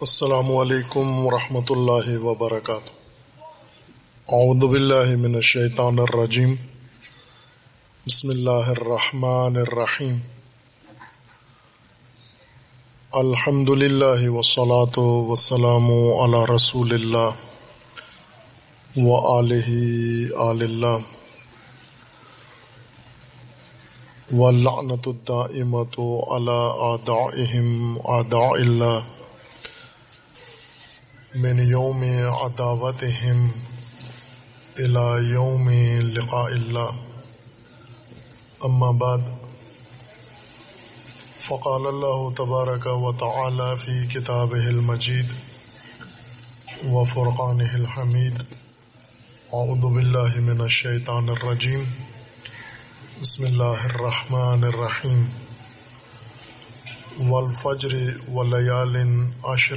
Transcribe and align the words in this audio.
السلام 0.00 0.56
علیکم 0.56 1.26
ورحمۃ 1.26 1.70
اللہ 1.70 2.18
وبرکاتہ۔ 2.24 2.90
اعوذ 4.28 4.64
باللہ 4.70 5.16
من 5.16 5.34
الشیطان 5.34 5.98
الرجیم۔ 5.98 6.54
بسم 8.06 8.30
اللہ 8.30 8.68
الرحمن 8.68 9.56
الرحیم۔ 9.56 10.18
الحمد 13.12 13.70
للہ 13.70 14.28
وسلاۃ 14.28 14.98
وسلام 14.98 15.90
علی 16.24 16.54
رسول 16.54 16.92
اللہ 16.92 17.30
و 18.96 19.38
علیہ 19.38 20.36
آل 20.36 20.62
اللہ۔ 20.62 20.96
ولعنت 24.32 25.08
الدائمۃ 25.08 25.98
علی 26.30 26.60
اعدائهم 26.90 27.98
اعداء 28.04 28.48
اللہ۔ 28.48 29.15
من 31.38 31.58
یوم 31.58 32.02
عداوتهم 32.42 33.48
الى 34.76 35.32
یوم 35.32 35.68
لقاء 36.00 36.44
اللہ۔ 36.44 36.88
اما 38.60 38.90
بعد، 38.90 39.18
فقال 41.38 41.86
اللہ 41.86 42.34
تبارک 42.36 42.86
و 42.86 43.12
تعالی 43.12 43.76
فی 43.84 44.20
کتابه 44.20 44.66
المجید 44.66 45.26
وفرقانه 46.92 47.74
الحمید۔ 47.74 48.40
اعوذ 49.52 49.94
باللہ 49.94 50.40
من 50.40 50.60
الشیطان 50.60 51.28
الرجیم۔ 51.28 51.84
بسم 53.20 53.44
اللہ 53.44 53.84
الرحمن 53.84 54.64
الرحیم۔ 54.64 55.24
والفجر 57.32 57.96
ولیال 58.30 58.96
عشر۔ 59.44 59.76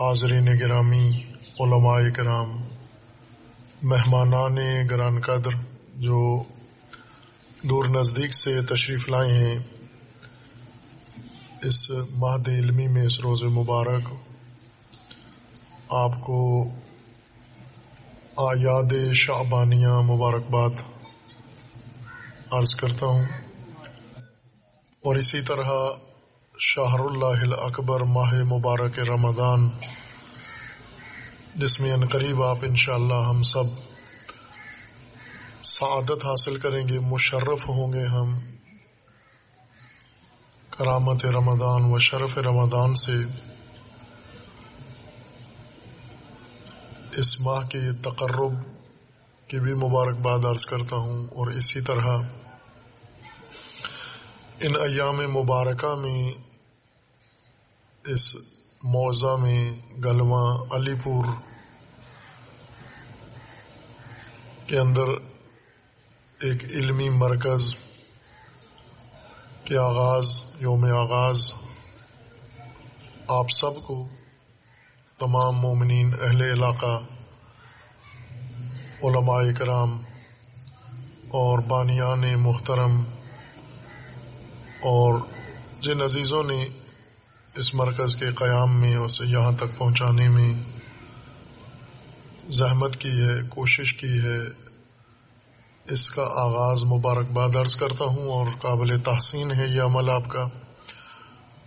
حاضرین 0.00 0.44
گرامی، 0.44 1.10
علماء 1.60 2.10
کرام، 2.16 2.64
مہمانان 3.82 4.56
گران 4.90 5.20
قدر، 5.20 5.50
جو 5.96 6.42
دور 7.62 7.84
نزدیک 7.84 8.34
سے 8.34 8.62
تشریف 8.62 9.08
لائے 9.08 9.32
ہیں، 9.32 9.58
اس 11.62 11.90
مہد 11.90 12.48
علمی 12.48 12.86
میں 12.86 13.02
اس 13.02 13.20
روز 13.20 13.44
مبارک 13.44 14.08
آپ 15.88 16.20
کو 16.20 16.64
آیاد 18.36 19.14
شعبانیہ 19.14 19.88
مبارکباد 19.88 20.70
عرض 22.50 22.74
کرتا 22.74 23.06
ہوں۔ 23.06 23.24
اور 25.04 25.16
اسی 25.16 25.40
طرح 25.40 25.70
شہر 26.60 27.00
اللہ 27.00 27.54
اکبر 27.60 28.00
ماہ 28.00 28.34
مبارک 28.34 28.98
رمضان۔ 28.98 29.68
جس 31.54 31.80
میں 31.80 31.92
ان 31.92 32.06
قریب 32.06 32.42
آپ 32.42 32.56
انشاءاللہ 32.62 33.14
ہم 33.14 33.42
سب 33.42 33.64
سعادت 35.62 36.24
حاصل 36.24 36.56
کریں 36.56 36.88
گے، 36.88 37.00
مشرف 37.00 37.68
ہوں 37.68 37.92
گے 37.92 38.02
ہم۔ 38.02 38.38
کرامت 40.70 41.24
رمضان 41.24 41.84
و 41.84 41.98
شرف 41.98 42.38
رمضان 42.38 42.94
سے 42.94 43.12
اس 47.16 47.40
ماہ 47.40 47.68
کے 47.68 47.92
تقرب 48.02 48.52
کی 49.48 49.60
بھی 49.60 49.74
مبارکباد 49.74 50.44
عرض 50.44 50.64
کرتا 50.64 50.96
ہوں 50.96 51.26
اور 51.26 51.46
اسی 51.46 51.80
طرح 51.80 52.18
ان 54.60 54.76
ایام 54.76 55.16
مبارکہ 55.16 55.94
میں 55.94 56.47
اس 58.12 58.36
موضع 58.82 59.34
میں 59.36 59.70
گلواں 60.04 60.74
علی 60.74 60.94
پور 61.04 61.24
کے 64.66 64.78
اندر 64.78 65.08
ایک 66.40 66.64
علمی 66.64 67.08
مرکز 67.08 67.74
کے 69.64 69.78
آغاز، 69.78 70.44
یوم 70.60 70.84
آغاز، 70.84 71.52
آپ 73.28 73.50
سب 73.50 73.82
کو 73.86 74.08
تمام 75.18 75.56
مومنین 75.56 76.14
اہل 76.22 76.42
علاقہ، 76.42 76.98
علماء 79.02 79.42
کرام 79.58 79.96
اور 81.28 81.58
بانیان 81.58 82.24
محترم 82.40 83.00
اور 84.88 85.20
جن 85.80 86.02
عزیزوں 86.02 86.42
نے 86.42 86.66
اس 87.58 87.74
مرکز 87.74 88.16
کے 88.16 88.26
قیام 88.34 88.80
میں 88.80 88.96
اسے 88.96 89.24
یہاں 89.26 89.52
تک 89.52 89.78
پہنچانے 89.78 90.28
میں 90.28 90.54
زحمت 92.48 92.96
کی 92.96 93.10
ہے، 93.10 93.48
کوشش 93.48 93.94
کی 93.94 94.18
ہے۔ 94.18 94.38
اس 95.84 96.10
کا 96.10 96.22
آغاز 96.22 96.82
مبارکباد 96.82 97.56
عرض 97.56 97.76
کرتا 97.76 98.04
ہوں 98.04 98.28
اور 98.30 98.46
قابل 98.62 99.00
تحسین 99.00 99.52
ہے 99.52 99.66
یہ 99.66 99.82
عمل 99.82 100.10
آپ 100.10 100.28
کا۔ 100.28 100.42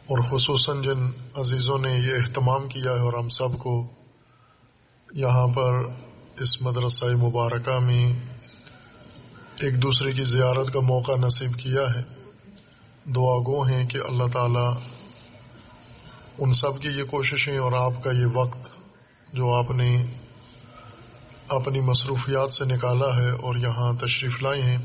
اور 0.02 0.24
خصوصاً 0.24 0.82
جن 0.82 1.10
عزیزوں 1.36 1.78
نے 1.78 1.92
یہ 1.92 2.14
اہتمام 2.14 2.68
کیا 2.68 2.92
ہے 2.92 3.00
اور 3.00 3.14
ہم 3.14 3.30
سب 3.30 3.58
کو 3.58 3.88
یہاں 5.14 5.48
پر 5.48 5.72
اس 6.40 6.62
مدرسہ 6.62 7.06
مبارکہ 7.06 7.80
میں 7.80 8.20
ایک 9.60 9.84
دوسرے 9.84 10.12
کی 10.12 10.24
زیارت 10.24 10.74
کا 10.74 10.80
موقع 10.80 11.12
نصیب 11.12 11.54
کیا 11.54 11.82
ہے۔ 11.82 12.02
دعا 13.06 13.38
گو 13.38 13.62
ہیں 13.62 13.88
کہ 13.88 13.98
اللہ 13.98 14.28
تعالی 14.34 15.01
ان 16.42 16.52
سب 16.52 16.82
کی 16.82 16.90
یہ 16.90 17.04
کوششیں 17.04 17.58
اور 17.58 17.72
آپ 17.72 18.04
کا 18.04 18.12
یہ 18.12 18.26
وقت 18.34 18.70
جو 19.34 19.54
آپ 19.54 19.72
نے 19.72 20.06
اپنی 21.48 21.80
مصروفیات 21.80 22.52
سے 22.52 22.66
نکالا 22.66 23.16
ہے 23.18 23.30
اور 23.30 23.56
یہاں 23.56 23.94
تشریف 23.94 24.42
لائے 24.44 24.62
ہیں، 24.62 24.78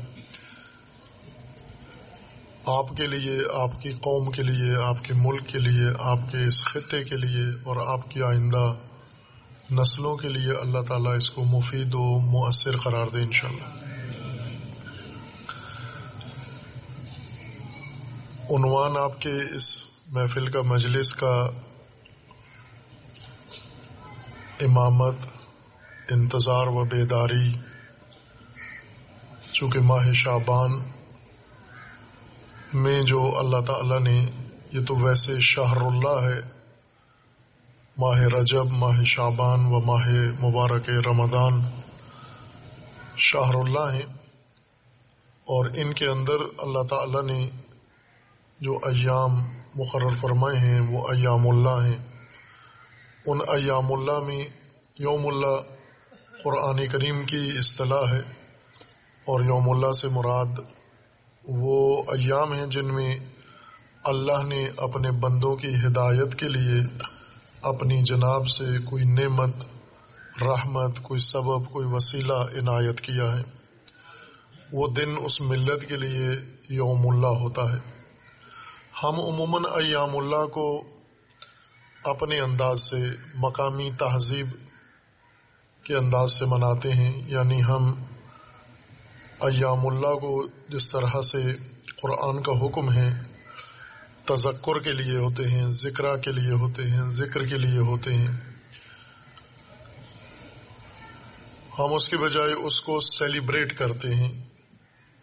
آپ 2.65 2.97
کے 2.97 3.07
لیے، 3.07 3.39
آپ 3.53 3.81
کی 3.81 3.91
قوم 3.91 4.31
کے 4.31 4.43
لیے، 4.43 4.75
آپ 4.83 5.03
کے 5.03 5.13
ملک 5.13 5.47
کے 5.47 5.59
لیے، 5.59 5.87
آپ 5.99 6.19
کے 6.31 6.47
اس 6.47 6.63
خطے 6.65 7.03
کے 7.03 7.17
لیے 7.17 7.45
اور 7.63 7.77
آپ 7.87 8.11
کی 8.11 8.23
آئندہ 8.23 8.73
نسلوں 9.71 10.15
کے 10.15 10.29
لیے 10.29 10.51
اللہ 10.61 10.81
تعالیٰ 10.81 11.15
اس 11.15 11.29
کو 11.29 11.43
مفید 11.43 11.95
و 11.95 12.19
مؤثر 12.19 12.77
قرار 12.77 13.07
دے 13.07 13.21
انشاءاللہ۔ 13.21 13.75
عنوان 18.49 18.97
آپ 18.97 19.21
کے 19.21 19.55
اس 19.55 19.86
محفل 20.07 20.47
کا 20.47 20.61
مجلس 20.61 21.15
کا 21.15 21.49
امامت، 24.61 25.15
انتظار 26.09 26.67
و 26.67 26.83
بیداری، 26.83 27.51
چونکہ 29.51 29.79
ماہ 29.79 30.11
شابان 30.11 30.83
میں 32.73 33.03
جو 33.03 33.37
اللہ 33.37 33.61
تعالی 33.61 33.99
نے، 33.99 34.25
یہ 34.71 34.85
تو 34.85 34.95
ویسے 34.95 35.39
شہر 35.39 35.77
اللہ 35.77 36.21
ہے، 36.21 36.41
ماہ 37.97 38.19
رجب، 38.19 38.65
ماہ 38.65 39.03
شابان 39.03 39.59
و 39.65 39.79
ماہ 39.79 40.07
مبارک 40.41 40.89
رمضان 40.89 41.61
شہر 43.17 43.55
اللہ 43.55 43.93
ہیں۔ 43.93 44.17
اور 45.45 45.69
ان 45.75 45.93
کے 45.93 46.07
اندر 46.07 46.37
اللہ 46.57 46.83
تعالی 46.89 47.33
نے 47.33 47.49
جو 48.59 48.73
ایام 48.73 49.56
مقرر 49.77 50.09
فرمائے 50.21 50.59
ہیں، 50.59 50.79
وہ 50.79 51.07
ایام 51.07 51.47
اللہ 51.47 51.85
ہیں۔ 51.85 52.05
ان 53.25 53.37
ایام 53.47 53.93
اللہ 53.93 54.19
میں 54.19 54.47
یوم 54.99 55.27
اللہ 55.27 55.61
قرآن 56.43 56.87
کریم 56.87 57.25
کی 57.25 57.51
اصطلاح 57.59 58.11
ہے 58.11 58.19
اور 59.25 59.43
یوم 59.43 59.69
اللہ 59.69 59.91
سے 59.91 60.07
مراد 60.07 60.59
وہ 61.47 62.03
ایام 62.07 62.53
ہیں 62.53 62.67
جن 62.67 62.85
میں 62.85 63.19
اللہ 64.03 64.43
نے 64.43 64.69
اپنے 64.77 65.11
بندوں 65.11 65.55
کی 65.55 65.67
ہدایت 65.67 66.35
کے 66.35 66.49
لیے 66.49 66.81
اپنی 67.61 68.03
جناب 68.03 68.47
سے 68.47 68.63
کوئی 68.85 69.03
نعمت، 69.03 69.55
رحمت، 70.41 70.99
کوئی 71.01 71.19
سبب، 71.19 71.69
کوئی 71.69 71.87
وسیلہ 71.91 72.33
عنایت 72.33 73.01
کیا 73.01 73.37
ہے۔ 73.37 73.43
وہ 74.73 74.87
دن 74.87 75.15
اس 75.23 75.41
ملت 75.41 75.85
کے 75.85 75.95
لیے 75.95 76.29
یوم 76.69 77.07
اللہ 77.07 77.39
ہوتا 77.39 77.61
ہے۔ 77.61 77.97
ہم 79.03 79.15
عموماً 79.15 79.63
ایام 79.65 80.17
اللہ 80.17 80.45
کو 80.45 80.83
اپنے 82.03 82.39
انداز 82.39 82.81
سے 82.81 82.95
مقامی 83.35 83.91
تہذیب 83.99 84.47
کے 85.83 85.95
انداز 85.95 86.31
سے 86.31 86.45
مناتے 86.45 86.91
ہیں 86.91 87.21
یعنی 87.25 87.63
ہم 87.63 88.03
ایام 89.41 89.87
اللہ 89.87 90.15
کو 90.15 90.47
جس 90.69 90.91
طرح 90.91 91.21
سے 91.21 91.55
قرآن 92.01 92.43
کا 92.43 92.65
حکم 92.65 92.91
ہے، 92.91 93.13
تذکر 94.25 94.79
کے 94.79 94.91
لیے 94.91 95.17
ہوتے 95.17 95.43
ہیں، 95.47 95.71
ذکر 95.71 96.17
کے 96.17 96.31
لیے 96.31 96.51
ہوتے 96.51 96.83
ہیں، 96.83 97.09
ذکر 97.09 97.47
کے 97.47 97.55
لیے 97.55 97.79
ہوتے 97.79 98.15
ہیں۔ 98.15 98.31
ہم 101.79 101.93
اس 101.93 102.09
کے 102.09 102.17
بجائے 102.17 102.53
اس 102.53 102.81
کو 102.81 102.99
سیلیبریٹ 102.99 103.77
کرتے 103.77 104.13
ہیں، 104.13 104.45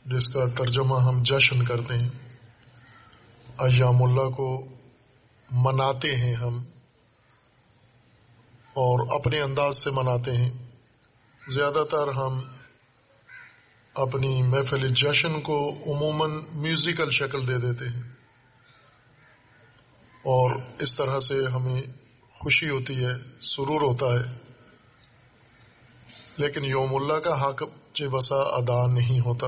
جس 0.06 0.28
کا 0.28 0.44
ترجمہ 0.44 1.02
ہم 1.02 1.22
جشن 1.22 1.64
کرتے 1.64 1.98
ہیں۔ 1.98 2.08
ایام 3.58 4.02
اللہ 4.02 4.30
کو 4.30 4.66
مناتے 5.50 6.14
ہیں 6.14 6.34
ہم 6.34 6.64
اور 8.64 9.20
اپنے 9.20 9.40
انداز 9.40 9.82
سے 9.82 9.90
مناتے 9.90 10.36
ہیں۔ 10.36 10.52
زیادہ 11.48 11.84
تر 11.90 12.08
ہم 12.08 12.40
اپنی 13.94 14.42
محفل 14.42 14.88
جشن 14.88 15.40
کو 15.40 15.70
عموماً 15.86 16.30
میوزیکل 16.52 17.10
شکل 17.10 17.48
دے 17.48 17.58
دیتے 17.58 17.84
ہیں۔ 17.84 18.02
اور 20.08 20.56
اس 20.78 20.96
طرح 20.96 21.18
سے 21.18 21.44
ہمیں 21.44 21.82
خوشی 22.30 22.68
ہوتی 22.68 23.04
ہے، 23.04 23.40
سرور 23.40 23.80
ہوتا 23.80 24.06
ہے۔ 24.06 24.36
لیکن 26.36 26.64
یوم 26.64 26.94
اللہ 26.94 27.14
کا 27.14 27.42
حق 27.42 27.62
بسا 28.12 28.36
ادا 28.36 28.86
نہیں 28.86 29.20
ہوتا۔ 29.20 29.46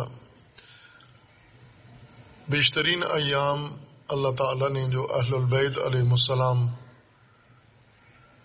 بیشترین 2.48 3.02
ایام 3.02 3.76
اللہ 4.08 4.28
تعالی 4.28 4.72
نے 4.72 4.84
جو 4.84 5.06
اہل 5.14 5.34
البید 5.34 5.78
علیہ 5.78 6.10
السلام 6.10 6.66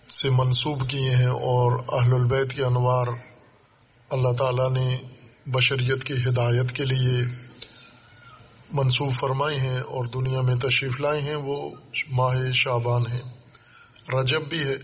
سے 0.08 0.30
منسوب 0.30 0.88
کیے 0.88 1.14
ہیں 1.14 1.28
اور 1.28 1.78
اہل 1.92 2.14
البید 2.14 2.52
کے 2.52 2.64
انوار 2.64 3.06
اللہ 4.10 4.32
تعالی 4.32 4.80
نے 4.80 4.98
بشریت 5.46 6.04
کی 6.04 6.14
ہدایت 6.14 6.72
کے 6.72 6.84
لیے 6.84 7.24
منسوخ 8.72 9.20
فرمائے 9.20 9.56
ہیں 9.56 9.80
اور 9.80 10.04
دنیا 10.04 10.40
میں 10.40 10.54
تشریف 10.54 11.00
لائے 11.00 11.20
ہیں، 11.20 11.36
وہ 11.36 11.70
ماہ 12.10 12.50
شابان 12.52 13.02
ہیں۔ 13.06 13.20
رجب 14.20 14.42
بھی 14.48 14.64
ہے 14.64 14.74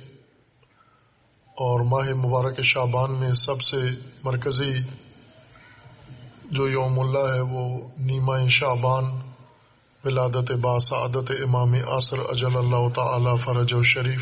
اور 1.47 1.85
ماہ 1.85 2.15
مبارک 2.15 2.61
شابان 2.61 3.15
میں 3.15 3.33
سب 3.33 3.63
سے 3.63 3.77
مرکزی 4.25 4.79
جو 6.45 6.69
یوم 6.69 7.01
اللہ 7.01 7.35
ہے، 7.35 7.41
وہ 7.41 7.89
نیما 7.99 8.49
شابان 8.49 9.28
ولادت 10.05 10.53
با 10.53 10.79
سعادت 10.79 11.31
امام 11.31 11.75
عصر 11.89 12.17
اجل 12.29 12.57
اللہ 12.57 12.89
تعالی 12.95 13.37
فرج 13.45 13.75
و 13.75 13.83
شریف۔ 13.83 14.21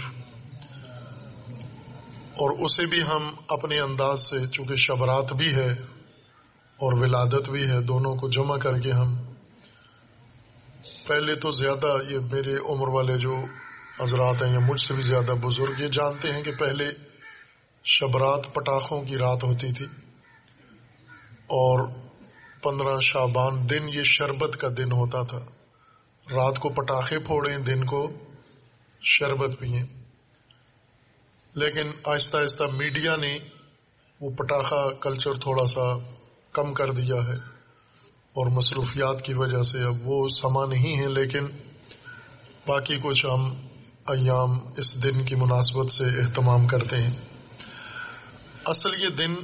اور 2.33 2.51
اسے 2.59 2.87
بھی 2.87 3.03
ہم 3.03 3.31
اپنے 3.49 3.81
انداز 3.81 4.31
سے، 4.31 4.47
چونکہ 4.47 4.77
شبرات 4.77 5.33
بھی 5.33 5.55
ہے 5.55 5.73
اور 6.77 6.93
ولادت 6.93 7.51
بھی 7.51 7.71
ہے، 7.71 7.81
دونوں 7.81 8.17
کو 8.17 8.29
جمع 8.29 8.57
کر 8.57 8.79
کے 8.79 8.93
ہم۔ 8.93 9.17
پہلے 11.07 11.35
تو 11.35 11.51
زیادہ 11.51 11.99
یہ 12.11 12.19
میرے 12.33 12.55
عمر 12.69 12.89
والے 12.89 13.19
جو 13.19 13.35
حضرات 14.01 14.43
ہیں 14.43 14.53
یا 14.53 14.59
مجھ 14.59 14.81
سے 14.81 14.95
بھی 14.95 15.03
زیادہ 15.03 15.33
بزرگ، 15.41 15.81
یہ 15.81 15.89
جانتے 15.89 16.33
ہیں 16.33 16.43
کہ 16.43 16.53
پہلے 16.53 16.85
شبرات 17.85 18.55
پٹاخوں 18.55 19.03
کی 19.03 19.19
رات 19.19 19.45
ہوتی 19.45 19.73
تھی۔ 19.73 19.87
اور 21.47 21.89
پندرہ 22.63 23.01
شابان 23.01 23.71
دن 23.71 23.89
یہ 23.89 24.03
شربت 24.03 24.57
کا 24.57 24.69
دن 24.77 24.93
ہوتا 24.93 25.23
تھا۔ 25.23 25.39
رات 26.31 26.59
کو 26.59 26.69
پٹاخے 26.69 27.19
پھوڑیں، 27.19 27.59
دن 27.59 27.85
کو 27.85 28.13
شربت 29.03 29.51
پئیں۔ 29.59 29.85
لیکن 31.55 31.91
آہستہ 32.05 32.37
آہستہ 32.37 32.65
میڈیا 32.73 33.17
نے 33.17 33.39
وہ 34.21 34.31
پٹاخہ 34.31 34.95
کلچر 35.01 35.33
تھوڑا 35.33 35.67
سا 35.67 36.13
کم 36.53 36.75
کر 36.75 36.93
دیا 36.93 37.15
ہے 37.15 37.35
اور 38.35 38.47
مصروفیات 38.47 39.23
کی 39.23 39.33
وجہ 39.35 39.63
سے 39.63 39.83
اب 39.83 39.95
وہ 40.05 40.29
سما 40.29 40.67
نہیں 40.67 41.01
ہے 41.01 41.09
لیکن 41.09 41.47
باقی 42.67 42.99
کچھ 43.03 43.27
ہم 43.27 43.55
ایام 44.07 44.59
اس 44.77 45.05
دن 45.05 45.25
کی 45.25 45.35
مناسبت 45.35 45.91
سے 45.91 46.23
اہتمام 46.23 46.67
کرتے 46.67 46.97
ہیں۔ 46.97 47.15
اصل 48.65 49.05
یہ 49.05 49.09
دن 49.09 49.35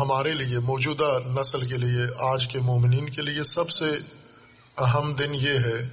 ہمارے 0.00 0.32
لیے، 0.32 0.58
موجودہ 0.58 1.18
نسل 1.40 1.68
کے 1.68 1.76
لیے، 1.76 2.32
آج 2.32 2.46
کے 2.48 2.60
مومنین 2.60 3.10
کے 3.10 3.22
لیے 3.22 3.42
سب 3.42 3.70
سے 3.70 3.86
اہم 4.78 5.12
دن 5.12 5.34
یہ 5.34 5.50
ہے، 5.50 5.88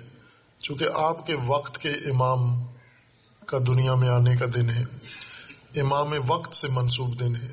چونکہ 0.59 0.85
آپ 0.94 1.27
کے 1.27 1.35
وقت 1.47 1.77
کے 1.77 1.89
امام 1.89 2.65
کا 3.45 3.57
دنیا 3.68 3.95
میں 3.95 4.09
آنے 4.09 4.35
کا 4.35 4.45
دن 4.56 4.69
ہے، 4.69 4.83
امام 5.81 6.13
وقت 6.27 6.56
سے 6.56 6.68
منسوب 6.68 7.19
دن 7.19 7.35
ہے، 7.35 7.51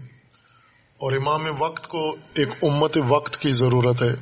اور 0.99 1.13
امام 1.13 1.47
وقت 1.59 1.89
کو 1.89 2.17
ایک 2.35 2.49
امت 2.63 2.99
وقت 3.09 3.37
کی 3.37 3.53
ضرورت 3.53 4.03
ہے۔ 4.03 4.15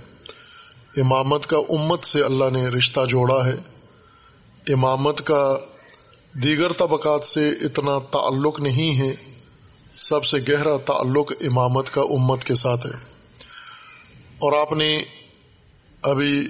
امامت 1.01 1.47
کا 1.47 1.57
امت 1.59 2.05
سے 2.05 2.21
اللہ 2.21 2.45
نے 2.53 2.67
رشتہ 2.67 3.01
جوڑا 3.09 3.47
ہے۔ 3.47 3.55
امامت 4.73 5.27
کا 5.27 5.59
دیگر 6.35 6.73
طبقات 6.73 7.25
سے 7.25 7.49
اتنا 7.49 7.99
تعلق 7.99 8.61
نہیں 8.61 9.01
ہے، 9.01 9.15
سب 9.97 10.25
سے 10.25 10.39
گہرا 10.49 10.77
تعلق 10.77 11.33
امامت 11.41 11.91
کا 11.91 12.01
امت 12.01 12.45
کے 12.45 12.55
ساتھ 12.55 12.87
ہے۔ 12.87 13.13
اور 14.39 14.53
آپ 14.61 14.73
نے 14.73 14.99
ابھی 16.03 16.49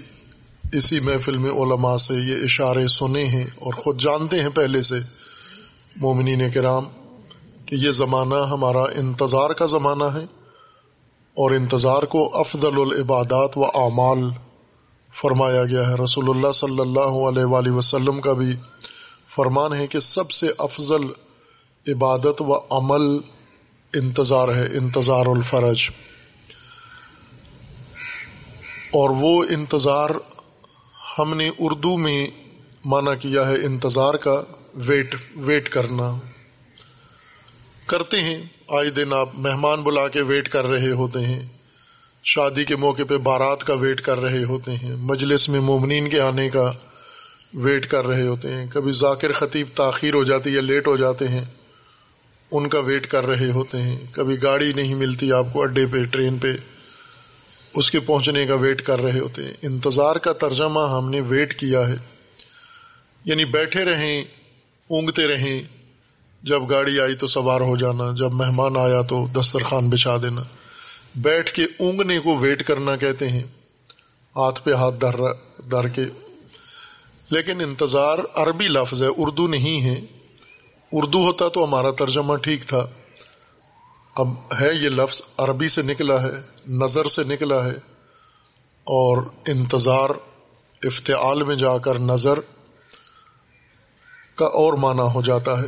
اسی 0.72 1.00
محفل 1.00 1.36
میں 1.36 1.50
علماء 1.50 1.96
سے 1.96 2.14
یہ 2.14 2.36
اشارے 2.44 2.86
سنے 2.86 3.24
ہیں 3.24 3.44
اور 3.44 3.72
خود 3.72 4.00
جانتے 4.00 4.42
ہیں 4.42 4.48
پہلے 4.48 4.82
سے 4.82 4.94
مومنین 5.96 6.50
کرام 6.50 6.84
کہ 7.66 7.74
یہ 7.74 7.90
زمانہ 7.90 8.34
ہمارا 8.34 8.82
انتظار 8.82 9.50
کا 9.50 9.66
زمانہ 9.66 10.04
ہے 10.04 10.24
اور 11.34 11.50
انتظار 11.50 12.02
کو 12.02 12.38
افضل 12.38 12.80
العبادات 12.80 13.58
و 13.58 13.64
اعمال 13.64 14.18
فرمایا 15.20 15.64
گیا 15.64 15.88
ہے۔ 15.88 15.94
رسول 15.94 16.30
اللہ 16.30 16.52
صلی 16.52 16.80
اللہ 16.80 17.28
علیہ 17.28 17.44
وآلہ 17.44 17.70
وسلم 17.70 18.20
کا 18.20 18.32
بھی 18.32 18.56
فرمان 19.34 19.72
ہے 19.72 19.86
کہ 19.86 20.00
سب 20.00 20.30
سے 20.30 20.46
افضل 20.58 21.04
عبادت 21.88 22.42
و 22.42 22.58
عمل 22.70 23.18
انتظار 23.94 24.48
ہے، 24.48 24.66
انتظار 24.66 25.26
الفرج۔ 25.26 25.90
اور 28.92 29.10
وہ 29.10 29.44
انتظار 29.50 30.10
ہم 31.18 31.34
نے 31.34 31.50
اردو 31.58 31.96
میں 31.96 32.26
مانا 32.84 33.14
کیا 33.14 33.48
ہے 33.48 33.54
انتظار 33.54 34.14
کا، 34.14 34.42
ویٹ 34.74 35.14
ویٹ 35.36 35.68
کرنا۔ 35.68 36.18
کرتے 37.86 38.22
ہیں، 38.22 38.42
آئے 38.68 38.90
دن 38.90 39.12
آپ 39.12 39.28
مہمان 39.34 39.82
بلا 39.82 40.08
کے 40.08 40.22
ویٹ 40.22 40.48
کر 40.48 40.64
رہے 40.64 40.90
ہوتے 40.90 41.20
ہیں۔ 41.20 41.46
شادی 42.24 42.64
کے 42.64 42.76
موقع 42.76 43.02
پہ 43.08 43.16
بارات 43.16 43.64
کا 43.64 43.74
ویٹ 43.74 44.00
کر 44.00 44.18
رہے 44.18 44.44
ہوتے 44.44 44.74
ہیں۔ 44.74 44.96
مجلس 44.96 45.48
میں 45.48 45.60
مومنین 45.60 46.08
کے 46.08 46.20
آنے 46.20 46.50
کا 46.50 46.72
ویٹ 47.54 47.90
کر 47.90 48.06
رہے 48.06 48.22
ہوتے 48.22 48.54
ہیں۔ 48.54 48.66
کبھی 48.70 48.92
ذاکر 48.92 49.32
خطیب 49.32 49.66
تاخیر 49.74 50.14
ہو 50.14 50.24
جاتی 50.24 50.56
ہے 50.56 50.60
لیٹ 50.60 50.86
ہو 50.86 50.96
جاتے 50.96 51.28
ہیں، 51.28 51.44
ان 52.50 52.68
کا 52.68 52.78
ویٹ 52.78 53.06
کر 53.06 53.26
رہے 53.26 53.50
ہوتے 53.50 53.82
ہیں۔ 53.82 53.98
کبھی 54.12 54.42
گاڑی 54.42 54.72
نہیں 54.76 54.94
ملتی 54.94 55.32
آپ 55.32 55.46
کو 55.52 55.62
اڈے 55.62 55.86
پہ، 55.92 56.04
ٹرین 56.04 56.38
پہ۔ 56.38 56.52
اس 57.74 57.90
کے 57.90 58.00
پہنچنے 58.00 58.46
کا 58.46 58.54
ویٹ 58.54 58.82
کر 58.82 59.00
رہے 59.00 59.18
ہوتے 59.18 59.44
ہیں۔ 59.44 59.52
انتظار 59.62 60.16
کا 60.16 60.32
ترجمہ 60.32 60.80
ہم 60.80 61.10
نے 61.10 61.20
ویٹ 61.20 61.60
کیا 61.60 61.88
ہے۔ 61.88 61.94
یعنی 63.24 63.44
بیٹھے 63.44 63.84
رہیں، 63.84 64.24
اونگتے 64.88 65.26
رہیں۔ 65.26 65.62
جب 66.42 66.70
گاڑی 66.70 67.00
آئی 67.00 67.14
تو 67.14 67.26
سوار 67.26 67.60
ہو 67.60 67.76
جانا، 67.76 68.04
جب 68.18 68.32
مہمان 68.32 68.76
آیا 68.76 69.02
تو 69.02 69.26
دسترخوان 69.40 69.90
بچھا 69.90 70.16
دینا۔ 70.22 70.42
بیٹھ 71.14 71.52
کے 71.52 71.64
اونگنے 71.64 72.18
کو 72.18 72.36
ویٹ 72.36 72.66
کرنا 72.66 72.96
کہتے 72.96 73.28
ہیں۔ 73.28 73.42
ہاتھ 74.36 74.60
پہ 74.64 74.72
ہاتھ 74.72 75.00
در 75.00 75.14
در 75.70 75.88
کے۔ 75.88 76.04
لیکن 77.30 77.60
انتظار 77.60 78.18
عربی 78.34 78.68
لفظ 78.68 79.02
ہے، 79.02 79.08
اردو 79.16 79.46
نہیں 79.46 79.82
ہے۔ 79.82 80.00
اردو 80.92 81.26
ہوتا 81.26 81.48
تو 81.48 81.64
ہمارا 81.64 81.90
ترجمہ 81.90 82.36
ٹھیک 82.36 82.64
تھا۔ 82.64 82.86
اب 84.14 84.28
ہے 84.60 84.74
یہ 84.74 84.88
لفظ 84.88 85.22
عربی 85.36 85.68
سے 85.68 85.82
نکلا 85.82 86.22
ہے، 86.22 86.32
نظر 86.68 87.04
سے 87.04 87.24
نکلا 87.24 87.64
ہے، 87.64 87.74
اور 88.84 89.22
انتظار، 89.46 90.10
افتعال 90.82 91.42
میں 91.42 91.56
جا 91.56 91.78
کر 91.78 91.98
نظر 91.98 92.38
کا 94.34 94.46
اور 94.46 94.72
معنی 94.72 95.08
ہو 95.14 95.22
جاتا 95.22 95.62
ہے۔ 95.62 95.66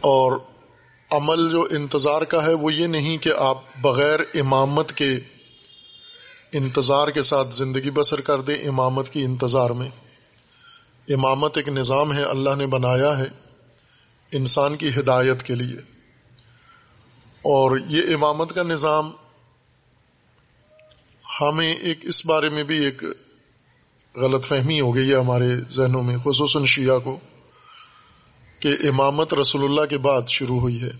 اور 0.00 0.32
عمل 1.10 1.50
جو 1.50 1.68
انتظار 1.70 2.22
کا 2.22 2.42
ہے، 2.42 2.54
وہ 2.54 2.72
یہ 2.72 2.86
نہیں 2.86 3.18
کہ 3.18 3.32
آپ 3.38 3.58
بغیر 3.80 4.20
امامت 4.34 4.92
کے 4.92 5.16
انتظار 6.52 7.08
کے 7.08 7.22
ساتھ 7.22 7.48
زندگی 7.56 7.90
بسر 7.90 8.20
کر 8.20 8.40
دیں، 8.40 8.68
امامت 8.68 9.08
کی 9.08 9.24
انتظار 9.24 9.70
میں۔ 9.70 9.88
امامت 11.08 11.56
ایک 11.56 11.68
نظام 11.68 12.12
ہے، 12.12 12.22
اللہ 12.22 12.50
نے 12.56 12.66
بنایا 12.66 13.18
ہے۔ 13.18 13.47
انسان 14.32 14.76
کی 14.76 14.88
ہدایت 14.88 15.42
کے 15.42 15.54
لیے۔ 15.54 15.76
اور 17.42 17.78
یہ 17.88 18.14
امامت 18.14 18.54
کا 18.54 18.62
نظام 18.62 19.10
ہمیں 21.40 21.74
ایک 21.74 21.98
اس 22.02 22.26
بارے 22.26 22.48
میں 22.48 22.64
بھی 22.64 22.84
ایک 22.84 23.02
غلط 24.16 24.46
فہمی 24.46 24.80
ہو 24.80 24.94
گئی 24.94 25.10
ہے 25.10 25.16
ہمارے 25.16 25.46
ذہنوں 25.70 26.02
میں، 26.02 26.16
خصوصاً 26.24 26.64
شیعہ 26.64 26.98
کو، 26.98 27.18
کہ 28.60 28.68
امامت 28.68 29.34
رسول 29.34 29.64
اللہ 29.64 29.86
کے 29.90 29.98
بعد 29.98 30.22
شروع 30.28 30.60
ہوئی 30.60 30.82
ہے۔ 30.82 30.90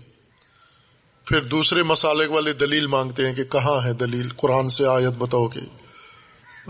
پھر 1.25 1.41
دوسرے 1.41 1.83
مسالک 1.83 2.31
والے 2.31 2.53
دلیل 2.53 2.87
مانگتے 2.87 3.27
ہیں 3.27 3.33
کہ 3.33 3.43
کہاں 3.43 3.85
ہے 3.85 3.93
دلیل؟ 3.93 4.29
قرآن 4.29 4.69
سے 4.69 4.87
آیت 4.87 5.13
بتاؤ 5.17 5.47
کہ 5.47 5.61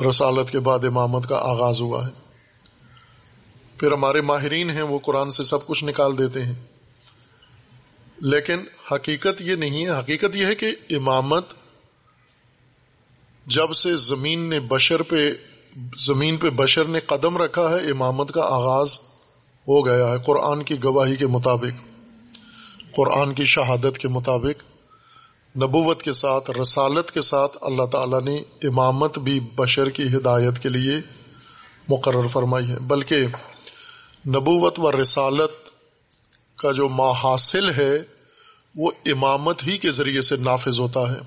رسالت 0.10 0.52
کے 0.52 0.60
بعد 0.60 0.80
امامت 0.84 1.30
کا 1.30 1.36
آغاز 1.36 1.82
ہوا 1.82 2.08
ہے۔ 2.08 2.29
پھر 3.80 3.92
ہمارے 3.92 4.22
ماہرین 4.22 4.70
ہیں، 4.70 4.82
وہ 4.82 5.00
قرآن 5.00 5.32
سے 5.32 5.44
سب 5.44 5.68
کچھ 5.68 5.84
نکال 5.84 6.18
دیتے 6.18 6.46
ہیں۔ 6.46 6.54
لیکن 8.18 8.60
حقیقت 8.92 9.42
یہ 9.42 9.56
نہیں 9.56 9.86
ہے، 9.86 10.00
حقیقت 10.00 10.36
یہ 10.36 10.46
ہے 10.46 10.56
کہ 10.56 10.76
امامت 10.90 11.46
جب 13.46 13.74
سے 13.74 13.96
زمین 13.96 14.40
نے 14.40 14.60
بشر 14.60 15.02
پہ، 15.02 15.32
زمین 15.96 16.38
پہ 16.38 16.50
بشر 16.50 16.86
نے 16.86 17.00
قدم 17.00 17.38
رکھا 17.38 17.70
ہے، 17.70 17.92
امامت 17.92 18.32
کا 18.32 18.42
آغاز 18.42 19.00
ہو 19.68 19.86
گیا 19.86 20.08
ہے 20.08 20.18
قرآن 20.26 20.64
کی 20.64 20.84
گواہی 20.84 21.16
کے 21.16 21.28
مطابق، 21.28 22.00
قرآن 22.96 23.34
کی 23.34 23.46
شہادت 23.46 23.98
کے 23.98 24.08
مطابق۔ 24.08 24.64
نبوت 25.58 26.04
کے 26.04 26.14
ساتھ، 26.14 26.52
رسالت 26.52 27.12
کے 27.12 27.22
ساتھ 27.22 27.58
اللہ 27.62 27.86
تعالیٰ 27.86 28.22
نے 28.22 28.36
امامت 28.64 29.20
بھی 29.20 29.40
بشر 29.56 29.90
کی 29.90 30.04
ہدایت 30.04 30.60
کے 30.60 30.70
لیے 30.70 30.94
مقرر 31.90 32.28
فرمائی 32.28 32.70
ہے۔ 32.70 32.80
بلکہ 32.80 33.26
نبوت 34.28 34.80
و 34.80 35.02
رسالت 35.02 35.70
کا 36.58 36.72
جو 36.72 36.90
ماحاصل 36.90 37.70
ہے، 37.70 37.98
وہ 38.76 38.92
امامت 39.06 39.68
ہی 39.68 39.78
کے 39.78 39.92
ذریعے 39.92 40.22
سے 40.22 40.36
نافذ 40.36 40.80
ہوتا 40.80 41.12
ہے۔ 41.12 41.18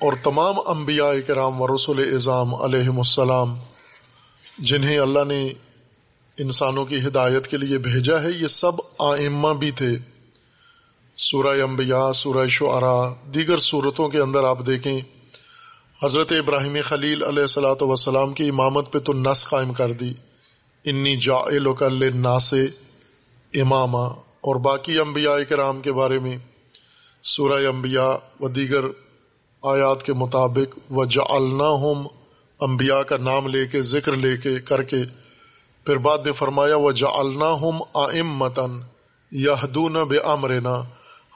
اور 0.00 0.12
تمام 0.22 0.54
انبیاء 0.66 1.10
کرام 1.26 1.62
و 1.62 1.76
رسول 1.76 2.12
اعظام 2.12 2.54
علیہ 2.54 2.88
السلام، 2.88 3.58
جنہیں 4.58 4.98
اللہ 4.98 5.24
نے 5.28 5.52
انسانوں 6.38 6.84
کی 6.84 7.06
ہدایت 7.06 7.48
کے 7.48 7.56
لیے 7.56 7.78
بھیجا 7.78 8.22
ہے، 8.22 8.30
یہ 8.30 8.46
سب 8.46 8.72
آئمہ 8.98 9.48
بھی 9.48 9.70
تھے۔ 9.70 9.96
سورہ 11.16 11.62
انبیاء، 11.62 12.12
سورہ 12.12 12.46
شعراء، 12.48 13.32
دیگر 13.34 13.58
صورتوں 13.58 14.08
کے 14.08 14.20
اندر 14.20 14.44
آپ 14.44 14.58
دیکھیں، 14.66 15.00
حضرت 16.02 16.32
ابراہیم 16.32 16.76
خلیل 16.84 17.22
علیہ 17.22 17.42
السلاۃ 17.42 17.76
وسلام 17.80 18.32
کی 18.32 18.48
امامت 18.48 18.92
پہ 18.92 18.98
تو 18.98 19.12
نس 19.12 19.46
قائم 19.46 19.72
کر 19.72 19.92
دی۔ 19.92 20.12
انی 20.84 21.16
جا 21.16 21.34
ناس 22.14 22.54
امامہ 23.54 24.08
اور 24.40 24.56
باقی 24.56 24.98
انبیاء 24.98 25.36
کرام 25.48 25.80
کے 25.80 25.92
بارے 25.92 26.18
میں 26.18 26.38
سورہ 27.22 27.66
انبیاء 27.66 28.12
و 28.40 28.48
دیگر 28.48 28.84
آیات 29.62 30.02
کے 30.02 30.12
مطابق 30.12 30.92
و 30.92 31.04
جا 31.04 31.34
انبیاء 32.60 33.00
کا 33.00 33.16
نام 33.16 33.46
لے 33.46 33.66
کے، 33.66 33.82
ذکر 33.82 34.12
لے 34.12 34.36
کے، 34.36 34.60
کر 34.60 34.82
کے 34.82 34.96
پھر 35.84 35.96
بعد 35.96 36.18
میں 36.18 36.32
فرمایا 36.32 36.76
وہ 36.76 36.90
جا 36.90 37.20
ہم 37.62 37.82
آم 37.94 38.36
متن 38.36 38.80
یادون 39.30 39.92
بے 39.92 40.18
امرنا 40.18 40.82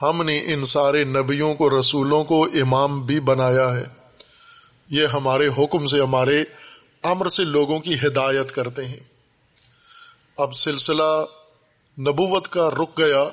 ہم 0.03 0.23
نے 0.23 0.38
ان 0.38 0.65
سارے 0.65 1.05
نبیوں 1.05 1.55
کو، 1.55 1.79
رسولوں 1.79 2.25
کو 2.25 2.45
امام 2.45 3.07
بھی 3.07 3.21
بنایا 3.21 3.76
ہے۔ 3.76 3.85
یہ 4.91 5.07
ہمارے 5.07 5.49
حکم 5.59 5.87
سے، 5.87 6.00
ہمارے 6.00 6.45
امر 7.03 7.29
سے 7.29 7.45
لوگوں 7.45 7.79
کی 7.79 7.95
ہدایت 7.95 8.53
کرتے 8.53 8.85
ہیں۔ 8.85 9.15
اب 10.37 10.55
سلسلہ 10.55 11.25
نبوت 11.99 12.49
کا 12.49 12.71
رک 12.71 12.99
گیا۔ 12.99 13.25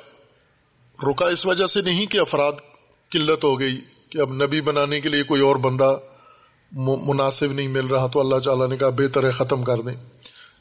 رکا 1.10 1.27
اس 1.27 1.45
وجہ 1.45 1.65
سے 1.65 1.81
نہیں 1.81 2.05
کہ 2.05 2.17
افراد 2.17 2.51
قلت 3.10 3.43
ہو 3.43 3.60
گئی 3.60 3.81
کہ 4.10 4.17
اب 4.17 4.33
نبی 4.33 4.62
بنانے 4.62 5.01
کے 5.01 5.10
لیے 5.10 5.24
کوئی 5.24 5.41
اور 5.41 5.55
بندہ 5.55 5.98
مناسب 6.72 7.51
نہیں 7.51 7.67
مل 7.67 7.86
رہا 7.86 8.07
تو 8.07 8.19
اللہ 8.19 8.39
تعالیٰ 8.39 8.69
نے 8.69 8.77
کہا 8.77 8.89
بہتر 8.89 9.25
ہے 9.25 9.31
ختم 9.31 9.63
کر 9.63 9.81
دیں۔ 9.81 9.93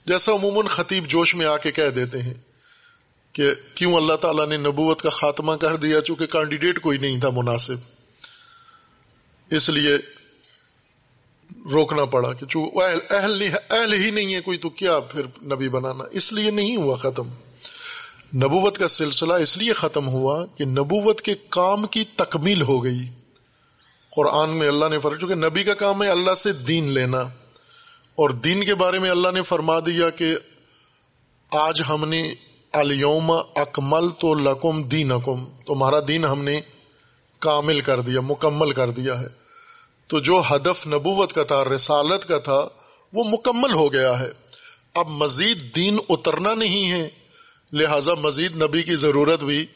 جیسا 0.07 0.33
عموماً 0.33 0.67
خطیب 0.67 1.07
جوش 1.07 1.35
میں 1.35 1.47
آ 1.47 1.57
کے 1.57 1.73
کہہ 1.73 1.89
دیتے 1.89 2.23
ہیں 2.23 2.35
کہ 3.33 3.51
کیوں 3.75 3.95
اللہ 3.95 4.15
تعالیٰ 4.15 4.47
نے 4.47 4.57
نبوت 4.57 5.03
کا 5.03 5.11
خاتمہ 5.11 5.53
کر 5.53 5.77
دیا 5.77 6.01
چونکہ 6.01 6.27
کینڈیڈیٹ 6.27 6.81
کوئی 6.81 6.99
نہیں 6.99 7.21
تھا 7.21 7.31
مناسب۔ 7.31 7.75
اس 9.51 9.71
لیے 9.71 9.97
روکنا 11.71 12.05
پڑا 12.05 12.33
کہ 12.33 12.59
اہل 13.11 13.43
اہل 13.71 13.93
ہی 13.93 14.11
نہیں 14.11 14.35
ہے 14.35 14.41
کوئی، 14.41 14.59
تو 14.59 14.71
کیا 14.71 15.01
پھر 15.01 15.23
نبی 15.43 15.69
بنانا؟ 15.69 16.05
اس 16.11 16.33
لیے 16.33 16.51
نہیں 16.51 16.77
ہوا 16.77 16.97
ختم۔ 16.97 17.29
نبوت 18.37 18.79
کا 18.79 18.89
سلسلہ 18.89 19.33
اس 19.33 19.59
لیے 19.59 19.73
ختم 19.73 20.09
ہوا 20.09 20.47
کہ 20.47 20.65
نبوت 20.65 21.21
کے 21.21 21.35
کام 21.49 21.87
کی 21.87 22.05
تکمیل 22.17 22.63
ہو 22.63 22.85
گئی۔ 22.85 23.01
قرآن 24.17 24.51
میں 24.51 24.69
اللہ 24.69 24.85
نے 24.91 24.99
فرق 24.99 25.21
چونکہ 25.21 25.35
نبی 25.35 25.65
کا 25.65 25.75
کام 25.75 26.03
ہے 26.03 26.09
اللہ 26.09 26.35
سے 26.35 26.53
دین 26.53 26.89
لینا۔ 26.89 27.21
اور 28.15 28.31
دین 28.31 28.65
کے 28.65 28.75
بارے 28.75 28.99
میں 28.99 29.11
اللہ 29.11 29.29
نے 29.35 29.43
فرما 29.43 29.79
دیا 29.79 30.11
کہ 30.11 30.37
آج 31.51 31.83
ہم 31.89 32.09
نے 32.09 32.35
الوم 32.73 33.33
اکمل 33.55 34.11
تو 34.11 34.35
لکم 34.35 34.83
دین 34.83 35.13
اکم 35.13 35.45
تمہارا 35.67 35.97
دین 36.09 36.25
ہم 36.25 36.43
نے 36.43 36.61
کامل 37.39 37.81
کر 37.81 38.01
دیا، 38.01 38.21
مکمل 38.21 38.71
کر 38.71 38.91
دیا 38.91 39.21
ہے۔ 39.21 39.42
تو 40.13 40.21
جو 40.21 40.43
ہدف 40.51 40.87
نبوت 40.87 41.33
کا 41.33 41.43
تھا، 41.43 41.65
رسالت 41.65 42.29
کا 42.29 42.39
تھا، 42.39 42.69
وہ 43.13 43.25
مکمل 43.25 43.73
ہو 43.73 43.93
گیا 43.93 44.21
ہے۔ 44.21 44.31
اب 44.95 45.09
مزید 45.09 45.77
دین 45.77 45.99
اترنا 46.09 46.55
نہیں 46.55 46.91
ہے، 46.91 47.09
لہذا 47.73 48.15
مزید 48.15 48.63
نبی 48.63 48.83
کی 48.83 48.95
ضرورت 48.95 49.45
بھی 49.45 49.67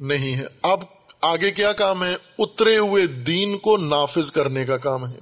نہیں 0.00 0.34
ہے۔ 0.34 0.46
اب 0.62 0.82
آگے 1.20 1.50
کیا 1.50 1.72
کام 1.72 2.04
ہے؟ 2.04 2.16
اترے 2.38 2.78
ہوئے 2.78 3.06
دین 3.06 3.58
کو 3.58 3.76
نافذ 3.76 4.30
کرنے 4.30 4.64
کا 4.64 4.76
کام 4.76 5.06
ہے۔ 5.06 5.18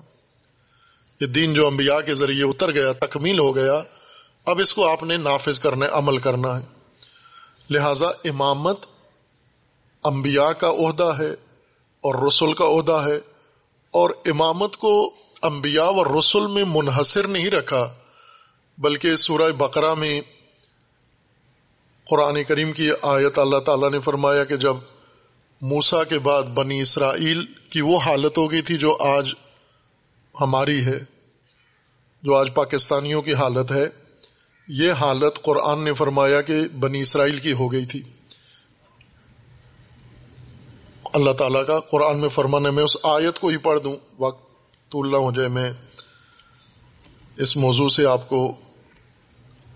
یہ 1.20 1.26
دین 1.26 1.54
جو 1.54 1.66
انبیاء 1.66 2.00
کے 2.00 2.14
ذریعے 2.14 2.44
اتر 2.44 2.72
گیا، 2.72 2.92
تکمیل 2.92 3.38
ہو 3.38 3.56
گیا، 3.56 3.82
اب 4.44 4.58
اس 4.58 4.74
کو 4.74 4.88
آپ 4.88 5.02
نے 5.02 5.16
نافذ 5.16 5.58
کرنا 5.58 5.86
عمل 5.92 6.18
کرنا 6.18 6.60
ہے۔ 6.60 6.64
لہذا 7.70 8.08
امامت 8.24 8.86
انبیاء 10.04 10.50
کا 10.50 10.70
عہدہ 10.70 11.12
ہے 11.18 11.30
اور 12.00 12.26
رسول 12.26 12.52
کا 12.52 12.64
عہدہ 12.64 13.04
ہے۔ 13.06 13.29
اور 13.94 14.10
امامت 14.26 14.76
کو 14.76 14.92
انبیاء 15.42 15.88
و 15.88 16.04
رسول 16.18 16.46
میں 16.46 16.64
منحصر 16.68 17.26
نہیں 17.28 17.50
رکھا، 17.50 17.88
بلکہ 18.78 19.16
سورہ 19.16 19.50
بقرہ 19.52 19.94
میں 19.94 20.20
قرآن 22.06 22.42
کریم 22.44 22.72
کی 22.72 22.90
آیت 23.02 23.38
اللہ 23.38 23.58
تعالیٰ 23.58 23.90
نے 23.90 24.00
فرمایا 24.00 24.44
کہ 24.44 24.56
جب 24.56 24.76
موسا 25.62 26.02
کے 26.04 26.18
بعد 26.18 26.42
بنی 26.54 26.80
اسرائیل 26.80 27.44
کی 27.70 27.80
وہ 27.80 27.98
حالت 27.98 28.38
ہو 28.38 28.50
گئی 28.50 28.62
تھی 28.62 28.76
جو 28.78 28.96
آج 29.00 29.34
ہماری 30.34 30.80
ہے، 30.84 30.98
جو 32.22 32.34
آج 32.34 32.48
پاکستانیوں 32.54 33.22
کی 33.22 33.34
حالت 33.34 33.72
ہے، 33.72 33.86
یہ 34.68 34.92
حالت 34.92 35.42
قرآن 35.42 35.84
نے 35.84 35.92
فرمایا 35.92 36.40
کہ 36.40 36.60
بنی 36.78 37.00
اسرائیل 37.00 37.36
کی 37.36 37.52
ہو 37.52 37.72
گئی 37.72 37.86
تھی۔ 37.86 38.02
اللہ 41.12 41.30
تعالیٰ 41.30 41.66
کا 41.66 41.80
قرآن 41.80 42.18
میں 42.20 42.28
فرمانے 42.28 42.70
میں 42.70 42.84
اس 42.84 42.96
آیت 43.02 43.38
کو 43.38 43.48
ہی 43.48 43.56
پڑھ 43.56 43.80
دوں۔ 43.80 43.96
وقت 44.18 44.44
تو 44.88 45.02
اللہ 45.02 45.16
ہو 45.16 45.32
جائے، 45.32 45.48
میں 45.48 45.72
اس 47.36 47.56
موضوع 47.56 47.88
سے 47.88 48.06
آپ 48.06 48.28
کو 48.28 48.54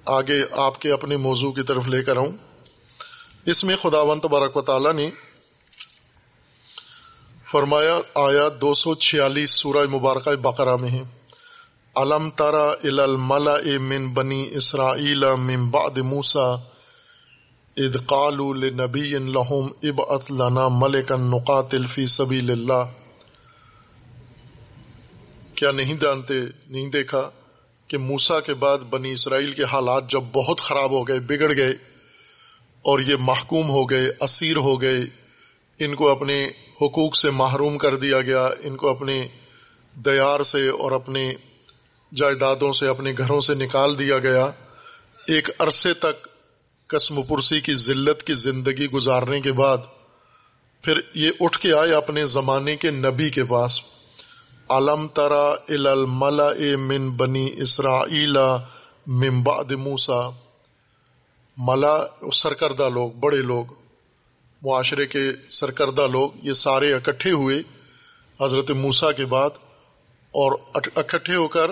آگے 0.05 0.43
آپ 0.53 0.81
کے 0.81 0.93
اپنے 0.93 1.17
موضوع 1.17 1.53
کی 1.53 1.63
طرف 1.63 1.89
لے 1.89 2.03
کر 2.03 2.17
آؤں۔ 2.17 2.33
اس 3.47 3.65
میں 3.65 3.77
خدا 3.77 4.01
و 4.01 4.15
تبارک 4.23 4.57
و 4.57 4.63
تعالیٰ 4.63 4.93
نے 4.93 5.11
فرمایا 7.51 7.99
آیا 8.15 8.49
دو 8.61 8.75
سو 8.75 8.95
چھیالیس 8.95 9.51
سورہ 9.51 9.87
مبارکہ 9.93 10.37
بقرہ 10.37 10.77
میں 10.77 10.91
ہے۔ 10.91 11.03
علم 11.97 12.31
تارا 12.31 12.73
الملا 12.85 13.57
من 13.81 14.09
بنی 14.09 14.49
اسرائیل 14.53 15.25
من 15.39 15.69
بعد 15.69 15.99
موسا 15.99 16.55
اد 17.77 17.97
قالو 18.07 18.53
لنبی 18.53 19.19
لہم 19.19 19.69
اب 19.83 20.01
لنا 20.31 20.69
ملکن 20.69 21.21
نقاتل 21.21 21.87
فی 21.87 22.07
سبیل 22.07 22.51
اللہ 22.51 22.85
کیا 25.55 25.71
نہیں 25.71 25.95
جانتے، 25.95 26.35
نہیں 26.67 26.91
دیکھا 26.91 27.31
کہ 27.89 27.99
موسا 27.99 28.41
کے 28.41 28.55
بعد 28.55 28.79
بنی 28.79 29.13
اسرائیل 29.13 29.53
کے 29.53 29.65
حالات 29.65 30.11
جب 30.11 30.21
بہت 30.33 30.61
خراب 30.61 30.91
ہو 30.91 31.09
گئے، 31.09 31.21
بگڑ 31.21 31.57
گئے 31.57 31.73
اور 32.83 33.01
یہ 33.01 33.17
محکوم 33.21 33.71
ہو 33.71 33.91
گئے، 33.91 34.13
اسیر 34.21 34.57
ہو 34.57 34.81
گئے، 34.81 35.01
ان 35.79 35.95
کو 35.95 36.09
اپنے 36.09 36.51
حقوق 36.83 37.17
سے 37.17 37.31
محروم 37.31 37.79
کر 37.79 37.97
دیا 37.97 38.21
گیا، 38.21 38.47
ان 38.63 38.77
کو 38.77 38.89
اپنے 38.89 39.29
دیار 39.97 40.43
سے 40.43 40.69
اور 40.69 40.93
اپنے 40.93 41.35
جائیدادوں 42.15 42.73
سے، 42.73 42.89
اپنے 42.89 43.13
گھروں 43.19 43.41
سے 43.41 43.55
نکال 43.55 43.99
دیا 43.99 44.19
گیا۔ 44.19 44.51
ایک 45.27 45.51
عرصے 45.59 45.95
تک 45.95 46.29
قسم 46.87 47.23
پرسی 47.23 47.61
کی 47.61 47.75
ذلت 47.75 48.23
کی 48.23 48.35
زندگی 48.35 48.87
گزارنے 48.87 49.41
کے 49.41 49.53
بعد 49.53 49.79
پھر 50.85 51.01
یہ 51.15 51.31
اٹھ 51.41 51.59
کے 51.59 51.73
آئے 51.73 51.95
اپنے 51.95 52.27
زمانے 52.27 52.77
کے 52.77 52.91
نبی 52.91 53.31
کے 53.31 53.45
پاس۔ 53.45 53.81
علم 54.69 55.07
ترا 55.09 55.45
الملا 55.69 56.49
من 56.77 57.11
بنی 57.11 57.49
اسرائیل 57.57 58.37
بعد 59.43 59.73
موسا 59.73 60.21
ملا 61.57 61.97
سرکردہ 62.33 62.89
لوگ، 62.89 63.11
بڑے 63.11 63.43
لوگ، 63.43 63.65
معاشرے 64.63 65.07
کے 65.07 65.25
سرکردہ 65.49 66.07
لوگ 66.07 66.31
یہ 66.43 66.53
سارے 66.53 66.93
اکٹھے 66.95 67.31
ہوئے 67.31 67.63
حضرت 68.41 68.71
موسا 68.71 69.13
کے 69.13 69.25
بعد 69.25 69.51
اور 70.35 70.53
اکٹھے 70.95 71.35
ہو 71.35 71.49
کر 71.49 71.71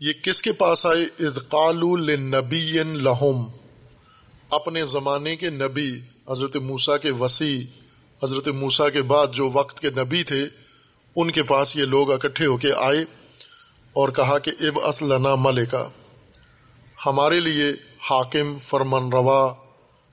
یہ 0.00 0.12
کس 0.22 0.42
کے 0.42 0.52
پاس 0.52 0.86
آئے؟ 0.86 1.26
ادقال 1.26 2.10
نبی 2.20 2.82
لہم 2.82 3.61
اپنے 4.52 4.84
زمانے 4.84 5.36
کے 5.36 5.50
نبی، 5.50 6.00
حضرت 6.30 6.56
موسا 6.56 6.96
کے 6.96 7.10
وسیع، 7.10 7.60
حضرت 8.24 8.48
موسا 8.48 8.88
کے 8.88 9.02
بعد 9.02 9.26
جو 9.32 9.50
وقت 9.50 9.80
کے 9.80 9.90
نبی 9.90 10.22
تھے، 10.22 10.48
ان 11.16 11.30
کے 11.30 11.42
پاس 11.42 11.76
یہ 11.76 11.84
لوگ 11.84 12.12
اکٹھے 12.12 12.46
ہو 12.46 12.56
کے 12.56 12.72
آئے 12.76 13.04
اور 13.92 14.08
کہا 14.08 14.38
کہ 14.38 14.50
اب 14.60 14.78
اصلنا 14.82 15.34
ملکا 15.34 15.88
ہمارے 17.06 17.40
لیے 17.40 17.70
حاکم 18.10 18.58
فرمن 18.58 19.12
روا، 19.12 19.54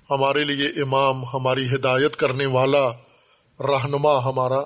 ہمارے 0.10 0.44
لیے 0.44 0.68
امام، 0.82 1.24
ہماری 1.26 1.68
ہدایت 1.76 2.16
کرنے 2.16 2.46
والا، 2.46 2.88
رہنما 3.60 4.18
ہمارا، 4.26 4.62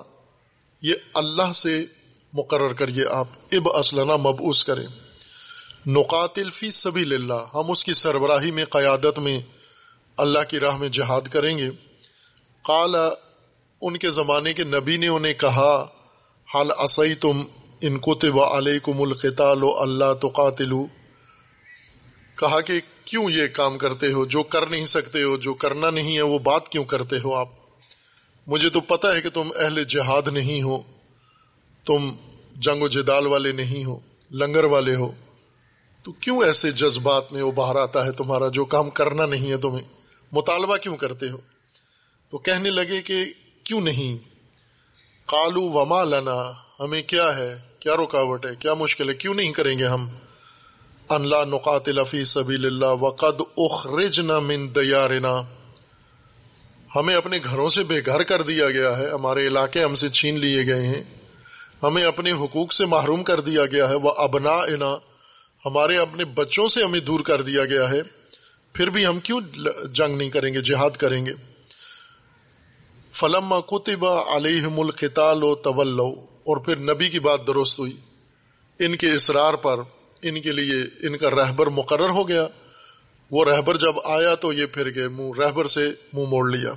یہ 0.82 0.94
اللہ 1.14 1.52
سے 1.52 1.86
مقرر 2.34 2.74
کریے 2.74 3.06
آپ 3.06 3.28
اب 3.52 3.70
اسلنا 3.70 4.16
مبوس 4.16 4.64
کریں۔ 4.64 4.88
نقاتل 5.88 6.50
فی 6.50 6.72
سبھی 6.72 7.16
اللہ، 7.16 7.44
ہم 7.54 7.72
اس 7.72 7.84
کی 7.86 7.94
سربراہی 7.94 8.52
میں، 8.52 8.66
قیادت 8.66 9.20
میں 9.20 9.40
اللہ 10.18 10.40
کی 10.50 10.60
راہ 10.60 10.78
میں 10.78 10.90
جہاد 10.90 11.22
کریں 11.22 11.58
گے۔ 11.58 11.70
قالا 12.62 13.10
ان 13.82 13.98
کے 13.98 14.12
زمانے 14.12 14.54
کے 14.54 14.64
نبی 14.64 14.98
نے 14.98 15.08
انہیں 15.08 15.34
کہا 15.34 15.88
حال 16.54 16.72
اسی 16.80 17.16
تم 17.16 17.42
ان 17.82 18.00
کتب 18.00 18.40
علیکم 18.40 19.02
القتال 19.02 19.64
و 19.64 19.80
اللہ 19.80 20.14
تو 20.22 20.28
قاتلو 20.28 20.86
کہا 22.36 22.62
کہ 22.62 22.74
کیوں 23.06 23.30
یہ 23.30 23.48
کام 23.48 23.78
کرتے 23.78 24.12
ہو؟ 24.12 24.26
جو 24.26 24.44
کر 24.44 24.68
نہیں 24.68 24.86
سکتے 24.86 25.24
ہو، 25.24 25.38
جو 25.38 25.54
کرنا 25.54 25.90
نہیں 25.90 26.18
ہے، 26.18 26.22
وہ 26.22 26.40
بات 26.40 26.70
کیوں 26.70 26.84
کرتے 26.84 27.16
ہو 27.24 27.36
آپ؟ 27.36 27.50
مجھے 28.48 28.70
تو 28.70 28.82
پتا 28.82 29.16
ہے 29.16 29.22
کہ 29.22 29.30
تم 29.30 29.48
اہل 29.60 29.84
جہاد 29.84 30.28
نہیں 30.28 30.64
ہو، 30.64 30.82
تم 31.86 32.12
جنگ 32.56 32.82
و 32.82 32.88
جدال 32.88 33.28
والے 33.28 33.52
نہیں 33.52 33.86
ہو، 33.86 34.00
لنگر 34.32 34.64
والے 34.64 34.96
ہو۔ 34.96 35.12
تو 36.04 36.12
کیوں 36.12 36.44
ایسے 36.44 36.72
جذبات 36.72 37.34
میں 37.34 37.42
وہ 37.42 37.52
باہر 37.52 37.76
آتا 37.76 38.06
ہے 38.06 38.12
تمہارا؟ 38.12 38.48
جو 38.48 38.66
کام 38.66 38.90
کرنا 38.90 39.26
نہیں 39.26 39.52
ہے 39.52 39.58
تمہیں۔ 39.58 40.03
مطالبہ 40.34 40.78
کیوں 40.78 40.98
کرتے 40.98 41.30
ہو؟ 41.30 41.38
تو 42.30 42.38
کہنے 42.38 42.70
لگے 42.70 43.02
کہ 43.02 43.34
کیوں 43.64 43.82
نہیں؟ 43.82 44.18
کالو 45.26 45.62
وما 45.62 46.04
لنا، 46.04 46.54
ہمیں 46.80 47.02
کیا 47.02 47.38
ہے؟ 47.38 47.58
کیا 47.80 47.96
رکاوٹ 47.96 48.46
ہے؟ 48.46 48.56
کیا 48.56 48.74
مشکل 48.74 49.10
ہے؟ 49.10 49.14
کیوں 49.14 49.34
نہیں 49.34 49.52
کریں 49.52 49.80
گے 49.80 49.86
ہم؟ 49.86 50.08
ان 51.10 51.28
لا 51.28 51.44
نقاتل 51.44 52.04
فی 52.04 52.24
سبیل 52.24 52.66
اللہ 52.66 52.86
وقد 52.86 53.42
اخرجنا 53.58 54.40
من 54.40 54.76
دیارنا۔ 54.76 55.42
ہمیں 56.96 57.16
اپنے 57.16 57.40
گھروں 57.44 57.70
سے 57.70 57.84
بے 57.84 58.02
گھر 58.06 58.24
کر 58.24 58.42
دیا 58.42 58.70
گیا 58.70 58.98
ہے، 58.98 59.10
ہمارے 59.10 59.48
علاقے 59.48 59.84
ہم 59.84 59.94
سے 59.94 60.10
چھین 60.10 60.40
لیے 60.40 60.66
گئے 60.66 60.88
ہیں۔ 60.88 61.04
ہمیں 61.84 62.04
اپنے 62.04 62.32
حقوق 62.32 62.74
سے 62.74 62.86
محروم 62.86 63.24
کر 63.24 63.40
دیا 63.40 63.66
گیا 63.66 63.90
ہے۔ 63.90 63.96
وہ 63.96 64.12
ابنا 64.18 64.60
ہمارے 65.66 65.98
اپنے 65.98 66.26
بچوں 66.26 66.68
سے 66.68 66.84
ہمیں 66.84 67.00
دور 67.00 67.20
کر 67.20 67.42
دیا 67.42 67.66
گیا 67.66 67.90
ہے۔ 67.92 68.02
پھر 68.74 68.90
بھی 68.90 69.06
ہم 69.06 69.20
کیوں 69.20 69.42
جنگ 69.94 70.18
نہیں 70.18 70.30
کریں 70.30 70.54
گے، 70.54 70.62
جہاد 70.62 70.90
کریں 70.90 71.26
گے؟ 71.26 71.34
فلم 73.12 73.56
کتبہ 73.62 74.36
علیہم 74.36 74.80
القتال 74.80 75.44
و 75.44 75.56
طول 75.56 76.00
اور 76.00 76.58
پھر 76.58 76.78
نبی 76.78 77.10
کی 77.10 77.20
بات 77.20 77.48
درست 77.48 77.80
ہوئی۔ 77.80 77.98
ان 78.80 78.96
کے 78.96 79.12
اسرار 79.12 79.54
پر، 79.54 79.80
ان 80.22 80.42
کے 80.42 80.52
لیے 80.52 81.08
ان 81.08 81.18
کا 81.18 81.30
رہبر 81.30 81.68
مقرر 81.68 82.10
ہو 82.10 82.30
گیا۔ 82.30 82.48
وہ 83.32 83.46
رہبر 83.46 83.78
جب 83.78 84.00
آیا 84.04 84.36
تو 84.36 84.54
یہ 84.54 84.66
پھر 84.66 84.96
گئے 84.96 85.08
منہ 85.08 85.40
رہبر 85.40 85.68
سے 85.68 85.92
منہ 86.14 86.26
موڑ 86.26 86.50
لیا۔ 86.50 86.72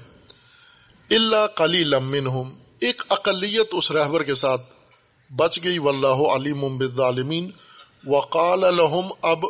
اللہ 1.11 1.47
کلی 1.57 1.85
لمن 1.85 2.26
ایک 2.81 3.03
اقلیت 3.09 3.67
اس 3.73 3.91
رہبر 3.91 4.23
کے 4.23 4.35
ساتھ 4.35 4.62
بچ 5.37 5.59
گئی۔ 5.65 5.79
واللہ 5.79 6.29
علیم 6.37 6.79
بالظالمین۔ 6.79 7.50
وقال 8.07 8.61
لهم، 8.61 9.09
اب 9.23 9.45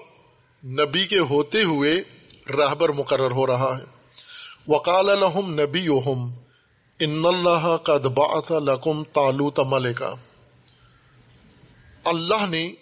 نبی 0.64 1.06
کے 1.06 1.18
ہوتے 1.18 1.62
ہوئے 1.62 2.02
رہبر 2.50 2.88
مقرر 2.88 3.30
ہو 3.30 3.46
رہا 3.46 3.78
ہے۔ 3.78 3.84
وقال 4.68 5.06
لهم 5.06 5.60
نبیہم 5.60 6.34
ان 6.98 7.22
اللہ 7.24 7.76
قد 7.76 8.06
بعث 8.06 8.50
لکم 8.50 9.04
طالوت 9.04 9.60
ملکا 9.60 10.14
اللہ 12.04 12.46
نے 12.48 12.72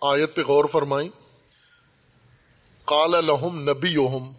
آیت 0.00 0.34
پہ 0.34 0.40
غور 0.40 0.64
فرمائی۔ 0.64 1.08
قال 2.84 3.10
لهم 3.10 3.60
نبیہم 3.60 4.32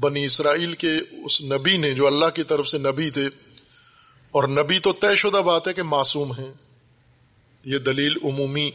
بنی 0.00 0.24
اسرائیل 0.24 0.72
کے 0.72 0.92
اس 1.24 1.42
نبی 1.42 1.76
نے 1.76 1.90
جو 1.90 2.06
اللہ 2.06 2.26
کی 2.34 2.42
طرف 2.42 2.68
سے 2.68 2.78
نبی 2.78 3.10
تھے۔ 3.10 3.26
اور 4.30 4.48
نبی 4.48 4.78
تو 4.78 4.92
طے 4.92 5.16
شدہ 5.16 5.36
بات 5.36 5.68
ہے 5.68 5.72
کہ 5.72 5.82
معصوم 5.82 6.32
ہیں۔ 6.32 6.52
یہ 7.64 7.78
دلیل 7.78 8.14
عمومی 8.24 8.70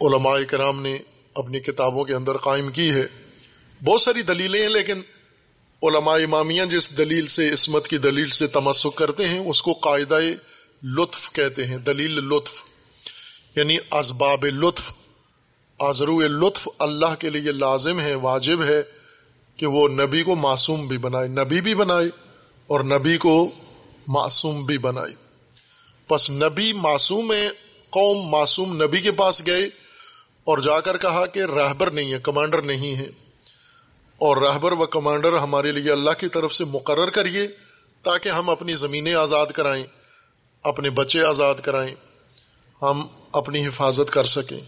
علماء 0.00 0.36
کرام 0.48 0.82
نے 0.82 0.98
اپنی 1.34 1.60
کتابوں 1.60 2.04
کے 2.04 2.14
اندر 2.14 2.36
قائم 2.36 2.70
کی 2.70 2.90
ہے۔ 2.90 3.19
بہت 3.84 4.00
ساری 4.00 4.22
دلیلیں 4.22 4.62
ہیں، 4.62 4.68
لیکن 4.68 5.00
علماء 5.82 6.16
امامیہ 6.16 6.64
جس 6.64 6.98
دلیل 6.98 7.26
سے، 7.26 7.52
عصمت 7.52 7.88
کی 7.88 7.98
دلیل 7.98 8.30
سے 8.30 8.46
تمسک 8.46 8.96
کرتے 8.96 9.28
ہیں، 9.28 9.38
اس 9.38 9.62
کو 9.62 9.72
قاعدہ 9.72 10.18
لطف 10.82 11.32
کہتے 11.32 11.66
ہیں، 11.66 11.78
دلیل 11.78 12.10
لطف 12.10 12.64
یعنی 13.56 13.76
اسباب 13.90 14.44
لطف 14.44 14.92
آزرو 15.78 16.20
لطف 16.20 16.68
اللہ 16.78 17.14
کے 17.18 17.30
لیے 17.30 17.52
لازم 17.52 18.00
ہے، 18.00 18.14
واجب 18.14 18.62
ہے 18.62 18.82
کہ 19.56 19.66
وہ 19.66 19.88
نبی 19.88 20.22
کو 20.22 20.36
معصوم 20.36 20.86
بھی 20.86 20.98
بنائے، 20.98 21.28
نبی 21.28 21.60
بھی 21.60 21.74
بنائے 21.74 22.08
اور 22.66 22.80
نبی 22.80 23.18
کو 23.18 23.50
معصوم 24.08 24.64
بھی 24.66 24.78
بنائے۔ 24.78 25.14
پس 26.08 26.30
نبی 26.30 26.72
معصوم 26.72 27.32
ہے 27.32 27.48
قوم 27.90 28.28
معصوم 28.28 28.82
نبی 28.82 29.00
کے 29.00 29.12
پاس 29.12 29.46
گئے 29.46 29.68
اور 30.44 30.58
جا 30.58 30.80
کر 30.80 30.96
کہا 30.98 31.26
کہ 31.26 31.40
رہبر 31.40 31.90
نہیں 31.90 32.12
ہے، 32.12 32.18
کمانڈر 32.18 32.62
نہیں 32.62 32.94
ہے۔ 32.94 33.10
اور 34.20 34.36
رہبر 34.36 34.72
و 34.72 34.86
کمانڈر 34.86 35.38
ہمارے 35.38 35.72
لیے 35.72 35.92
اللہ 35.92 36.10
کی 36.18 36.28
طرف 36.28 36.54
سے 36.54 36.64
مقرر 36.64 37.10
کریے 37.10 37.48
تاکہ 38.02 38.28
ہم 38.28 38.50
اپنی 38.50 38.74
زمینیں 38.74 39.14
آزاد 39.14 39.46
کرائیں، 39.46 39.84
اپنے 40.62 40.90
بچے 40.90 41.22
آزاد 41.22 41.54
کرائیں، 41.54 41.94
ہم 42.82 43.06
اپنی 43.32 43.66
حفاظت 43.66 44.10
کر 44.10 44.24
سکیں۔ 44.24 44.60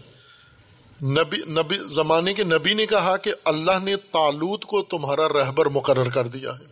نبی 1.03 1.37
نبی، 1.37 1.77
زمانے 1.85 2.33
کے 2.33 2.43
نبی 2.43 2.73
نے 2.73 2.85
کہا 2.85 3.17
کہ 3.17 3.33
اللہ 3.43 3.79
نے 3.83 3.95
تالوت 3.95 4.65
کو 4.65 4.81
تمہارا 4.81 5.27
رہبر 5.27 5.65
مقرر 5.65 6.09
کر 6.09 6.27
دیا 6.27 6.51
ہے۔ 6.59 6.65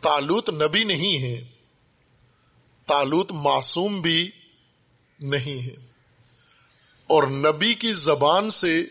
تالوت 0.00 0.50
نبی 0.50 0.84
نہیں 0.84 1.22
ہے، 1.22 1.44
تالوت 2.86 3.32
معصوم 3.32 4.00
بھی 4.00 4.30
نہیں 5.20 5.66
ہے۔ 5.66 5.76
اور 7.06 7.22
نبی 7.22 7.74
کی 7.74 7.92
زبان 7.92 8.50
سے 8.50 8.84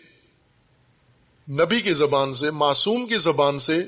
نبی 1.50 1.82
کی 1.82 1.94
زبان 1.94 2.34
سے، 2.34 2.52
معصوم 2.52 3.08
کی 3.08 3.18
زبان 3.18 3.60
سے 3.60 3.84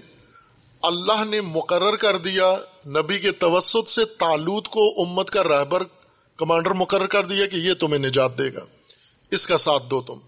اللہ 0.81 1.23
نے 1.23 1.41
مقرر 1.41 1.95
کر 1.95 2.17
دیا، 2.17 2.57
نبی 2.87 3.19
کے 3.19 3.31
توسط 3.31 3.87
سے 3.87 4.05
تالوت 4.05 4.67
کو 4.67 5.01
امت 5.01 5.29
کا 5.29 5.43
رہبر، 5.43 5.83
کمانڈر 6.37 6.71
مقرر 6.71 7.07
کر 7.07 7.25
دیا 7.25 7.47
کہ 7.47 7.55
یہ 7.55 7.73
تمہیں 7.73 7.99
نجات 7.99 8.37
دے 8.37 8.53
گا۔ 8.53 8.59
اس 9.31 9.47
کا 9.47 9.57
ساتھ 9.57 9.83
دو 9.89 10.01
تم۔ 10.01 10.19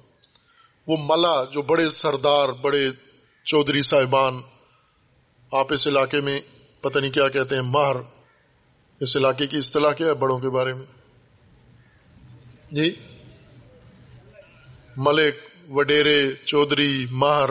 وہ 0.88 0.98
ملا 1.00 1.44
جو 1.44 1.62
بڑے 1.62 1.90
سردار، 1.90 2.50
بڑے 2.50 2.90
چودھری 3.46 3.82
صاحبان، 3.82 4.42
آپ 5.52 5.74
اس 5.74 5.88
علاقے 5.88 6.22
میں 6.22 6.42
پتہ 6.82 7.00
نہیں 7.00 7.12
کیا 7.12 7.30
کہتے 7.30 7.56
ہیں، 7.56 7.62
مہر۔ 7.62 7.96
اس 9.00 9.18
علاقے 9.18 9.48
کی 9.48 9.58
اصطلاح 9.58 9.92
کیا 9.92 10.08
ہے 10.08 10.14
بڑوں 10.14 10.40
کے 10.40 10.50
بارے 10.50 10.74
میں؟ 10.74 10.86
جی؟ 12.72 12.92
ملک 14.98 15.47
وڈیرے، 15.70 16.34
چودھری، 16.46 17.06
مہر، 17.12 17.50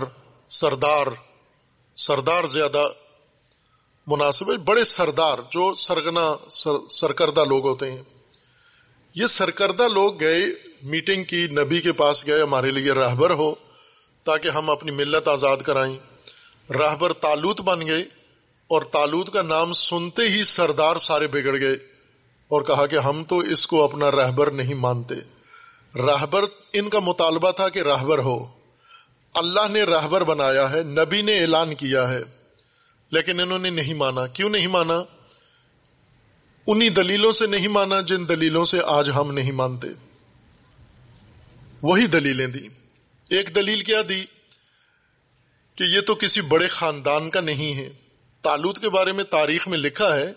سردار 0.51 1.07
سردار 1.97 2.45
زیادہ 2.45 2.89
مناسب 4.07 4.53
ہے، 4.53 4.57
بڑے 4.57 4.85
سردار 4.85 5.39
جو 5.51 5.75
سرگنا، 5.75 6.37
سر، 6.53 6.71
سرکردہ 6.91 7.45
لوگ 7.45 7.67
ہوتے 7.67 7.91
ہیں۔ 7.91 8.03
یہ 9.15 9.27
سرکردہ 9.27 9.89
لوگ 9.89 10.21
گئے، 10.21 10.47
میٹنگ 10.83 11.25
کی، 11.25 11.47
نبی 11.47 11.81
کے 11.81 11.93
پاس 11.93 12.27
گئے، 12.27 12.43
ہمارے 12.43 12.71
لیے 12.71 12.93
راہبر 12.93 13.31
ہو، 13.31 13.55
تاکہ 14.25 14.49
ہم 14.49 14.71
اپنی 14.71 14.91
ملت 14.91 15.29
آزاد 15.29 15.57
کرائیں۔ 15.57 15.97
راہبر 16.73 17.13
تالوت 17.13 17.61
بن 17.61 17.87
گئے، 17.87 18.05
اور 18.69 18.83
تالوت 18.83 19.33
کا 19.33 19.43
نام 19.43 19.73
سنتے 19.73 20.23
ہی 20.23 20.45
سردار 20.45 20.97
سارے 20.97 21.27
بگڑ 21.27 21.59
گئے 21.59 21.75
اور 22.49 22.63
کہا 22.63 22.87
کہ 22.87 22.97
ہم 22.97 23.25
تو 23.25 23.39
اس 23.39 23.67
کو 23.67 23.85
اپنا 23.85 24.11
رہبر 24.11 24.51
نہیں 24.51 24.75
مانتے۔ 24.75 25.15
راہبر، 25.97 26.45
ان 26.73 26.89
کا 26.89 26.99
مطالبہ 26.99 27.51
تھا 27.51 27.69
کہ 27.69 27.79
راہبر 27.79 28.19
ہو۔ 28.19 28.47
اللہ 29.35 29.69
نے 29.71 29.83
راہبر 29.83 30.25
بنایا 30.25 30.71
ہے، 30.71 30.83
نبی 30.83 31.23
نے 31.23 31.41
اعلان 31.41 31.75
کیا 31.75 32.13
ہے۔ 32.13 32.23
لیکن 33.11 33.41
انہوں 33.41 33.59
نے 33.59 33.71
نہیں 33.71 33.95
مانا۔ 33.95 34.27
کیوں 34.27 34.51
نہیں 34.51 34.67
مانا؟ 34.67 35.05
انہی 36.67 36.89
دلیلوں 36.89 37.33
سے 37.33 37.47
نہیں 37.47 37.69
مانا 37.69 38.01
جن 38.01 38.29
دلیلوں 38.29 38.65
سے 38.65 38.79
آج 38.87 39.11
ہم 39.11 39.33
نہیں 39.33 39.53
مانتے۔ 39.53 39.89
وہی 41.83 42.07
دلیلیں 42.07 42.47
دی 42.47 42.69
ایک 43.29 43.55
دلیل 43.55 43.81
کیا 43.81 44.03
دی؟ 44.09 44.25
کہ 45.75 45.83
یہ 45.83 46.01
تو 46.01 46.15
کسی 46.15 46.41
بڑے 46.41 46.69
خاندان 46.69 47.31
کا 47.31 47.41
نہیں 47.41 47.75
ہے۔ 47.75 47.89
تالوت 48.43 48.79
کے 48.79 48.89
بارے 48.89 49.13
میں 49.13 49.25
تاریخ 49.25 49.69
میں 49.69 49.79
لکھا 49.79 50.17
ہے 50.17 50.33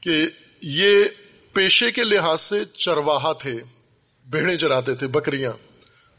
کہ 0.00 0.26
یہ 0.62 1.04
پیشے 1.52 1.92
کے 1.92 2.04
لحاظ 2.04 2.40
سے 2.40 2.64
چرواہا 2.64 3.32
تھے۔ 3.32 3.60
بھیڑے 4.30 4.56
چراتے 4.56 4.94
تھے، 4.94 5.06
بکریاں۔ 5.06 5.52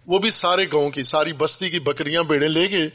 وہ 0.08 0.20
بھی 0.20 0.30
سارے 0.30 0.66
گاؤں 0.74 0.90
کی، 0.90 1.04
ساری 1.04 1.34
بستی 1.34 1.70
کی 1.70 1.80
بکریاں 1.80 2.24
بیڑے 2.24 2.48
لے 2.48 2.68
کے 2.68 2.88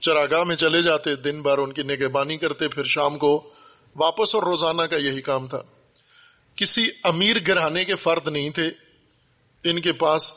چراگاہ 0.00 0.44
میں 0.44 0.56
چلے 0.56 0.82
جاتے، 0.82 1.14
دن 1.16 1.42
بھر 1.42 1.58
ان 1.58 1.72
کی 1.72 1.82
نگہبانی 1.82 2.36
کرتے، 2.36 2.68
پھر 2.68 2.84
شام 2.84 3.18
کو 3.18 3.50
واپس 3.96 4.34
اور 4.34 4.42
روزانہ 4.42 4.82
کا 4.82 4.96
یہی 4.96 5.20
کام 5.20 5.46
تھا۔ 5.46 5.62
کسی 6.56 6.88
امیر 7.04 7.36
گھرانے 7.46 7.84
کے 7.84 7.94
فرد 7.94 8.28
نہیں 8.28 8.50
تھے۔ 8.50 8.70
ان 9.64 9.80
کے 9.80 9.92
پاس 9.92 10.32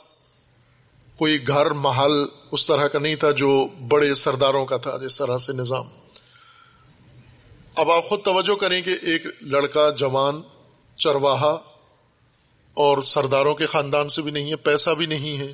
کوئی 1.17 1.48
گھر، 1.48 1.72
محل 1.72 2.26
اس 2.52 2.67
طرح 2.67 2.88
کا 2.88 3.00
نہیں 3.00 3.15
تھا 3.15 3.32
جو 3.32 3.67
بڑے 3.88 4.13
سرداروں 4.13 4.65
کا 4.65 4.78
تھا، 4.78 4.98
جس 4.98 5.17
طرح 5.17 5.38
سے 5.38 5.54
نظام۔ 5.54 5.88
اب 7.76 7.91
آپ 7.91 8.10
خود 8.10 8.22
توجہ 8.22 8.56
کریں 8.56 8.82
کہ 8.82 8.98
ایک 9.02 9.26
لڑکا 9.41 9.89
جوان، 9.89 10.41
چرواہا 10.98 11.58
اور 12.74 13.02
سرداروں 13.02 13.56
کے 13.56 13.66
خاندان 13.66 14.10
سے 14.10 14.22
بھی 14.22 14.32
نہیں 14.32 14.52
ہے، 14.52 14.56
پیسہ 14.56 14.90
بھی 14.90 15.06
نہیں 15.06 15.38
ہے۔ 15.38 15.54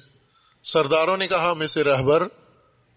سرداروں 0.63 1.17
نے 1.17 1.27
کہا، 1.27 1.51
ہم 1.51 1.61
اسے 1.61 1.83
رہبر 1.83 2.27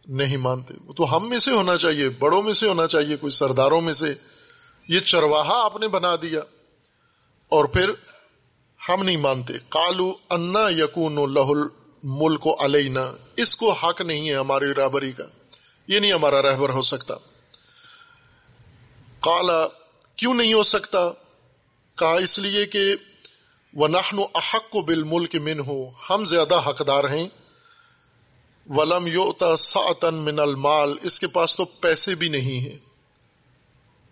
نہیں 0.07 0.37
مانتے۔ 0.37 0.75
تو 0.97 1.17
ہم 1.17 1.29
میں 1.29 1.39
سے 1.39 1.51
ہونا 1.51 1.79
چاہیے، 1.79 2.09
بڑوں 2.09 2.43
میں 2.43 2.53
سے 2.53 2.69
ہونا 2.69 2.87
چاہیے، 2.87 3.17
کوئی 3.17 3.31
سرداروں 3.31 3.81
میں 3.81 3.93
سے۔ 3.93 4.15
یہ 4.89 5.01
چرواہا 5.01 5.65
آپ 5.65 5.77
نے 5.77 5.89
بنا 5.89 6.17
دیا۔ 6.23 6.41
اور 7.49 7.65
پھر 7.65 7.91
ہم 8.89 9.03
نہیں 9.03 9.17
مانتے۔ 9.17 9.53
کالو 9.69 10.15
انا 10.31 10.69
یقون 10.69 11.35
لہل 11.35 11.67
ملک 12.03 12.49
علینا۔ 12.61 13.13
اس 13.37 13.57
کو 13.57 13.73
حق 13.73 14.01
نہیں 14.01 14.29
ہے 14.29 14.35
ہماری 14.35 14.75
رہبری 14.75 15.13
کا۔ 15.13 15.25
یہ 15.87 16.01
نہیں 16.01 16.13
ہمارا 16.13 16.43
رہبر 16.43 16.71
ہو 16.71 16.83
سکتا۔ 16.83 17.15
کالا 19.21 19.67
کیوں 20.17 20.35
نہیں 20.35 20.55
ہو 20.55 20.63
سکتا؟ 20.63 21.11
کہا 21.97 22.15
اس 22.15 22.39
لیے 22.39 22.67
کہ 22.67 22.95
وہ 23.75 23.89
نخن 23.89 24.19
و 24.19 24.25
احق 24.35 24.71
کو 24.71 24.83
بل 24.83 25.03
ملک 25.03 25.35
من 25.35 25.61
ہو 25.61 25.91
ہم 26.11 26.25
زیادہ 26.25 26.69
حقدار 26.69 27.05
ہیں۔ 27.05 27.29
ولم 28.69 29.07
یوتا 29.07 29.57
ساتن 29.57 30.15
من 30.15 30.39
المال، 30.39 30.95
اس 31.03 31.21
کے 31.21 31.27
پاس 31.27 31.57
تو 31.57 31.65
پیسے 31.65 32.15
بھی 32.15 32.29
نہیں 32.29 32.59
ہیں۔ 32.59 32.79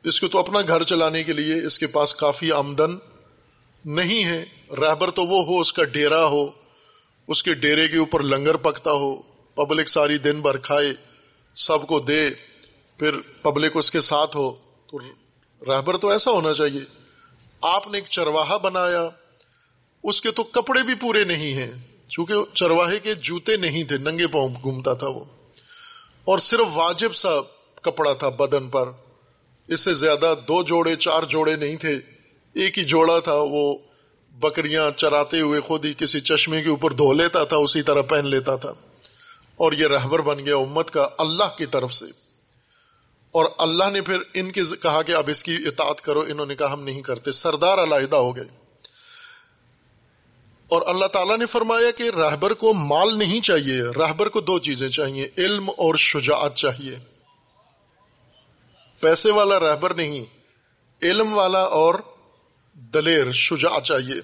اس 0.05 0.21
کو 0.21 0.29
تو 0.29 0.39
اپنا 0.39 0.61
گھر 0.61 0.83
چلانے 0.83 1.25
کے 1.25 1.33
لیے 1.33 1.67
اس 1.67 1.79
کے 1.79 1.87
پاس 1.87 2.15
کافی 2.15 2.53
آمدن 2.53 2.99
نہیں 3.85 4.25
ہے۔ 4.25 4.45
رہبر 4.71 5.11
تو 5.11 5.25
وہ 5.25 5.45
ہو، 5.45 5.61
اس 5.61 5.73
کا 5.73 5.85
ڈیرا 5.85 6.27
ہو، 6.27 6.51
اس 7.29 7.43
کے 7.43 7.55
ڈیرے 7.55 7.89
کے 7.89 7.99
اوپر 7.99 8.23
لنگر 8.23 8.57
پکتا 8.57 8.93
ہو، 8.93 9.23
پبلک 9.55 9.89
ساری 9.89 10.19
دن 10.19 10.41
بھر 10.41 10.57
کھائے، 10.57 10.93
سب 11.55 11.87
کو 11.87 12.01
دے، 12.01 12.31
پھر 12.99 13.21
پبلک 13.43 13.77
اس 13.77 13.91
کے 13.91 14.01
ساتھ 14.01 14.37
ہو۔ 14.37 14.53
تو 14.87 14.99
رہبر 15.73 15.97
تو 15.97 16.09
ایسا 16.09 16.31
ہونا 16.31 16.55
چاہیے۔ 16.55 16.81
آپ 17.61 17.89
نے 17.89 17.99
ایک 17.99 18.05
چرواہا 18.11 18.57
بنایا 18.57 19.09
اس 20.03 20.21
کے 20.21 20.31
تو 20.31 20.43
کپڑے 20.43 20.83
بھی 20.83 20.95
پورے 20.95 21.25
نہیں 21.25 21.55
ہیں، 21.55 21.73
چونکہ 22.09 22.35
چرواہے 22.55 22.99
کے 22.99 23.15
جوتے 23.15 23.57
نہیں 23.57 23.85
تھے، 23.85 23.99
ننگے 23.99 24.27
پاؤں 24.27 24.49
گھومتا 24.63 24.95
تھا 24.95 25.09
وہ۔ 25.09 25.25
اور 26.25 26.39
صرف 26.39 26.67
واجب 26.75 27.15
سا 27.15 27.29
کپڑا 27.83 28.13
تھا 28.13 28.29
بدن 28.29 28.69
پر۔ 28.69 28.89
اس 29.69 29.81
سے 29.81 29.95
زیادہ 29.95 30.35
دو 30.49 30.63
جوڑے، 30.63 30.97
چار 30.97 31.23
جوڑے 31.23 31.57
نہیں 31.57 31.77
تھے۔ 31.77 31.95
ایک 32.55 32.79
ہی 32.79 32.85
جوڑا 32.85 33.19
تھا، 33.19 33.35
وہ 33.35 33.79
بکریاں 34.31 34.91
چراتے 34.99 35.41
ہوئے 35.41 35.61
خود 35.61 35.85
ہی 35.85 35.95
کسی 35.99 36.21
چشمے 36.21 36.63
کے 36.63 36.69
اوپر 36.69 36.91
دھو 36.91 37.13
لیتا 37.13 37.45
تھا، 37.45 37.57
اسی 37.57 37.83
طرح 37.83 38.03
پہن 38.03 38.27
لیتا 38.27 38.57
تھا۔ 38.57 38.73
اور 39.57 39.73
یہ 39.73 39.87
رہبر 39.87 40.19
بن 40.19 40.47
گیا 40.47 40.57
امت 40.57 40.91
کا 40.91 41.09
اللہ 41.19 41.59
کی 41.59 41.67
طرف 41.67 41.95
سے۔ 41.95 42.05
اور 43.31 43.45
اللہ 43.59 43.91
نے 43.93 44.01
پھر 44.01 44.19
ان 44.35 44.53
کے 44.53 44.63
کہا 44.83 45.03
کہ 45.03 45.13
اب 45.13 45.31
اس 45.31 45.45
کی 45.45 45.57
اطاعت 45.67 46.01
کرو، 46.01 46.21
انہوں 46.21 46.47
نے 46.47 46.57
کہا 46.57 46.73
ہم 46.73 46.83
نہیں 46.83 47.03
کرتے۔ 47.03 47.33
سردار 47.33 47.79
علیحدہ 47.79 48.17
ہو 48.17 48.37
گئے۔ 48.37 48.60
اور 50.71 50.83
اللہ 50.87 51.07
تعالیٰ 51.07 51.39
نے 51.39 51.47
فرمایا 51.47 51.91
کہ 51.91 52.03
رہبر 52.03 52.55
کو 52.55 52.75
مال 52.75 53.19
نہیں 53.19 53.41
چاہیے 53.41 53.83
رہبر 53.83 54.29
کو 54.29 54.41
دو 54.41 54.59
چیزیں 54.59 54.89
چاہیے، 54.89 55.29
علم 55.39 55.71
اور 55.71 55.95
شجاعت 55.95 56.55
چاہیے۔ 56.55 56.99
پیسے 59.01 59.31
والا 59.31 59.61
رہبر 59.61 59.95
نہیں، 59.95 60.25
علم 61.03 61.33
والا 61.33 61.61
اور 61.61 61.95
دلیر 62.75 63.33
شجاع 63.33 63.81
چاہیے۔ 63.81 64.15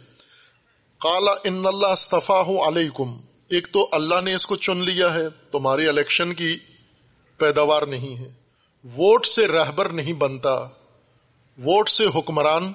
کالا 0.99 1.33
ان 1.45 1.67
اللہ 1.67 1.87
استفا 1.87 2.41
ہوں 2.41 2.59
علیکم، 2.59 3.17
ایک 3.51 3.69
تو 3.73 3.89
اللہ 3.93 4.21
نے 4.25 4.35
اس 4.35 4.47
کو 4.47 4.57
چن 4.57 4.77
لیا 4.77 5.15
ہے، 5.15 5.29
تمہاری 5.53 5.89
الیکشن 5.89 6.35
کی 6.35 6.59
پیداوار 7.37 7.83
نہیں 7.83 8.17
ہے۔ 8.17 8.29
ووٹ 8.85 9.27
سے 9.27 9.49
رہبر 9.49 9.89
نہیں 9.89 10.13
بنتا، 10.13 10.55
ووٹ 11.59 11.89
سے 11.89 12.07
حکمران 12.15 12.73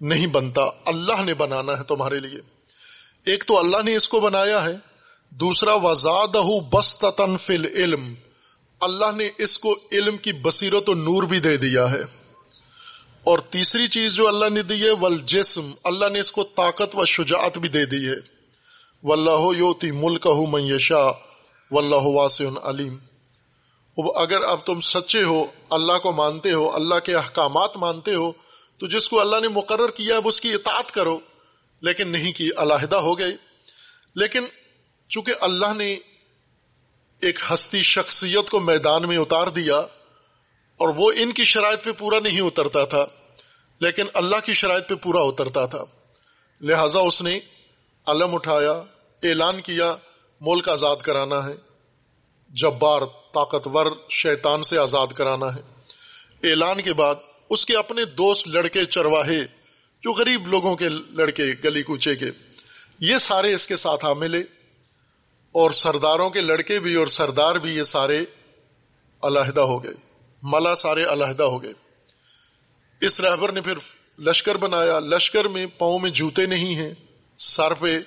نہیں 0.00 0.26
بنتا، 0.26 0.62
اللہ 0.84 1.22
نے 1.22 1.34
بنانا 1.34 1.78
ہے 1.78 1.84
تمہارے 1.84 2.20
لیے۔ 2.20 2.57
ایک 3.28 3.44
تو 3.46 3.58
اللہ 3.58 3.76
نے 3.84 3.96
اس 3.96 4.08
کو 4.08 4.20
بنایا 4.20 4.64
ہے، 4.64 4.76
دوسرا 5.30 5.74
وزاد 5.74 6.36
فل 7.40 7.64
علم 7.64 8.14
اللہ 8.80 9.16
نے 9.16 9.28
اس 9.38 9.58
کو 9.58 9.78
علم 9.92 10.16
کی 10.16 10.32
بصیرت 10.32 10.88
و 10.88 10.94
نور 10.94 11.22
بھی 11.22 11.40
دے 11.40 11.56
دیا 11.56 11.90
ہے۔ 11.90 12.02
اور 13.24 13.38
تیسری 13.38 13.86
چیز 13.86 14.14
جو 14.14 14.28
اللہ 14.28 14.48
نے 14.48 14.62
دی 14.62 14.84
ہے 14.84 14.90
ول 14.90 15.18
جسم 15.24 15.70
اللہ 15.84 16.06
نے 16.12 16.20
اس 16.20 16.32
کو 16.32 16.44
طاقت 16.44 16.96
و 16.96 17.04
شجاعت 17.04 17.58
بھی 17.58 17.68
دے 17.68 17.86
دی 17.86 18.06
ہے۔ 18.06 18.16
واللہ 19.02 19.56
یوتی 19.56 19.90
ملک 19.90 20.26
میشا 20.26 21.06
و 21.70 21.78
اللہ 21.78 22.02
واسع 22.02 22.44
علیم۔ 22.64 22.96
اگر 24.14 24.42
اب 24.42 24.66
تم 24.66 24.80
سچے 24.80 25.22
ہو، 25.22 25.44
اللہ 25.70 25.98
کو 26.02 26.12
مانتے 26.12 26.52
ہو، 26.52 26.74
اللہ 26.74 26.94
کے 27.04 27.14
احکامات 27.14 27.76
مانتے 27.76 28.14
ہو، 28.14 28.32
تو 28.78 28.86
جس 28.86 29.08
کو 29.08 29.20
اللہ 29.20 29.36
نے 29.42 29.48
مقرر 29.48 29.90
کیا 29.90 30.16
اب 30.16 30.28
اس 30.28 30.40
کی 30.40 30.52
اطاعت 30.52 30.90
کرو۔ 30.90 31.18
لیکن 31.80 32.08
نہیں 32.08 32.32
کی، 32.32 32.50
علیحدہ 32.56 32.96
ہو 32.96 33.18
گئے۔ 33.18 33.36
لیکن 34.14 34.44
چونکہ 35.08 35.32
اللہ 35.40 35.74
نے 35.76 35.98
ایک 37.20 37.38
ہستی 37.54 37.82
شخصیت 37.82 38.50
کو 38.50 38.60
میدان 38.60 39.08
میں 39.08 39.18
اتار 39.18 39.46
دیا 39.46 39.76
اور 40.76 40.88
وہ 40.88 41.12
ان 41.16 41.32
کی 41.32 41.44
شرائط 41.44 41.84
پہ 41.84 41.92
پورا 41.92 42.20
نہیں 42.20 42.40
اترتا 42.40 42.84
تھا، 42.84 43.06
لیکن 43.80 44.06
اللہ 44.14 44.36
کی 44.44 44.52
شرائط 44.52 44.88
پہ 44.88 44.94
پورا 44.94 45.20
اترتا 45.20 45.66
تھا۔ 45.66 45.84
لہذا 46.60 46.98
اس 46.98 47.22
نے 47.22 47.40
علم 48.06 48.34
اٹھایا، 48.34 48.72
اعلان 49.22 49.60
کیا، 49.60 49.96
ملک 50.40 50.68
آزاد 50.68 50.96
کرانا 50.96 51.46
ہے۔ 51.46 51.54
جبار، 52.48 53.02
طاقتور 53.34 53.86
شیطان 54.10 54.62
سے 54.62 54.78
آزاد 54.78 55.06
کرانا 55.06 55.56
ہے۔ 55.56 55.60
اعلان 56.50 56.82
کے 56.82 56.92
بعد 56.92 57.14
اس 57.50 57.66
کے 57.66 57.76
اپنے 57.76 58.04
دوست 58.04 58.48
لڑکے 58.48 58.84
چرواہے 58.84 59.40
جو 60.02 60.12
غریب 60.12 60.46
لوگوں 60.46 60.76
کے 60.76 60.88
لڑکے 60.88 61.44
گلی 61.64 61.82
کوچے 61.82 62.16
کے، 62.16 62.30
یہ 63.00 63.18
سارے 63.18 63.54
اس 63.54 63.68
کے 63.68 63.76
ساتھ 63.76 64.04
آ 64.04 64.12
ملے 64.12 64.42
اور 65.52 65.70
سرداروں 65.70 66.30
کے 66.30 66.40
لڑکے 66.40 66.78
بھی 66.78 66.94
اور 66.94 67.06
سردار 67.06 67.54
بھی 67.54 67.76
یہ 67.76 67.82
سارے 67.82 68.24
علیحدہ 69.22 69.60
ہو 69.60 69.84
گئے۔ 69.84 69.92
ملا 70.42 70.74
سارے 70.74 71.04
علیحدہ 71.04 71.42
ہو 71.42 71.62
گئے۔ 71.62 71.72
اس 73.00 73.20
رہبر 73.20 73.52
نے 73.52 73.60
پھر 73.60 73.78
لشکر 74.18 74.56
بنایا۔ 74.56 75.00
لشکر 75.00 75.48
میں 75.48 75.66
پاؤں 75.78 75.98
میں 75.98 76.10
جوتے 76.10 76.46
نہیں 76.46 76.74
ہیں، 76.74 76.94
سر 77.38 77.74
پہ 77.74 77.98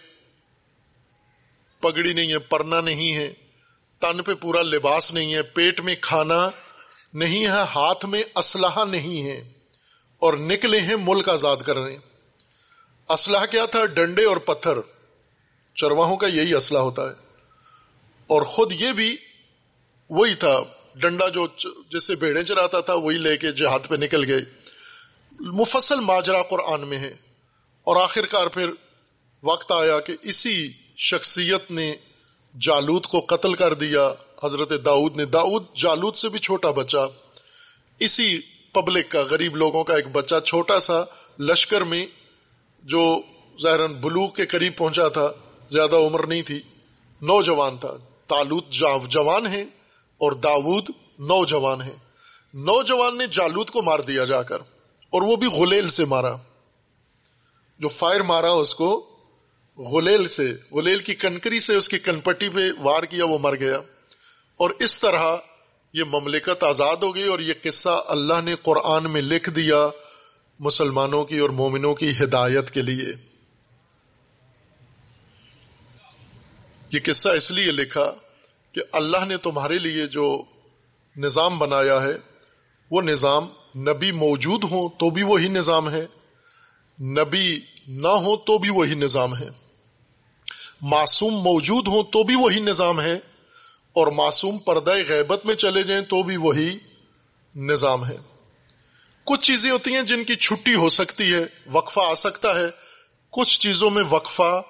پگڑی 1.80 2.14
نہیں 2.14 2.32
ہے، 2.32 2.40
پرنا 2.40 2.82
نہیں 2.82 3.14
ہے، 3.16 3.34
تن 4.00 4.24
پہ 4.24 4.34
پورا 4.34 4.62
لباس 4.62 5.14
نہیں 5.14 5.34
ہے، 5.34 5.42
پیٹ 5.42 5.82
میں 5.82 5.96
کھانا 6.02 6.50
نہیں 7.14 7.44
ہے، 7.44 7.62
ہاتھ 7.76 8.06
میں 8.06 8.24
اسلحہ 8.36 8.86
نہیں 8.86 9.24
ہے۔ 9.24 9.61
اور 10.22 10.34
نکلے 10.34 10.80
ہیں 10.80 10.96
ملک 11.02 11.30
آزاد 11.30 11.58
کرنے۔ 11.58 11.98
اسلحہ 13.10 13.46
کیا 13.46 13.66
تھا؟ 13.66 13.86
ڈنڈے 13.86 14.26
اور 14.26 14.38
پتھر۔ 14.38 14.74
چرواہوں 15.76 16.18
کا 16.18 16.28
یہی 16.28 16.54
اسلحہ 16.54 16.82
ہوتا 16.82 17.10
ہے۔ 17.10 17.16
اور 18.28 18.42
خود 18.42 18.74
یہ 18.74 18.92
بھی 18.92 19.18
وہی 20.10 20.34
تھا۔ 20.34 20.64
ڈنڈا 20.96 21.30
جو 21.30 21.48
جس 21.92 22.08
سے 22.08 22.16
بھیڑے 22.16 22.44
چراتا 22.44 22.80
تھا، 22.80 22.94
وہی 22.94 23.18
لے 23.18 23.38
کے 23.38 23.52
جہاد 23.52 23.80
پہ 23.88 23.96
نکل 23.96 24.32
گئے۔ 24.32 24.40
مفصل 25.40 26.00
ماجرا 26.00 26.44
قرآن 26.44 26.88
میں 26.88 26.98
ہے۔ 26.98 27.16
اور 27.84 28.02
آخر 28.02 28.26
کار 28.26 28.48
پھر 28.48 28.70
وقت 29.44 29.72
آیا 29.72 30.00
کہ 30.00 30.16
اسی 30.22 30.72
شخصیت 30.98 31.72
نے 31.72 31.96
جالود 32.62 33.06
کو 33.06 33.20
قتل 33.20 33.54
کر 33.54 33.74
دیا۔ 33.74 34.14
حضرت 34.44 34.86
داؤد 34.86 35.18
نے، 35.18 35.26
داؤد 35.26 35.64
جالود 35.76 36.16
سے 36.16 36.30
بھی 36.30 36.40
چھوٹا 36.40 36.72
بچہ۔ 36.72 37.08
اسی 38.00 38.40
پبلک 38.74 39.12
کا، 39.12 39.22
غریب 39.22 39.56
لوگوں 39.56 39.84
کا 39.84 39.96
ایک 39.96 40.08
بچہ 40.08 40.40
چھوٹا 40.46 40.80
سا 40.80 41.02
لشکر 41.40 41.82
میں 41.82 42.06
جو 42.84 43.22
ظاہراً 43.62 43.94
بلو 43.94 44.28
کے 44.28 44.46
قریب 44.46 44.78
پہنچا 44.78 45.08
تھا، 45.08 45.32
زیادہ 45.70 45.96
عمر 45.96 46.28
نہیں 46.28 46.42
تھی، 46.42 46.62
نوجوان 47.22 47.78
تھا۔ 47.78 47.98
تالوت 48.28 48.70
جوان 49.08 49.48
ہے 49.48 49.62
اور 50.18 50.32
داود 50.32 50.90
نوجوان 51.20 51.82
ہے 51.82 51.96
نوجوان 52.54 53.18
نے 53.18 53.28
جالود 53.28 53.70
کو 53.70 53.82
مار 53.82 54.00
دیا 54.00 54.26
جا 54.26 54.42
کر 54.42 54.58
اور 55.10 55.22
وہ 55.22 55.36
بھی 55.36 55.48
غلیل 55.48 55.90
سے 55.90 56.06
مارا۔ 56.06 56.36
جو 57.80 57.88
فائر 57.88 58.20
مارا، 58.20 58.52
اس 58.52 58.76
کو 58.76 59.10
غلیل 59.78 60.28
سے، 60.28 60.54
غلیل 60.72 61.00
کی 61.00 61.16
کنکری 61.16 61.60
سے 61.60 61.76
اس 61.76 61.90
کی 61.90 62.00
کنپٹی 62.00 62.50
پہ 62.50 62.60
وار 62.80 63.04
کیا، 63.04 63.26
وہ 63.26 63.38
مر 63.38 63.56
گیا۔ 63.56 63.78
اور 64.58 64.70
اس 64.80 65.00
طرح 65.00 65.38
یہ 65.94 66.04
مملکت 66.04 66.64
آزاد 66.64 66.98
ہو 66.98 67.16
گئی 67.16 67.28
اور 67.28 67.40
یہ 67.40 67.54
قصہ 67.64 68.04
اللہ 68.08 68.42
نے 68.44 68.56
قرآن 68.62 69.10
میں 69.10 69.22
لکھ 69.22 69.50
دیا 69.50 69.88
مسلمانوں 70.60 71.26
کی 71.26 71.38
اور 71.38 71.50
مومنوں 71.50 71.96
کی 71.96 72.12
ہدایت 72.24 72.72
کے 72.72 72.82
لیے۔ 72.82 73.14
یہ 76.92 77.00
قصہ 77.04 77.30
اس 77.30 77.52
لیے 77.52 77.72
لکھا 77.72 78.14
کہ 78.72 78.82
اللہ 78.92 79.26
نے 79.28 79.38
تمہارے 79.38 79.80
لیے 79.80 80.08
جو 80.08 80.44
نظام 81.18 81.60
بنایا 81.60 82.04
ہے، 82.04 82.18
وہ 82.92 83.02
نظام 83.02 83.48
نبی 83.76 84.12
موجود 84.12 84.64
ہو 84.64 84.90
تو 84.90 85.10
بھی 85.10 85.24
وہی 85.24 85.48
نظام 85.48 85.90
ہے، 85.90 86.06
نبی 87.02 87.60
نہ 87.88 88.08
ہو 88.08 88.38
تو 88.38 88.58
بھی 88.58 88.70
وہی 88.70 88.96
نظام 88.96 89.38
ہے۔ 89.38 89.50
معصوم 90.82 91.34
موجود 91.34 91.88
ہوں 91.88 92.04
تو 92.04 92.24
بھی 92.24 92.36
وہی 92.36 92.60
نظام 92.60 93.02
ہے۔ 93.02 93.20
اور 93.94 94.08
معصوم 94.08 94.58
پردہ 94.58 94.92
غیبت 95.08 95.46
میں 95.46 95.56
چلے 95.56 95.84
جائیں 95.84 96.04
تو 96.04 96.24
بھی 96.24 96.38
وہی 96.38 96.78
نظام 97.56 98.06
ہے۔ 98.06 98.18
کچھ 99.24 99.42
چیزیں 99.42 99.72
ہوتی 99.72 99.96
ہیں 99.96 100.02
جن 100.02 100.24
کی 100.24 100.36
چھٹی 100.36 100.74
ہو 100.74 100.90
سکتی 100.90 101.34
ہے، 101.34 101.46
وقفہ 101.72 102.00
آ 102.00 102.14
سکتا 102.14 102.56
ہے، 102.56 102.66
کچھ 103.30 103.60
چیزوں 103.60 103.90
میں 103.90 104.04
وقفہ 104.10 104.62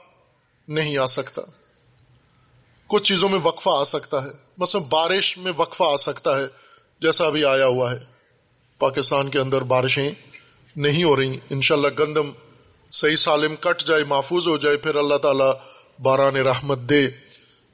نہیں 0.68 0.98
آ 0.98 1.06
سکتا۔ 1.06 1.42
کچھ 2.88 3.04
چیزوں 3.04 3.30
میں 3.30 3.40
وقفہ 3.44 3.70
آ 3.70 3.84
سکتا 3.84 4.24
ہے۔ 4.24 4.30
مثلا 4.58 4.82
بارش 4.90 5.38
میں 5.38 5.52
وقفہ 5.58 5.84
آ 5.84 5.96
سکتا 5.96 6.40
ہے، 6.40 6.46
جیسا 7.02 7.26
ابھی 7.26 7.46
آیا 7.46 7.66
ہوا 7.66 7.92
ہے۔ 7.92 8.00
پاکستان 8.80 9.30
کے 9.30 9.40
اندر 9.40 9.62
بارشیں 9.62 10.12
نہیں 10.76 11.04
ہو 11.04 11.16
رہی۔ 11.16 11.40
انشاءاللہ 11.50 11.88
گندم 12.00 12.32
صحیح 12.92 13.16
سالم 13.16 13.56
کٹ 13.56 13.84
جائے، 13.84 14.04
محفوظ 14.04 14.48
ہو 14.48 14.58
جائے، 14.58 14.78
پھر 14.78 14.96
اللہ 14.96 15.16
تعالی 15.16 15.52
باران 16.02 16.36
رحمت 16.36 16.78
دے۔ 16.78 17.08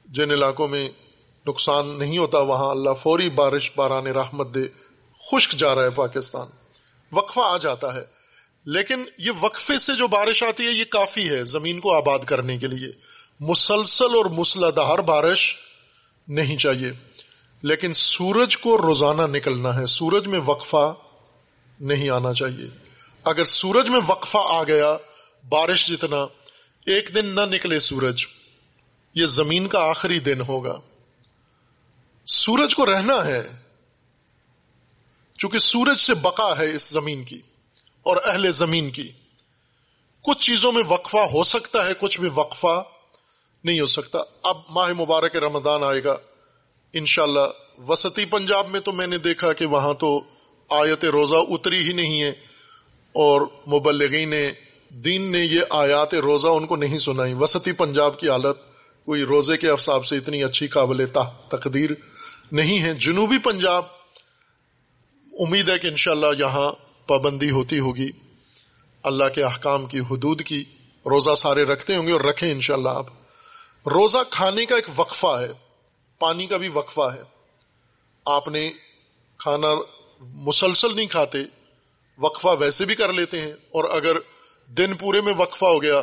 جن 0.04 0.30
علاقوں 0.30 0.68
میں 0.68 0.88
نقصان 1.48 1.98
نہیں 1.98 2.18
ہوتا، 2.18 2.38
وہاں 2.38 2.70
اللہ 2.70 2.90
فوری 3.02 3.28
بارش 3.28 3.70
باران 3.76 4.06
رحمت 4.06 4.54
دے، 4.54 4.60
خشک 5.30 5.52
جا 5.52 5.74
رہا 5.74 5.84
ہے 5.84 5.90
پاکستان۔ 5.90 6.46
وقفہ 7.12 7.40
آ 7.40 7.56
جاتا 7.56 7.94
ہے۔ 7.94 8.18
لیکن 8.64 9.04
یہ 9.18 9.30
وقفے 9.40 9.78
سے 9.78 9.94
جو 9.94 10.06
بارش 10.06 10.42
آتی 10.42 10.66
ہے، 10.66 10.70
یہ 10.70 10.84
کافی 10.84 11.28
ہے 11.28 11.44
زمین 11.44 11.80
کو 11.80 11.96
آباد 11.96 12.18
کرنے 12.18 12.58
کے 12.58 12.66
لیے۔ 12.66 12.88
مسلسل 13.40 14.14
اور 14.14 14.24
مسلادھار 14.24 14.98
بارش 14.98 15.56
نہیں 16.28 16.56
چاہیے۔ 16.56 16.92
لیکن 17.62 17.92
سورج 17.92 18.58
کو 18.58 18.78
روزانہ 18.78 19.22
نکلنا 19.22 19.80
ہے، 19.80 19.86
سورج 19.86 20.26
میں 20.26 20.40
وقفہ 20.46 20.94
نہیں 21.80 22.10
آنا 22.10 22.34
چاہیے۔ 22.34 22.66
اگر 23.24 23.44
سورج 23.44 23.88
میں 23.88 24.00
وقفہ 24.06 24.38
آ 24.40 24.62
گیا، 24.62 24.96
بارش 25.48 25.86
جتنا، 25.86 26.26
ایک 26.86 27.10
دن 27.14 27.34
نہ 27.34 27.40
نکلے 27.40 27.80
سورج، 27.80 28.26
یہ 29.14 29.26
زمین 29.26 29.66
کا 29.66 29.78
آخری 29.78 30.18
دن 30.18 30.40
ہوگا۔ 30.40 30.80
سورج 32.28 32.74
کو 32.74 32.86
رہنا 32.86 33.26
ہے۔ 33.26 33.48
چونکہ 35.38 35.58
سورج 35.58 36.00
سے 36.00 36.14
بقا 36.14 36.58
ہے 36.58 36.74
اس 36.74 36.90
زمین 36.90 37.24
کی 37.24 37.40
اور 38.02 38.16
اہل 38.24 38.50
زمین 38.50 38.90
کی۔ 38.90 39.10
کچھ 40.24 40.38
چیزوں 40.38 40.72
میں 40.72 40.82
وقفہ 40.88 41.16
ہو 41.16 41.42
سکتا 41.42 41.86
ہے، 41.86 41.92
کچھ 42.00 42.20
بھی 42.20 42.28
وقفہ 42.34 42.82
نہیں 43.64 43.80
ہو 43.80 43.86
سکتا۔ 43.86 44.18
اب 44.42 44.56
ماہ 44.70 44.88
مبارک 44.88 45.36
رمضان 45.36 45.84
آئے 45.84 46.04
گا۔ 46.04 46.16
انشاءاللہ 46.92 47.82
وسطی 47.88 48.24
پنجاب 48.24 48.68
میں 48.68 48.80
تو 48.80 48.92
میں 48.92 49.06
نے 49.06 49.18
دیکھا 49.18 49.52
کہ 49.52 49.66
وہاں 49.66 49.94
تو 49.94 50.20
آیت 50.68 51.04
روزہ 51.04 51.36
اتری 51.36 51.88
ہی 51.88 51.92
نہیں 51.92 52.22
ہے 52.22 52.30
اور 53.12 53.40
مبلغین 53.42 54.34
دین 54.88 55.22
نے 55.22 55.38
یہ 55.38 55.60
آیات 55.70 56.14
روزہ 56.14 56.46
ان 56.46 56.66
کو 56.66 56.76
نہیں 56.76 56.98
سنائی۔ 56.98 57.34
وسطی 57.34 57.72
پنجاب 57.72 58.20
کی 58.20 58.30
حالت 58.30 58.56
کوئی 59.04 59.22
روزے 59.22 59.56
کے 59.56 59.70
افساب 59.70 60.04
سے 60.04 60.16
اتنی 60.16 60.44
اچھی 60.44 60.66
قابل 60.66 61.06
تقدیر 61.48 61.90
نہیں 62.52 62.82
ہے 62.82 62.94
جنوبی 62.94 63.38
پنجاب، 63.38 63.84
امید 65.38 65.68
ہے 65.68 65.78
کہ 65.78 65.86
انشاءاللہ 65.86 66.26
یہاں 66.38 66.72
پابندی 67.08 67.50
ہوتی 67.50 67.78
ہوگی۔ 67.78 68.10
اللہ 69.02 69.24
کے 69.34 69.44
احکام 69.44 69.86
کی 69.86 69.98
حدود 69.98 70.42
کی 70.42 70.64
روزہ 71.06 71.34
سارے 71.34 71.62
رکھتے 71.64 71.96
ہوں 71.96 72.06
گے 72.06 72.12
اور 72.12 72.20
رکھیں 72.20 72.50
انشاءاللہ 72.50 72.88
آپ۔ 72.88 73.06
روزہ 73.86 74.18
کھانے 74.30 74.66
کا 74.66 74.76
ایک 74.76 74.84
وقفہ 74.96 75.40
ہے، 75.40 75.48
پانی 76.18 76.46
کا 76.46 76.56
بھی 76.56 76.68
وقفہ 76.68 77.14
ہے۔ 77.14 77.22
آپ 78.24 78.48
نے 78.48 78.72
کھانا 79.38 79.68
مسلسل 80.20 80.96
نہیں 80.96 81.06
کھاتے، 81.06 81.38
وقفہ 82.18 82.48
ویسے 82.58 82.84
بھی 82.84 82.94
کر 82.94 83.12
لیتے 83.12 83.40
ہیں۔ 83.40 83.52
اور 83.52 83.84
اگر 83.84 84.16
دن 84.66 84.94
پورے 84.94 85.20
میں 85.20 85.34
وقفہ 85.36 85.64
ہو 85.64 85.82
گیا، 85.82 86.02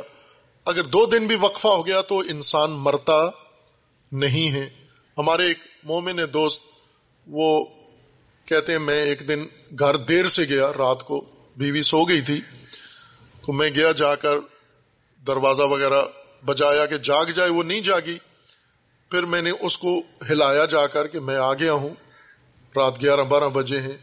اگر 0.66 0.84
دو 0.84 1.06
دن 1.06 1.28
بھی 1.28 1.36
وقفہ 1.42 1.68
ہو 1.68 1.88
گیا 1.88 2.02
تو 2.02 2.20
انسان 2.20 2.72
مرتا 2.72 3.30
نہیں 4.12 4.52
ہے۔ 4.52 4.85
ہمارے 5.18 5.48
ایک 5.48 5.58
مومن 5.84 6.20
دوست، 6.34 6.62
وہ 7.28 7.66
کہتے 8.46 8.72
ہیں 8.72 8.80
میں 8.80 9.02
ایک 9.02 9.28
دن 9.28 9.48
گھر 9.80 9.96
دیر 9.96 10.28
سے 10.28 10.44
گیا، 10.44 10.72
رات 10.78 11.04
کو 11.04 11.26
بیوی 11.58 11.82
سو 11.82 12.04
گئی 12.04 12.22
تھی، 12.22 12.42
تو 13.46 13.54
میں 13.54 13.70
گیا 13.70 13.92
جا 13.92 14.16
کر 14.16 14.36
دروازہ 15.28 15.62
وغیرہ 15.62 16.02
بجایا 16.46 16.86
کہ 16.86 16.98
جاگ 16.98 17.26
جائے، 17.26 17.50
وہ 17.50 17.64
نہیں 17.64 17.82
جاگی۔ 17.82 18.18
پھر 19.12 19.26
میں 19.26 19.42
نے 19.42 19.52
اس 19.60 19.78
کو 19.78 20.02
ہلایا 20.30 20.66
جا 20.66 20.88
کر 20.88 21.08
کہ 21.08 21.20
میں 21.20 21.36
آ 21.36 21.54
گیا 21.54 21.74
ہوں۔ 21.74 21.90
رات 22.76 23.02
گیارہ 23.02 23.22
بارہ 23.22 23.50
بجے 23.50 23.82
ہیں، 23.82 23.98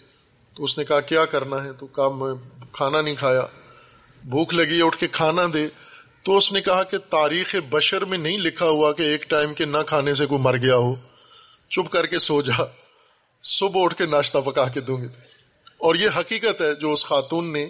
تو 0.54 0.64
اس 0.64 0.78
نے 0.78 0.84
کہا، 0.84 1.00
کیا 1.00 1.24
کرنا 1.24 1.64
ہے؟ 1.64 1.72
تو 1.72 1.86
کہا، 1.86 2.08
میں 2.08 2.34
کھانا 2.72 3.00
نہیں 3.00 3.14
کھایا۔ 3.14 3.46
بھوک 4.24 4.54
لگی، 4.54 4.82
اٹھ 4.82 4.98
کے 4.98 5.08
کھانا 5.12 5.42
دے۔ 5.54 5.68
تو 6.22 6.36
اس 6.36 6.52
نے 6.52 6.60
کہا 6.60 6.82
کہ 6.82 6.98
تاریخ 6.98 7.56
بشر 7.70 8.04
میں 8.04 8.18
نہیں 8.18 8.38
لکھا 8.38 8.66
ہوا 8.66 8.92
کہ 8.92 9.02
ایک 9.02 9.22
ٹائم 9.22 9.54
کے 9.54 9.64
نہ 9.64 9.78
کھانے 9.86 10.14
سے 10.14 10.26
کوئی 10.26 10.40
مر 10.40 10.56
گیا 10.56 10.76
ہو۔ 10.76 10.94
چپ 11.70 11.92
کر 11.92 12.06
کے 12.06 12.18
سو 12.18 12.42
جا۔ 12.42 12.64
صبح 13.42 13.84
اٹھ 13.84 13.94
کے 13.94 14.06
ناشتہ 14.06 14.38
پکا 14.38 14.68
کے 14.68 14.80
دوں 14.80 14.98
گی 14.98 15.06
اور 15.78 15.94
یہ 15.94 16.08
حقیقت 16.18 16.60
ہے 16.60 16.74
جو 16.74 16.92
اس 16.92 17.04
خاتون 17.04 17.52
نے 17.52 17.68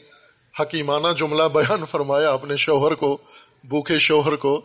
حکیمانہ 0.61 1.09
جملہ 1.19 1.43
بیان 1.43 1.85
فرمایا 1.91 2.31
اپنے 2.31 2.57
شوہر 2.57 2.95
کو، 2.95 3.19
بھوکے 3.65 3.99
شوہر 3.99 4.37
کو، 4.37 4.61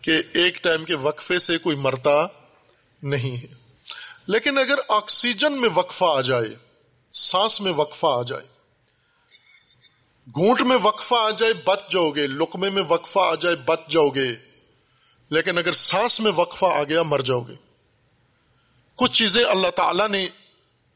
کہ 0.00 0.10
ایک 0.34 0.54
ٹائم 0.62 0.84
کے 0.84 0.94
وقفے 0.94 1.38
سے 1.38 1.58
کوئی 1.58 1.76
مرتا 1.76 2.26
نہیں 3.02 3.36
ہے۔ 3.36 3.46
لیکن 4.26 4.58
اگر 4.58 4.78
آکسیجن 4.88 5.60
میں 5.60 5.68
وقفہ 5.74 6.04
آ 6.04 6.20
جائے، 6.20 6.48
سانس 7.12 7.60
میں 7.60 7.72
وقفہ 7.72 8.06
آ 8.06 8.22
جائے 8.22 8.57
گونٹ 10.36 10.60
میں 10.60 10.76
وقفہ 10.82 11.14
آ 11.14 11.30
جائے 11.30 11.52
بچ 11.64 11.90
جاؤ 11.90 12.10
گے 12.10 12.26
لکمے 12.26 12.70
میں 12.70 12.82
وقفہ 12.88 13.18
آ 13.18 13.34
جائے 13.34 13.56
بچ 13.56 13.80
جاؤ 13.88 14.08
گے۔ 14.08 14.28
لیکن 15.30 15.58
اگر 15.58 15.72
سانس 15.72 16.20
میں 16.20 16.32
وقفہ 16.36 16.64
آ 16.64 16.82
گیا، 16.82 17.02
مر 17.02 17.18
جاؤ 17.18 17.40
گے۔ 17.40 17.54
کچھ 18.96 19.12
چیزیں 19.12 19.44
اللہ 19.44 19.68
تعالی 19.68 20.04
نے 20.10 20.28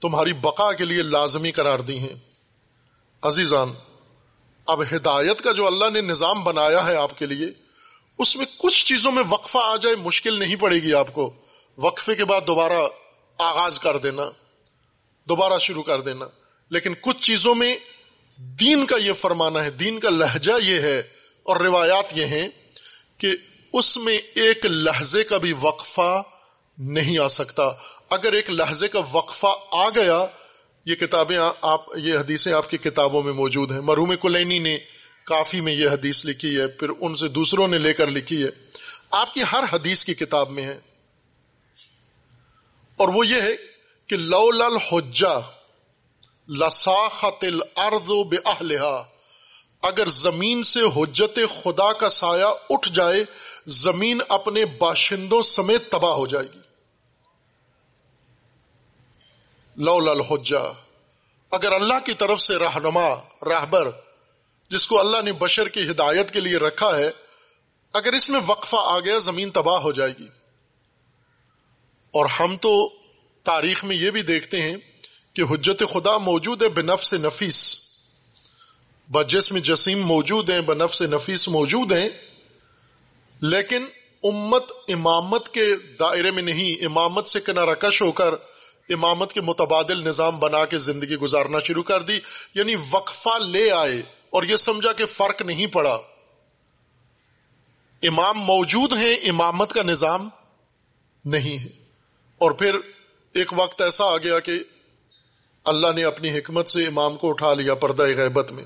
تمہاری 0.00 0.32
بقا 0.32 0.72
کے 0.72 0.84
لیے 0.84 1.02
لازمی 1.02 1.50
قرار 1.50 1.78
دی 1.78 1.98
ہیں۔ 1.98 2.14
عزیزان، 3.22 3.72
اب 4.66 4.82
ہدایت 4.82 5.42
کا 5.42 5.52
جو 5.52 5.66
اللہ 5.66 5.84
نے 5.92 6.00
نظام 6.00 6.44
بنایا 6.44 6.86
ہے 6.86 6.96
آپ 6.96 7.18
کے 7.18 7.26
لیے، 7.26 7.46
اس 8.18 8.36
میں 8.36 8.46
کچھ 8.58 8.86
چیزوں 8.86 9.12
میں 9.12 9.22
وقفہ 9.28 9.58
آ 9.58 9.76
جائے 9.76 9.96
مشکل 9.96 10.38
نہیں 10.38 10.56
پڑے 10.56 10.76
گی 10.76 10.94
آپ 10.94 11.14
کو۔ 11.14 11.34
وقفے 11.78 12.14
کے 12.14 12.24
بعد 12.24 12.40
دوبارہ 12.46 12.88
آغاز 13.38 13.78
کر 13.78 13.98
دینا، 13.98 14.22
دوبارہ 15.28 15.58
شروع 15.58 15.82
کر 15.82 16.00
دینا۔ 16.00 16.24
لیکن 16.70 16.94
کچھ 17.00 17.18
چیزوں 17.18 17.54
میں 17.54 17.76
دین 18.36 18.86
کا 18.86 18.96
یہ 18.96 19.12
فرمانا 19.12 19.64
ہے، 19.64 19.70
دین 19.70 20.00
کا 20.00 20.10
لہجہ 20.10 20.52
یہ 20.62 20.80
ہے 20.80 21.02
اور 21.42 21.56
روایات 21.56 22.18
یہ 22.18 22.24
ہیں 22.24 22.48
کہ 23.18 23.36
اس 23.72 23.96
میں 23.96 24.18
ایک 24.34 24.66
لہجے 24.66 25.24
کا 25.24 25.38
بھی 25.38 25.52
وقفہ 25.60 26.22
نہیں 26.78 27.18
آ 27.18 27.28
سکتا۔ 27.28 27.62
اگر 28.10 28.32
ایک 28.32 28.50
لہجے 28.50 28.88
کا 28.88 29.00
وقفہ 29.12 29.46
آ 29.70 29.88
گیا، 29.88 30.26
یہ 30.84 30.94
کتابیں 30.94 31.38
آپ 31.60 31.80
یہ 31.96 32.18
حدیثیں 32.18 32.52
آپ 32.52 32.70
کی 32.70 32.76
کتابوں 32.76 33.22
میں 33.22 33.32
موجود 33.32 33.72
ہیں۔ 33.72 33.80
مرحوم 33.80 34.16
کلینی 34.16 34.58
نے 34.58 34.78
کافی 35.24 35.60
میں 35.60 35.72
یہ 35.72 35.88
حدیث 35.88 36.26
لکھی 36.26 36.60
ہے، 36.60 36.66
پھر 36.66 36.88
ان 37.00 37.14
سے 37.14 37.28
دوسروں 37.28 37.68
نے 37.68 37.78
لے 37.78 37.92
کر 37.92 38.10
لکھی 38.10 38.44
ہے۔ 38.44 38.48
آپ 39.10 39.34
کی 39.34 39.40
ہر 39.52 39.64
حدیث 39.72 40.04
کی 40.04 40.14
کتاب 40.14 40.50
میں 40.50 40.64
ہے۔ 40.64 40.78
اور 42.96 43.08
وہ 43.08 43.26
یہ 43.26 43.42
ہے 43.42 43.56
کہ 44.06 44.16
لو 44.16 44.50
لل 44.50 44.76
حجا 44.76 45.61
لساخت 46.48 47.44
الارض 47.44 48.08
بأہلہا 48.08 49.04
اگر 49.82 50.08
زمین 50.08 50.62
سے 50.62 50.80
حجت 50.96 51.38
خدا 51.62 51.92
کا 51.92 52.10
سایہ 52.10 52.54
اٹھ 52.70 52.88
جائے، 52.92 53.24
زمین 53.66 54.20
اپنے 54.28 54.64
باشندوں 54.64 55.42
سمیت 55.42 55.90
تباہ 55.90 56.12
ہو 56.12 56.26
جائے 56.26 56.46
گی۔ 56.54 56.58
لو 59.76 60.00
لل 60.00 60.20
حجا 60.20 60.60
اگر 61.50 61.72
اللہ 61.72 62.06
کی 62.06 62.14
طرف 62.14 62.40
سے 62.40 62.56
رہنما 62.56 63.08
راہبر 63.48 63.90
جس 64.70 64.88
کو 64.88 65.00
اللہ 65.00 65.22
نے 65.24 65.32
بشر 65.32 65.68
کی 65.68 65.90
ہدایت 65.90 66.30
کے 66.30 66.40
لیے 66.40 66.56
رکھا 66.56 66.98
ہے، 66.98 67.10
اگر 67.92 68.12
اس 68.12 68.30
میں 68.30 68.40
وقفہ 68.46 68.76
آ 68.78 69.00
گیا، 69.00 69.18
زمین 69.18 69.50
تباہ 69.50 69.80
ہو 69.80 69.92
جائے 69.92 70.12
گی۔ 70.18 70.28
اور 72.10 72.26
ہم 72.26 72.56
تو 72.56 72.88
تاریخ 73.44 73.84
میں 73.84 73.96
یہ 73.96 74.10
بھی 74.10 74.22
دیکھتے 74.22 74.62
ہیں 74.62 74.76
کہ 75.34 75.42
حجت 75.42 75.82
خدا 75.92 76.18
موجود 76.18 76.62
ہے 76.62 76.68
بنفس 76.68 77.14
نفیس۔ 77.14 77.82
بجسم 79.08 79.58
جسیم 79.58 80.00
موجود 80.00 80.50
ہیں 80.50 80.60
بنفس 80.60 81.02
نفیس 81.02 81.48
موجود 81.48 81.92
ہیں۔ 81.92 82.08
لیکن 83.40 83.84
امت 84.22 84.64
امامت 84.88 85.48
کے 85.48 85.74
دائرے 86.00 86.30
میں 86.30 86.42
نہیں، 86.42 86.84
امامت 86.84 87.26
سے 87.26 87.40
کنارہ 87.40 87.74
کش 87.74 88.02
ہو 88.02 88.12
کر 88.12 88.34
امامت 88.88 89.32
کے 89.32 89.40
متبادل 89.40 90.04
نظام 90.04 90.38
بنا 90.38 90.64
کے 90.64 90.78
زندگی 90.78 91.16
گزارنا 91.16 91.58
شروع 91.58 91.82
کر 91.82 92.02
دی۔ 92.02 92.20
یعنی 92.54 92.74
وقفہ 92.90 93.38
لے 93.46 93.70
آئے 93.70 94.02
اور 94.30 94.42
یہ 94.42 94.56
سمجھا 94.56 94.92
کہ 94.92 95.06
فرق 95.06 95.42
نہیں 95.42 95.66
پڑا۔ 95.66 95.98
امام 98.02 98.38
موجود 98.38 98.92
ہیں، 98.92 99.14
امامت 99.14 99.72
کا 99.72 99.82
نظام 99.82 100.28
نہیں 101.24 101.58
ہے۔ 101.58 101.68
اور 102.38 102.50
پھر 102.50 102.76
ایک 103.34 103.52
وقت 103.56 103.82
ایسا 103.82 104.04
آ 104.04 104.16
گیا 104.16 104.40
کہ 104.40 104.52
اللہ 105.64 105.86
نے 105.96 106.04
اپنی 106.04 106.38
حکمت 106.38 106.68
سے 106.68 106.86
امام 106.86 107.16
کو 107.16 107.28
اٹھا 107.28 107.54
لیا 107.54 107.74
پردہ 107.74 108.02
غیبت 108.02 108.52
میں۔ 108.52 108.64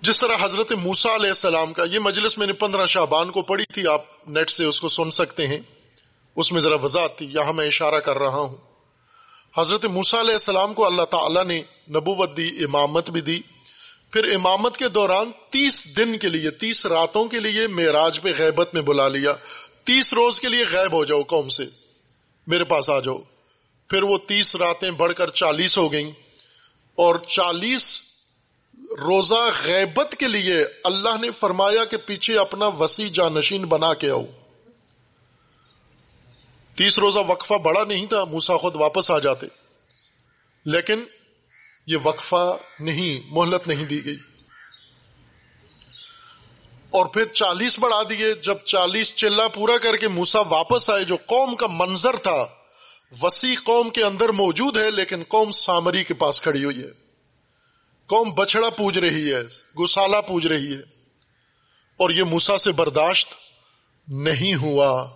جس 0.00 0.20
طرح 0.20 0.36
حضرت 0.40 0.72
موسا 0.72 1.14
علیہ 1.14 1.28
السلام 1.28 1.72
کا، 1.72 1.84
یہ 1.84 1.98
مجلس 1.98 2.38
میں 2.38 2.46
نے 2.46 2.52
پندرہ 2.52 2.86
شعبان 2.86 3.30
کو 3.30 3.42
پڑھی 3.42 3.64
تھی، 3.64 3.86
آپ 3.86 4.28
نیٹ 4.28 4.50
سے 4.50 4.64
اس 4.64 4.80
کو 4.80 4.88
سن 4.88 5.10
سکتے 5.10 5.46
ہیں۔ 5.46 5.58
اس 6.36 6.52
میں 6.52 6.60
ذرا 6.60 6.74
وضاحت 6.74 7.18
تھی، 7.18 7.26
یہاں 7.26 7.52
میں 7.52 7.66
اشارہ 7.66 7.94
کر 7.94 8.18
رہا 8.18 8.40
ہوں۔ 8.40 8.56
حضرت 9.56 9.84
موسا 9.84 10.20
علیہ 10.20 10.32
السلام 10.32 10.74
کو 10.74 10.86
اللہ 10.86 11.02
تعالی 11.02 11.40
نے 11.48 11.62
نبوت 11.88 12.36
دی، 12.36 12.48
امامت 12.48 13.10
بھی 13.10 13.20
دی۔ 13.20 13.40
پھر 14.10 14.34
امامت 14.34 14.76
کے 14.76 14.88
دوران 14.88 15.30
تیس 15.50 15.96
دن 15.96 16.18
کے 16.18 16.28
لیے، 16.28 16.50
تیس 16.50 16.86
راتوں 16.86 17.28
کے 17.28 17.40
لیے 17.40 17.66
معراج 17.66 18.20
پہ 18.20 18.32
غیبت 18.38 18.74
میں 18.74 18.82
بلا 18.82 19.08
لیا۔ 19.08 19.32
تیس 19.84 20.14
روز 20.14 20.40
کے 20.40 20.48
لیے 20.48 20.64
غائب 20.72 20.92
ہو 20.92 21.04
جاؤ 21.04 21.22
قوم 21.22 21.48
سے۔ 21.48 21.64
میرے 22.46 22.64
پاس 22.64 22.90
آ 22.90 23.00
جاؤ۔ 23.00 23.18
پھر 23.88 24.02
وہ 24.02 24.18
تیس 24.18 24.56
راتیں 24.56 24.90
بڑھ 24.90 25.12
کر 25.12 25.30
چالیس 25.30 25.78
ہو 25.78 25.92
گئیں 25.92 26.12
اور 26.94 27.14
چالیس 27.16 28.02
روزہ 28.90 29.50
غیبت 29.64 30.16
کے 30.18 30.28
لیے 30.28 30.64
اللہ 30.84 31.20
نے 31.20 31.30
فرمایا 31.30 31.84
کہ 31.84 31.96
پیچھے 31.96 32.38
اپنا 32.38 32.66
وسیع 32.66 33.08
جانشین 33.12 33.64
بنا 33.64 33.94
کے 33.94 34.10
آؤ۔ 34.10 34.24
تیس 36.74 36.98
روزہ 36.98 37.18
وقفہ 37.18 37.54
بڑا 37.54 37.84
نہیں 37.84 38.06
تھا 38.06 38.24
موسا 38.24 38.56
خود 38.56 38.76
واپس 38.76 39.10
آ 39.10 39.18
جاتے۔ 39.18 39.46
لیکن 40.64 41.04
یہ 41.86 41.96
وقفہ 42.02 42.56
نہیں، 42.80 43.26
مہلت 43.30 43.68
نہیں 43.68 43.84
دی 43.84 44.04
گئی۔ 44.04 44.16
اور 46.90 47.06
پھر 47.06 47.24
چالیس 47.24 47.78
بڑھا 47.78 48.02
دیے۔ 48.10 48.34
جب 48.34 48.58
چالیس 48.58 49.16
چلا 49.16 49.48
پورا 49.48 49.78
کر 49.78 49.96
کے 49.96 50.08
موسا 50.08 50.40
واپس 50.40 50.90
آئے، 50.90 51.04
جو 51.04 51.16
قوم 51.16 51.56
کا 51.56 51.66
منظر 51.70 52.16
تھا 52.16 52.46
وسیع 53.22 53.54
قوم 53.64 53.90
کے 53.90 54.04
اندر 54.04 54.28
موجود 54.28 54.76
ہے، 54.76 54.90
لیکن 54.90 55.22
قوم 55.28 55.50
سامری 55.50 56.04
کے 56.04 56.14
پاس 56.14 56.42
کھڑی 56.42 56.64
ہوئی 56.64 56.78
ہے۔ 56.78 56.90
قوم 58.06 58.30
بچڑا 58.30 58.70
پوج 58.70 58.98
رہی 58.98 59.34
ہے 59.34 59.42
گسالہ 59.82 60.16
پوج 60.28 60.46
رہی 60.46 60.74
ہے۔ 60.74 60.80
اور 61.96 62.10
یہ 62.10 62.22
موسا 62.22 62.58
سے 62.58 62.72
برداشت 62.72 63.28
نہیں 64.08 64.54
ہوا۔ 64.54 65.10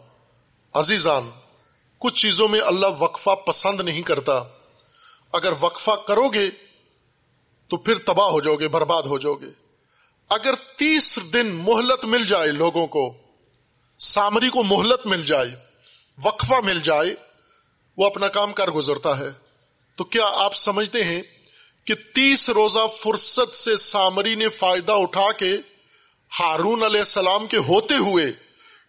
عزیزان، 0.72 1.30
کچھ 1.98 2.14
چیزوں 2.14 2.48
میں 2.48 2.60
اللہ 2.60 2.86
وقفہ 2.98 3.30
پسند 3.30 3.80
نہیں 3.80 4.02
کرتا۔ 4.02 4.42
اگر 5.32 5.52
وقفہ 5.60 5.90
کرو 6.06 6.28
گے 6.28 6.50
تو 7.68 7.76
پھر 7.76 7.98
تباہ 7.98 8.28
ہو 8.28 8.40
جاؤ 8.40 8.56
گے، 8.56 8.68
برباد 8.68 9.02
ہو 9.02 9.18
جاؤ 9.18 9.34
گے۔ 9.34 9.50
اگر 10.28 10.54
تیس 10.76 11.34
دن 11.34 11.46
مہلت 11.46 12.04
مل 12.04 12.24
جائے 12.24 12.50
لوگوں 12.50 12.86
کو، 12.86 13.16
سامری 13.98 14.50
کو 14.50 14.62
مہلت 14.62 15.06
مل 15.06 15.24
جائے، 15.24 15.48
وقفہ 16.22 16.54
مل 16.64 16.80
جائے 16.80 17.27
وہ 17.98 18.06
اپنا 18.06 18.28
کام 18.28 18.52
کر 18.52 18.70
گزرتا 18.70 19.18
ہے۔ 19.18 19.30
تو 19.96 20.04
کیا 20.04 20.26
آپ 20.26 20.54
سمجھتے 20.54 21.04
ہیں 21.04 21.22
کہ 21.86 21.94
تیس 22.14 22.50
روزہ 22.50 22.86
فرصت 23.02 23.56
سے 23.56 23.76
سامری 23.76 24.34
نے 24.34 24.48
فائدہ 24.48 24.92
اٹھا 24.92 25.32
کے 25.32 25.56
ہارون 26.40 26.82
علیہ 26.82 26.98
السلام 26.98 27.46
کے 27.46 27.56
ہوتے 27.56 27.94
ہوئے 27.94 28.26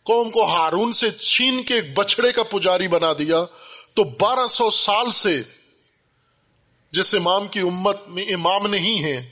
قوم 0.04 0.30
کو 0.30 0.46
ہارون 0.46 0.94
سے 0.94 1.12
چھین 1.12 1.64
کے 1.64 1.74
ایک 1.74 1.94
بچڑے 1.94 2.32
کا 2.32 2.44
پجاری 2.44 2.88
بنا 2.88 3.14
دیا؟ 3.14 3.46
تو 3.94 4.04
بارہ 4.04 4.48
سو 4.48 4.72
سال 4.72 5.12
سے 5.12 5.42
جس 6.92 7.16
امام 7.16 7.48
کی 7.48 7.60
امت 7.60 8.08
میں 8.08 8.24
امام 8.24 8.68
نہیں 8.68 9.04
ہے 9.04 9.30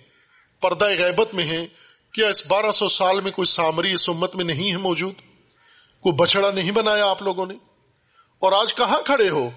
پردہ 0.62 0.86
غیبت 0.86 1.34
میں 1.34 1.46
ہے 1.46 1.68
کیا 2.13 2.28
اس 2.28 2.48
بارہ 2.48 2.72
سو 2.72 2.90
سال 2.90 3.22
میں 3.22 3.32
کوئی 3.32 3.46
سامری 3.46 3.94
اس 3.94 4.10
امت 4.10 4.36
میں 4.36 4.46
نہیں 4.46 4.72
ہے 4.72 4.78
موجود؟ 4.78 5.13
کوئی 6.02 6.16
بچڑا 6.16 6.52
نہیں 6.52 6.72
بنایا 6.72 7.06
آپ 7.06 7.22
لوگوں 7.22 7.46
نے؟ 7.46 7.54
اور 8.40 8.52
آج 8.52 8.76
کہاں 8.76 9.02
کھڑے 9.06 9.30
ہو؟ 9.30 9.50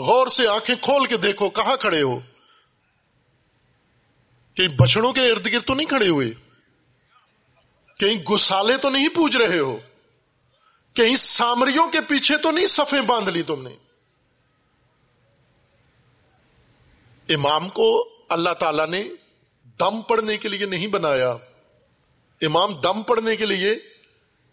غور 0.00 0.26
سے 0.26 0.48
آنکھیں 0.48 0.76
کھول 0.82 1.06
کے 1.06 1.16
دیکھو، 1.16 1.50
کہاں 1.50 1.76
کھڑے 1.76 2.02
ہو؟ 2.02 2.20
کہیں 4.54 4.68
بچڑوں 4.68 5.12
کے 5.12 5.30
ارد 5.30 5.46
گرد 5.46 5.64
تو 5.64 5.74
نہیں 5.74 5.86
کھڑے 5.86 6.08
ہوئے؟ 6.08 6.30
کہیں 7.98 8.22
گسالے 8.22 8.76
تو 8.76 8.90
نہیں 8.90 9.08
پوج 9.08 9.36
رہے 9.36 9.58
ہو؟ 9.58 9.78
کہیں 10.94 11.16
سامریوں 11.16 11.90
کے 11.90 12.00
پیچھے 12.00 12.36
تو 12.36 12.50
نہیں 12.50 12.66
صفیں 12.66 13.00
باندھ 13.00 13.30
لی 13.30 13.42
تم 13.42 13.68
نے؟ 13.68 13.74
امام 17.34 17.68
کو 17.68 18.08
اللہ 18.28 18.50
تعالی 18.50 18.86
نے 18.90 19.08
دم 19.80 20.02
پڑنے 20.02 20.36
کے 20.36 20.48
لیے 20.48 20.66
نہیں 20.66 20.86
بنایا۔ 20.86 21.36
امام 22.40 22.74
دم 22.74 23.02
پڑنے 23.02 23.36
کے 23.36 23.46
لیے 23.46 23.74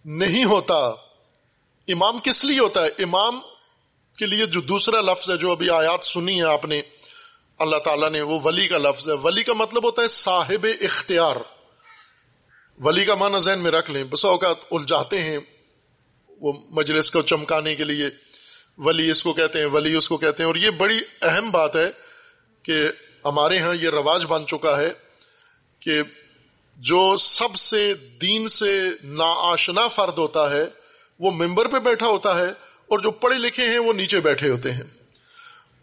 نہیں 0.05 0.45
ہوتا۔ 0.45 0.91
امام 1.87 2.19
کس 2.19 2.45
لیے 2.45 2.59
ہوتا 2.59 2.83
ہے؟ 2.83 2.87
امام 2.87 3.39
کے 4.17 4.25
لیے 4.25 4.45
جو 4.45 4.61
دوسرا 4.61 5.01
لفظ 5.01 5.31
ہے 5.31 5.37
جو 5.37 5.51
ابھی 5.51 5.69
آیات 5.69 6.05
سنی 6.05 6.37
ہے 6.37 6.45
آپ 6.45 6.65
نے، 6.65 6.81
اللہ 7.59 7.77
تعالیٰ 7.77 8.09
نے، 8.09 8.21
وہ 8.21 8.39
ولی 8.43 8.67
کا 8.67 8.77
لفظ 8.77 9.09
ہے۔ 9.09 9.13
ولی 9.13 9.43
کا 9.43 9.53
مطلب 9.53 9.83
ہوتا 9.83 10.01
ہے 10.01 10.07
صاحب 10.07 10.67
اختیار۔ 10.81 11.35
ولی 12.79 13.05
کا 13.05 13.15
معنی 13.15 13.41
ذہن 13.41 13.59
میں 13.59 13.71
رکھ 13.71 13.91
لیں۔ 13.91 14.03
بس 14.03 14.25
اوقات 14.25 14.55
الجھاتے 14.71 15.21
ہیں 15.21 15.37
وہ 16.41 16.53
مجلس 16.69 17.11
کو 17.11 17.21
چمکانے 17.21 17.75
کے 17.75 17.83
لیے۔ 17.83 18.09
ولی 18.77 19.11
اس 19.11 19.23
کو 19.23 19.33
کہتے 19.33 19.59
ہیں، 19.59 19.65
ولی 19.65 19.95
اس 19.95 20.09
کو 20.09 20.17
کہتے 20.17 20.43
ہیں۔ 20.43 20.47
اور 20.47 20.55
یہ 20.55 20.69
بڑی 20.69 20.99
اہم 21.21 21.51
بات 21.51 21.75
ہے 21.75 21.91
کہ 22.63 22.83
ہمارے 23.25 23.59
ہاں 23.59 23.75
یہ 23.75 23.89
رواج 23.89 24.25
بن 24.27 24.47
چکا 24.47 24.77
ہے 24.77 24.93
کہ 25.79 26.01
جو 26.75 27.15
سب 27.15 27.55
سے 27.55 27.93
دین 27.93 28.47
سے 28.47 28.81
نا 29.03 29.33
آشنا 29.37 29.87
فرد 29.87 30.17
ہوتا 30.17 30.51
ہے، 30.51 30.65
وہ 31.19 31.31
ممبر 31.31 31.67
پہ 31.67 31.79
بیٹھا 31.79 32.07
ہوتا 32.07 32.37
ہے۔ 32.37 32.66
اور 32.89 32.99
جو 32.99 33.11
پڑھے 33.11 33.37
لکھے 33.39 33.65
ہیں 33.65 33.79
وہ 33.79 33.93
نیچے 33.93 34.19
بیٹھے 34.19 34.49
ہوتے 34.49 34.71
ہیں۔ 34.71 34.83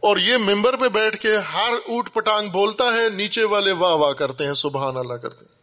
اور 0.01 0.17
یہ 0.17 0.37
ممبر 0.37 0.77
پہ 0.77 0.89
بیٹھ 0.89 1.17
کے 1.17 1.37
ہر 1.37 1.73
اوٹ 1.87 2.13
پٹانگ 2.13 2.49
بولتا 2.49 2.85
ہے، 2.85 3.09
نیچے 3.09 3.45
والے 3.45 3.73
واہ 3.73 3.95
واہ 3.95 4.13
کرتے 4.13 4.45
ہیں، 4.45 4.53
سبحان 4.53 4.97
اللہ 4.97 5.15
کرتے 5.15 5.45
ہیں۔ 5.45 5.55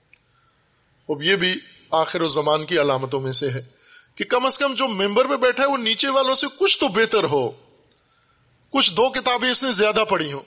اب 1.09 1.23
یہ 1.23 1.35
بھی 1.35 1.55
آخر 1.91 2.21
و 2.21 2.27
زمان 2.27 2.65
کی 2.65 2.81
علامتوں 2.81 3.19
میں 3.19 3.31
سے 3.31 3.49
ہے 3.49 3.61
کہ 4.15 4.23
کم 4.23 4.45
از 4.45 4.57
کم 4.57 4.73
جو 4.73 4.87
ممبر 4.87 5.25
پہ 5.25 5.35
بیٹھا 5.35 5.63
ہے 5.63 5.67
وہ 5.67 5.77
نیچے 5.77 6.09
والوں 6.09 6.35
سے 6.35 6.47
کچھ 6.59 6.79
تو 6.79 6.87
بہتر 6.87 7.23
ہو۔ 7.23 7.51
کچھ 8.69 8.93
دو 8.93 9.09
کتابیں 9.09 9.51
اس 9.51 9.63
نے 9.63 9.71
زیادہ 9.71 10.03
پڑھی 10.09 10.33
ہوں۔ 10.33 10.41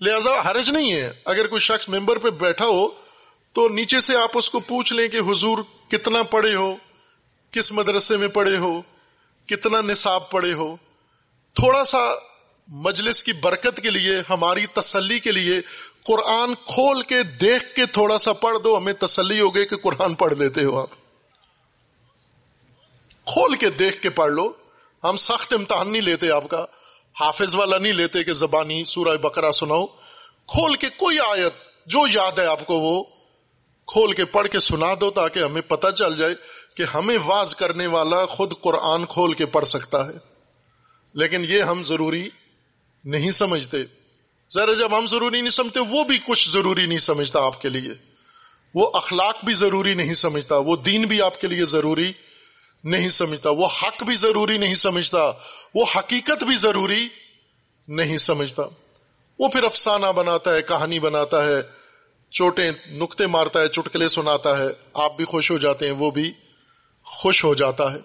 لہذا 0.00 0.50
حرج 0.50 0.70
نہیں 0.70 0.92
ہے، 0.92 1.12
اگر 1.24 1.46
کوئی 1.46 1.60
شخص 1.60 1.88
ممبر 1.88 2.18
پہ 2.18 2.30
بیٹھا 2.30 2.66
ہو 2.66 2.88
تو 3.52 3.68
نیچے 3.68 4.00
سے 4.00 4.16
آپ 4.16 4.30
اس 4.34 4.50
کو 4.50 4.60
پوچھ 4.60 4.92
لیں 4.92 5.08
کہ 5.08 5.16
حضور 5.16 5.58
کتنا 5.90 6.22
پڑھے 6.22 6.54
ہو، 6.54 6.76
کس 7.50 7.72
مدرسے 7.72 8.16
میں 8.16 8.28
پڑھے 8.28 8.56
ہو 8.56 8.82
کتنا 9.48 9.80
نصاب 9.80 10.30
پڑھے 10.30 10.52
ہو، 10.52 10.76
تھوڑا 11.54 11.84
سا 11.84 11.98
مجلس 12.68 13.24
کی 13.24 13.32
برکت 13.32 13.80
کے 13.82 13.90
لیے، 13.90 14.16
ہماری 14.30 14.66
تسلی 14.66 15.20
کے 15.20 15.32
لیے 15.32 15.60
قرآن 16.04 16.54
کھول 16.54 17.02
کے 17.02 17.22
دیکھ 17.22 17.74
کے 17.74 17.86
تھوڑا 17.86 18.18
سا 18.18 18.32
پڑھ 18.32 18.58
دو، 18.64 18.78
ہمیں 18.78 18.92
تسلی 18.92 19.40
ہو 19.40 19.54
گئی 19.54 19.66
کہ 19.66 19.76
قرآن 19.76 20.14
پڑھ 20.14 20.34
لیتے 20.34 20.64
ہو 20.64 20.80
آپ۔ 20.80 20.90
کھول 23.24 23.54
کے 23.54 23.70
دیکھ 23.70 24.02
کے 24.02 24.10
پڑھ 24.10 24.32
لو۔ 24.32 24.52
ہم 25.04 25.16
سخت 25.16 25.52
امتحان 25.52 25.92
نہیں 25.92 26.02
لیتے 26.02 26.30
آپ 26.30 26.48
کا۔ 26.48 26.64
حافظ 27.20 27.54
والا 27.54 27.78
نہیں 27.78 27.92
لیتے 27.92 28.24
کہ 28.24 28.32
زبانی 28.32 28.84
سورہ 28.84 29.16
بکرا 29.16 29.52
سناؤ۔ 29.52 29.86
کھول 30.46 30.76
کے 30.76 30.86
کوئی 30.96 31.20
آیت 31.20 31.52
جو 31.86 32.00
یاد 32.12 32.38
ہے 32.38 32.46
آپ 32.46 32.66
کو 32.66 32.74
وہ 32.74 33.04
کھول 33.86 34.12
کے 34.12 34.24
پڑھ 34.24 34.48
کے 34.48 34.60
سنا 34.60 34.86
دو 35.00 35.10
تاکہ 35.10 35.38
ہمیں 35.38 35.62
پتہ 35.62 35.90
چل 35.90 36.16
جائے۔ 36.16 36.34
کہ 36.76 36.84
ہمیں 36.94 37.18
واز 37.24 37.54
کرنے 37.54 37.86
والا 37.86 38.26
خود 38.26 38.52
قرآن 38.60 39.04
کھول 39.06 39.32
کے 39.32 39.46
پڑھ 39.46 39.66
سکتا 39.66 40.06
ہے۔ 40.06 40.12
لیکن 41.14 41.44
یہ 41.48 41.62
ہم 41.62 41.84
ضروری 41.84 42.28
نہیں 43.04 43.30
سمجھتے۔ 43.30 43.76
ذرا 44.54 44.72
جب 44.72 44.98
ہم 44.98 45.06
ضروری 45.06 45.40
نہیں 45.40 45.50
سمجھتے، 45.50 45.80
وہ 45.80 46.04
بھی 46.04 46.18
کچھ 46.26 46.50
ضروری 46.50 46.86
نہیں 46.86 46.98
سمجھتا 46.98 47.40
آپ 47.40 47.62
کے 47.62 47.68
لیے۔ 47.68 47.90
وہ 48.74 48.90
اخلاق 48.94 49.44
بھی 49.44 49.54
ضروری 49.54 49.94
نہیں 49.94 50.14
سمجھتا، 50.14 50.56
وہ 50.56 50.76
دین 50.76 51.02
بھی 51.02 51.22
آپ 51.22 51.40
کے 51.40 51.46
لیے 51.46 51.64
ضروری 51.64 52.12
نہیں 52.84 53.08
سمجھتا۔ 53.08 53.50
وہ 53.50 53.66
حق 53.66 54.02
بھی 54.02 54.14
ضروری 54.14 54.58
نہیں 54.58 54.74
سمجھتا، 54.74 55.32
وہ 55.74 55.84
حقیقت 55.96 56.44
بھی 56.44 56.56
ضروری 56.56 57.08
نہیں 57.88 58.16
سمجھتا۔ 58.16 58.62
وہ 59.38 59.48
پھر 59.48 59.64
افسانہ 59.64 60.06
بناتا 60.06 60.54
ہے، 60.54 60.62
کہانی 60.62 60.98
بناتا 60.98 61.44
ہے، 61.44 61.62
چوٹیں 62.30 62.72
نقطے 62.90 63.26
مارتا 63.26 63.60
ہے، 63.60 63.68
چٹکلے 63.68 64.08
سناتا 64.08 64.58
ہے۔ 64.58 64.68
آپ 64.94 65.16
بھی 65.16 65.24
خوش 65.24 65.50
ہو 65.50 65.58
جاتے 65.58 65.84
ہیں، 65.86 65.92
وہ 65.92 66.10
بھی 66.10 66.32
خوش 67.06 67.44
ہو 67.44 67.54
جاتا 67.54 67.92
ہے۔ 67.92 67.98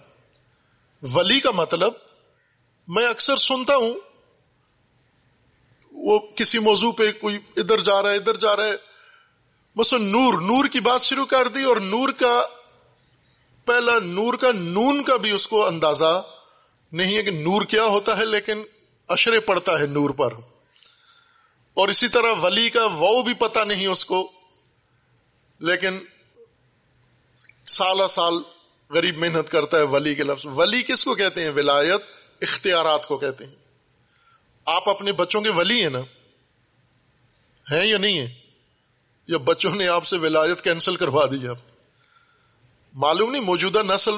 ولی 1.01 1.39
کا 1.39 1.51
مطلب 1.51 1.93
میں 2.87 3.07
اکثر 3.07 3.35
سنتا 3.35 3.75
ہوں، 3.75 3.93
وہ 5.91 6.19
کسی 6.35 6.59
موضوع 6.59 6.91
پہ 6.91 7.11
کوئی 7.11 7.39
ادھر 7.57 7.79
جا 7.79 8.01
رہا 8.01 8.11
ہے، 8.11 8.15
ادھر 8.15 8.35
جا 8.35 8.55
رہا 8.55 8.65
ہے۔ 8.65 8.75
مثلا 9.75 9.99
نور 9.99 10.33
نور 10.33 10.67
کی 10.67 10.79
بات 10.79 11.01
شروع 11.01 11.25
کر 11.25 11.47
دی 11.47 11.63
اور 11.63 11.75
نور 11.75 12.09
کا، 12.09 12.41
پہلا 13.65 13.99
نور 13.99 14.33
کا 14.33 14.51
نون 14.51 15.03
کا 15.03 15.17
بھی 15.17 15.31
اس 15.31 15.47
کو 15.47 15.67
اندازہ 15.67 16.23
نہیں 16.91 17.17
ہے 17.17 17.23
کہ 17.23 17.31
نور 17.31 17.61
کیا 17.61 17.83
ہوتا 17.83 18.17
ہے، 18.17 18.25
لیکن 18.25 18.63
اشرے 19.07 19.39
پڑتا 19.39 19.79
ہے 19.79 19.85
نور 19.85 20.09
پر۔ 20.09 20.33
اور 21.73 21.89
اسی 21.89 22.07
طرح 22.07 22.33
ولی 22.41 22.69
کا 22.69 22.87
وہ 22.93 23.21
بھی 23.21 23.33
پتا 23.33 23.63
نہیں 23.63 23.87
اس 23.87 24.05
کو، 24.05 24.31
لیکن 25.59 25.99
سال 27.65 28.07
سال 28.07 28.33
غریب 28.93 29.17
محنت 29.17 29.49
کرتا 29.49 29.77
ہے، 29.77 29.83
ولی 29.83 30.15
کے 30.15 30.23
لفظ۔ 30.23 30.45
ولی 30.45 30.83
کس 30.83 31.03
کو 31.03 31.15
کہتے 31.15 31.43
ہیں؟ 31.43 31.49
ولایت 31.49 32.01
اختیارات 32.41 33.07
کو 33.07 33.17
کہتے 33.17 33.45
ہیں۔ 33.45 33.55
آپ 34.65 34.89
اپنے 34.89 35.11
بچوں 35.11 35.41
کے 35.41 35.49
ولی 35.49 35.81
ہیں 35.81 35.89
نا؟ 35.89 35.99
ہیں 37.71 37.85
یا 37.85 37.97
نہیں 37.97 38.19
ہے 38.19 38.33
یا 39.27 39.37
بچوں 39.37 39.75
نے 39.75 39.87
آپ 39.87 40.05
سے 40.05 40.17
ولایت 40.17 40.61
کینسل 40.61 40.95
کروا 40.95 41.25
دی 41.25 41.47
اب 41.47 41.55
معلوم 42.93 43.31
نہیں، 43.31 43.41
موجودہ 43.41 43.81
نسل 43.87 44.11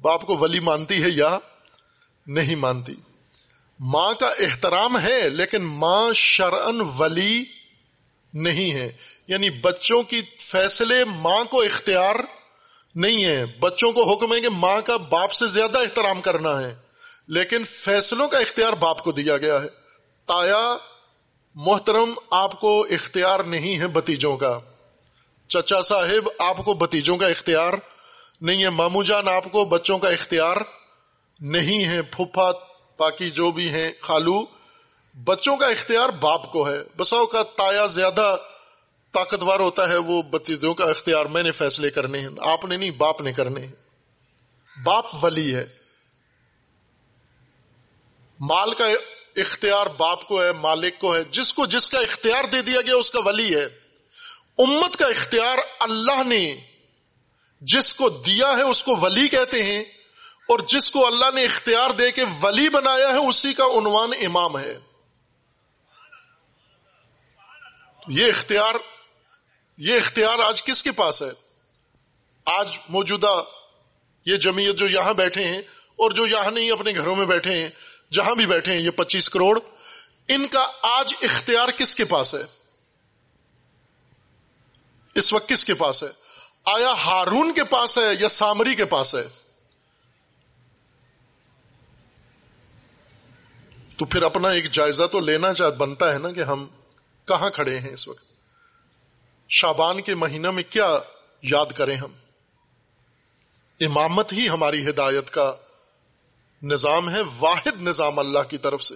باپ 0.00 0.26
کو 0.26 0.36
ولی 0.36 0.60
مانتی 0.60 1.02
ہے 1.02 1.08
یا 1.08 1.38
نہیں 2.26 2.54
مانتی۔ 2.54 2.94
ماں 3.80 4.14
کا 4.14 4.26
احترام 4.26 5.00
ہے، 5.00 5.28
لیکن 5.28 5.62
ماں 5.62 6.12
شرعن 6.14 6.80
ولی 6.80 7.44
نہیں 8.34 8.72
ہے۔ 8.72 8.92
یعنی 9.28 9.50
بچوں 9.50 10.02
کی 10.02 10.22
فیصلے 10.38 11.04
ماں 11.04 11.44
کو 11.44 11.62
اختیار 11.62 12.14
نہیں 12.96 13.24
ہے۔ 13.24 13.44
بچوں 13.60 13.92
کو 13.92 14.12
حکم 14.12 14.34
ہے 14.34 14.40
کہ 14.40 14.48
ماں 14.48 14.80
کا 14.80 14.96
باپ 14.96 15.32
سے 15.32 15.46
زیادہ 15.46 15.78
احترام 15.78 16.20
کرنا 16.20 16.62
ہے۔ 16.62 16.76
لیکن 17.28 17.64
فیصلوں 17.64 18.28
کا 18.28 18.38
اختیار 18.38 18.72
باپ 18.72 19.02
کو 19.02 19.12
دیا 19.12 19.36
گیا 19.36 19.62
ہے۔ 19.62 19.66
تایا، 20.26 20.76
محترم، 21.54 22.14
آپ 22.30 22.60
کو 22.60 22.86
اختیار 22.90 23.40
نہیں 23.40 23.78
ہے 23.78 23.86
بتیجوں 23.86 24.36
کا۔ 24.36 24.60
چچا 25.48 25.82
صاحب، 25.82 26.28
آپ 26.38 26.56
کو 26.64 26.74
بتیجوں 26.74 27.16
کا 27.16 27.26
اختیار 27.26 27.72
نہیں 28.40 28.64
ہے۔ 28.64 28.70
مامو 28.70 29.02
جان، 29.02 29.28
آپ 29.28 29.44
کو 29.52 29.64
بچوں 29.64 29.98
کا 29.98 30.08
اختیار 30.08 30.56
نہیں 31.40 31.84
ہے۔ 31.84 32.02
پھوپھا 32.02 32.52
باقی 32.98 33.30
جو 33.30 33.50
بھی 33.50 33.68
ہیں، 33.68 33.92
خالو، 34.00 34.44
بچوں 35.24 35.56
کا 35.56 35.66
اختیار 35.66 36.08
باپ 36.08 36.52
کو 36.52 36.68
ہے۔ 36.68 36.78
بساؤ 36.96 37.26
کا 37.26 37.42
تایا 37.42 37.86
زیادہ 37.86 38.36
طاقتور 39.16 39.60
ہوتا 39.60 39.90
ہے 39.90 39.96
وہ 39.96 40.22
بتیجوں 40.22 40.74
کا 40.74 40.84
اختیار 40.84 41.26
میں 41.26 41.42
نے 41.42 41.52
فیصلے 41.52 41.90
کرنے 41.90 42.18
ہیں۔ 42.18 42.28
آپ 42.38 42.64
نے 42.64 42.76
نہیں، 42.76 42.90
باپ 42.90 43.20
نے 43.20 43.32
کرنے 43.32 43.60
ہیں۔ 43.60 43.72
باپ 44.82 45.24
ولی 45.24 45.54
ہے۔ 45.54 45.66
مال 48.40 48.74
کا 48.74 48.84
اختیار 49.36 49.86
باپ 49.86 50.28
کو 50.28 50.42
ہے، 50.42 50.52
مالک 50.52 50.98
کو 50.98 51.16
ہے۔ 51.16 51.24
جس 51.24 51.52
کو 51.52 51.66
جس 51.66 51.90
کا 51.90 51.98
اختیار 51.98 52.44
دے 52.44 52.62
دیا 52.62 52.80
گیا، 52.80 52.94
اس 52.94 53.10
کا 53.10 53.20
ولی 53.24 53.56
ہے۔ 53.56 53.64
امت 54.58 54.96
کا 54.96 55.06
اختیار 55.06 55.58
اللہ 55.78 56.22
نے، 56.26 56.56
جس 57.60 57.94
کو 57.94 58.08
دیا 58.08 58.48
ہے، 58.56 58.62
اس 58.62 58.82
کو 58.82 58.96
ولی 58.96 59.28
کہتے 59.28 59.62
ہیں۔ 59.62 59.84
اور 60.48 60.58
جس 60.58 60.90
کو 60.90 61.06
اللہ 61.06 61.30
نے 61.34 61.44
اختیار 61.44 61.90
دے 61.90 62.12
کے 62.12 62.24
ولی 62.42 62.68
بنایا 62.68 63.08
ہے، 63.08 63.28
اسی 63.28 63.54
کا 63.54 63.64
عنوان 63.64 64.10
امام 64.26 64.58
ہے۔ 64.58 64.78
یہ 68.08 68.26
اختیار 68.26 68.74
یہ 69.78 69.96
اختیار 69.96 70.38
آج 70.38 70.62
کس 70.62 70.82
کے 70.82 70.92
پاس 70.92 71.22
ہے؟ 71.22 71.30
آج 72.44 72.68
موجودہ 72.88 73.42
یہ 74.24 74.36
جمعیت 74.36 74.76
جو 74.76 74.88
یہاں 74.88 75.12
بیٹھے 75.12 75.44
ہیں 75.44 75.58
اور 75.96 76.10
جو 76.10 76.26
یہاں 76.26 76.50
نہیں 76.50 76.70
اپنے 76.70 76.92
گھروں 76.96 77.16
میں 77.16 77.26
بیٹھے 77.26 77.62
ہیں، 77.62 77.70
جہاں 78.10 78.34
بھی 78.34 78.46
بیٹھے 78.46 78.72
ہیں، 78.72 78.80
یہ 78.80 78.90
پچیس 78.90 79.30
کروڑ، 79.30 79.58
ان 80.28 80.46
کا 80.46 80.66
آج 80.82 81.14
اختیار 81.22 81.68
کس 81.68 81.94
کے 81.94 82.04
پاس 82.04 82.34
ہے؟ 82.34 82.42
اس 85.14 85.32
وقت 85.32 85.48
کس 85.48 85.64
کے 85.64 85.74
پاس 85.74 86.02
ہے؟ 86.02 86.08
آیا 86.64 86.92
ہارون 86.92 87.52
کے 87.54 87.64
پاس 87.64 87.98
ہے 87.98 88.14
یا 88.20 88.28
سامری 88.28 88.74
کے 88.74 88.84
پاس 88.84 89.14
ہے؟ 89.14 89.28
تو 93.96 94.04
پھر 94.04 94.22
اپنا 94.22 94.48
ایک 94.48 94.72
جائزہ 94.72 95.02
تو 95.12 95.20
لینا 95.20 95.54
چاہ، 95.54 95.70
بنتا 95.70 96.12
ہے 96.12 96.18
نا 96.18 96.32
کہ 96.32 96.40
ہم 96.40 96.66
کہاں 97.24 97.50
کھڑے 97.50 97.78
ہیں 97.78 97.92
اس 97.92 98.08
وقت؟ 98.08 98.25
شابان 99.48 100.00
کے 100.00 100.14
مہینہ 100.14 100.50
میں 100.50 100.62
کیا 100.70 100.98
یاد 101.42 101.66
کریں 101.66 101.96
ہم؟ 101.96 102.12
امامت 103.80 104.32
ہی 104.32 104.48
ہماری 104.48 104.88
ہدایت 104.88 105.30
کا 105.30 105.54
نظام 106.62 107.10
ہے، 107.10 107.20
واحد 107.38 107.82
نظام 107.82 108.18
اللہ 108.18 108.38
کی 108.50 108.58
طرف 108.58 108.82
سے۔ 108.82 108.94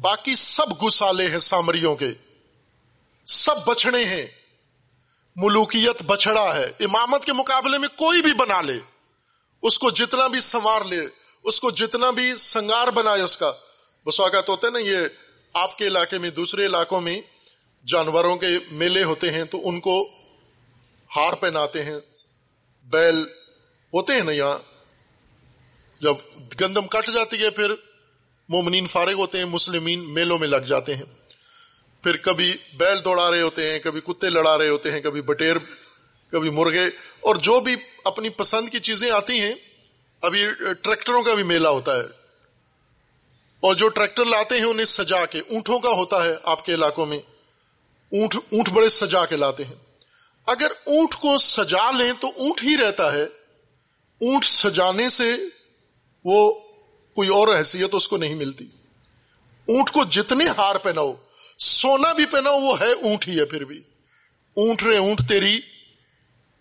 باقی 0.00 0.34
سب 0.34 0.82
گسالے 0.82 1.28
ہیں 1.28 1.38
سامریوں 1.38 1.96
کے۔ 1.96 2.10
سب 3.26 3.66
بچڑے 3.66 4.04
ہیں۔ 4.04 4.26
ملوکیت 5.36 6.02
بچڑا 6.02 6.56
ہے۔ 6.56 6.64
امامت 6.64 7.24
کے 7.24 7.32
مقابلے 7.32 7.78
میں 7.78 7.88
کوئی 7.88 8.22
بھی 8.22 8.34
بنا 8.34 8.62
لے۔ 8.62 8.78
اس 9.62 9.78
کو 9.78 9.90
جتنا 9.90 10.26
بھی 10.26 10.40
سنوار 10.40 10.84
لے، 10.84 11.06
اس 11.42 11.60
کو 11.60 11.70
جتنا 11.70 12.10
بھی 12.10 12.36
سنگار 12.36 12.88
بنائے 12.88 13.22
اس 13.22 13.36
کا۔ 13.36 13.52
بسواگت 14.06 14.48
ہوتا 14.48 14.66
ہے 14.66 14.72
نا، 14.72 14.78
یہ 14.78 14.96
آپ 15.52 15.78
کے 15.78 15.86
علاقے 15.86 16.18
میں، 16.18 16.30
دوسرے 16.30 16.66
علاقوں 16.66 17.00
میں 17.00 17.20
جانوروں 17.86 18.36
کے 18.36 18.46
میلے 18.70 19.04
ہوتے 19.04 19.30
ہیں 19.30 19.44
تو 19.44 19.68
ان 19.68 19.80
کو 19.80 20.08
ہار 21.16 21.32
پہناتے 21.32 21.84
ہیں، 21.84 21.98
بیل 22.84 23.16
ہوتے 23.92 24.12
ہیں 24.12 24.24
نا 24.24 24.32
یہاں۔ 24.32 24.58
جب 26.00 26.14
گندم 26.60 26.86
کٹ 26.86 27.10
جاتی 27.14 27.42
ہے، 27.42 27.50
پھر 27.50 27.74
مومنین 28.48 28.86
فارغ 28.86 29.12
ہوتے 29.12 29.38
ہیں، 29.38 29.44
مسلمین 29.44 30.14
میلوں 30.14 30.38
میں 30.38 30.48
لگ 30.48 30.56
جاتے 30.56 30.94
ہیں۔ 30.94 31.02
پھر 32.02 32.16
کبھی 32.16 32.56
بیل 32.74 33.04
دوڑا 33.04 33.30
رہے 33.30 33.40
ہوتے 33.40 33.72
ہیں، 33.72 33.78
کبھی 33.78 34.00
کتے 34.00 34.30
لڑا 34.30 34.58
رہے 34.58 34.68
ہوتے 34.68 34.92
ہیں، 34.92 35.00
کبھی 35.00 35.22
بٹیر، 35.22 35.56
کبھی 36.30 36.50
مرغے۔ 36.50 36.86
اور 37.20 37.36
جو 37.36 37.60
بھی 37.60 37.76
اپنی 38.04 38.28
پسند 38.28 38.68
کی 38.68 38.78
چیزیں 38.78 39.10
آتی 39.10 39.40
ہیں، 39.40 39.52
ابھی 40.20 40.46
ٹریکٹروں 40.82 41.22
کا 41.22 41.34
بھی 41.34 41.42
میلہ 41.42 41.68
ہوتا 41.68 41.96
ہے۔ 41.96 42.04
اور 43.60 43.74
جو 43.74 43.88
ٹریکٹر 43.88 44.24
لاتے 44.24 44.58
ہیں، 44.58 44.64
انہیں 44.64 44.86
سجا 44.86 45.26
کے، 45.26 45.38
اونٹوں 45.38 45.78
کا 45.78 45.90
ہوتا 45.90 46.24
ہے 46.24 46.34
آپ 46.42 46.66
کے 46.66 46.74
علاقوں 46.74 47.06
میں۔ 47.06 47.18
اونٹ 48.12 48.36
اونٹ 48.36 48.68
بڑے 48.68 48.88
سجا 48.88 49.26
کے 49.26 49.36
لاتے 49.36 49.64
ہیں۔ 49.64 49.74
اگر 50.46 50.72
اونٹ 50.84 51.14
کو 51.14 51.38
سجا 51.38 51.90
لیں 51.90 52.12
تو 52.20 52.30
اونٹ 52.36 52.62
ہی 52.62 52.76
رہتا 52.76 53.12
ہے۔ 53.12 53.22
اونٹ 54.20 54.44
سجانے 54.44 55.08
سے 55.08 55.36
وہ 56.24 56.52
کوئی 57.14 57.28
اور 57.28 57.58
حیثیت 57.58 57.90
اس 57.92 58.08
کو 58.08 58.16
نہیں 58.16 58.34
ملتی۔ 58.34 58.66
اونٹ 59.68 59.90
کو 59.90 60.04
جتنے 60.04 60.44
ہار 60.58 60.76
پہناؤ، 60.76 61.14
سونا 61.58 62.12
بھی 62.12 62.26
پہناؤ، 62.26 62.60
وہ 62.60 62.80
ہے 62.80 62.92
اونٹ 62.92 63.28
ہی 63.28 63.40
ہے 63.40 63.44
پھر 63.44 63.64
بھی۔ 63.64 63.82
اونٹ 64.56 64.82
رے، 64.82 64.98
اونٹ 64.98 65.28
تیری، 65.28 65.60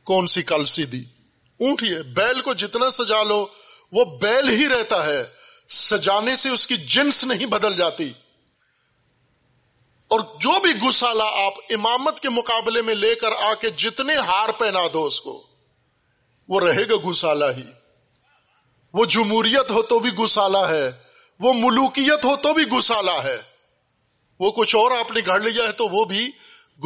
کون 0.04 0.28
سی 0.28 0.44
کل 0.44 0.66
سی 0.66 0.86
دی 0.86 1.04
اونٹ 1.60 1.84
ہی 1.84 1.94
ہے۔ 1.94 2.04
بیل 2.04 2.42
کو 2.42 2.54
جتنا 2.54 2.90
سجا 2.90 3.24
لو، 3.24 3.48
وہ 3.92 4.06
بیل 4.06 4.50
ہی 4.50 4.70
رہتا 4.70 5.06
ہے۔ 5.06 5.24
سجانے 5.70 6.36
سے 6.36 6.50
اس 6.50 6.68
کی 6.68 6.78
جنس 6.78 7.24
نہیں 7.24 7.46
بدل 7.46 7.76
جاتی۔ 7.76 8.12
اور 10.12 10.20
جو 10.20 10.60
بھی 10.60 10.90
گسالہ 10.90 11.24
آپ 11.24 11.54
امامت 11.70 12.20
کے 12.20 12.30
مقابلے 12.30 12.82
میں 12.82 12.96
لے 12.96 13.16
کر 13.16 13.28
آ 13.40 13.54
کے 13.54 13.70
جتنے 13.70 14.16
ہار 14.16 14.50
پہنا 14.58 14.80
دو 14.94 15.06
اس 15.06 15.22
کو، 15.22 15.44
وہ 16.48 16.60
رہے 16.60 16.84
گا 16.90 17.10
گسالہ 17.10 17.46
ہی۔ 17.58 17.64
وہ 18.94 19.06
جمہوریت 19.06 19.72
ہو 19.72 19.82
تو 19.82 20.00
بھی 20.00 20.10
گسالہ 20.10 20.58
ہے، 20.58 20.92
وہ 21.40 21.54
ملوکیت 21.54 22.26
ہو 22.26 22.36
تو 22.36 22.54
بھی 22.54 22.64
گسالہ 22.64 23.12
ہے۔ 23.12 23.42
وہ 24.40 24.52
کچھ 24.52 24.76
اور 24.76 24.92
آپ 24.92 25.12
نے 25.12 25.22
گھڑ 25.26 25.40
لیا 25.40 25.64
ہے 25.64 25.72
تو 25.72 25.88
وہ 25.88 26.06
بھی 26.06 26.32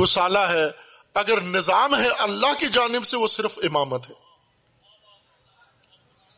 گسالہ 0.03 0.39
ہے۔ 0.39 0.65
اگر 1.13 1.41
نظام 1.41 1.95
ہے 1.95 2.09
اللہ 2.09 2.59
کی 2.59 2.65
جانب 2.67 3.05
سے 3.05 3.17
وہ 3.17 3.27
صرف 3.27 3.59
امامت 3.63 4.09
ہے۔ 4.09 4.13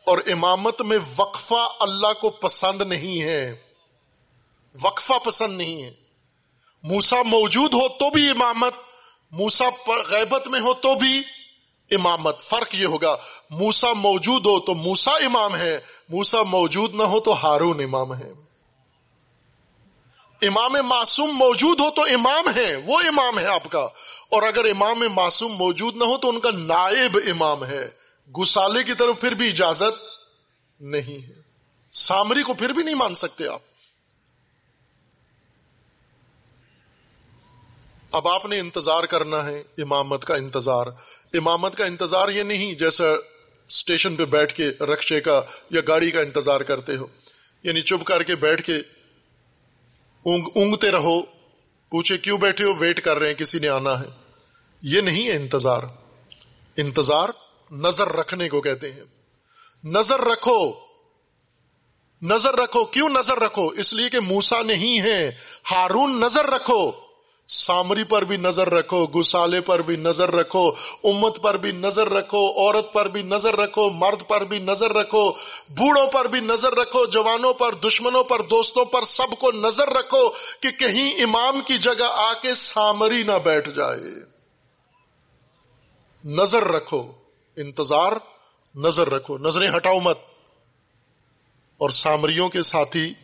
اور 0.06 0.18
امامت 0.26 0.82
میں 0.82 0.98
وقفہ 1.16 1.68
اللہ 1.80 2.12
کو 2.20 2.30
پسند 2.30 2.82
نہیں 2.82 3.22
ہے۔ 3.22 3.56
وقفہ 4.82 5.18
پسند 5.24 5.56
نہیں 5.56 5.82
ہے۔ 5.82 6.07
موسا 6.82 7.22
موجود 7.22 7.74
ہو 7.74 7.88
تو 7.88 8.10
بھی 8.10 8.30
امامت 8.30 8.74
موسا 9.30 9.64
غیبت 10.10 10.48
میں 10.48 10.60
ہو 10.60 10.74
تو 10.74 10.94
بھی 10.94 11.22
امامت، 11.90 12.40
فرق 12.40 12.74
یہ 12.74 12.86
ہوگا 12.86 13.16
موسا 13.50 13.92
موجود 13.92 14.46
ہو 14.46 14.60
تو 14.60 14.74
موسا 14.74 15.10
امام 15.10 15.56
ہے 15.56 15.80
موسا 16.08 16.42
موجود 16.42 16.94
نہ 16.94 17.02
ہو 17.02 17.20
تو 17.20 17.46
ہارون 17.46 17.82
امام 17.82 18.14
ہے۔ 18.14 18.32
امام 20.46 20.72
معصوم 20.72 21.36
موجود 21.36 21.80
ہو 21.80 21.90
تو 21.90 22.02
امام 22.02 22.44
ہے، 22.56 22.76
وہ 22.76 23.00
امام 23.00 23.38
ہے 23.38 23.46
آپ 23.46 23.64
کا۔ 23.70 23.88
اور 24.28 24.42
اگر 24.42 24.64
امام 24.64 25.02
معصوم 25.14 25.52
موجود 25.52 25.96
نہ 25.96 26.04
ہو 26.04 26.18
تو 26.18 26.28
ان 26.28 26.40
کا 26.40 26.50
نائب 26.50 27.18
امام 27.30 27.64
ہے۔ 27.64 27.88
گسالے 28.40 28.84
کی 28.84 28.94
طرف 28.94 29.20
پھر 29.20 29.34
بھی 29.34 29.48
اجازت 29.48 30.02
نہیں 30.80 31.28
ہے۔ 31.28 31.34
سامری 31.92 32.42
کو 32.42 32.54
پھر 32.54 32.72
بھی 32.72 32.82
نہیں 32.82 32.94
مان 32.94 33.14
سکتے 33.14 33.48
آپ۔ 33.48 33.60
اب 38.18 38.28
آپ 38.28 38.46
نے 38.46 38.60
انتظار 38.60 39.04
کرنا 39.04 39.44
ہے 39.44 39.62
امامت 39.78 40.24
کا 40.24 40.34
انتظار۔ 40.34 40.86
امامت 41.34 41.76
کا 41.76 41.84
انتظار 41.84 42.28
یہ 42.28 42.42
نہیں 42.42 42.74
جیسا 42.74 43.04
اسٹیشن 43.68 44.16
پہ 44.16 44.24
بیٹھ 44.24 44.54
کے 44.54 44.68
رکشے 44.68 45.20
کا 45.20 45.42
یا 45.70 45.80
گاڑی 45.88 46.10
کا 46.10 46.20
انتظار 46.20 46.60
کرتے 46.60 46.96
ہو۔ 46.96 47.06
یعنی 47.62 47.82
چپ 47.82 48.04
کر 48.04 48.22
کے 48.22 48.36
بیٹھ 48.36 48.62
کے 48.62 48.76
اونگتے 50.22 50.90
رہو۔ 50.90 51.22
پوچھے 51.90 52.18
کیوں 52.18 52.38
بیٹھے 52.38 52.64
ہو؟ 52.64 52.74
ویٹ 52.74 53.04
کر 53.04 53.18
رہے 53.18 53.26
ہیں، 53.26 53.34
کسی 53.34 53.58
نے 53.58 53.68
آنا 53.68 54.00
ہے۔ 54.00 54.06
یہ 54.82 55.00
نہیں 55.00 55.26
ہے 55.26 55.36
انتظار۔ 55.36 55.82
انتظار 56.76 57.28
نظر 57.70 58.08
رکھنے 58.08 58.48
کو 58.48 58.60
کہتے 58.60 58.92
ہیں۔ 58.92 59.04
نظر 59.84 60.20
رکھو۔ 60.20 60.72
نظر 62.22 62.56
رکھو۔ 62.56 62.84
کیوں 62.84 63.08
نظر 63.08 63.38
رکھو؟ 63.38 63.68
اس 63.68 63.94
لیے 63.94 64.08
کہ 64.08 64.20
موسا 64.20 64.62
نہیں 64.62 65.00
ہے۔ 65.00 65.30
ہارون 65.70 66.20
نظر 66.20 66.44
رکھو۔ 66.44 67.07
سامری 67.48 68.04
پر 68.04 68.24
بھی 68.24 68.36
نظر 68.36 68.70
رکھو، 68.70 69.06
گسالے 69.06 69.60
پر 69.60 69.82
بھی 69.82 69.96
نظر 69.96 70.34
رکھو، 70.34 70.72
امت 71.04 71.42
پر 71.42 71.56
بھی 71.56 71.72
نظر 71.72 72.08
رکھو، 72.08 72.38
عورت 72.38 72.92
پر 72.92 73.08
بھی 73.08 73.22
نظر 73.22 73.56
رکھو، 73.56 73.90
مرد 73.90 74.28
پر 74.28 74.44
بھی 74.44 74.58
نظر 74.58 74.92
رکھو، 74.92 75.32
بوڑھوں 75.68 76.06
پر 76.06 76.24
بھی 76.24 76.40
نظر 76.40 76.72
رکھو، 76.72 77.06
جوانوں 77.06 77.54
پر، 77.54 77.74
دشمنوں 77.74 78.24
پر، 78.24 78.42
دوستوں 78.42 78.84
پر 78.84 79.04
سب 79.04 79.38
کو 79.38 79.52
نظر 79.52 79.88
رکھو 79.88 80.30
کہ 80.60 80.70
کہیں 80.70 81.22
امام 81.22 81.60
کی 81.66 81.78
جگہ 81.78 82.04
آ 82.04 82.32
کے 82.32 82.54
سامری 82.54 83.22
نہ 83.22 83.38
بیٹھ 83.44 83.70
جائے۔ 83.70 84.00
نظر 86.24 86.62
رکھو، 86.62 87.12
انتظار، 87.56 88.12
نظر 88.74 89.08
رکھو، 89.08 89.38
نظریں 89.38 89.76
ہٹاؤ 89.76 90.00
مت۔ 90.00 90.18
اور 91.78 91.90
سامریوں 91.90 92.48
کے 92.48 92.62
ساتھی 92.62 93.14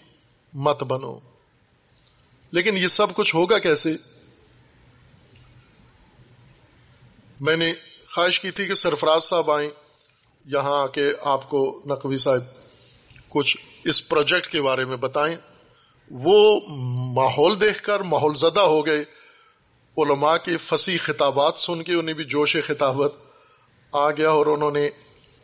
مت 0.55 0.83
بنو۔ 0.83 1.19
لیکن 2.53 2.77
یہ 2.77 2.87
سب 2.87 3.15
کچھ 3.15 3.37
ہوگا 3.37 3.59
کیسے؟ 3.59 4.14
میں 7.41 7.57
نے 7.57 7.75
خواہش 8.15 8.41
کی 8.41 8.51
تھی 8.51 8.67
کہ 8.67 8.75
سرفراز 8.75 9.23
صاحب 9.23 9.51
آئیں 9.51 9.71
یہاں 10.45 10.83
آ 10.83 10.87
کے 10.87 11.13
آپ 11.21 11.51
کو 11.51 11.83
نقوی 11.87 12.17
صاحب 12.17 12.41
کچھ 13.29 13.57
اس 13.85 14.09
پروجیکٹ 14.09 14.47
کے 14.47 14.63
بارے 14.63 14.85
میں 14.85 14.97
بتائیں۔ 14.97 15.37
وہ 16.11 16.61
ماحول 17.15 17.61
دیکھ 17.61 17.83
کر 17.83 18.01
ماحول 18.01 18.35
زدہ 18.35 18.61
ہو 18.61 18.87
گئے۔ 18.87 19.05
علماء 19.99 20.37
کے 20.45 20.57
فصیح 20.57 20.99
خطابات 21.01 21.59
سن 21.59 21.83
کے 21.83 21.95
انہیں 21.95 22.15
بھی 22.15 22.25
جوش 22.25 22.57
خطابت 22.67 23.15
آ 23.93 24.11
گیا 24.11 24.31
اور 24.31 24.47
انہوں 24.47 24.71
نے 24.71 24.91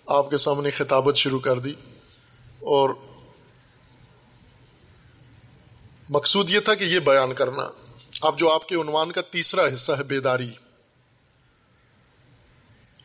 آپ 0.07 0.31
کے 0.31 0.37
سامنے 0.37 0.71
خطابت 0.71 1.17
شروع 1.17 1.41
کر 1.41 1.59
دی۔ 1.59 1.75
اور 2.61 2.91
مقصود 6.09 6.51
یہ 6.51 6.61
تھا 6.61 6.75
کہ 6.75 6.85
یہ 6.85 6.99
بیان 6.99 7.35
کرنا۔ 7.35 7.71
اب 8.21 8.39
جو 8.39 8.51
آپ 8.51 8.69
کے 8.69 8.75
عنوان 8.75 9.13
کا 9.13 9.21
تیسرا 9.21 9.63
حصہ 9.75 9.93
ہے 9.93 10.03
بیداری۔ 10.03 10.51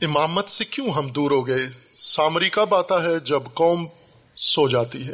امامت 0.06 0.50
سے 0.50 0.66
کیوں 0.66 0.90
ہم 0.90 1.08
دور 1.08 1.32
ہو 1.32 1.48
گئے؟ 1.48 1.68
سامری 1.98 2.50
کب 2.50 2.76
آتا 2.76 3.04
ہے 3.04 3.20
جب 3.20 3.44
قوم 3.54 3.88
سو 4.36 4.68
جاتی 4.68 5.08
ہے؟ 5.08 5.14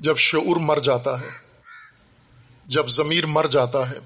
جب 0.00 0.16
شعور 0.16 0.56
مر 0.56 0.78
جاتا 0.78 1.20
ہے، 1.20 1.30
جب 2.66 2.88
ضمیر 2.88 3.26
مر 3.26 3.46
جاتا 3.46 3.90
ہے، 3.90 3.98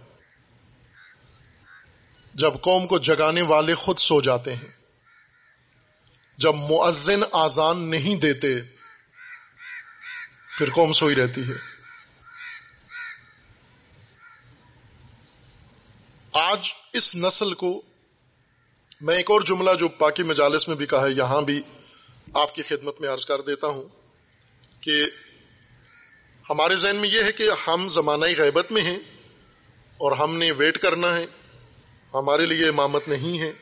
جب 2.34 2.54
قوم 2.60 2.86
کو 2.86 2.98
جگانے 2.98 3.42
والے 3.42 3.74
خود 3.74 3.98
سو 3.98 4.20
جاتے 4.20 4.54
ہیں، 4.54 4.70
جب 6.38 6.54
معزن 6.54 7.20
آزان 7.32 7.78
نہیں 7.78 8.16
دیتے، 8.16 8.60
پھر 10.58 10.70
قوم 10.70 10.92
سوئی 10.92 11.14
رہتی 11.14 11.48
ہے۔ 11.48 11.72
آج 16.32 16.72
اس 16.92 17.16
نسل 17.16 17.54
کو 17.54 17.82
میں 19.02 19.16
ایک 19.16 19.30
اور 19.30 19.40
جملہ 19.40 19.70
جو 19.78 19.88
پاکی 19.88 20.22
مجالس 20.22 20.68
میں 20.68 20.76
بھی 20.76 20.86
کہا 20.86 21.06
ہے، 21.06 21.10
یہاں 21.10 21.40
بھی 21.40 21.62
آپ 22.34 22.54
کی 22.54 22.62
خدمت 22.62 23.00
میں 23.00 23.08
عرض 23.08 23.24
کر 23.24 23.40
دیتا 23.40 23.66
ہوں 23.66 23.82
کہ 24.80 25.04
ہمارے 26.50 26.76
ذہن 26.76 26.96
میں 26.96 27.08
یہ 27.08 27.24
ہے 27.24 27.32
کہ 27.32 27.44
ہم 27.66 27.88
زمانہ 27.88 28.24
غیبت 28.38 28.72
میں 28.72 28.82
ہیں 28.82 28.98
اور 29.96 30.12
ہم 30.12 30.36
نے 30.36 30.52
ویٹ 30.52 30.78
کرنا 30.78 31.16
ہے۔ 31.16 31.26
ہمارے 32.14 32.46
لیے 32.46 32.68
امامت 32.68 33.08
نہیں 33.08 33.38
ہے۔ 33.38 33.52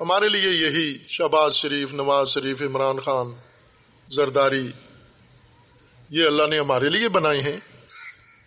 ہمارے 0.00 0.28
لیے 0.28 0.50
یہی 0.50 0.98
شہباز 1.08 1.54
شریف، 1.54 1.92
نواز 1.92 2.28
شریف، 2.28 2.62
عمران 2.62 3.00
خان، 3.00 3.34
زرداری، 4.08 4.68
یہ 6.10 6.26
اللہ 6.26 6.42
نے 6.50 6.58
ہمارے 6.58 6.88
لیے 6.88 7.08
بنائے 7.08 7.40
ہیں۔ 7.40 7.56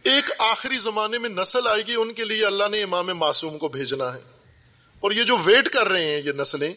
ایک 0.03 0.31
آخری 0.37 0.77
زمانے 0.77 1.19
میں 1.19 1.29
نسل 1.29 1.67
آئے 1.67 1.81
گی، 1.87 1.95
ان 1.95 2.13
کے 2.13 2.25
لیے 2.25 2.45
اللہ 2.45 2.63
نے 2.71 2.83
امام 2.83 3.07
معصوم 3.07 3.57
کو 3.57 3.67
بھیجنا 3.67 4.13
ہے۔ 4.13 4.34
اور 5.05 5.11
یہ 5.11 5.23
جو 5.23 5.37
ویٹ 5.37 5.69
کر 5.69 5.87
رہے 5.87 6.05
ہیں 6.05 6.21
یہ 6.25 6.31
نسلیں، 6.31 6.73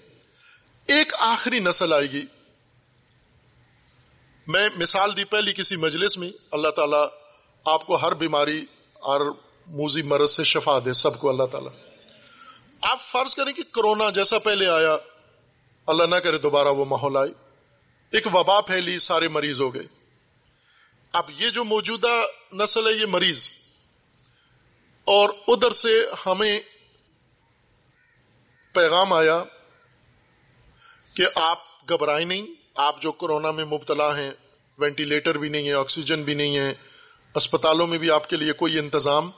ایک 0.86 1.12
آخری 1.18 1.58
نسل 1.58 1.92
آئے 1.92 2.10
گی۔ 2.10 2.24
میں 4.46 4.68
مثال 4.76 5.16
دی 5.16 5.24
پہلی 5.24 5.52
کسی 5.52 5.76
مجلس 5.76 6.18
میں، 6.18 6.30
اللہ 6.50 6.68
تعالیٰ 6.68 7.06
آپ 7.64 7.86
کو 7.86 7.96
ہر 7.96 8.14
بیماری 8.14 8.64
اور 8.94 9.20
موزی 9.66 10.02
مرض 10.02 10.30
سے 10.30 10.44
شفا 10.44 10.78
دے، 10.84 10.92
سب 10.92 11.18
کو 11.18 11.28
اللہ 11.28 11.42
تعالیٰ۔ 11.44 11.72
آپ 12.80 13.00
فرض 13.00 13.34
کریں 13.34 13.52
کہ 13.52 13.62
کرونا 13.72 14.10
جیسا 14.10 14.38
پہلے 14.38 14.66
آیا، 14.66 14.96
اللہ 15.86 16.02
نہ 16.02 16.16
کرے 16.16 16.38
دوبارہ 16.38 16.68
وہ 16.68 16.84
ماحول 16.84 17.16
آئے۔ 17.16 17.30
ایک 18.10 18.26
وبا 18.26 18.60
پھیلی، 18.60 18.98
سارے 18.98 19.28
مریض 19.28 19.60
ہو 19.60 19.74
گئے۔ 19.74 19.84
اب 21.12 21.24
یہ 21.38 21.50
جو 21.50 21.64
موجودہ 21.64 22.26
نسل 22.52 22.86
ہے، 22.86 22.92
یہ 22.92 23.06
مریض۔ 23.06 23.50
اور 25.04 25.28
ادھر 25.48 25.70
سے 25.70 26.06
ہمیں 26.26 26.60
پیغام 28.78 29.12
آیا 29.12 29.42
کہ 31.16 31.26
آپ 31.34 31.58
گھبرائیں 31.88 32.24
نہیں، 32.26 32.46
آپ 32.76 33.00
جو 33.02 33.12
کورونا 33.12 33.50
میں 33.50 33.64
مبتلا 33.64 34.16
ہیں، 34.16 34.30
وینٹیلیٹر 34.78 35.38
بھی 35.38 35.48
نہیں 35.48 35.68
ہے، 35.68 35.72
آکسیجن 35.74 36.22
بھی 36.22 36.34
نہیں 36.34 36.56
ہے، 36.56 36.72
اسپتالوں 37.34 37.86
میں 37.86 37.98
بھی 37.98 38.10
آپ 38.10 38.28
کے 38.28 38.36
لیے 38.36 38.52
کوئی 38.52 38.78
انتظام 38.78 39.30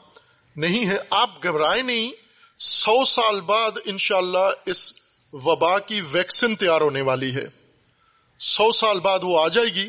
نہیں 0.57 0.87
ہے، 0.87 0.97
آپ 1.11 1.43
گھبرائیں 1.43 1.83
نہیں۔ 1.83 2.11
سو 2.59 3.05
سال 3.05 3.41
بعد 3.41 3.79
انشاءاللہ 3.85 4.49
اس 4.67 4.93
وبا 5.33 5.79
کی 5.79 6.01
ویکسین 6.13 6.57
تیار 6.57 6.81
ہونے 6.81 7.01
والی 7.01 7.35
ہے۔ 7.35 7.47
سو 8.41 8.71
سال 8.73 9.01
بعد 9.01 9.19
وہ 9.23 9.41
آ 9.41 9.49
جائے 9.49 9.75
گی 9.75 9.87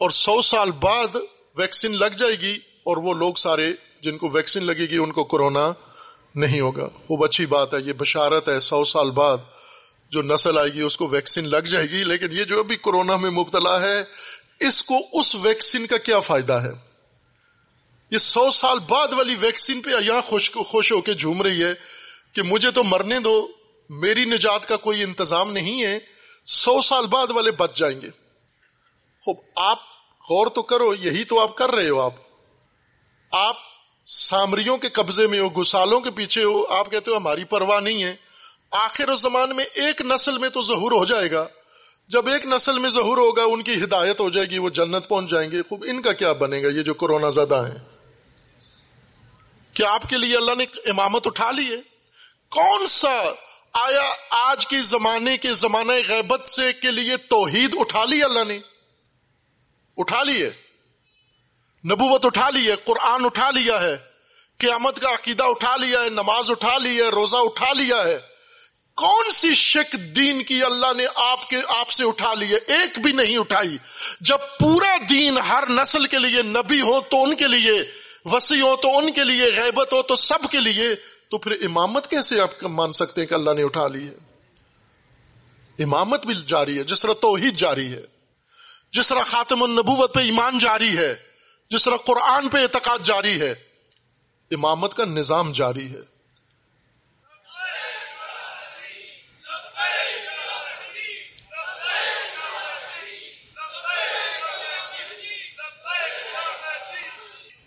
اور 0.00 0.10
سو 0.10 0.40
سال 0.42 0.70
بعد 0.70 1.16
ویکسین 1.56 1.98
لگ 1.98 2.16
جائے 2.18 2.38
گی 2.40 2.54
اور 2.84 2.96
وہ 2.96 3.14
لوگ 3.14 3.34
سارے 3.34 3.72
جن 4.00 4.18
کو 4.18 4.28
ویکسین 4.28 4.64
لگے 4.64 4.86
گی، 4.90 4.96
ان 4.96 5.12
کو 5.12 5.24
کورونا 5.24 5.72
نہیں 6.34 6.60
ہوگا۔ 6.60 6.88
خوب 7.06 7.24
اچھی 7.24 7.46
بات 7.46 7.74
ہے، 7.74 7.78
یہ 7.80 7.92
بشارت 7.92 8.48
ہے 8.48 8.60
سو 8.60 8.84
سال 8.84 9.10
بعد۔ 9.10 9.38
جو 10.10 10.22
نسل 10.22 10.58
آئے 10.58 10.68
گی، 10.68 10.80
اس 10.80 10.96
کو 10.96 11.06
ویکسین 11.06 11.48
لگ 11.48 11.56
جائے 11.56 11.86
گی۔ 11.90 12.04
لیکن 12.04 12.32
یہ 12.32 12.44
جو 12.44 12.58
ابھی 12.58 12.76
کورونا 12.76 13.16
میں 13.16 13.30
مبتلا 13.30 13.80
ہے، 13.80 14.04
اس 14.60 14.82
کو 14.82 14.94
اس 15.12 15.34
ویکسین 15.34 15.86
کا 15.86 15.96
کیا 15.96 16.20
فائدہ 16.20 16.52
ہے؟ 16.52 16.70
یہ 18.10 18.18
سو 18.18 18.50
سال 18.50 18.78
بعد 18.78 19.08
والی 19.12 19.34
ویکسین 19.40 19.80
پہ 19.80 19.90
یہاں 20.04 20.20
خوش 20.20 20.50
خوش 20.50 20.92
ہو 20.92 21.00
کے 21.00 21.14
جھوم 21.14 21.42
رہی 21.42 21.64
ہے 21.64 21.72
کہ 22.32 22.42
مجھے 22.42 22.70
تو 22.70 22.84
مرنے 22.84 23.20
دو، 23.20 23.48
میری 23.90 24.24
نجات 24.24 24.68
کا 24.68 24.76
کوئی 24.76 25.02
انتظام 25.02 25.52
نہیں 25.52 25.82
ہے، 25.82 25.98
سو 26.46 26.82
سال 26.82 27.06
بعد 27.06 27.26
والے 27.30 27.50
بچ 27.50 27.76
جائیں 27.76 28.00
گے۔ 28.00 28.08
خوب، 29.24 29.36
آپ 29.56 29.78
غور 30.30 30.46
تو 30.46 30.62
کرو، 30.62 30.94
یہی 30.94 31.24
تو 31.24 31.40
آپ 31.40 31.56
کر 31.56 31.70
رہے 31.70 31.88
ہو 31.88 32.00
آپ۔ 32.00 32.14
آپ 33.30 33.56
سامریوں 34.06 34.76
کے 34.76 34.88
قبضے 34.88 35.26
میں 35.26 35.40
ہو، 35.40 35.48
گسالوں 35.48 36.00
کے 36.00 36.10
پیچھے 36.10 36.44
ہو، 36.44 36.66
آپ 36.66 36.90
کہتے 36.90 37.10
ہو 37.10 37.16
ہماری 37.16 37.44
پرواہ 37.44 37.80
نہیں 37.80 38.04
ہے۔ 38.04 38.16
آخر 38.70 39.08
اس 39.08 39.20
زمان 39.20 39.56
میں 39.56 39.64
ایک 39.64 40.00
نسل 40.00 40.38
میں 40.38 40.48
تو 40.48 40.62
ظہور 40.62 40.92
ہو 40.92 41.04
جائے 41.04 41.30
گا۔ 41.30 41.46
جب 42.08 42.28
ایک 42.28 42.46
نسل 42.46 42.78
میں 42.78 42.90
ظہور 42.90 43.18
ہوگا، 43.18 43.42
ان 43.42 43.62
کی 43.62 43.84
ہدایت 43.84 44.20
ہو 44.20 44.30
جائے 44.30 44.46
گی، 44.46 44.58
وہ 44.58 44.70
جنت 44.70 45.08
پہنچ 45.08 45.30
جائیں 45.30 45.50
گے۔ 45.50 45.62
خوب، 45.62 45.84
ان 45.88 46.02
کا 46.02 46.12
کیا 46.12 46.32
بنے 46.32 46.62
گا؟ 46.62 46.68
یہ 46.68 46.82
جو 46.82 46.94
کورونا 46.94 47.30
زدہ 47.30 47.68
ہیں۔ 47.72 47.78
کیا 49.74 49.90
آپ 49.90 50.02
کے 50.08 50.18
لیے 50.18 50.36
اللہ 50.36 50.54
نے 50.58 50.64
امامت 50.86 51.26
اٹھا 51.26 51.50
لی 51.50 51.72
ہے؟ 51.72 51.80
کون 52.50 52.86
سا 52.86 53.22
آیا 53.72 54.12
آج 54.30 54.66
کے 54.66 54.82
زمانے 54.82 55.36
کے 55.36 55.54
زمانہ 55.54 55.92
غیبت 56.08 56.48
سے 56.48 56.72
کے 56.72 56.90
لیے 56.90 57.16
توحید 57.16 57.76
اٹھا 57.78 58.04
لی 58.04 58.22
اللہ 58.22 58.44
نے؟ 58.48 58.58
اٹھا 59.96 60.22
لی 60.22 60.42
ہے۔ 60.42 60.63
نبوت 61.90 62.26
اٹھا 62.26 62.50
لی 62.50 62.70
ہے، 62.70 62.76
قرآن 62.84 63.24
اٹھا 63.24 63.50
لیا 63.50 63.82
ہے، 63.82 63.96
قیامت 64.58 65.00
کا 65.00 65.10
عقیدہ 65.14 65.42
اٹھا 65.42 65.76
لیا 65.76 66.02
ہے، 66.02 66.10
نماز 66.10 66.50
اٹھا 66.50 66.78
لی 66.78 67.02
ہے، 67.02 67.08
روزہ 67.08 67.36
اٹھا 67.36 67.72
لیا 67.72 68.04
ہے۔ 68.04 68.18
کون 68.94 69.30
سی 69.30 69.54
شک 69.54 69.92
دین 69.92 70.42
کی 70.42 70.62
اللہ 70.62 70.92
نے 70.96 71.06
آپ 71.14 71.50
کے، 71.50 71.56
آپ 71.68 71.90
سے 71.90 72.04
اٹھا 72.04 72.34
لی 72.34 72.54
ہے؟ 72.54 72.58
ایک 72.72 72.98
بھی 72.98 73.12
نہیں 73.12 73.38
اٹھائی۔ 73.38 73.76
جب 74.20 74.38
پورا 74.60 74.96
دین 75.08 75.38
ہر 75.38 75.64
نسل 75.68 76.06
کے 76.06 76.18
لیے، 76.18 76.42
نبی 76.42 76.80
ہو 76.80 77.00
تو 77.00 77.22
ان 77.22 77.36
کے 77.36 77.46
لیے، 77.48 77.84
وسیع 78.24 78.62
ہو 78.62 78.76
تو 78.76 78.98
ان 78.98 79.12
کے 79.12 79.24
لیے، 79.24 79.46
غیبت 79.56 79.92
ہو 79.92 80.02
تو 80.02 80.16
سب 80.16 80.38
کے 80.50 80.60
لیے، 80.60 80.94
تو 81.30 81.38
پھر 81.38 81.52
امامت 81.52 82.10
کیسے 82.10 82.40
آپ 82.40 82.64
مان 82.64 82.92
سکتے 82.92 83.20
ہیں 83.20 83.28
کہ 83.28 83.34
اللہ 83.34 83.50
نے 83.50 83.62
اٹھا 83.62 83.88
لی 83.88 84.08
ہے؟ 84.08 84.14
امامت 85.82 86.26
بھی 86.26 86.34
جاری 86.46 86.78
ہے، 86.78 86.84
جس 86.84 87.02
طرح 87.02 87.12
توحید 87.12 87.56
جاری 87.56 87.92
ہے، 87.92 88.02
جس 88.92 89.08
طرح 89.08 89.22
خاتم 89.22 89.62
النبوت 89.62 90.14
پہ 90.14 90.20
ایمان 90.20 90.58
جاری 90.58 90.96
ہے۔ 90.98 91.33
جس 91.70 91.84
طرح 91.84 91.96
قرآن 91.96 92.48
پہ 92.48 92.58
اعتقاد 92.58 92.98
جاری 93.04 93.40
ہے، 93.40 93.52
امامت 94.50 94.94
کا 94.94 95.04
نظام 95.04 95.52
جاری 95.52 95.92
ہے۔ 95.92 96.14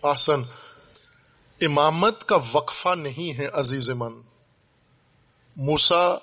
آسن، 0.02 0.42
امامت 1.62 2.24
کا 2.24 2.38
وقفہ 2.52 2.96
نہیں 2.96 3.38
ہے 3.38 3.48
عزیز 3.54 3.90
من۔ 3.90 4.22
موسا 5.56 6.18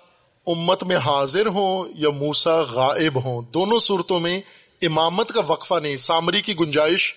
امت 0.46 0.84
میں 0.84 0.96
حاضر 0.96 1.46
ہوں 1.46 1.92
یا 1.94 2.10
موسا 2.10 2.60
غائب 2.60 3.24
ہوں، 3.24 3.42
دونوں 3.42 3.78
صورتوں 3.78 4.20
میں 4.20 4.40
امامت 4.82 5.28
کا 5.28 5.40
وقفہ 5.46 5.74
نہیں، 5.74 5.96
سامری 5.96 6.42
کی 6.42 6.58
گنجائش 6.58 7.14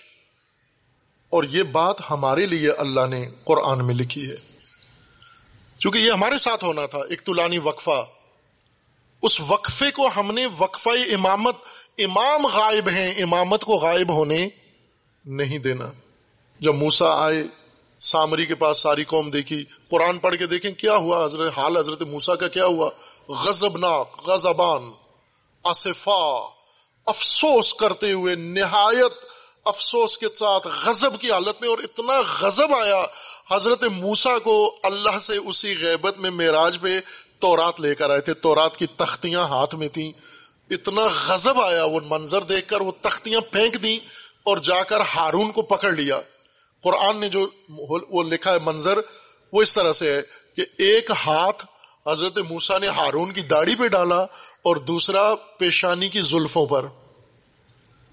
اور 1.30 1.44
یہ 1.44 1.64
بات 1.64 2.12
ہمارے 2.12 2.46
لیے 2.46 2.72
اللہ 2.72 3.08
نے 3.10 3.30
قرآن 3.44 3.86
میں 3.86 3.96
لکھی 3.96 4.32
ہے۔ 4.32 4.36
چونکہ 5.80 5.98
یہ 5.98 6.12
ہمارے 6.12 6.38
ساتھ 6.38 6.64
ہونا 6.64 6.86
تھا، 6.86 7.00
ایک 7.10 7.30
وقفہ۔ 7.64 8.06
اس 9.22 9.42
وقفے 9.48 9.92
کو 9.92 10.10
ہم 10.16 10.32
نے 10.32 10.46
وقفہ 10.58 10.90
امامت، 10.90 11.56
امام 11.98 12.48
غائب 12.48 12.90
ہیں، 12.90 13.24
امامت 13.24 13.64
کو 13.64 13.74
غائب 13.74 14.10
ہونے 14.10 14.50
نہیں 15.26 15.58
دینا۔ 15.58 15.92
جب 16.60 16.76
موسا 16.76 17.26
آئے، 17.26 17.44
سامری 18.00 18.46
کے 18.46 18.56
پاس 18.56 18.78
ساری 18.78 19.04
قوم 19.04 19.30
دیکھی، 19.30 19.66
قرآن 19.90 20.18
پڑھ 20.18 20.36
کے 20.36 20.48
دیکھیں، 20.48 20.72
کیا 20.72 20.96
ہوا 20.96 21.26
حضرت، 21.26 21.58
حال 21.58 21.78
حضرت 21.78 22.02
موسا 22.02 22.36
کا 22.36 22.48
کیا 22.48 22.66
ہوا؟ 22.66 22.90
غزبناک 23.30 24.28
غزبان 24.28 24.92
اصفا 25.64 26.48
افسوس 27.06 27.74
کرتے 27.74 28.12
ہوئے 28.12 28.36
نہایت 28.36 29.27
افسوس 29.68 30.18
کے 30.18 30.28
ساتھ 30.36 30.68
غزب 30.86 31.20
کی 31.20 31.32
حالت 31.32 31.61
میں 31.61 31.70
اور 31.70 31.78
اتنا 31.78 32.22
غزب 32.39 32.74
آیا، 32.82 33.05
حضرت 33.51 33.84
موسا 33.84 34.39
کو 34.39 34.76
اللہ 34.84 35.20
سے 35.20 35.38
اسی 35.38 35.76
غیبت 35.82 36.18
میں 36.18 36.30
معراج 36.30 36.78
پہ 36.82 36.99
تورات 37.39 37.82
لے 37.82 37.95
کر 37.95 38.09
آئے 38.09 38.22
تھے۔ 38.22 38.34
تورات 38.34 38.78
کی 38.78 38.88
تختیاں 38.88 39.41
ہاتھ 39.41 39.76
میں 39.76 39.88
تھیں۔ 39.88 40.11
اتنا 40.70 41.07
غزب 41.28 41.61
آیا، 41.61 41.84
وہ 41.84 41.99
منظر 42.05 42.41
دیکھ 42.41 42.68
کر 42.68 42.82
وہ 42.82 42.91
تختیاں 43.01 43.41
پھینک 43.41 43.84
دی 43.84 43.99
اور 44.43 44.57
جا 44.57 44.84
کر 44.84 45.01
ہارون 45.15 45.51
کو 45.51 45.61
پکڑ 45.61 45.91
لیا۔ 45.91 46.22
قرآن 46.84 47.18
نے 47.18 47.30
جو 47.30 47.47
وہ 47.70 48.24
لکھا 48.24 48.53
ہے 48.53 48.57
منظر، 48.63 48.99
وہ 49.53 49.61
اس 49.61 49.76
طرح 49.76 49.93
سے 49.93 50.13
ہے 50.13 50.22
کہ 50.55 50.65
ایک 50.78 51.11
ہاتھ 51.26 51.65
حضرت 52.07 52.38
موسا 52.38 52.78
نے 52.78 52.88
ہارون 52.88 53.32
کی 53.32 53.41
داڑھی 53.41 53.76
پہ 53.76 53.88
ڈالا 53.88 54.22
اور 54.63 54.76
دوسرا 54.76 55.36
پیشانی 55.36 56.09
کی 56.09 56.22
زلفوں 56.22 56.65
پر۔ 56.65 56.86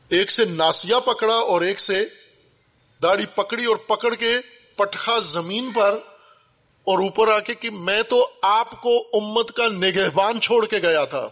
ایک 0.08 0.30
سے 0.30 0.44
ناسیا 0.44 0.98
پکڑا 0.98 1.34
اور 1.34 1.62
ایک 1.62 1.80
سے 1.80 2.06
داڑھی 3.02 3.26
پکڑی 3.26 3.64
اور 3.64 3.76
پکڑ 3.76 4.14
کے 4.14 4.36
پٹخا 4.76 5.18
زمین 5.18 5.72
پر 5.72 5.98
اور 6.84 6.98
اوپر 6.98 7.32
آ 7.32 7.40
کے 7.40 7.54
کہ 7.54 7.70
میں 7.70 8.02
تو 8.02 8.30
آپ 8.42 8.82
کو 8.82 8.98
امت 9.12 9.52
کا 9.52 9.68
نگہبان 9.68 10.40
چھوڑ 10.40 10.66
کے 10.66 10.78
گیا 10.78 11.04
تھا۔ 11.04 11.28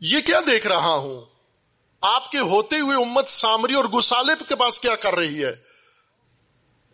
یہ 0.00 0.20
کیا 0.20 0.40
دیکھ 0.46 0.66
رہا 0.66 0.94
ہوں؟ 0.94 1.24
آپ 2.00 2.30
کے 2.30 2.38
ہوتے 2.38 2.76
ہوئے 2.78 2.96
امت 2.96 3.28
سامری 3.28 3.74
اور 3.74 3.84
گسالے 3.84 4.32
کے 4.48 4.56
پاس 4.56 4.80
کیا 4.80 4.96
کر 4.96 5.14
رہی 5.14 5.44
ہے؟ 5.44 5.54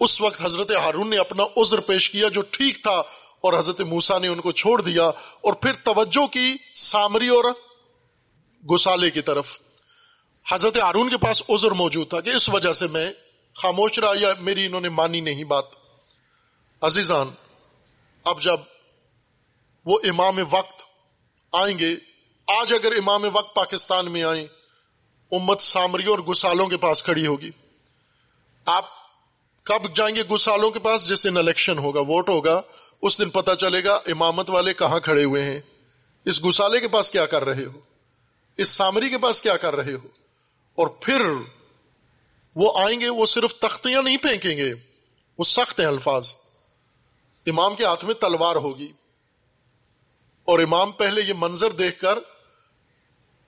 اس 0.00 0.20
وقت 0.20 0.40
حضرت 0.44 0.70
ہارون 0.70 1.10
نے 1.10 1.18
اپنا 1.18 1.42
عذر 1.56 1.80
پیش 1.80 2.10
کیا 2.10 2.28
جو 2.28 2.40
ٹھیک 2.50 2.82
تھا 2.82 2.98
اور 3.40 3.58
حضرت 3.58 3.80
موسا 3.80 4.18
نے 4.18 4.28
ان 4.28 4.40
کو 4.40 4.52
چھوڑ 4.52 4.80
دیا 4.80 5.06
اور 5.40 5.52
پھر 5.52 5.72
توجہ 5.72 6.26
کی 6.26 6.56
سامری 6.74 7.28
اور 7.28 7.44
گسالے 8.74 9.10
کی 9.10 9.20
طرف۔ 9.20 9.58
حضرت 10.52 10.76
ہارون 10.76 11.10
کے 11.10 11.16
پاس 11.16 11.42
عذر 11.48 11.70
موجود 11.70 12.08
تھا 12.08 12.20
کہ 12.20 12.30
اس 12.30 12.48
وجہ 12.48 12.72
سے 12.72 12.86
میں 12.86 13.12
خاموش 13.56 13.98
رہا 13.98 14.12
یا 14.20 14.28
میری 14.40 14.66
انہوں 14.66 14.80
نے 14.80 14.88
مانی 14.88 15.20
نہیں 15.20 15.44
بات۔ 15.44 15.64
عزیزان، 16.80 17.30
اب 18.24 18.42
جب 18.42 18.60
وہ 19.84 19.98
امام 20.04 20.38
وقت 20.50 20.82
آئیں 21.52 21.78
گے، 21.78 21.96
آج 22.46 22.72
اگر 22.72 22.92
امام 22.92 23.24
وقت 23.32 23.54
پاکستان 23.54 24.10
میں 24.10 24.22
آئیں، 24.22 24.46
امت 25.32 25.60
سامری 25.60 26.04
اور 26.04 26.18
گسالوں 26.18 26.66
کے 26.66 26.76
پاس 26.76 27.02
کھڑی 27.02 27.26
ہوگی۔ 27.26 27.50
آپ 28.64 28.84
کب 29.62 29.96
جائیں 29.96 30.16
گے 30.16 30.22
گسالوں 30.22 30.70
کے 30.70 30.78
پاس؟ 30.78 31.08
جس 31.08 31.24
دن 31.24 31.36
الیکشن 31.36 31.78
ہوگا، 31.78 32.00
ووٹ 32.00 32.28
ہوگا، 32.28 32.62
اس 33.02 33.18
دن 33.18 33.30
پتا 33.30 33.56
چلے 33.56 33.84
گا 33.84 33.94
امامت 33.94 34.50
والے 34.50 34.74
کہاں 34.74 35.00
کھڑے 35.00 35.24
ہوئے 35.24 35.42
ہیں۔ 35.42 35.60
اس 36.24 36.44
گسالے 36.44 36.80
کے 36.80 36.88
پاس 36.88 37.10
کیا 37.10 37.26
کر 37.26 37.44
رہے 37.44 37.64
ہو؟ 37.64 37.80
اس 38.56 38.68
سامری 38.68 39.10
کے 39.10 39.18
پاس 39.18 39.42
کیا 39.42 39.56
کر 39.56 39.76
رہے 39.76 39.92
ہو؟ 39.92 40.23
اور 40.74 40.86
پھر 40.86 41.22
وہ 42.56 42.78
آئیں 42.78 43.00
گے، 43.00 43.08
وہ 43.08 43.26
صرف 43.26 43.54
تختیاں 43.54 44.02
نہیں 44.02 44.16
پھینکیں 44.16 44.56
گے، 44.56 44.74
وہ 45.38 45.44
سخت 45.44 45.80
ہیں 45.80 45.86
الفاظ۔ 45.86 46.34
امام 47.46 47.74
کے 47.74 47.84
ہاتھ 47.84 48.04
میں 48.04 48.14
تلوار 48.14 48.56
ہوگی۔ 48.56 48.92
اور 50.44 50.58
امام 50.58 50.90
پہلے 50.90 51.20
یہ 51.20 51.32
منظر 51.36 51.70
دیکھ 51.70 52.00
کر 52.00 52.18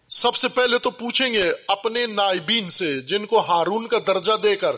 سب 0.09 0.37
سے 0.37 0.49
پہلے 0.49 0.79
تو 0.79 0.91
پوچھیں 0.91 1.33
گے 1.33 1.53
اپنے 1.69 2.07
نائبین 2.07 2.71
سے، 2.71 3.01
جن 3.01 3.27
کو 3.27 3.41
ہارون 3.41 3.87
کا 3.87 3.99
درجہ 4.07 4.33
دے 4.43 4.57
کر۔ 4.57 4.77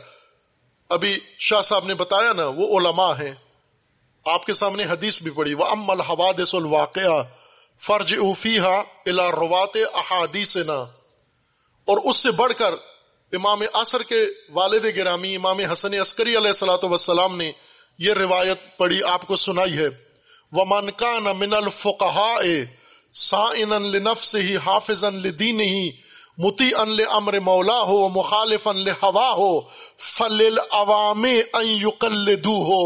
ابھی 0.89 1.19
شاہ 1.39 1.63
صاحب 1.63 1.87
نے 1.87 1.95
بتایا 1.95 2.33
نا، 2.33 2.47
وہ 2.47 2.81
علماء 2.81 3.13
ہیں۔ 3.13 3.35
آپ 4.25 4.47
کے 4.47 4.53
سامنے 4.53 4.85
حدیث 4.85 5.23
بھی 5.23 5.31
پڑی 5.31 5.55
وہ 5.55 5.65
ام 5.65 5.91
الحوادث 5.91 6.55
الواقعہ 6.55 7.23
فرج 7.81 8.15
اوفیہ 8.15 8.83
الا 9.07 9.31
روات 9.33 9.77
احادیث 9.95 10.57
اور 11.89 11.99
اس 12.05 12.17
سے 12.17 12.31
بڑھ 12.31 12.53
کر 12.59 12.75
امام 13.33 13.63
اثر 13.73 14.03
کے 14.03 14.25
والد 14.51 14.87
گرامی 14.97 15.35
امام 15.37 15.59
حسن 15.73 15.95
عسکری 16.01 16.37
علیہ 16.37 16.49
السلاۃ 16.49 16.85
وسلام 16.85 17.37
نے 17.37 17.51
یہ 17.99 18.13
روایت 18.13 18.77
پڑھی، 18.77 19.03
آپ 19.03 19.27
کو 19.27 19.37
سنائی 19.37 19.79
ہے۔ 19.79 19.89
وہ 20.53 20.65
من 20.65 20.91
کا 20.91 21.19
نہ 21.19 21.33
من 21.33 21.55
الفقہ 21.55 22.37
سائن 23.15 23.73
لنفس 23.83 24.35
ہی 24.37 24.57
حافظ 24.57 25.05
لدین 25.05 25.61
ہی 25.61 25.91
متی 26.39 26.71
ان 26.75 26.99
امر 27.11 27.39
مولا 27.41 27.81
ہو 27.83 28.09
مخالف 28.09 28.67
ان 28.69 28.89
ہوا 29.03 29.31
ہو 29.33 29.51
فل 29.99 30.59
عوام 30.71 31.25
ہو 32.69 32.83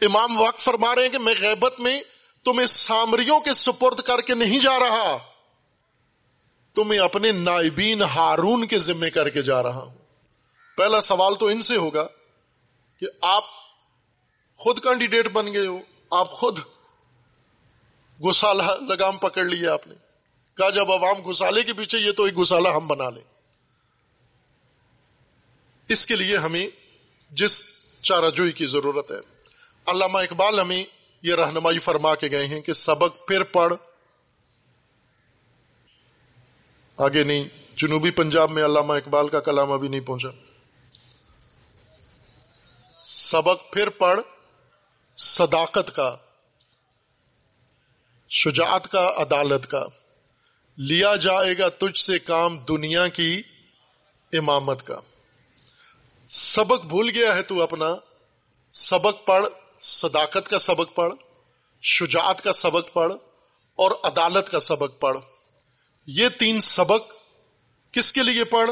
امام 0.00 0.40
وقت 0.40 0.60
فرما 0.60 0.94
رہے 0.94 1.02
ہیں 1.02 1.08
کہ 1.08 1.18
میں 1.18 1.34
غیبت 1.40 1.80
میں 1.80 2.00
تمہیں 2.44 2.66
سامریوں 2.66 3.40
کے 3.40 3.52
سپرد 3.52 4.00
کر 4.00 4.20
کے 4.20 4.34
نہیں 4.34 4.58
جا 4.58 4.78
رہا۔ 4.78 5.16
تمہیں 6.78 7.00
اپنے 7.00 7.32
نائبین 7.32 8.02
ہارون 8.02 8.66
کے 8.66 8.78
ذمے 8.78 9.10
کر 9.10 9.28
کے 9.28 9.42
جا 9.42 9.62
رہا 9.62 9.82
ہوں۔ 9.82 9.98
پہلا 10.76 11.00
سوال 11.00 11.34
تو 11.34 11.46
ان 11.46 11.62
سے 11.62 11.76
ہوگا 11.76 12.06
کہ 13.00 13.06
آپ 13.20 13.44
خود 14.56 14.82
کینڈیڈیٹ 14.82 15.28
بن 15.28 15.52
گئے 15.52 15.66
ہو، 15.66 15.78
آپ 16.10 16.32
خود 16.32 16.58
گسالہ 18.30 18.62
لگام 18.62 19.16
پکڑ 19.16 19.44
لیا 19.44 19.72
آپ 19.72 19.86
نے۔ 19.86 19.94
کہا 20.56 20.70
جب 20.70 20.92
عوام 20.92 21.30
گسالے 21.30 21.62
کے 21.62 21.72
پیچھے، 21.72 21.98
یہ 21.98 22.12
تو 22.12 22.24
ایک 22.24 22.38
گسالہ 22.38 22.68
ہم 22.68 22.86
بنا 22.86 23.10
لیں۔ 23.10 23.24
اس 25.88 26.06
کے 26.06 26.16
لیے 26.16 26.36
ہمیں 26.36 26.68
جس 27.30 27.64
چارہ 28.02 28.30
جوئی 28.30 28.52
کی 28.52 28.66
ضرورت 28.66 29.10
ہے۔ 29.10 29.20
علامہ 29.86 30.18
اقبال 30.18 30.60
ہمیں 30.60 30.84
یہ 31.22 31.34
رہنمائی 31.34 31.78
فرما 31.78 32.14
کے 32.14 32.30
گئے 32.30 32.46
ہیں 32.46 32.60
کہ 32.60 32.72
سبق 32.72 33.28
پھر 33.28 33.42
پڑھ۔ 33.42 33.74
آگے 36.98 37.22
نہیں۔ 37.22 37.44
جنوبی 37.76 38.10
پنجاب 38.10 38.50
میں 38.50 38.64
علامہ 38.64 38.92
اقبال 38.92 39.28
کا 39.28 39.40
کلام 39.40 39.72
ابھی 39.72 39.88
نہیں 39.88 40.00
پہنچا۔ 40.00 40.28
سبق 43.02 43.72
پھر 43.72 43.88
پڑھ، 43.88 44.20
صداقت 45.16 45.96
کا، 45.96 46.16
شجاعت 48.28 48.88
کا، 48.88 49.12
عدالت 49.16 49.66
کا۔ 49.66 49.86
لیا 50.78 51.16
جائے 51.16 51.58
گا 51.58 51.68
تجھ 51.68 51.98
سے 51.98 52.18
کام 52.18 52.58
دنیا 52.58 53.08
کی 53.08 53.42
امامت 54.32 54.86
کا۔ 54.86 55.00
سبق 56.28 56.84
بھول 56.84 57.10
گیا 57.14 57.34
ہے 57.34 57.42
تو 57.42 57.62
اپنا۔ 57.62 57.94
سبق 58.72 59.26
پڑھ، 59.26 59.46
صداقت 59.80 60.48
کا 60.48 60.58
سبق 60.58 60.94
پڑھ، 60.94 61.14
شجاعت 61.82 62.42
کا 62.42 62.52
سبق 62.52 62.92
پڑھ 62.92 63.12
اور 63.76 63.90
عدالت 64.02 64.50
کا 64.50 64.60
سبق 64.60 65.00
پڑھ۔ 65.00 65.18
یہ 66.10 66.28
تین 66.28 66.60
سبق 66.60 67.12
کس 67.92 68.12
کے 68.12 68.22
لیے 68.22 68.44
پڑھ؟ 68.44 68.70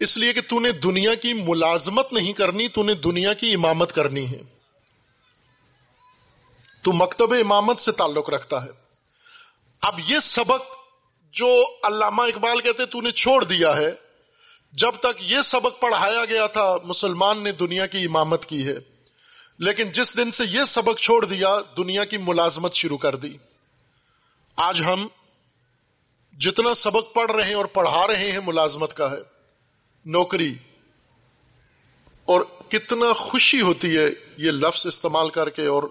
اس 0.00 0.16
لیے 0.16 0.32
کہ 0.32 0.40
تو 0.48 0.60
نے 0.60 0.72
دنیا 0.72 1.14
کی 1.14 1.32
ملازمت 1.32 2.12
نہیں 2.12 2.32
کرنی، 2.32 2.68
تو 2.68 2.82
نے 2.82 2.94
دنیا 2.94 3.32
کی 3.32 3.54
امامت 3.54 3.92
کرنی 3.92 4.30
ہے۔ 4.30 4.42
تو 6.82 6.92
مکتب 6.92 7.32
امامت 7.32 7.80
سے 7.80 7.92
تعلق 7.92 8.30
رکھتا 8.30 8.64
ہے۔ 8.64 8.70
اب 9.82 10.00
یہ 10.06 10.18
سبق 10.18 10.62
جو 11.32 11.64
علامہ 11.82 12.22
اقبال 12.22 12.60
کہتے 12.60 12.86
تو 12.86 13.00
نے 13.00 13.10
چھوڑ 13.10 13.44
دیا 13.44 13.76
ہے۔ 13.76 13.90
جب 14.72 14.92
تک 15.00 15.20
یہ 15.20 15.40
سبق 15.40 15.80
پڑھایا 15.80 16.24
گیا 16.24 16.46
تھا، 16.46 16.76
مسلمان 16.84 17.38
نے 17.38 17.52
دنیا 17.52 17.86
کی 17.86 18.04
امامت 18.04 18.46
کی 18.46 18.68
ہے۔ 18.68 18.76
لیکن 19.58 19.92
جس 19.92 20.16
دن 20.16 20.30
سے 20.30 20.44
یہ 20.50 20.64
سبق 20.64 21.00
چھوڑ 21.00 21.24
دیا، 21.24 21.60
دنیا 21.76 22.04
کی 22.04 22.16
ملازمت 22.16 22.74
شروع 22.74 22.98
کر 22.98 23.16
دی۔ 23.16 23.36
آج 24.56 24.82
ہم 24.82 25.08
جتنا 26.38 26.74
سبق 26.74 27.14
پڑھ 27.14 27.32
رہے 27.32 27.44
ہیں 27.44 27.54
اور 27.54 27.64
پڑھا 27.64 28.06
رہے 28.06 28.32
ہیں 28.32 28.38
ملازمت 28.46 28.94
کا 28.94 29.10
ہے، 29.10 29.16
نوکری، 30.04 30.54
اور 32.24 32.40
کتنا 32.68 33.12
خوشی 33.12 33.60
ہوتی 33.60 33.98
ہے 33.98 34.06
یہ 34.36 34.50
لفظ 34.50 34.86
استعمال 34.86 35.30
کر 35.30 35.50
کے 35.50 35.66
اور 35.66 35.82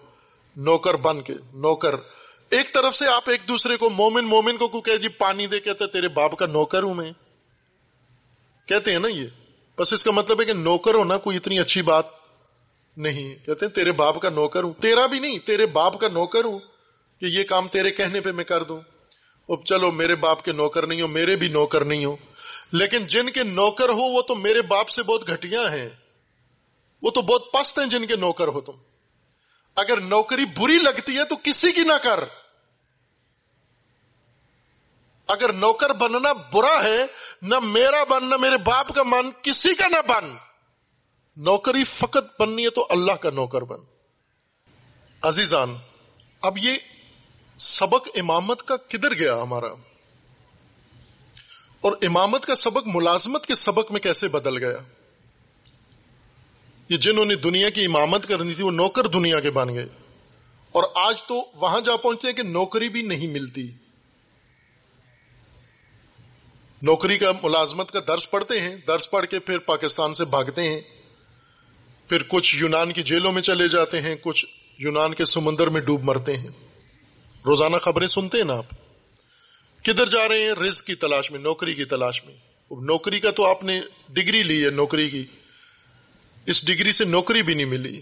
نوکر 0.56 0.94
بن 0.94 1.22
کے، 1.22 1.34
نوکر۔ 1.54 1.96
ایک 2.50 2.74
طرف 2.74 2.96
سے 2.96 3.08
آپ 3.08 3.30
ایک 3.30 3.42
دوسرے 3.48 3.78
کو 3.78 3.90
مومن 3.90 4.24
مومن 4.24 4.58
کو 4.58 4.82
کہ 4.82 4.98
جی 4.98 5.08
پانی 5.08 5.48
دے، 5.48 5.60
کہتے 5.60 5.88
تیرے 5.88 6.08
باپ 6.08 6.38
کا 6.38 6.46
نوکر 6.46 6.84
ہوں 6.84 6.96
میں۔ 6.96 7.12
کہتے 8.68 8.92
ہیں 8.92 9.00
نا 9.00 9.08
یہ۔ 9.08 9.28
بس 9.78 9.94
اس 9.94 10.04
کا 10.04 10.12
مطلب 10.12 10.40
ہے 10.40 10.46
کہ 10.46 10.54
نوکر 10.54 10.94
ہونا 10.94 11.18
کوئی 11.18 11.38
اتنی 11.38 11.60
اچھی 11.60 11.82
بات 11.82 12.06
نہیں 12.98 13.46
کہتے 13.46 13.66
ہیں 13.66 13.74
تیرے 13.74 13.92
باپ 13.92 14.22
کا 14.22 14.30
نوکر 14.30 14.64
ہوں۔ 14.64 14.74
تیرا 14.82 15.06
بھی 15.06 15.20
نہیں، 15.20 15.40
تیرے 15.40 15.66
باپ 15.66 16.00
کا 16.00 16.08
نوکر 16.08 16.46
ہوں 16.46 16.60
کہ 17.20 17.26
یہ 17.26 17.44
کام 17.44 17.68
تیرے 17.68 17.92
کہنے 17.92 18.22
پہ 18.22 18.32
میں 18.32 18.44
کر 18.44 18.64
دوں۔ 18.64 18.82
اب 19.54 19.66
چلو 19.66 19.92
میرے 19.92 20.16
باپ 20.16 20.44
کے 20.44 20.52
نوکر 20.52 20.88
نہیں 20.88 21.02
ہو، 21.02 21.08
میرے 21.08 21.36
بھی 21.36 21.48
نوکر 21.48 21.86
نہیں 21.86 22.06
ہو۔ 22.06 22.16
لیکن 22.72 23.08
جن 23.08 23.30
کے 23.30 23.44
نوکر 23.44 23.90
ہو، 23.90 24.14
وہ 24.14 24.22
تو 24.22 24.36
میرے 24.36 24.62
باپ 24.62 24.90
سے 24.90 25.04
بہت 25.04 25.30
گھٹیا 25.30 25.72
ہیں۔ 25.72 25.90
وہ 27.02 27.12
تو 27.12 27.22
بہت 27.22 27.52
پست 27.52 27.80
ہیں 27.80 27.86
جن 27.86 28.06
کے 28.06 28.16
نوکر 28.16 28.48
ہو 28.48 28.62
تم۔ 28.62 28.72
اگر 29.76 30.00
نوکری 30.00 30.46
بری 30.46 30.78
لگتی 30.78 31.18
ہے 31.18 31.26
تو 31.26 31.36
کسی 31.44 31.72
کی 31.72 31.82
نہ 31.82 31.94
کر۔ 32.04 32.24
اگر 35.28 35.54
نوکر 35.54 35.94
بننا 35.94 36.34
برا 36.34 36.84
ہے، 36.84 37.06
نہ 37.42 37.60
میرا 37.60 38.04
بن، 38.04 38.30
نہ 38.30 38.38
میرے 38.38 38.58
باپ 38.58 38.88
کا 38.96 39.04
من، 39.04 39.32
کسی 39.42 39.74
کا 39.74 39.88
نہ 39.88 40.12
بن۔ 40.12 40.36
نوکری 41.38 41.84
فقط 41.84 42.42
بننی 42.42 42.66
ہے 42.66 42.70
تو 42.70 42.88
اللہ 42.90 43.12
کا 43.12 43.30
نوکر 43.30 43.62
بن۔ 43.62 43.80
عزیزان، 45.22 45.76
اب 46.42 46.58
یہ 46.58 46.78
سبق 47.58 48.08
امامت 48.16 48.64
کا 48.64 48.76
کدھر 48.78 49.14
گیا 49.14 49.42
ہمارا؟ 49.42 49.68
اور 51.82 51.94
امامت 52.02 52.46
کا 52.46 52.56
سبق 52.56 52.84
ملازمت 52.86 53.46
کے 53.46 53.56
سبق 53.56 53.92
میں 53.92 54.02
کیسے 54.02 54.28
بدل 54.28 54.58
گیا؟ 54.58 54.78
یہ 56.90 56.98
جنہوں 56.98 57.26
نے 57.26 57.36
دنیا 57.36 57.70
کی 57.70 57.86
امامت 57.86 58.28
کرنی 58.28 58.54
تھی 58.54 58.64
وہ 58.64 58.72
نوکر 58.72 59.08
دنیا 59.08 59.40
کے 59.40 59.52
بن 59.52 59.74
گئے۔ 59.74 59.88
اور 60.72 60.84
آج 60.96 61.24
تو 61.24 61.44
وہاں 61.54 61.82
جا 61.82 61.96
پہنچتے 61.96 62.28
ہیں 62.28 62.36
کہ 62.36 62.44
نوکری 62.44 62.90
بھی 62.90 63.02
نہیں 63.02 63.28
ملتی۔ 63.28 63.72
نوکری 66.82 67.18
کا 67.18 67.32
ملازمت 67.44 67.92
کا 67.92 68.00
درس 68.08 68.32
پڑھتے 68.32 68.62
ہیں، 68.62 68.76
درس 68.88 69.12
پڑھ 69.12 69.26
کے 69.26 69.40
پھر 69.40 69.60
پاکستان 69.60 70.14
سے 70.14 70.26
بھاگتے 70.26 70.64
ہیں۔ 70.64 70.82
پھر 72.10 72.24
کچھ 72.28 72.56
یونان 72.56 72.94
کی 72.94 73.04
جیلوں 73.04 73.32
میں 73.32 73.42
چلے 73.42 73.68
جاتے 73.68 74.02
ہیں، 74.02 74.16
کچھ 74.22 74.46
یونان 74.78 75.14
کے 75.14 75.26
سمندر 75.26 75.68
میں 75.68 75.82
ڈوب 75.82 76.04
مرتے 76.04 76.38
ہیں۔ 76.38 76.73
روزانہ 77.46 77.78
خبریں 77.78 78.08
سنتے 78.08 78.38
ہیں 78.38 78.46
نا 78.46 78.54
آپ۔ 78.54 78.66
کدھر 79.84 80.06
جا 80.06 80.28
رہے 80.28 80.44
ہیں؟ 80.44 80.52
رز 80.52 80.84
کی 80.84 80.96
تلاش 80.96 81.32
میں، 81.32 81.40
نوکری 81.40 81.76
کی 81.76 81.86
تلاش 81.86 82.26
میں۔ 82.26 82.34
نوکری 82.72 83.20
کا 83.20 83.32
تو 83.32 83.46
آپ 83.46 83.64
نے 83.64 83.82
ڈگری 84.10 84.44
لی 84.44 84.66
ہے، 84.66 84.70
نوکری 84.70 85.10
کی۔ 85.10 85.26
اس 86.46 86.68
ڈگری 86.68 86.92
سے 86.92 87.06
نوکری 87.06 87.44
بھی 87.44 87.54
نہیں 87.54 87.66
ملی۔ 87.66 88.02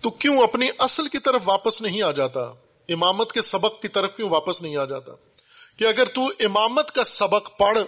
تو 0.00 0.10
کیوں 0.10 0.42
اپنی 0.42 0.68
اصل 0.78 1.08
کی 1.08 1.18
طرف 1.18 1.42
واپس 1.44 1.82
نہیں 1.82 2.02
آ 2.02 2.10
جاتا؟ 2.10 2.40
امامت 2.88 3.32
کے 3.32 3.42
سبق 3.42 3.82
کی 3.82 3.88
طرف 3.88 4.16
کیوں 4.16 4.30
واپس 4.30 4.62
نہیں 4.62 4.76
آ 4.76 4.84
جاتا؟ 4.84 5.12
کہ 5.78 5.84
اگر 5.84 6.04
تو 6.04 6.26
امامت 6.26 6.90
کا 6.90 7.04
سبق 7.04 7.58
پڑھ 7.58 7.78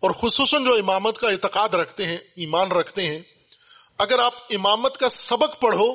اور 0.00 0.10
خصوصاً 0.10 0.64
جو 0.64 0.74
امامت 0.74 1.18
کا 1.18 1.28
اعتقاد 1.28 1.68
رکھتے 1.68 2.06
ہیں، 2.06 2.18
ایمان 2.36 2.72
رکھتے 2.72 3.02
ہیں، 3.02 3.20
اگر 3.98 4.18
آپ 4.18 4.34
امامت 4.50 4.96
کا 4.96 5.08
سبق 5.08 5.60
پڑھو 5.60 5.94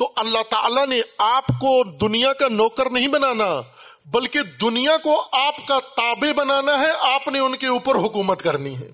تو 0.00 0.12
اللہ 0.16 0.42
تعالی 0.50 0.84
نے 0.90 1.00
آپ 1.18 1.46
کو 1.46 1.72
دنیا 1.98 2.32
کا 2.32 2.48
نوکر 2.48 2.90
نہیں 2.90 3.08
بنانا، 3.08 3.60
بلکہ 4.06 4.42
دنیا 4.60 4.96
کو 4.96 5.28
آپ 5.32 5.56
کا 5.68 5.78
تابع 5.96 6.32
بنانا 6.36 6.78
ہے، 6.80 6.90
آپ 7.08 7.28
نے 7.28 7.38
ان 7.38 7.56
کے 7.56 7.66
اوپر 7.66 7.94
حکومت 7.94 8.42
کرنی 8.42 8.76
ہے۔ 8.76 8.90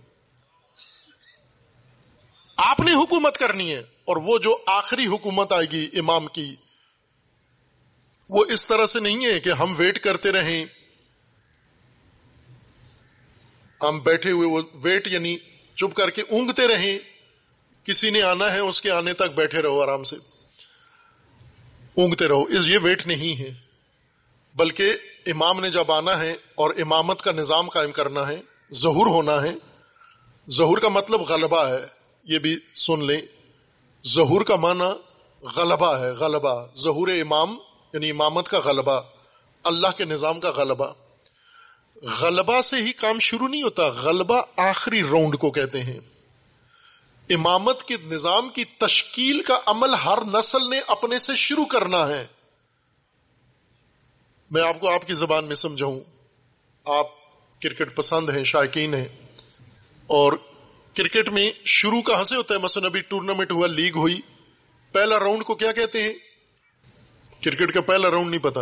آپ 2.57 2.81
نے 2.81 2.93
حکومت 2.93 3.39
کرنی 3.39 3.73
ہے، 3.75 3.79
اور 3.79 4.17
وہ 4.17 4.39
جو 4.39 4.57
آخری 4.67 5.07
حکومت 5.07 5.53
آئے 5.53 5.67
گی 5.71 5.89
امام 5.99 6.27
کی، 6.27 6.55
وہ 8.31 8.45
اس 8.49 8.67
طرح 8.67 8.87
سے 8.87 9.01
نہیں 9.01 9.25
ہے 9.25 9.41
کہ 9.41 9.51
ہم 9.51 9.75
ویٹ 9.77 9.99
کرتے 9.99 10.33
رہیں۔ 10.33 10.65
ہم 13.83 14.01
بیٹھے 14.01 14.31
ہوئے 14.31 14.49
وہ 14.49 14.63
ویٹ 14.75 15.07
یعنی 15.07 15.37
چپ 15.77 15.95
کر 15.95 16.11
کے 16.11 16.23
اونگتے 16.23 16.69
رہیں۔ 16.69 16.99
کسی 17.85 18.11
نے 18.11 18.23
آنا 18.23 18.55
ہے، 18.55 18.59
اس 18.59 18.83
کے 18.83 18.91
آنے 18.91 19.13
تک 19.13 19.35
بیٹھے 19.35 19.63
رہو 19.63 19.83
آرام 19.83 20.03
سے۔ 20.03 20.17
اونگتے 21.97 22.29
رہو۔ 22.29 22.43
اس 22.43 22.67
یہ 22.67 22.79
ویٹ 22.83 23.07
نہیں 23.07 23.41
ہے، 23.41 23.51
بلکہ 24.55 24.93
امام 25.27 25.61
نے 25.61 25.71
جب 25.71 25.93
آنا 25.93 26.19
ہے 26.19 26.33
اور 26.55 26.71
امامت 26.79 27.23
کا 27.23 27.33
نظام 27.33 27.69
قائم 27.69 27.91
کرنا 27.91 28.29
ہے، 28.29 28.41
ظہور 28.75 29.07
ہونا 29.07 29.43
ہے، 29.43 29.55
ظہور 30.51 30.79
کا 30.79 30.89
مطلب 30.89 31.21
غلبہ 31.21 31.67
ہے، 31.69 31.87
یہ 32.25 32.39
بھی 32.39 32.59
سن 32.75 33.05
لیں۔ 33.05 33.21
ظہور 34.07 34.43
کا 34.43 34.57
معنی 34.57 34.91
غلبہ 35.57 35.99
ہے، 35.99 36.11
غلبہ۔ 36.11 36.67
ظہور 36.77 37.09
امام 37.09 37.57
یعنی 37.93 38.11
امامت 38.11 38.49
کا 38.49 38.59
غلبہ، 38.65 39.01
اللہ 39.65 39.87
کے 39.97 40.05
نظام 40.05 40.41
کا 40.41 40.51
غلبہ۔ 40.51 40.93
غلبہ 42.21 42.61
سے 42.61 42.77
ہی 42.77 42.93
کام 42.93 43.19
شروع 43.19 43.49
نہیں 43.49 43.63
ہوتا، 43.63 43.87
غلبہ 43.87 44.43
آخری 44.57 45.03
راؤنڈ 45.03 45.37
کو 45.39 45.51
کہتے 45.51 45.81
ہیں۔ 45.81 46.01
امامت 47.31 47.85
کے 47.85 47.97
نظام 48.05 48.49
کی 48.49 48.65
تشکیل 48.65 49.43
کا 49.43 49.61
عمل 49.67 49.95
ہر 49.95 50.19
نسل 50.33 50.71
نے 50.71 50.81
اپنے 50.87 51.19
سے 51.19 51.37
شروع 51.37 51.65
کرنا 51.65 52.09
ہے۔ 52.09 52.27
میں 54.51 54.69
آپ 54.69 54.81
کو 54.81 54.91
آپ 54.91 55.07
کی 55.07 55.15
زبان 55.15 55.45
میں 55.45 55.55
سمجھاؤں۔ 55.55 56.01
آپ 56.85 57.07
کرکٹ 57.63 57.97
پسند 57.97 58.31
ہیں، 58.31 58.45
شائقین 58.45 58.95
ہیں۔ 58.95 59.09
اور 60.07 60.33
کرکٹ 60.97 61.29
میں 61.29 61.51
شروع 61.65 62.03
کہاں 62.03 62.25
سے 62.25 62.37
ہوتا 62.37 62.55
ہے؟ 62.55 62.59
مثلا 62.59 62.87
ابھی 62.87 63.01
ٹورنامنٹ 63.01 63.53
ہوا، 63.53 63.67
لیگ 63.67 63.93
ہوئی۔ 63.97 64.21
پہلا 64.93 65.19
راؤنڈ 65.19 65.45
کو 65.45 65.55
کیا 65.55 65.73
کہتے 65.73 66.03
ہیں؟ 66.03 66.13
کرکٹ 67.43 67.75
کا 67.75 67.81
پہلا 67.81 68.11
راؤنڈ 68.11 68.31
نہیں 68.31 68.43
پتا۔ 68.43 68.61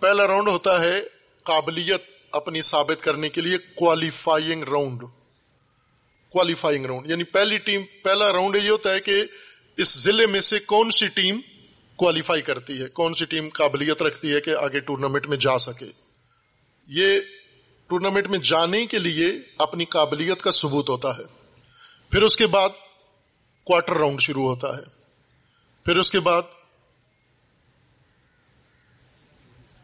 پہلا 0.00 0.26
راؤنڈ 0.26 0.48
ہوتا 0.48 0.80
ہے 0.80 1.02
قابلیت 1.42 2.02
اپنی 2.30 2.62
ثابت 2.62 3.04
کرنے 3.04 3.28
کے 3.28 3.40
لیے 3.40 3.58
کوالیفائنگ 3.58 4.62
راؤنڈ 4.62 5.02
کوالیفائنگ 6.32 6.86
راؤنڈ 6.86 7.10
یعنی 7.10 7.24
پہلی 7.24 7.58
ٹیم، 7.58 7.82
پہلا 8.02 8.32
راؤنڈ 8.32 8.56
یہ 8.56 8.70
ہوتا 8.70 8.92
ہے 8.92 9.00
کہ 9.00 9.24
اس 9.76 10.02
ضلع 10.02 10.26
میں 10.26 10.40
سے 10.40 10.58
کون 10.58 10.90
سی 10.90 11.06
ٹیم 11.06 11.40
کوالیفائی 11.96 12.42
کرتی 12.42 12.82
ہے؟ 12.82 12.88
کون 12.88 13.14
سی 13.14 13.24
ٹیم 13.24 13.48
قابلیت 13.52 14.02
رکھتی 14.02 14.34
ہے 14.34 14.40
کہ 14.40 14.56
آگے 14.56 14.80
ٹورنامنٹ 14.80 15.26
میں 15.26 15.36
جا 15.36 15.58
سکے؟ 15.58 15.86
یہ 16.86 17.20
ٹورنامنٹ 17.86 18.26
میں 18.26 18.38
جانے 18.38 18.86
کے 18.86 18.98
لیے 18.98 19.32
اپنی 19.58 19.84
قابلیت 19.84 20.42
کا 20.42 20.50
ثبوت 20.50 20.88
ہوتا 20.88 21.18
ہے۔ 21.18 21.22
پھر 22.10 22.22
اس 22.22 22.36
کے 22.36 22.46
بعد 22.46 22.68
کوارٹر 23.64 23.96
راؤنڈ 23.96 24.20
شروع 24.20 24.48
ہوتا 24.48 24.76
ہے۔ 24.76 24.82
پھر 25.84 25.98
اس 25.98 26.12
کے 26.12 26.20
بعد 26.20 26.42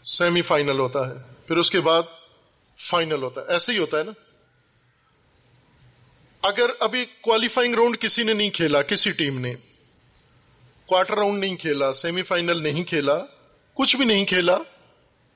سیمی 0.05 0.43
فائنل 0.43 0.79
ہوتا 0.79 1.09
ہے۔ 1.09 1.15
پھر 1.47 1.57
اس 1.57 1.71
کے 1.71 1.81
بعد 1.81 2.03
فائنل 2.79 3.23
ہوتا 3.23 3.41
ہے۔ 3.41 3.47
ایسے 3.47 3.73
ہی 3.73 3.79
ہوتا 3.79 3.99
ہے 3.99 4.05
نا۔ 4.05 4.13
اگر 6.47 6.71
ابھی 6.81 7.05
کوالیفائنگ 7.21 7.75
راؤنڈ 7.75 7.99
کسی 8.01 8.23
نے 8.23 8.33
نہیں 8.33 8.51
کھیلا، 8.51 8.83
کسی 8.83 9.11
ٹیم 9.11 9.39
نے 9.39 9.55
کوارٹر 10.89 11.15
راؤنڈ 11.15 11.41
نہیں 11.41 11.57
کھیلا 11.57 11.93
سیمی 11.93 12.23
فائنل 12.23 12.63
نہیں 12.63 12.85
کھیلا، 12.85 13.19
کچھ 13.77 13.97
بھی 13.97 14.05
نہیں 14.05 14.25
کھیلا، 14.25 14.57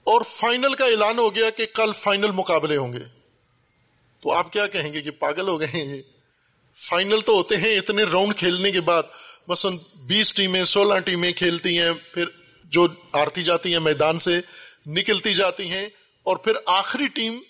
اور 0.07 0.23
فائنل 0.27 0.75
کا 0.75 0.87
اعلان 0.87 1.19
ہو 1.19 1.35
گیا 1.35 1.51
کہ 1.51 1.67
کل 1.75 1.93
فائنل 1.93 2.31
مقابلے 2.33 2.77
ہوں 2.77 2.93
گے۔ 2.93 3.05
تو 4.23 4.33
آپ 4.33 4.53
کیا 4.53 4.67
کہیں 4.67 4.93
گے 4.93 5.01
کہ 5.03 5.11
پاگل 5.19 5.49
ہو 5.49 5.61
گئے 5.61 5.69
ہیں؟ 5.69 6.01
فائنل 6.77 7.21
تو 7.21 7.33
ہوتے 7.35 7.57
ہیں 7.57 7.77
اتنے 7.79 8.05
راؤنڈ 8.05 8.37
کھیلنے 8.37 8.71
کے 8.71 8.81
بعد۔ 8.81 9.03
مثلا 9.49 9.71
بیس 10.07 10.35
ٹیمیں، 10.35 10.65
سولہ 10.65 10.99
ٹیمیں 10.99 11.31
کھیلتی 11.33 11.79
ہیں، 11.79 11.91
پھر 12.13 12.29
جو 12.73 12.87
ہارتی 13.15 13.43
جاتی 13.43 13.73
ہیں 13.73 13.81
میدان 13.81 14.19
سے، 14.19 14.41
نکلتی 14.87 15.35
جاتی 15.35 15.71
ہیں، 15.71 15.89
اور 16.27 16.37
پھر 16.37 16.57
آخری 16.67 17.07
ٹیم 17.15 17.41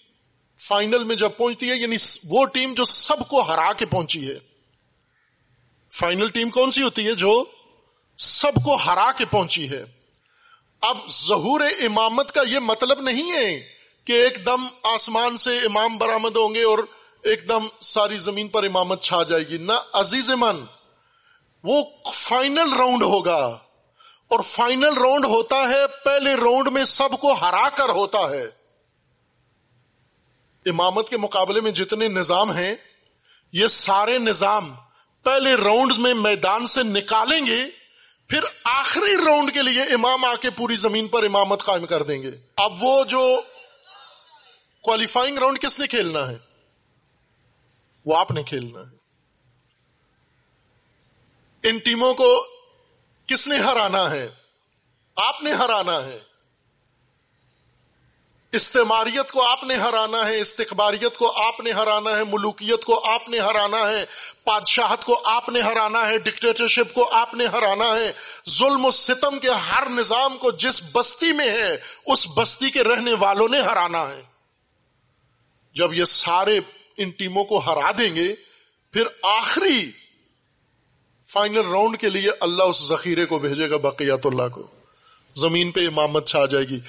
فائنل 0.61 1.05
میں 1.05 1.17
جب 1.17 1.31
پہنچتی 1.37 1.71
ہے 1.71 1.77
یعنی 1.77 1.97
وہ 2.29 2.47
ٹیم 2.47 2.75
جو 2.75 2.85
سب 2.85 3.29
کو 3.29 3.43
ہرا 3.43 3.73
کے 3.73 3.87
پہنچی 3.87 4.29
ہے۔ 4.29 4.39
فائنل 5.93 6.29
ٹیم 6.29 6.51
کون 6.51 6.71
سی 6.71 6.83
ہوتی 6.83 7.07
ہے 7.07 7.15
جو 7.15 7.45
سب 8.17 8.53
کو 8.65 8.77
ہرا 8.77 9.13
کے 9.13 9.25
پہنچی 9.25 9.71
ہے؟ 9.71 9.85
اب 10.81 10.99
ظہور 11.11 11.61
امامت 11.61 12.33
کا 12.33 12.43
یہ 12.49 12.59
مطلب 12.59 13.01
نہیں 13.01 13.33
ہے 13.33 13.61
کہ 14.05 14.13
ایک 14.13 14.47
دم 14.47 14.67
آسمان 14.83 15.37
سے 15.37 15.59
امام 15.59 15.99
برآمد 15.99 16.37
ہوں 16.37 16.55
گے 16.55 16.63
اور 16.63 16.79
ایک 17.23 17.49
دم 17.49 17.69
ساری 17.81 18.19
زمین 18.19 18.49
پر 18.49 18.65
امامت 18.65 19.03
چھا 19.03 19.23
جائے 19.23 19.49
گی۔ 19.49 19.59
نہ، 19.59 19.73
عزیز 19.93 20.31
من، 20.31 20.65
وہ 21.65 21.83
فائنل 22.13 22.73
راؤنڈ 22.73 23.03
ہوگا۔ 23.03 23.59
اور 24.29 24.41
فائنل 24.41 24.99
راؤنڈ 24.99 25.25
ہوتا 25.25 25.57
ہے، 25.57 25.87
پہلے 26.05 26.35
راؤنڈ 26.35 26.69
میں 26.69 26.85
سب 26.85 27.09
کو 27.21 27.33
ہرا 27.33 27.69
کر 27.69 27.89
ہوتا 27.89 28.19
ہے۔ 28.19 28.60
امامت 30.67 31.09
کے 31.09 31.17
مقابلے 31.17 31.61
میں 31.61 31.71
جتنے 31.71 32.09
نظام 32.09 32.51
ہیں، 32.51 32.75
یہ 33.53 33.67
سارے 33.67 34.19
نظام 34.19 34.75
پہلے 35.23 35.55
راؤنڈ 35.55 35.99
میں 35.99 36.15
میدان 36.15 36.67
سے 36.67 36.83
نکالیں 36.83 37.47
گے، 37.47 37.65
پھر 38.29 38.41
آخری 38.65 39.17
راؤنڈ 39.25 39.53
کے 39.53 39.63
لیے 39.63 39.83
امام 39.83 40.25
آ 40.25 40.35
کے 40.35 40.51
پوری 40.51 40.75
زمین 40.75 41.09
پر 41.09 41.25
امامت 41.25 41.63
قائم 41.63 41.87
کر 41.87 42.03
دیں 42.03 42.23
گے۔ 42.23 42.31
اب 42.57 42.73
وہ 42.81 43.05
جو 43.05 43.43
کوالیفائنگ 44.83 45.39
راؤنڈ 45.39 45.61
کس 45.61 45.81
نے 45.81 45.87
کھیلنا 45.87 46.29
ہے؟ 46.29 46.37
وہ 48.07 48.19
آپ 48.19 48.31
نے 48.31 48.43
کھیلنا 48.43 48.81
ہے۔ 48.81 49.01
ان 51.69 51.79
ٹیموں 51.79 52.15
کو 52.15 52.47
کس 53.27 53.49
نے 53.49 53.57
ہرانا 53.57 54.11
ہے؟ 54.11 54.29
آپ 55.17 55.43
نے 55.43 55.53
ہرانا 55.53 56.05
ہے۔ 56.05 56.30
استعماریت 58.53 59.33
کو 59.33 59.47
آپ 59.47 59.65
نے 59.65 59.75
ہرانا 59.75 60.29
ہے، 60.29 60.41
استقباریت 60.41 61.17
کو 61.17 61.47
آپ 61.47 61.61
نے 61.61 61.73
ہرانا 61.73 62.11
ہے، 62.11 62.25
ملوکیت 62.25 62.85
کو 62.85 63.05
آپ 63.05 63.29
نے 63.29 63.39
ہرانا 63.39 63.79
ہے 63.79 64.05
بادشاہت 64.47 65.05
کو 65.05 65.21
آپ 65.25 65.49
نے 65.49 65.61
ہرانا 65.61 66.09
ہے 66.09 66.19
ڈکٹیٹرشپ 66.19 66.95
کو 66.95 67.09
آپ 67.13 67.35
نے 67.35 67.47
ہرانا 67.47 67.85
ہے۔ 67.85 68.13
ظلم 68.51 68.85
و 68.85 68.91
ستم 68.91 69.39
کے 69.39 69.51
ہر 69.51 69.89
نظام 69.89 70.37
کو 70.39 70.51
جس 70.51 70.83
بستی 70.93 71.33
میں 71.33 71.49
ہے، 71.49 71.77
اس 72.07 72.27
بستی 72.35 72.71
کے 72.71 72.85
رہنے 72.85 73.15
والوں 73.15 73.49
نے 73.49 73.61
ہرانا 73.61 74.09
ہے۔ 74.09 74.23
جب 75.75 75.95
یہ 75.95 76.05
سارے 76.05 76.61
ان 76.97 77.11
ٹیموں 77.11 77.45
کو 77.45 77.59
ہرا 77.59 77.91
دیں 77.99 78.17
گے، 78.17 78.35
پھر 78.93 79.07
آخری 79.23 79.91
فائنل 81.33 81.67
راؤنڈ 81.71 82.01
کے 82.01 82.09
لیے 82.09 82.31
اللہ 82.41 82.63
اس 82.63 82.89
ذخیرے 82.89 83.27
کو 83.27 83.39
بھیجے 83.39 83.71
گا، 83.71 83.77
بقیات 83.77 84.27
اللہ 84.27 84.49
کو۔ 84.53 84.67
زمین 85.35 85.71
پہ 85.71 85.87
امامت 85.87 86.29
چھا 86.29 86.47
جائے 86.47 86.65
گی۔ 86.65 86.81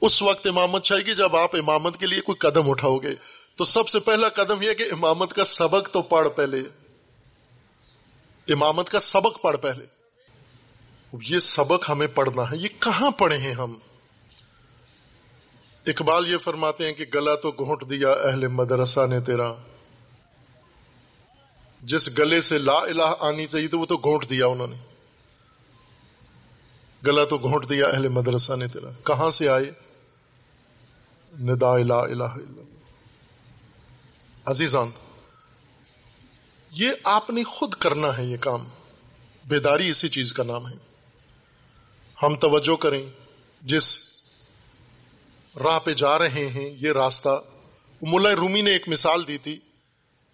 اس 0.00 0.22
وقت 0.22 0.46
امامت 0.46 0.84
چھائے 0.84 1.06
گی 1.06 1.14
جب 1.14 1.36
آپ 1.36 1.56
امامت 1.56 1.96
کے 1.96 2.06
لیے 2.06 2.20
کوئی 2.20 2.36
قدم 2.36 2.70
اٹھاؤ 2.70 2.98
گے۔ 2.98 3.14
تو 3.56 3.64
سب 3.64 3.88
سے 3.88 4.00
پہلا 4.00 4.28
قدم 4.28 4.62
یہ 4.62 4.72
کہ 4.72 4.82
امامت 4.92 5.32
کا 5.32 5.44
سبق 5.44 5.90
تو 5.92 6.02
پڑھ 6.02 6.28
پہلے۔ 6.36 6.60
امامت 8.52 8.88
کا 8.88 9.00
سبق 9.00 9.42
پڑھ 9.42 9.56
پہلے۔ 9.56 9.84
یہ 11.26 11.38
سبق 11.38 11.90
ہمیں 11.90 12.06
پڑھنا 12.06 12.42
ہے۔ 12.42 12.56
یہ 12.56 12.68
کہاں 12.78 13.10
پڑھے 13.10 13.38
ہیں 13.38 13.52
ہم؟ 13.52 13.78
اقبال 15.86 16.28
یہ 16.28 16.36
فرماتے 16.36 16.86
ہیں 16.86 16.92
کہ 16.92 17.04
گلا 17.14 17.34
تو 17.34 17.50
گھونٹ 17.50 17.90
دیا 17.90 18.10
اہل 18.10 18.48
مدرسہ 18.48 19.06
نے 19.10 19.20
تیرا۔ 19.20 19.52
جس 21.82 22.18
گلے 22.18 22.40
سے 22.40 22.58
لا 22.58 22.78
الہ 22.78 23.14
آنی 23.20 23.46
چاہیے 23.46 23.68
تو 23.68 23.78
وہ 23.78 23.86
تو 23.86 23.96
گھونٹ 23.96 24.30
دیا 24.30 24.46
انہوں 24.46 24.66
نے۔ 24.66 24.76
گلا 27.06 27.24
تو 27.24 27.38
گھونٹ 27.38 27.68
دیا 27.68 27.86
اہل 27.86 28.08
مدرسہ 28.08 28.52
نے 28.52 28.66
تیرا۔ 28.66 28.90
کہاں 29.04 29.30
سے 29.30 29.48
آئے؟ 29.48 29.89
ندا 31.32 31.72
الہ 31.72 31.94
الہ 31.94 32.24
اللہ 32.24 32.60
عزیزان 34.46 34.90
یہ 36.72 36.90
آپ 37.04 37.30
نے 37.30 37.44
خود 37.44 37.74
کرنا 37.74 38.16
ہے 38.16 38.24
یہ 38.24 38.36
کام 38.36 38.64
بیداری 39.44 39.88
اسی 39.90 40.08
چیز 40.08 40.32
کا 40.32 40.42
نام 40.42 40.66
ہے 40.68 40.76
ہم 42.18 42.34
توجہ 42.36 42.76
کریں 42.76 43.02
جس 43.62 43.88
راہ 45.56 45.78
پہ 45.78 45.94
جا 45.94 46.18
رہے 46.18 46.46
ہیں 46.48 46.68
یہ 46.76 46.92
راستہ 46.92 47.40
ملا 48.02 48.32
رومی 48.32 48.62
نے 48.62 48.70
ایک 48.70 48.88
مثال 48.88 49.26
دی 49.28 49.38
تھی 49.38 49.58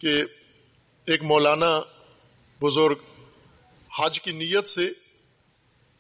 کہ 0.00 0.22
ایک 1.08 1.22
مولانا 1.24 1.80
بزرگ 2.60 3.04
حج 3.90 4.20
کی 4.20 4.32
نیت 4.32 4.68
سے 4.68 4.88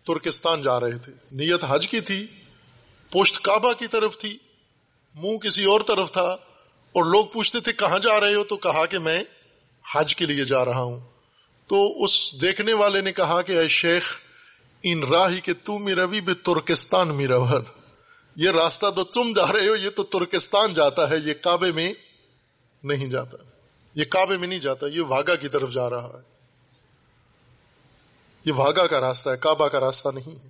ترکستان 0.06 0.62
جا 0.62 0.78
رہے 0.80 0.98
تھے 0.98 1.12
نیت 1.32 1.64
حج 1.68 1.88
کی 1.88 2.00
تھی 2.00 2.26
پوشت 3.12 3.42
کعبہ 3.44 3.72
کی 3.72 3.86
طرف 3.86 4.18
تھی 4.18 4.36
منہ 5.16 5.38
کسی 5.38 5.64
اور 5.64 5.80
طرف 5.80 6.12
تھا 6.12 6.36
اور 6.92 7.04
لوگ 7.04 7.26
پوچھتے 7.26 7.60
تھے 7.60 7.72
کہاں 7.72 7.98
جا 7.98 8.20
رہے 8.20 8.34
ہو 8.34 8.44
تو 8.44 8.56
کہا 8.56 8.86
کہ 8.86 8.98
میں 8.98 9.24
حج 9.94 10.16
کے 10.16 10.26
لیے 10.26 10.44
جا 10.44 10.64
رہا 10.64 10.82
ہوں۔ 10.82 11.00
تو 11.66 12.04
اس 12.04 12.40
دیکھنے 12.40 12.72
والے 12.72 13.00
نے 13.00 13.12
کہا 13.12 13.42
کہ 13.42 13.52
اے 13.52 13.68
شیخ، 13.68 14.16
ان 14.82 15.02
راہی 15.02 15.40
کے 15.40 15.54
تو 15.54 15.78
روی 15.78 16.20
بھی 16.20 16.34
ترکستان 16.34 17.08
می 17.08 17.26
یہ 18.36 18.50
راستہ 18.50 18.86
تو 18.96 19.04
تم 19.04 19.32
جا 19.36 19.52
رہے 19.52 19.68
ہو، 19.68 19.76
یہ 19.76 19.90
تو 19.90 20.02
ترکستان 20.02 20.74
جاتا 20.74 21.10
ہے، 21.10 21.16
یہ 21.24 21.34
کعبے 21.34 21.72
میں 21.72 21.94
نہیں 22.84 23.06
جاتا۔ 23.06 23.36
یہ 23.94 24.04
کعبے 24.04 24.36
میں 24.36 24.48
نہیں 24.48 24.58
جاتا، 24.58 24.86
یہ 24.86 25.00
واگا 25.00 25.34
کی 25.34 25.48
طرف 25.48 25.70
جا 25.70 25.90
رہا 25.90 26.10
ہے۔ 26.14 26.22
یہ 28.44 28.52
واگا 28.52 28.86
کا 28.86 29.00
راستہ 29.00 29.30
ہے، 29.30 29.36
کعبہ 29.36 29.68
کا 29.68 29.80
راستہ 29.80 30.08
نہیں 30.14 30.44
ہے۔ 30.44 30.48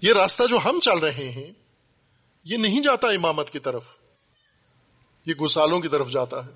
یہ 0.00 0.12
راستہ 0.12 0.42
جو 0.48 0.58
ہم 0.64 0.80
چل 0.82 0.98
رہے 0.98 1.30
ہیں 1.30 1.65
یہ 2.48 2.56
نہیں 2.56 2.82
جاتا 2.82 3.08
امامت 3.08 3.50
کی 3.50 3.58
طرف۔ 3.58 3.82
یہ 5.26 5.34
گسالوں 5.34 5.80
کی 5.80 5.88
طرف 5.88 6.08
جاتا 6.08 6.46
ہے۔ 6.46 6.50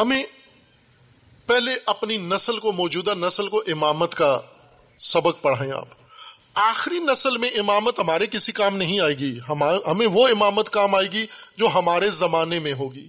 ہمیں 0.00 0.24
پہلے 1.46 1.74
اپنی 1.86 2.16
نسل 2.16 2.58
کو، 2.58 2.72
موجودہ 2.72 3.14
نسل 3.14 3.48
کو 3.48 3.62
امامت 3.66 4.14
کا 4.14 4.40
سبق 4.98 5.42
پڑھائیں 5.42 5.72
آپ۔ 5.72 5.88
آخری 6.54 6.98
نسل 6.98 7.36
میں 7.36 7.48
امامت 7.48 7.98
ہمارے 7.98 8.26
کسی 8.26 8.52
کام 8.52 8.76
نہیں 8.76 9.00
آئے 9.00 9.18
گی۔ 9.18 9.38
ہمیں 9.90 10.06
وہ 10.06 10.28
امامت 10.28 10.70
کام 10.70 10.94
آئے 10.94 11.12
گی 11.12 11.26
جو 11.56 11.68
ہمارے 11.74 12.10
زمانے 12.10 12.58
میں 12.58 12.72
ہوگی۔ 12.72 13.08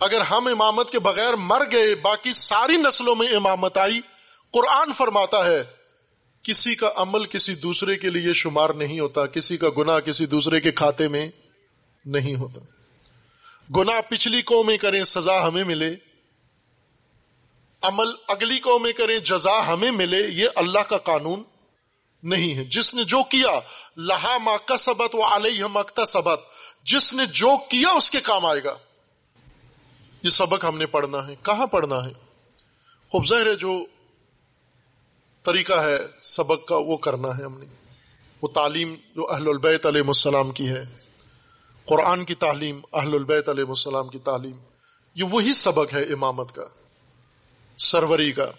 اگر 0.00 0.20
ہم 0.20 0.46
امامت 0.46 0.90
کے 0.90 0.98
بغیر 0.98 1.32
مر 1.34 1.62
گئے، 1.72 1.94
باقی 1.94 2.32
ساری 2.32 2.76
نسلوں 2.76 3.14
میں 3.14 3.28
امامت 3.28 3.78
آئی، 3.78 4.00
قرآن 4.50 4.92
فرماتا 4.92 5.46
ہے 5.46 5.79
کسی 6.42 6.74
کا 6.74 6.90
عمل 6.96 7.24
کسی 7.24 7.54
دوسرے 7.54 7.96
کے 7.96 8.10
لیے 8.10 8.32
شمار 8.32 8.70
نہیں 8.70 9.00
ہوتا، 9.00 9.26
کسی 9.26 9.56
کا 9.56 9.66
گنا 9.78 10.00
کسی 10.00 10.26
دوسرے 10.26 10.60
کے 10.60 10.70
کھاتے 10.70 11.08
میں 11.08 11.30
نہیں 12.04 12.34
ہوتا۔ 12.34 12.60
گنا 13.76 14.00
پچھلی 14.00 14.42
قومیں 14.42 14.78
کریں، 14.78 15.04
سزا 15.04 15.48
ہمیں 15.48 15.64
ملے۔ 15.64 15.96
عمل 17.82 18.06
اگلی 18.28 18.58
قومیں 18.58 18.92
کریں، 18.92 19.18
جزا 19.18 19.66
ہمیں 19.66 19.90
ملے، 19.90 20.28
یہ 20.28 20.48
اللہ 20.54 20.78
کا 20.78 20.98
قانون 20.98 21.42
نہیں 22.22 22.54
ہے۔ 22.54 22.64
جس 22.64 22.94
نے 22.94 23.04
جو 23.04 23.22
کیا، 23.22 23.60
لہا 23.96 24.38
ماکا 24.38 24.76
سبت 24.76 25.14
وہ 25.14 25.24
علیہ 25.24 25.64
مکتا 25.64 26.04
سبت 26.04 26.40
جس 26.82 27.14
نے 27.14 27.26
جو 27.26 27.56
کیا، 27.70 27.90
اس 27.90 28.10
کے 28.10 28.20
کام 28.20 28.46
آئے 28.46 28.64
گا۔ 28.64 28.76
یہ 30.22 30.30
سبق 30.30 30.64
ہم 30.64 30.78
نے 30.78 30.86
پڑھنا 30.86 31.26
ہے۔ 31.26 31.34
کہاں 31.42 31.66
پڑھنا 31.66 32.04
ہے؟ 32.04 32.10
خوب 33.08 33.26
ظاہر 33.26 33.46
ہے 33.46 33.54
جو 33.54 33.86
طریقہ 35.42 35.72
ہے 35.72 35.98
سبق 36.22 36.68
کا، 36.68 36.76
وہ 36.76 36.96
کرنا 36.96 37.38
ہے 37.38 37.42
ہم 37.42 37.58
نے۔ 37.58 37.66
وہ 38.42 38.48
تعلیم 38.48 38.94
جو 39.16 39.30
اہل 39.30 39.48
البیت 39.48 39.86
علیہ 39.86 40.00
السلام 40.06 40.50
کی 40.50 40.68
ہے، 40.68 40.84
قرآن 41.84 42.24
کی 42.24 42.34
تعلیم، 42.34 42.80
اہل 42.92 43.14
البیت 43.14 43.48
علیہ 43.48 43.64
السلام 43.68 44.08
کی 44.08 44.18
تعلیم، 44.18 44.56
یہ 45.14 45.24
وہی 45.24 45.54
سبق 45.54 45.94
ہے 45.94 46.02
امامت 46.02 46.54
کا، 46.54 46.64
سروری 47.78 48.32
کا، 48.32 48.50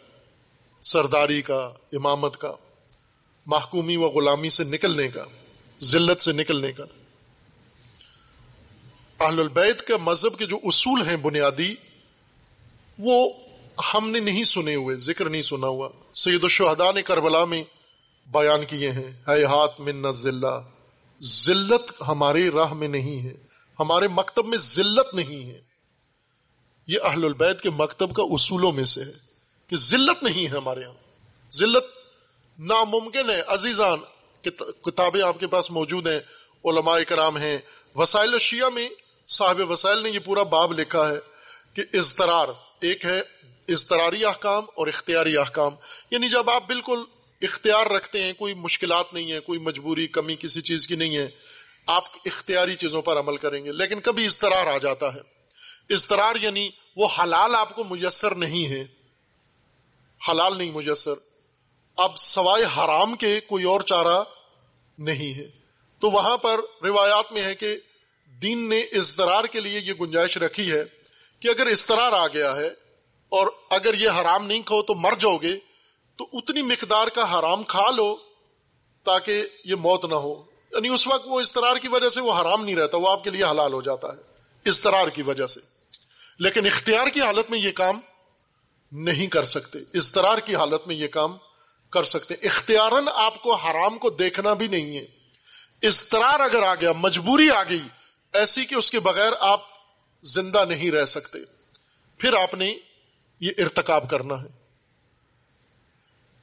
سرداری 0.82 1.42
کا، 1.42 1.70
امامت 1.94 2.38
کا، 2.38 2.52
محکومی 3.46 3.96
و 3.96 4.02
غلامی 4.02 4.50
سے 4.50 4.64
نکلنے 4.64 5.08
کا، 5.08 5.24
ذلت 5.82 6.22
سے 6.22 6.32
نکلنے 6.32 6.72
کا۔ 6.72 6.84
اہل 9.20 9.40
البیت 9.40 9.88
کا 9.88 9.94
مذہب 9.98 10.38
کے 10.38 10.46
جو 10.46 10.60
اصول 10.64 11.08
ہیں 11.08 11.18
بنیادی، 11.18 11.76
وہ 13.00 13.30
ہم 13.94 14.10
نے 14.10 14.20
نہیں 14.20 14.44
سنے 14.44 14.76
ہوئے، 14.76 14.96
ذکر 14.96 15.30
نہیں 15.30 15.42
سنا 15.42 15.68
ہوا۔ 15.68 15.90
سید 16.14 16.44
الشہداء 16.44 16.92
نے 16.92 17.02
کربلا 17.02 17.46
میں 17.46 17.64
بیان 18.28 18.66
کیے 18.66 18.92
ہیں، 18.92 19.12
اے 19.28 19.44
ہاتھ 19.46 19.82
من 19.82 20.12
ذلہ۔ 20.12 20.60
ذلت 21.22 22.02
ہمارے 22.08 22.50
راہ 22.50 22.74
میں 22.74 22.88
نہیں 22.88 23.20
ہے، 23.24 23.34
ہمارے 23.80 24.08
مکتب 24.08 24.46
میں 24.46 24.58
ذلت 24.58 25.14
نہیں 25.14 25.50
ہے۔ 25.50 25.62
یہ 26.88 27.00
اہل 27.04 27.26
البید 27.26 27.60
کے 27.60 27.70
مکتب 27.70 28.16
کا 28.16 28.24
اصولوں 28.24 28.72
میں 28.72 28.86
سے 28.86 29.02
ہے 29.02 29.18
کہ 29.70 29.76
ذلت 29.76 30.24
نہیں 30.24 30.42
ہے 30.42 30.58
ہمارے 30.58 30.82
یہاں 30.82 30.94
ذلت 31.54 31.86
ناممکن 32.60 33.30
ہے، 33.30 33.42
عزیزان 33.48 34.00
کتابیں 34.82 35.22
آپ 35.22 35.40
کے 35.40 35.48
پاس 35.48 35.72
موجود 35.72 36.08
ہیں، 36.08 36.20
علماء 36.66 36.98
کرام 37.08 37.38
ہیں۔ 37.38 37.58
وسائل 37.96 38.40
شیعہ 38.40 38.70
میں 38.70 38.90
صاحب 39.28 39.72
وسائل 39.72 40.04
نے 40.04 40.10
یہ 40.10 40.20
پورا 40.20 40.44
باب 40.44 40.74
لکھا 40.74 41.10
ہے 41.10 41.20
کہ 41.74 41.98
اضطرار، 41.98 42.48
ایک 42.82 43.06
ہے 43.06 43.22
اضطراری 43.72 44.26
احکام 44.26 44.64
اور 44.76 44.88
اختیاری 44.88 45.38
احکام۔ 45.38 45.76
یعنی 46.12 46.30
جب 46.30 46.50
آپ 46.50 46.64
بالکل 46.68 47.04
اختیار 47.42 47.86
رکھتے 47.86 48.24
ہیں، 48.24 48.34
کوئی 48.34 48.54
مشکلات 48.54 49.14
نہیں 49.14 49.32
ہے 49.32 49.40
کوئی 49.40 49.60
مجبوری، 49.60 50.08
کمی 50.08 50.36
کسی 50.40 50.62
چیز 50.62 50.88
کی 50.88 50.96
نہیں 50.96 51.18
ہے، 51.18 51.28
آپ 51.88 52.04
اختیاری 52.26 52.76
چیزوں 52.76 53.02
پر 53.02 53.20
عمل 53.20 53.38
کریں 53.38 53.66
گے۔ 53.66 53.72
لیکن 53.72 54.00
کبھی 54.00 54.26
اضطرار 54.26 54.68
آ 54.68 54.78
جاتا 54.78 55.14
ہے۔ 55.14 55.20
اضطرار 55.94 56.36
یعنی 56.36 56.70
وہ 56.96 57.08
حلال 57.20 57.56
آپ 57.56 57.76
کو 57.76 57.84
میسر 57.84 58.36
نہیں 58.36 58.68
ہے۔ 58.68 58.86
حلال 60.32 60.58
نہیں 60.58 60.72
میسر۔ 60.72 61.14
اب 61.98 62.18
سوائے 62.18 62.64
حرام 62.64 63.16
کے 63.16 63.40
کوئی 63.40 63.66
اور 63.66 63.82
چارہ 63.82 64.24
نہیں 64.98 65.34
ہے۔ 65.34 65.50
تو 66.00 66.12
وہاں 66.12 66.38
پر 66.38 66.60
روایات 66.84 67.32
میں 67.32 67.44
ہے 67.44 67.56
کہ 67.56 67.78
دین 68.42 68.70
نے 68.70 68.80
اضطرار 68.80 69.44
کے 69.44 69.60
لیے 69.60 69.80
یہ 69.80 69.94
گنجائش 70.02 70.38
رکھی 70.38 70.72
ہے 70.72 70.84
کہ 71.40 71.48
اگر 71.48 71.68
اضطرار 71.68 72.12
آ 72.12 72.28
گیا 72.28 72.56
ہے 72.56 72.81
اور 73.32 73.48
اگر 73.70 73.94
یہ 73.94 74.10
حرام 74.10 74.48
نہیں 74.48 74.62
کھو 74.62 74.82
تو 74.82 74.96
مر 74.96 75.14
جاؤ 75.20 75.38
گے، 75.38 75.60
تو 76.16 76.28
اتنی 76.34 76.62
مقدار 76.62 77.08
کا 77.08 77.40
حرام 77.40 77.64
کھا 77.64 77.92
لو 77.92 78.18
تاکہ 79.04 79.46
یہ 79.66 79.76
موت 79.76 80.06
نہ 80.06 80.16
ہو۔ 80.16 80.44
یعنی 80.72 80.88
اس 80.88 81.08
وقت 81.08 81.24
وہ 81.26 81.40
استرار 81.40 81.76
کی 81.76 81.88
وجہ 81.88 82.10
سے 82.10 82.22
وہ 82.22 82.42
حرام 82.42 82.66
نہیں 82.66 82.76
رہتا، 82.76 82.98
وہ 82.98 83.10
آپ 83.10 83.24
کے 83.24 83.30
لیے 83.30 83.44
حلال 83.44 83.74
ہو 83.74 83.82
جاتا 83.82 84.08
ہے 84.08 84.22
استرار 84.66 85.08
کی 85.08 85.22
وجہ 85.22 85.46
سے۔ 85.46 85.60
لیکن 86.40 86.66
اختیار 86.66 87.08
کی 87.08 87.22
حالت 87.22 87.52
میں 87.52 87.60
یہ 87.60 87.72
کام 87.72 88.00
نہیں 88.92 89.28
کر 89.28 89.44
سکتے 89.44 89.80
استرار 89.94 90.38
کی 90.38 90.56
حالت 90.56 90.88
میں 90.88 90.96
یہ 90.96 91.08
کام 91.08 91.38
کر 91.90 92.04
سکتے۔ 92.04 92.34
اختیارن 92.34 93.10
آپ 93.14 93.44
کو 93.44 93.56
حرام 93.56 93.98
کو 93.98 94.10
دیکھنا 94.10 94.54
بھی 94.54 94.68
نہیں 94.68 94.98
ہے۔ 94.98 95.06
استرار 95.82 96.40
اگر 96.40 96.64
آ 96.64 96.76
گیا، 96.76 96.92
مجبوری 96.92 97.50
آ 97.50 97.64
گئی، 97.64 97.82
ایسی 98.34 98.66
کہ 98.66 98.76
اس 98.76 98.92
کے 98.92 99.00
بغیر 99.00 99.32
آپ 99.40 99.62
زندہ 100.24 100.66
نہیں 100.66 100.92
رہ 100.92 101.06
سکتے۔ 101.06 101.38
پھر 102.18 102.34
آپ 102.34 102.54
نے 102.54 102.76
یہ 103.42 103.52
ارتکاب 103.58 104.10
کرنا 104.10 104.42
ہے۔ 104.42 104.48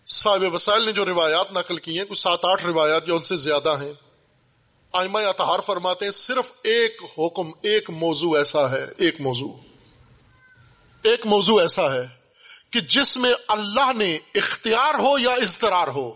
صاحب 0.06 0.54
وسائل 0.54 0.82
نے 0.82 0.92
جو 0.92 1.06
روایات 1.06 1.52
نقل 1.52 1.76
کی 1.76 1.98
ہیں، 1.98 2.04
کچھ 2.04 2.18
سات 2.18 2.44
آٹھ 2.44 2.66
روایات 2.66 3.08
یا 3.08 3.14
ان 3.14 3.22
سے 3.22 3.36
زیادہ 3.36 3.82
ہیں۔ 3.82 3.92
آئمہ 4.92 5.18
اتہار 5.18 5.60
فرماتے 5.60 6.04
ہیں، 6.04 6.12
صرف 6.12 6.52
ایک 6.62 7.02
حکم، 7.18 7.50
ایک 7.62 7.90
موضوع 7.90 8.36
ایسا 8.36 8.70
ہے، 8.70 8.86
ایک 8.98 9.20
موضوع۔ 9.20 9.52
ایک 11.02 11.26
موضوع 11.26 11.60
ایسا 11.60 11.94
ہے 11.94 12.06
کہ 12.70 12.80
جس 12.80 13.16
میں 13.16 13.32
اللہ 13.48 13.92
نے 13.96 14.18
اختیار 14.34 14.94
ہو 14.94 15.18
یا 15.18 15.30
اضطرار 15.30 15.88
ہو۔ 15.88 16.14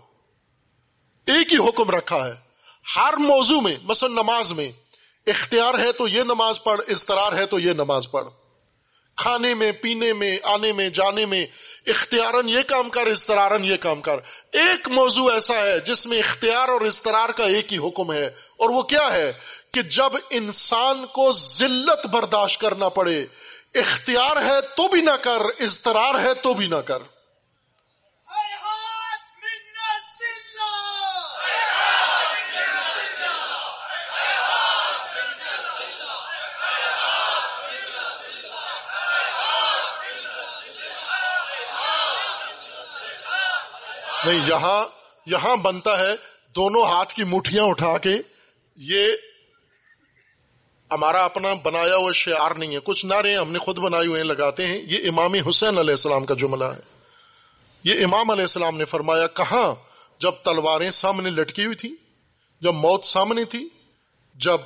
ایک 1.25 1.53
ہی 1.53 1.57
حکم 1.57 1.89
رکھا 1.89 2.27
ہے۔ 2.27 2.33
ہر 2.95 3.13
موضوع 3.17 3.61
میں، 3.61 3.75
مثلا 3.83 4.09
نماز 4.09 4.51
میں، 4.51 4.71
اختیار 5.27 5.73
ہے 5.79 5.91
تو 5.91 6.07
یہ 6.07 6.23
نماز 6.23 6.63
پڑھ، 6.63 6.81
اضطرار 6.87 7.33
ہے 7.33 7.45
تو 7.45 7.59
یہ 7.59 7.73
نماز 7.73 8.11
پڑھ۔ 8.11 8.27
کھانے 9.15 9.53
میں، 9.53 9.71
پینے 9.71 10.13
میں، 10.13 10.37
آنے 10.43 10.73
میں، 10.73 10.89
جانے 10.89 11.25
میں، 11.25 11.45
اختیارن 11.87 12.49
یہ 12.49 12.61
کام 12.67 12.89
کر 12.89 13.07
استرارن 13.07 13.65
یہ 13.65 13.77
کام 13.77 14.01
کر۔ 14.01 14.15
ایک 14.51 14.87
موضوع 14.87 15.31
ایسا 15.31 15.53
ہے 15.53 15.79
جس 15.79 16.07
میں 16.07 16.19
اختیار 16.19 16.69
اور 16.69 16.81
استرار 16.81 17.29
کا 17.29 17.43
ایک 17.43 17.73
ہی 17.73 17.77
حکم 17.77 18.13
ہے۔ 18.13 18.25
اور 18.25 18.69
وہ 18.69 18.81
کیا 18.81 19.13
ہے؟ 19.13 19.33
کہ 19.73 19.81
جب 19.81 20.09
انسان 20.29 21.05
کو 21.05 21.31
ذلت 21.31 22.05
برداشت 22.05 22.61
کرنا 22.61 22.89
پڑے، 22.89 23.25
اختیار 23.73 24.45
ہے 24.45 24.61
تو 24.61 24.87
بھی 24.87 25.01
نہ 25.01 25.11
کر 25.11 25.41
استرار 25.59 26.19
ہے 26.19 26.33
تو 26.33 26.53
بھی 26.53 26.67
نہ 26.67 26.75
کر۔ 26.75 26.97
نہیں، 44.25 44.39
یہاں 44.47 44.85
یہاں 45.25 45.55
بنتا 45.55 45.99
ہے 45.99 46.15
دونوں 46.55 46.83
ہاتھ 46.83 47.13
کی 47.13 47.23
مٹھیاں 47.23 47.63
اٹھا 47.63 47.97
کے، 47.97 48.15
یہ 48.75 49.07
ہمارا 50.91 51.25
اپنا 51.25 51.53
بنایا 51.63 51.95
ہوا 51.95 52.11
شعار 52.11 52.51
نہیں 52.51 52.73
ہے۔ 52.73 52.79
کچھ 52.83 53.05
نعرے 53.05 53.35
ہم 53.35 53.51
نے 53.51 53.59
خود 53.59 53.77
بنائے 53.77 54.07
ہوئے 54.07 54.23
لگاتے 54.23 54.67
ہیں۔ 54.67 54.81
یہ 54.83 55.09
امام 55.09 55.33
حسین 55.33 55.77
علیہ 55.77 55.91
السلام 55.91 56.25
کا 56.25 56.33
جملہ 56.33 56.63
ہے۔ 56.63 56.79
یہ 57.83 58.05
امام 58.05 58.31
علیہ 58.31 58.41
السلام 58.41 58.77
نے 58.77 58.85
فرمایا، 58.85 59.27
کہاں؟ 59.27 59.75
جب 60.19 60.31
تلواریں 60.31 60.91
سامنے 60.91 61.29
لٹکی 61.29 61.65
ہوئی 61.65 61.75
تھی 61.75 61.95
جب 62.61 62.73
موت 62.73 63.05
سامنے 63.05 63.45
تھی، 63.45 63.69
جب 64.35 64.57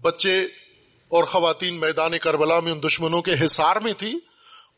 بچے 0.00 0.44
اور 1.08 1.24
خواتین 1.24 1.74
میدان 1.74 2.18
کربلا 2.18 2.60
میں 2.60 2.72
ان 2.72 2.82
دشمنوں 2.82 3.22
کے 3.22 3.44
حصار 3.44 3.76
میں 3.76 3.92
تھی 3.92 4.14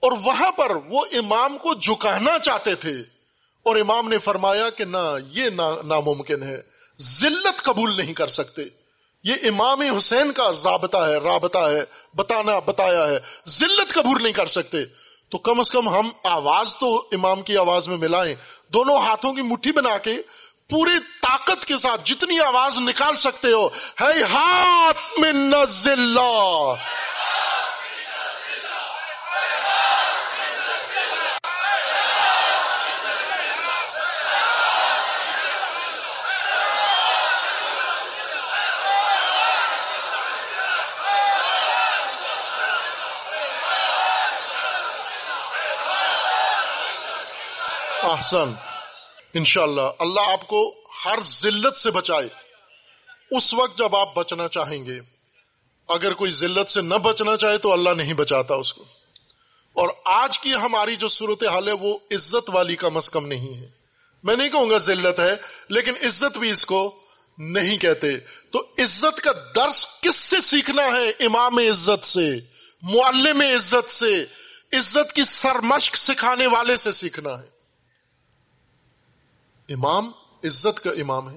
اور 0.01 0.12
وہاں 0.22 0.53
پر 0.53 0.70
وہ 0.70 1.05
امام 1.12 1.59
کو 1.59 1.74
جھکانا 1.74 2.39
چاہتے 2.39 2.74
تھے۔ 2.74 3.22
اور 3.62 3.76
امام 3.76 4.08
نے 4.08 4.18
فرمایا 4.18 4.70
کہ 4.70 4.84
نہ، 4.84 5.16
یہ 5.30 5.50
ناممکن 5.84 6.42
ہے۔ 6.42 6.60
ذلت 7.00 7.62
قبول 7.62 7.96
نہیں 7.96 8.14
کر 8.14 8.28
سکتے۔ 8.28 8.62
یہ 9.24 9.34
امام 9.42 9.80
حسین 9.80 10.32
کا 10.32 10.50
ضابطہ 10.50 10.96
ہے، 10.96 11.16
رابطہ 11.16 11.58
ہے، 11.58 11.84
بتانا، 12.14 12.58
بتایا 12.58 13.06
ہے۔ 13.06 13.18
ذلت 13.48 13.94
قبول 13.94 14.22
نہیں 14.22 14.32
کر 14.32 14.46
سکتے۔ 14.46 14.78
تو 15.30 15.38
کم 15.38 15.60
از 15.60 15.72
کم 15.72 15.88
ہم 15.88 16.08
آواز 16.24 16.76
تو 16.76 17.08
امام 17.12 17.42
کی 17.42 17.56
آواز 17.56 17.88
میں 17.88 17.96
ملائیں۔ 17.96 18.34
دونوں 18.72 18.96
ہاتھوں 18.98 19.32
کی 19.32 19.42
مٹھی 19.42 19.72
بنا 19.72 19.98
کے 19.98 20.16
پوری 20.70 20.98
طاقت 21.22 21.64
کے 21.64 21.76
ساتھ 21.76 22.00
جتنی 22.04 22.40
آواز 22.40 22.78
نکال 22.78 23.16
سکتے 23.16 23.52
ہو۔ 23.52 23.66
ہے، 24.00 24.22
ہاتھ 24.22 25.20
میں 25.20 25.32
نزلہ 25.32 26.74
احسن۔ 48.23 48.53
انشاءاللہ، 49.35 49.81
اللہ 49.99 50.20
آپ 50.20 50.49
کو 50.49 50.75
ہر 51.05 51.18
ذلت 51.25 51.79
سے 51.79 51.91
بچائے۔ 51.91 52.29
اس 53.31 53.55
وقت 53.55 53.79
جب 53.79 53.97
آپ 53.97 54.14
بچنا 54.14 54.49
چاہیں 54.49 54.87
گے، 54.87 55.01
اگر 55.89 56.12
کوئی 56.12 56.31
ذلت 56.31 56.70
سے 56.70 56.83
نہ 56.83 56.95
بچنا 56.95 57.37
چاہے 57.37 57.59
تو 57.59 57.73
اللہ 57.73 57.91
نہیں 57.91 58.14
بچاتا 58.14 58.55
اس 58.55 58.75
کو۔ 58.75 58.85
اور 59.73 59.89
آج 60.05 60.39
کی 60.39 60.55
ہماری 60.55 60.97
جو 60.97 61.09
صورت 61.09 61.47
حال 61.47 61.68
ہے، 61.68 61.73
وہ 61.73 61.99
عزت 62.11 62.51
والی 62.53 62.77
کم 62.77 62.97
از 62.97 63.11
کم 63.11 63.27
نہیں 63.27 63.55
ہے۔ 63.55 63.68
میں 64.23 64.37
نہیں 64.37 64.49
کہوں 64.49 64.70
گا 64.70 64.79
ذلت 64.79 65.20
ہے، 65.20 65.33
لیکن 65.68 65.93
عزت 66.03 66.39
بھی 66.39 66.51
اس 66.51 66.66
کو 66.66 67.01
نہیں 67.39 67.79
کہتے۔ 67.79 68.18
تو 68.53 68.66
عزت 68.79 69.20
کا 69.20 69.33
درس 69.57 69.87
کس 70.01 70.16
سے 70.16 70.41
سیکھنا 70.41 70.83
ہے؟ 70.83 71.27
امام 71.27 71.59
عزت 71.59 72.05
سے، 72.05 72.27
معلم 72.83 73.41
عزت 73.41 73.91
سے۔ 73.91 74.25
عزت 74.73 75.12
کی 75.12 75.25
سرمشق 75.25 75.97
سکھانے 75.97 76.47
والے 76.47 76.77
سے 76.77 76.93
سیکھنا 76.93 77.31
ہے۔ 77.31 77.61
امام 79.68 80.10
عزت 80.44 80.80
کا 80.80 80.90
امام 80.90 81.30
ہے۔ 81.30 81.36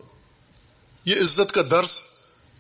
یہ 1.05 1.15
عزت 1.15 1.51
کا 1.51 1.61
درس، 1.71 2.01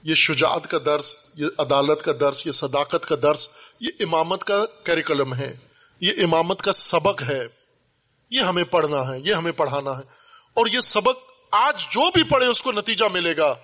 یہ 0.03 0.15
شجاعت 0.15 0.67
کا 0.67 0.77
درس، 0.85 1.15
یہ 1.37 1.45
عدالت 1.57 2.01
کا 2.01 2.11
درس، 2.19 2.47
یہ 2.47 2.51
صداقت 2.51 3.05
کا 3.05 3.15
درس، 3.23 3.49
یہ 3.79 3.89
امامت 3.99 4.43
کا 4.43 4.65
کریکلم 4.83 5.33
ہے۔ 5.33 5.57
یہ 6.01 6.11
امامت 6.23 6.61
کا 6.61 6.71
سبق 6.71 7.23
ہے۔ 7.23 7.47
یہ 8.29 8.39
ہمیں 8.39 8.63
پڑھنا 8.63 9.13
ہے، 9.13 9.19
یہ 9.19 9.33
ہمیں 9.33 9.51
پڑھانا 9.51 9.91
ہے۔ 9.91 10.03
اور 10.53 10.65
یہ 10.65 10.79
سبق 10.79 11.17
آج 11.51 11.81
جو 11.81 12.11
بھی 12.11 12.23
پڑھے 12.23 12.47
اس 12.47 12.61
کو 12.61 12.71
نتیجہ 12.71 13.05
ملے 13.13 13.37
گا۔ 13.37 13.55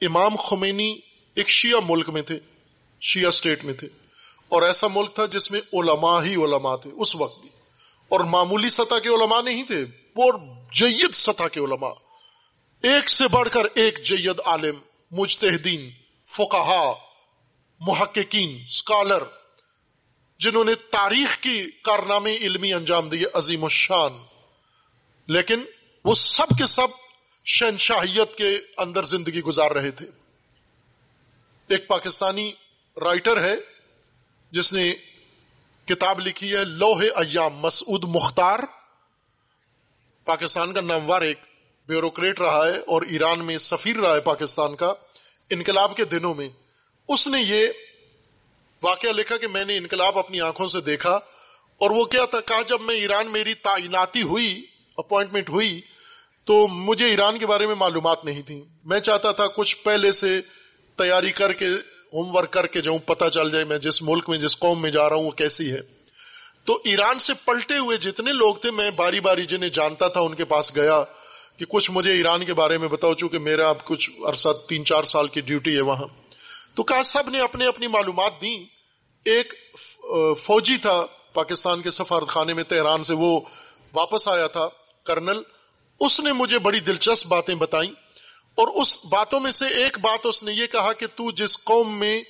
امام 0.00 0.36
خمینی 0.36 0.98
ایک 1.36 1.48
شیعہ 1.48 1.80
ملک 1.88 2.08
میں 2.08 2.22
تھے، 2.22 2.38
شیعہ 3.00 3.30
سٹیٹ 3.30 3.64
میں 3.64 3.74
تھے۔ 3.74 3.88
اور 4.48 4.62
ایسا 4.62 4.86
ملک 4.86 5.14
تھا 5.14 5.26
جس 5.26 5.50
میں 5.50 5.60
علماء 5.72 6.22
ہی 6.22 6.34
علماء 6.34 6.76
تھے، 6.76 6.90
اس 6.96 7.16
وقت 7.16 7.40
بھی۔ 7.40 7.48
اور 8.08 8.20
معمولی 8.20 8.68
سطح 8.68 8.98
کے 9.02 9.08
علماء 9.08 9.40
نہیں 9.40 9.62
تھے، 9.62 9.84
وہ 10.16 10.32
جید 10.74 11.10
سطح 11.12 11.48
کے 11.52 11.60
علماء۔ 11.60 11.92
ایک 12.82 13.10
سے 13.10 13.28
بڑھ 13.28 13.48
کر 13.48 13.64
ایک 13.74 14.02
جید 14.02 14.40
عالم، 14.44 14.78
مجتہدین، 15.10 15.90
فقہا، 16.26 16.92
محققین 17.80 18.64
اسکالر 18.66 19.22
جنہوں 20.38 20.64
نے 20.64 20.74
تاریخ 20.74 21.38
کی 21.38 21.70
کارنامے 21.82 22.36
علمی 22.36 22.74
انجام 22.74 23.08
دیے، 23.08 23.26
عظیم 23.34 23.64
الشان۔ 23.64 24.24
لیکن 25.26 25.62
وہ 26.04 26.14
سب 26.14 26.58
کے 26.58 26.66
سب 26.66 26.88
شہنشاہیت 27.44 28.36
کے 28.36 28.58
اندر 28.76 29.02
زندگی 29.02 29.40
گزار 29.40 29.70
رہے 29.70 29.90
تھے۔ 29.90 30.06
ایک 31.68 31.86
پاکستانی 31.86 32.52
رائٹر 33.04 33.44
ہے، 33.44 33.54
جس 34.50 34.72
نے 34.72 34.94
کتاب 35.84 36.20
لکھی 36.20 36.56
ہے، 36.56 36.64
لوہے 36.64 37.08
ایام 37.08 37.56
مسعود 37.56 38.04
مختار۔ 38.04 38.58
پاکستان 40.30 40.72
کا 40.72 40.80
ناموار 40.80 41.22
ایک 41.22 41.38
بیوروکریٹ 41.88 42.40
رہا 42.40 42.66
ہے 42.66 42.76
اور 42.86 43.02
ایران 43.02 43.44
میں 43.44 43.58
سفیر 43.58 43.96
رہا 43.96 44.14
ہے 44.14 44.20
پاکستان 44.20 44.74
کا 44.76 44.92
انقلاب 45.50 45.96
کے 45.96 46.04
دنوں 46.04 46.34
میں، 46.34 46.48
اس 47.08 47.26
نے 47.28 47.42
یہ 47.42 47.68
واقعہ 48.82 49.10
لکھا 49.10 49.36
کہ 49.36 49.46
میں 49.46 49.64
نے 49.64 49.76
انقلاب 49.76 50.18
اپنی 50.18 50.40
آنکھوں 50.40 50.66
سے 50.66 50.80
دیکھا 50.80 51.18
اور 51.80 51.90
وہ 51.90 52.04
کیا 52.04 52.24
تھا، 52.24 52.40
کہا 52.40 52.60
جب 52.62 52.80
میں 52.80 52.94
ایران 52.94 53.30
میری 53.30 53.54
تعیناتی 53.54 54.22
ہوئی، 54.22 54.50
اپوائنٹمنٹ 54.96 55.48
ہوئی، 55.48 55.80
تو 56.44 56.66
مجھے 56.68 57.06
ایران 57.06 57.38
کے 57.38 57.46
بارے 57.46 57.66
میں 57.66 57.74
معلومات 57.74 58.24
نہیں 58.24 58.42
تھی۔ 58.42 58.62
میں 58.84 59.00
چاہتا 59.00 59.32
تھا 59.32 59.46
کچھ 59.46 59.76
پہلے 59.76 60.12
سے 60.12 60.40
تیاری 60.98 61.32
کر 61.32 61.52
کے، 61.52 61.68
ہوم 62.12 62.34
ورک 62.36 62.50
کر 62.50 62.66
کے 62.66 62.80
جاؤں، 62.80 62.98
پتہ 62.98 63.28
چل 63.28 63.50
جائے 63.50 63.64
میں 63.64 63.78
جس 63.78 64.02
ملک 64.02 64.28
میں، 64.28 64.38
جس 64.38 64.58
قوم 64.58 64.82
میں 64.82 64.90
جا 64.90 65.08
رہا 65.08 65.16
ہوں، 65.16 65.24
وہ 65.24 65.30
کیسی 65.30 65.70
ہے۔ 65.72 65.80
تو 66.70 66.80
ایران 66.84 67.18
سے 67.18 67.34
پلٹے 67.34 67.78
ہوئے 67.78 67.96
جتنے 67.96 68.32
لوگ 68.32 68.54
تھے، 68.54 68.70
میں 68.70 68.90
باری 68.90 69.20
باری 69.20 69.44
جنہیں 69.44 69.70
جانتا 69.70 70.08
تھا، 70.08 70.20
ان 70.20 70.34
کے 70.34 70.44
پاس 70.44 70.76
گیا 70.76 71.04
کہ 71.58 71.64
کچھ 71.68 71.90
مجھے 71.90 72.12
ایران 72.12 72.44
کے 72.44 72.54
بارے 72.54 72.78
میں 72.78 72.88
بتاؤ، 72.88 73.14
چونکہ 73.14 73.38
میرا 73.38 73.68
اب 73.68 73.84
کچھ 73.84 74.10
عرصہ 74.28 74.48
تین 74.68 74.84
چار 74.84 75.04
سال 75.04 75.28
کی 75.28 75.40
ڈیوٹی 75.40 75.76
ہے 75.76 75.80
وہاں۔ 75.80 76.06
تو 76.74 76.82
کہا، 76.82 77.02
سب 77.02 77.30
نے 77.30 77.40
اپنے 77.40 77.66
اپنی 77.66 77.86
معلومات 77.86 78.32
دی 78.42 78.64
ایک 79.24 79.54
فوجی 80.38 80.76
تھا 80.76 81.06
پاکستان 81.32 81.82
کے 81.82 81.90
سفارت 81.90 82.28
خانے 82.28 82.54
میں 82.54 82.64
تہران 82.64 83.02
سے، 83.02 83.14
وہ 83.14 83.40
واپس 83.94 84.28
آیا 84.28 84.46
تھا 84.46 84.68
کرنل۔ 85.04 85.42
اس 86.00 86.20
نے 86.20 86.32
مجھے 86.32 86.58
بڑی 86.58 86.80
دلچسپ 86.80 87.26
باتیں 87.26 87.54
بتائیں۔ 87.54 87.90
اور 88.54 88.68
اس 88.82 89.04
باتوں 89.04 89.40
میں 89.40 89.50
سے 89.50 89.66
ایک 89.66 89.98
بات 89.98 90.20
اس 90.24 90.42
نے 90.42 90.52
یہ 90.52 90.66
کہا 90.66 90.92
کہ 90.92 91.06
تو 91.06 91.30
جس 91.30 91.64
قوم 91.64 91.98
میں 91.98 92.22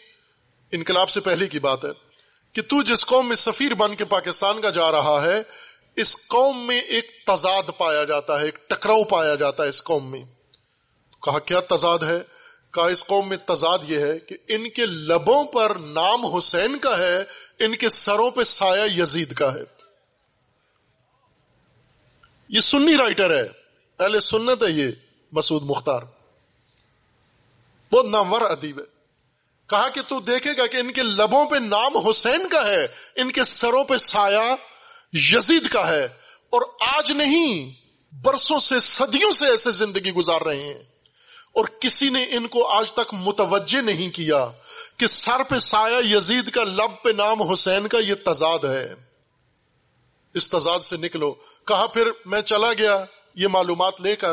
انقلاب 0.73 1.11
سے 1.11 1.21
پہلے 1.21 1.47
کی 1.47 1.59
بات 1.59 1.85
ہے 1.85 2.10
کہ 2.53 2.63
تو 2.63 2.83
جس 2.83 3.07
قوم 3.07 3.29
میں 3.29 3.37
سفیر 3.37 3.75
بن 3.75 3.95
کے 3.95 4.05
پاکستان 4.05 4.61
کا 4.61 4.71
جا 4.71 4.93
رہا 4.93 5.23
ہے، 5.25 5.43
اس 5.97 6.29
قوم 6.29 6.67
میں 6.67 6.81
ایک 6.81 7.11
تضاد 7.27 7.63
پایا 7.79 8.05
جاتا 8.05 8.41
ہے، 8.41 8.45
ایک 8.45 8.71
ٹکراؤ 8.71 9.05
پایا 9.05 9.35
جاتا 9.35 9.63
ہے 9.63 9.69
اس 9.69 9.83
قوم 9.83 10.11
میں۔ 10.11 10.25
کہا، 11.23 11.39
کیا 11.39 11.61
تضاد 11.61 11.99
ہے؟ 11.99 12.19
کہا، 12.71 12.87
اس 12.87 13.05
قوم 13.05 13.29
میں 13.29 13.37
تضاد 13.37 13.79
یہ 13.83 13.99
ہے 13.99 14.19
کہ 14.19 14.37
ان 14.49 14.71
کے 14.71 14.87
لبوں 14.87 15.45
پر 15.45 15.75
نام 15.75 16.27
حسین 16.27 16.79
کا 16.79 16.99
ہے، 16.99 17.25
ان 17.59 17.77
کے 17.77 17.89
سروں 17.89 18.31
پہ 18.31 18.45
سایہ 18.45 19.03
یزید 19.03 19.35
کا 19.35 19.55
ہے۔ 19.55 19.63
یہ 22.49 22.61
سنی 22.61 22.97
رائٹر 22.97 23.45
ہے 23.45 23.49
پہلے 23.97 24.21
سنت 24.21 24.63
ہے 24.63 24.71
یہ، 24.71 24.91
مسعود 25.33 25.63
مختار۔ 25.63 26.01
بہت 27.93 28.05
نامور 28.05 28.41
ادیب 28.41 28.79
ہے۔ 28.79 28.90
کہا 29.71 29.89
کہ 29.89 30.01
تو 30.09 30.21
دیکھے 30.21 30.51
گا 30.59 30.67
کہ 30.67 30.77
ان 30.77 30.93
کے 30.93 31.03
لبوں 31.03 31.47
پہ 31.47 31.57
نام 31.57 31.97
حسین 31.97 32.49
کا 32.49 32.67
ہے، 32.67 32.87
ان 33.17 33.33
کے 33.33 33.45
سروں 33.45 33.85
پہ 33.85 33.99
سایہ 33.99 34.55
یزید 35.13 35.69
کا 35.69 35.93
ہے۔ 35.93 36.05
اور 36.51 36.63
آج 36.99 37.13
نہیں، 37.13 37.71
برسوں 38.25 38.59
سے، 38.59 38.79
صدیوں 38.79 39.33
سے 39.33 39.47
ایسے 39.47 39.71
زندگی 39.71 40.11
گزار 40.11 40.41
رہے 40.41 40.61
ہیں۔ 40.61 40.79
اور 41.55 41.65
کسی 41.81 42.09
نے 42.09 42.23
ان 42.23 42.49
کو 42.49 42.67
آج 42.67 42.93
تک 42.93 43.15
متوجہ 43.15 43.83
نہیں 43.83 44.11
کیا 44.11 44.49
کہ 44.97 45.07
سر 45.07 45.43
پہ 45.49 45.59
سایہ 45.59 46.17
یزید 46.17 46.51
کا، 46.51 46.65
لب 46.65 47.03
پہ 47.05 47.11
نام 47.11 47.43
حسین 47.43 47.89
کا، 47.89 47.99
یہ 47.99 48.15
تضاد 48.27 48.59
ہے۔ 48.59 48.95
اس 50.35 50.51
تضاد 50.51 50.81
سے 50.81 50.97
نکلو۔ 50.97 51.35
کہا 51.67 51.87
پھر 51.87 52.11
میں 52.27 52.41
چلا 52.41 52.73
گیا، 52.73 53.05
یہ 53.35 53.49
معلومات 53.49 54.01
لے 54.01 54.17
کر۔ 54.17 54.33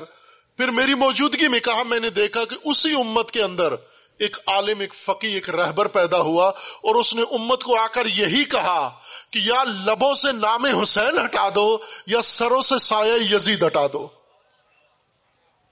پھر 0.58 0.68
میری 0.68 0.94
موجودگی 0.94 1.48
میں 1.48 1.60
کہا 1.60 1.84
میں 1.84 2.00
نے 2.00 2.10
دیکھا 2.10 2.46
کہ 2.46 2.56
اسی 2.66 2.92
امت 2.92 3.32
کے 3.32 3.44
اندر 3.44 3.76
ایک 4.20 4.38
عالم، 4.48 4.80
ایک 4.80 4.94
فقی، 4.94 5.34
ایک 5.34 5.50
رہبر 5.50 5.88
پیدا 5.88 6.20
ہوا 6.20 6.48
اور 6.50 6.96
اس 6.96 7.14
نے 7.14 7.22
امت 7.22 7.64
کو 7.64 7.78
آ 7.78 7.88
کر 7.88 8.06
یہی 8.06 8.44
کہا 8.44 9.00
کہ 9.32 9.40
یا 9.40 9.64
لبوں 9.64 10.16
سے 10.16 10.32
نام 10.32 10.66
حسین 10.66 11.26
ہٹا 11.26 11.50
دو 11.56 11.78
یا 12.08 12.22
سروں 12.22 12.62
سے 12.62 12.78
سایہ 12.78 13.36
یزید 13.36 13.64
ہٹا 13.64 13.88
دو۔ 13.94 14.08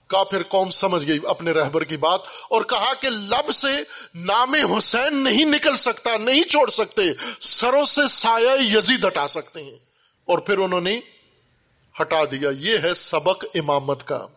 کہا 0.09 0.23
پھر 0.23 0.43
قوم 0.43 0.69
سمجھ 0.69 1.07
گئی 1.07 1.19
اپنے 1.27 1.51
رہبر 1.51 1.83
کی 1.83 1.97
بات 1.97 2.19
اور 2.49 2.61
کہا 2.61 2.93
کہ 2.93 3.09
لب 3.09 3.51
سے 3.51 3.67
نام 4.15 4.53
حسین 4.53 5.17
نہیں 5.17 5.45
نکل 5.45 5.77
سکتا، 5.77 6.17
نہیں 6.17 6.43
چھوڑ 6.43 6.69
سکتے، 6.69 7.01
سروں 7.39 7.85
سے 7.85 8.07
سایہ 8.09 8.77
یزید 8.77 9.05
ہٹا 9.05 9.27
سکتے 9.27 9.63
ہیں۔ 9.63 9.75
اور 10.25 10.39
پھر 10.39 10.57
انہوں 10.57 10.81
نے 10.81 10.99
ہٹا 12.01 12.23
دیا۔ 12.31 12.49
یہ 12.59 12.77
ہے 12.83 12.93
سبق 12.93 13.45
امامت 13.55 14.07
کا۔ 14.07 14.27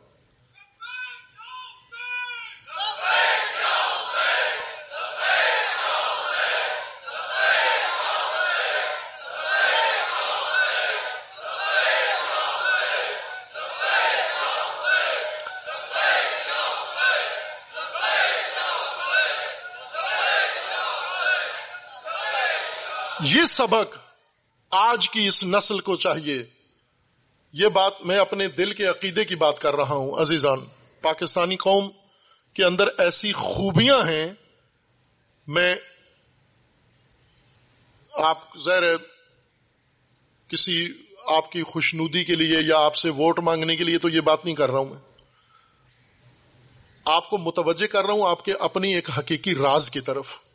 یہ 23.21 23.45
سبق 23.45 23.97
آج 24.71 25.09
کی 25.09 25.27
اس 25.27 25.45
نسل 25.45 25.81
کو 25.81 25.97
چاہیے۔ 25.97 26.45
یہ 27.53 27.69
بات 27.69 27.93
میں 28.05 28.19
اپنے 28.19 28.49
دل 28.49 28.73
کے 28.73 28.87
عقیدے 28.87 29.25
کی 29.25 29.35
بات 29.35 29.59
کر 29.59 29.77
رہا 29.77 29.95
ہوں، 29.95 30.21
عزیزان۔ 30.21 30.59
پاکستانی 31.03 31.57
قوم 31.57 31.91
کے 32.55 32.65
اندر 32.65 32.89
ایسی 32.99 33.33
خوبیاں 33.33 33.99
ہیں۔ 33.99 34.29
میں 35.47 35.77
آپ 38.13 38.59
زیر 38.59 38.83
کسی 40.49 40.93
آپ 41.27 41.53
کی 41.53 41.63
خوشنودی 41.63 42.25
کے 42.25 42.35
لیے 42.37 42.59
یا 42.61 42.79
آپ 42.79 42.97
سے 42.97 43.11
ووٹ 43.11 43.39
مانگنے 43.39 43.77
کے 43.77 43.85
لیے 43.85 43.99
تو 43.99 44.09
یہ 44.09 44.21
بات 44.21 44.45
نہیں 44.45 44.55
کر 44.55 44.71
رہا 44.71 44.79
ہوں 44.79 44.89
میں۔ 44.89 45.27
آپ 47.05 47.31
کو 47.31 47.39
متوجہ 47.39 47.87
کر 47.87 48.05
رہا 48.05 48.15
ہوں 48.15 48.29
آپ 48.29 48.45
کے 48.45 48.53
اپنی 48.53 48.95
ایک 48.95 49.11
حقیقی 49.19 49.55
راز 49.55 49.91
کی 49.91 50.01
طرف۔ 50.01 50.48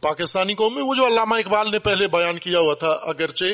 پاکستانی 0.00 0.54
قوم 0.54 0.74
میں، 0.74 0.82
وہ 0.82 0.94
جو 0.94 1.06
علامہ 1.06 1.34
اقبال 1.34 1.70
نے 1.70 1.78
پہلے 1.78 2.08
بیان 2.08 2.38
کیا 2.38 2.58
ہوا 2.58 2.74
تھا، 2.74 2.88
اگرچہ 2.88 3.44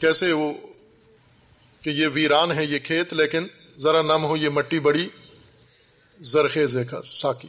کیسے 0.00 0.32
وہ 0.32 0.52
کہ 1.82 1.90
یہ 1.90 2.08
ویران 2.12 2.52
ہے 2.52 2.64
یہ 2.64 2.78
کھیت، 2.78 3.12
لیکن 3.12 3.46
ذرا 3.78 4.02
نم 4.02 4.24
ہو، 4.24 4.36
یہ 4.36 4.48
مٹی 4.48 4.78
بڑی، 4.78 5.08
زرخیز 6.20 6.76
کا 6.90 7.02
ساکی۔ 7.02 7.48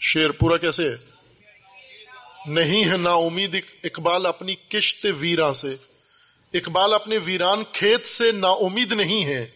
شیر 0.00 0.30
پورا 0.30 0.56
کیسے 0.56 0.88
ہے؟ 0.88 0.96
نہیں 2.46 2.90
ہے 2.90 2.96
نا 2.96 3.12
امید 3.12 3.56
اقبال 3.84 4.26
اپنی 4.26 4.54
کشت 4.54 5.06
ویران 5.18 5.52
سے۔ 5.52 5.76
اقبال 6.54 6.94
اپنے 6.94 7.18
ویران 7.24 7.62
کھیت 7.72 8.06
سے 8.06 8.32
نا 8.32 8.48
امید 8.48 8.92
نہیں 8.92 9.24
ہے۔ 9.24 9.50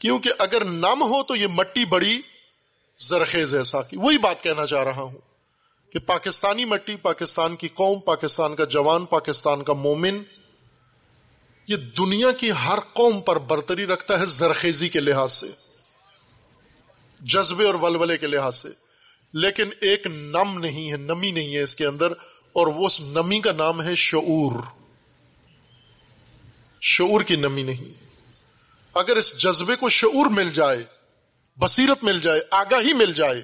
کیونکہ 0.00 0.30
اگر 0.38 0.64
نم 0.64 1.02
ہو 1.02 1.22
تو 1.22 1.36
یہ 1.36 1.46
مٹی 1.46 1.84
بڑی 1.84 2.20
زرخیز 2.98 3.54
ایسا 3.54 3.82
کی 3.82 3.96
وہی 3.96 4.18
بات 4.18 4.42
کہنا 4.42 4.66
چاہ 4.66 4.84
رہا 4.84 5.02
ہوں 5.02 5.18
کہ 5.92 5.98
پاکستانی 5.98 6.64
مٹی، 6.64 6.96
پاکستان 6.96 7.56
کی 7.56 7.68
قوم، 7.68 7.98
پاکستان 7.98 8.54
کا 8.54 8.64
جوان، 8.64 9.04
پاکستان 9.04 9.62
کا 9.62 9.72
مومن، 9.72 10.22
یہ 11.68 11.76
دنیا 11.76 12.32
کی 12.32 12.50
ہر 12.52 12.78
قوم 12.92 13.20
پر 13.20 13.38
برتری 13.38 13.86
رکھتا 13.86 14.20
ہے 14.20 14.26
زرخیزی 14.26 14.88
کے 14.88 15.00
لحاظ 15.00 15.32
سے، 15.32 15.46
جذبے 17.20 17.64
اور 17.64 17.74
ولولے 17.74 18.16
کے 18.16 18.26
لحاظ 18.26 18.56
سے۔ 18.56 18.68
لیکن 19.32 19.68
ایک 19.80 20.06
نم 20.06 20.58
نہیں 20.58 20.92
ہے، 20.92 20.96
نمی 20.96 21.30
نہیں 21.30 21.56
ہے 21.56 21.62
اس 21.62 21.76
کے 21.76 21.86
اندر، 21.86 22.10
اور 22.52 22.66
وہ 22.66 22.86
اس 22.86 23.00
نمی 23.00 23.40
کا 23.40 23.52
نام 23.52 23.82
ہے 23.82 23.94
شعور۔ 23.94 24.52
شعور 26.80 27.20
کی 27.20 27.36
نمی 27.36 27.62
نہیں۔ 27.62 28.09
اگر 28.94 29.16
اس 29.16 29.38
جذبے 29.38 29.76
کو 29.76 29.88
شعور 29.88 30.26
مل 30.26 30.50
جائے، 30.50 30.84
بصیرت 31.58 32.04
مل 32.04 32.20
جائے، 32.20 32.40
آگاہی 32.50 32.92
مل 32.92 33.12
جائے، 33.12 33.42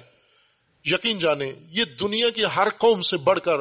یقین 0.85 1.19
جانے، 1.19 1.53
یہ 1.71 1.83
دنیا 1.83 2.29
کی 2.29 2.43
ہر 2.55 2.67
قوم 2.77 3.01
سے 3.01 3.17
بڑھ 3.17 3.39
کر 3.39 3.57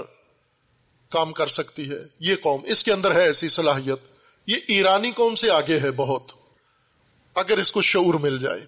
کام 1.09 1.33
کر 1.33 1.47
سکتی 1.47 1.91
ہے، 1.91 1.99
یہ 2.21 2.37
قوم، 2.41 2.61
اس 2.65 2.85
کے 2.85 2.93
اندر 2.93 3.15
ہے 3.15 3.23
ایسی 3.23 3.49
صلاحیت۔ 3.49 3.99
یہ 4.47 4.57
ایرانی 4.69 5.13
قوم 5.13 5.35
سے 5.35 5.51
آگے 5.51 5.81
ہے 5.81 5.91
بہت۔ 5.91 6.23
اگر 7.35 7.59
اس 7.59 7.73
کو 7.73 7.83
شعور 7.83 8.15
مل 8.15 8.39
جائے، 8.39 8.61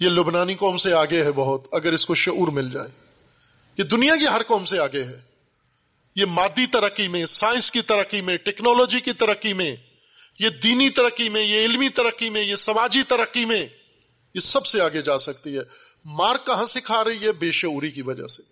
یہ 0.00 0.08
لبنانی 0.08 0.54
قوم 0.54 0.76
سے 0.76 0.92
آگے 0.92 1.24
ہے 1.24 1.32
بہت۔ 1.32 1.60
اگر 1.72 1.92
اس 1.92 2.06
کو 2.06 2.14
شعور 2.14 2.48
مل 2.48 2.70
جائے، 2.70 2.88
یہ 3.76 3.84
دنیا 3.84 4.16
کی 4.16 4.26
ہر 4.26 4.42
قوم 4.42 4.64
سے 4.64 4.78
آگے 4.78 5.04
ہے۔ 5.04 5.20
یہ 6.16 6.24
مادی 6.24 6.66
ترقی 6.66 7.08
میں، 7.08 7.26
سائنس 7.26 7.70
کی 7.70 7.82
ترقی 7.82 8.20
میں، 8.20 8.36
ٹیکنالوجی 8.36 9.00
کی 9.00 9.12
ترقی 9.12 9.52
میں 9.52 9.76
یہ 10.40 10.48
دینی 10.48 10.90
ترقی 10.90 11.28
میں، 11.28 11.42
یہ 11.42 11.64
علمی 11.64 11.88
ترقی 11.88 12.30
میں، 12.30 12.42
یہ 12.42 12.56
سماجی 12.56 13.02
ترقی 13.02 13.44
میں 13.44 13.66
یہ 14.34 14.40
سب 14.40 14.66
سے 14.66 14.80
آگے 14.80 15.02
جا 15.02 15.18
سکتی 15.18 15.56
ہے۔ 15.56 15.62
مار 16.04 16.36
کہاں 16.46 16.66
سے 16.66 16.80
کھا 16.80 17.04
رہی 17.04 17.24
ہے؟ 17.26 17.32
بے 17.32 17.52
شعوری 17.52 17.90
کی 17.90 18.02
وجہ 18.02 18.26
سے۔ 18.26 18.42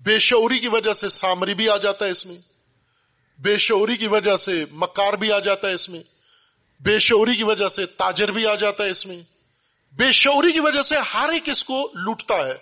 بے 0.00 0.18
شعوری 0.18 0.58
کی 0.58 0.68
وجہ 0.68 0.92
سے 0.92 1.08
سامری 1.08 1.54
بھی 1.54 1.68
آ 1.68 1.76
جاتا 1.76 2.04
ہے 2.04 2.10
اس 2.10 2.26
میں۔ 2.26 2.36
بے 3.38 3.58
شعوری 3.58 3.96
کی 3.96 4.08
وجہ 4.08 4.36
سے 4.36 4.64
مکار 4.72 5.12
بھی 5.12 5.32
آ 5.32 5.38
جاتا 5.38 5.68
ہے 5.68 5.72
اس 5.72 5.88
میں۔ 5.88 6.02
بے 6.80 6.98
شعوری 6.98 7.36
کی 7.36 7.42
وجہ 7.42 7.68
سے 7.68 7.86
تاجر 7.86 8.30
بھی 8.30 8.46
آ 8.46 8.54
جاتا 8.54 8.84
ہے 8.84 8.90
اس 8.90 9.06
میں۔ 9.06 9.20
بے 9.92 10.12
شعوری 10.12 10.52
کی 10.52 10.60
وجہ 10.60 10.82
سے 10.82 10.94
ہر 11.14 11.28
ایک 11.28 11.48
اس 11.48 11.64
کو 11.64 11.90
لوٹتا 11.94 12.46
ہے۔ 12.46 12.56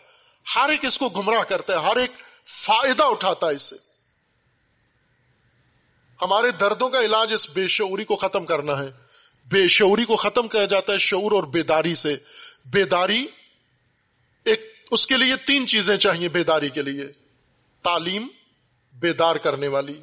ہر 0.57 0.69
ایک 0.69 0.85
اس 0.85 0.99
کو 0.99 1.09
گمراہ 1.09 1.43
کرتا 1.43 1.73
ہے۔ 1.73 1.79
ہر 1.79 1.97
ایک 1.97 2.11
فائدہ 2.65 3.03
اٹھاتا 3.03 3.47
ہے 3.47 3.55
اس 3.55 3.63
سے۔ 3.63 3.77
ہمارے 6.23 6.51
دردوں 6.51 6.89
کا 6.89 7.01
علاج 7.01 7.33
اس 7.33 7.51
بے 7.51 7.69
شعوری 7.69 8.05
کو 8.05 8.17
ختم 8.17 8.45
کرنا 8.45 8.79
ہے۔ 8.79 8.91
بے 9.47 9.69
شعوری 9.69 10.05
کو 10.05 10.17
ختم 10.17 10.49
کیا 10.49 10.65
جاتا 10.65 10.93
ہے 10.93 10.99
شعور 10.99 11.33
اور 11.33 11.45
بیداری 11.45 11.95
سے۔ 11.95 12.17
بیداری 12.65 13.27
ایک، 14.45 14.75
اس 14.91 15.07
کے 15.07 15.17
لیے 15.17 15.37
تین 15.37 15.67
چیزیں 15.67 15.97
چاہیے 15.97 16.29
بیداری 16.29 16.69
کے 16.69 16.83
لیے۔ 16.83 17.07
تعلیم، 17.83 18.27
بیدار 18.93 19.37
کرنے 19.37 19.69
والی۔ 19.69 19.95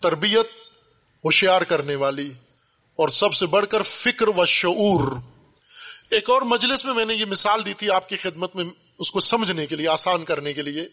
تربیت، 0.00 0.46
ہوشیار 1.24 1.62
کرنے 1.62 1.94
والی۔ 1.94 2.30
اور 2.96 3.08
سب 3.08 3.34
سے 3.34 3.46
بڑھ 3.46 3.66
کر 3.66 3.82
فکر 3.82 4.28
و 4.28 4.46
شعور۔ 4.46 5.16
ایک 6.10 6.30
اور 6.30 6.42
مجلس 6.42 6.84
میں 6.84 6.94
میں 6.94 7.04
نے 7.04 7.14
یہ 7.14 7.24
مثال 7.24 7.64
دی 7.64 7.74
تھی 7.74 7.90
آپ 7.90 8.08
کی 8.08 8.16
خدمت 8.16 8.56
میں 8.56 8.64
اس 8.98 9.12
کو 9.12 9.20
سمجھنے 9.20 9.66
کے 9.66 9.76
لیے، 9.76 9.88
آسان 9.88 10.24
کرنے 10.24 10.52
کے 10.52 10.62
لیے۔ 10.62 10.88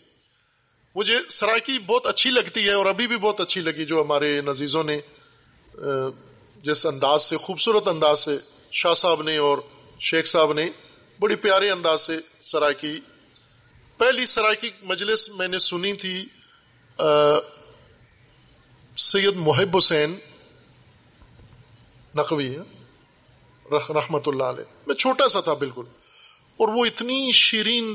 مجھے 0.98 1.18
سرائکی 1.30 1.78
بہت 1.88 2.08
اچھی 2.08 2.30
لگتی 2.30 2.66
ہے 2.68 2.74
اور 2.74 2.86
ابھی 2.86 3.08
بھی 3.08 3.18
بہت 3.18 3.40
اچھی 3.42 3.62
لگی 3.62 3.86
جو 3.86 4.02
ہمارے 4.02 4.30
نزیزوں 4.42 4.84
نے 4.84 4.98
جس 6.64 6.86
انداز 6.86 7.24
سے، 7.24 7.38
خوبصورت 7.38 7.88
انداز 7.88 8.20
سے 8.20 8.38
شاہ 8.74 8.94
صاحب 8.94 9.22
نے 9.22 9.36
اور 9.40 9.58
شیخ 10.02 10.26
صاحب 10.28 10.54
نے 10.54 10.70
بڑی 11.20 11.36
پیارے 11.44 11.70
انداز 11.72 12.02
سے 12.02 12.18
سرائکی، 12.44 13.00
پہلی 14.00 14.26
سرائکی 14.26 14.70
مجلس 14.84 15.30
میں 15.38 15.48
نے 15.48 15.60
سنی 15.60 15.94
تھی 15.94 16.16
سید 18.98 19.36
محب 19.38 19.78
حسین 19.78 20.16
نقوی 22.16 22.50
رحمت 23.66 24.28
اللہ 24.28 24.44
علیہ۔ 24.46 24.64
میں 24.88 24.96
چھوٹا 24.96 25.28
سا 25.28 25.40
تھا 25.42 25.54
بالکل، 25.56 25.86
اور 26.60 26.68
وہ 26.76 26.86
اتنی 26.86 27.32
شیرین 27.36 27.94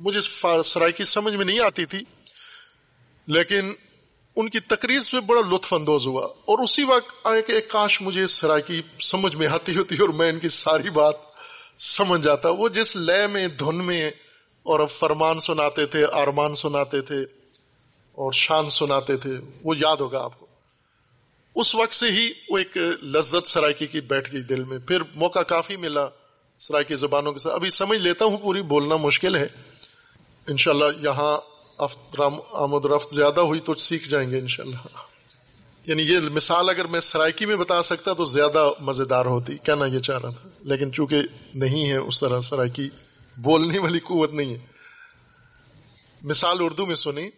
مجھے 0.00 0.20
سرائکی 0.64 1.04
سمجھ 1.06 1.34
میں 1.34 1.44
نہیں 1.44 1.60
آتی 1.60 1.84
تھی۔ 1.86 2.02
لیکن 3.26 3.72
ان 4.36 4.50
کی 4.50 4.60
تقریر 4.60 5.00
سے 5.00 5.20
بڑا 5.20 5.40
لطف 5.40 5.74
اندوز 5.74 6.06
ہوا 6.06 6.24
اور 6.24 6.64
اسی 6.64 6.84
وقت 6.84 7.26
آئے 7.26 7.42
کہ 7.42 7.52
ایک 7.52 7.68
کاش 7.68 8.02
مجھے 8.02 8.26
سرائکی 8.26 8.82
سمجھ 9.00 9.36
میں 9.36 9.46
آتی 9.46 9.76
ہوتی 9.76 9.96
اور 10.00 10.08
میں 10.08 10.28
ان 10.28 10.38
کی 10.38 10.48
ساری 10.48 10.90
بات 10.90 11.14
سمجھ 11.78 12.22
جاتا۔ 12.22 12.48
وہ 12.48 12.68
جس 12.68 12.96
لے 12.96 13.26
میں، 13.26 13.48
دھن 13.48 13.84
میں 13.84 14.08
اور 14.62 14.86
فرمان 14.86 15.40
سناتے 15.40 15.86
تھے 15.86 16.04
ارمان 16.04 16.54
سناتے 16.54 17.00
تھے 17.00 17.22
اور 18.12 18.32
شان 18.32 18.70
سناتے 18.70 19.16
تھے، 19.16 19.30
وہ 19.64 19.74
یاد 19.76 19.96
ہوگا 19.96 20.24
آپ 20.24 20.40
کو۔ 20.40 20.46
اس 21.54 21.74
وقت 21.74 21.94
سے 21.94 22.10
ہی 22.10 22.32
وہ 22.48 22.58
ایک 22.58 22.76
لذت 23.02 23.48
سرائکی 23.48 23.86
کی 23.86 24.00
بیٹھ 24.00 24.32
گئی 24.32 24.42
دل 24.42 24.64
میں۔ 24.64 24.78
پھر 24.78 25.02
موقع 25.14 25.38
کافی 25.38 25.76
ملا 25.76 26.06
سرائکی 26.58 26.96
زبانوں 26.96 27.32
کے 27.32 27.38
ساتھ۔ 27.38 27.54
ابھی 27.54 27.70
سمجھ 27.70 27.98
لیتا 27.98 28.24
ہوں 28.24 28.38
پوری، 28.38 28.62
بولنا 28.62 28.96
مشکل 28.96 29.36
ہے۔ 29.36 29.46
انشاءاللہ 30.48 30.84
یہاں 31.02 31.55
آمد 31.78 32.84
رفت 32.84 33.14
زیادہ 33.14 33.40
ہوئی 33.40 33.60
تو 33.60 33.74
سیکھ 33.74 34.08
جائیں 34.08 34.30
گے 34.30 34.38
انشاءاللہ۔ 34.38 34.76
یعنی 35.86 36.02
یہ 36.02 36.18
مثال 36.18 36.68
اگر 36.68 36.84
میں 36.84 37.00
سرائکی 37.00 37.46
میں 37.46 37.56
بتا 37.56 37.82
سکتا 37.82 38.12
تو 38.12 38.24
زیادہ 38.24 38.70
مزیدار 38.80 39.26
ہوتی، 39.26 39.58
کہنا 39.58 39.86
یہ 39.86 39.98
چاہ 39.98 40.18
رہا 40.18 40.30
تھا۔ 40.30 40.48
لیکن 40.60 40.92
چونکہ 40.92 41.16
نہیں 41.54 41.88
ہے 41.90 41.96
اس 41.96 42.20
طرح 42.20 42.40
سرائکی، 42.40 42.88
بولنے 43.36 43.78
والی 43.78 43.98
قوت 43.98 44.32
نہیں 44.32 44.54
ہے۔ 44.54 44.58
مثال 46.22 46.56
اردو 46.60 46.86
میں 46.86 46.94
سنی، 46.94 47.28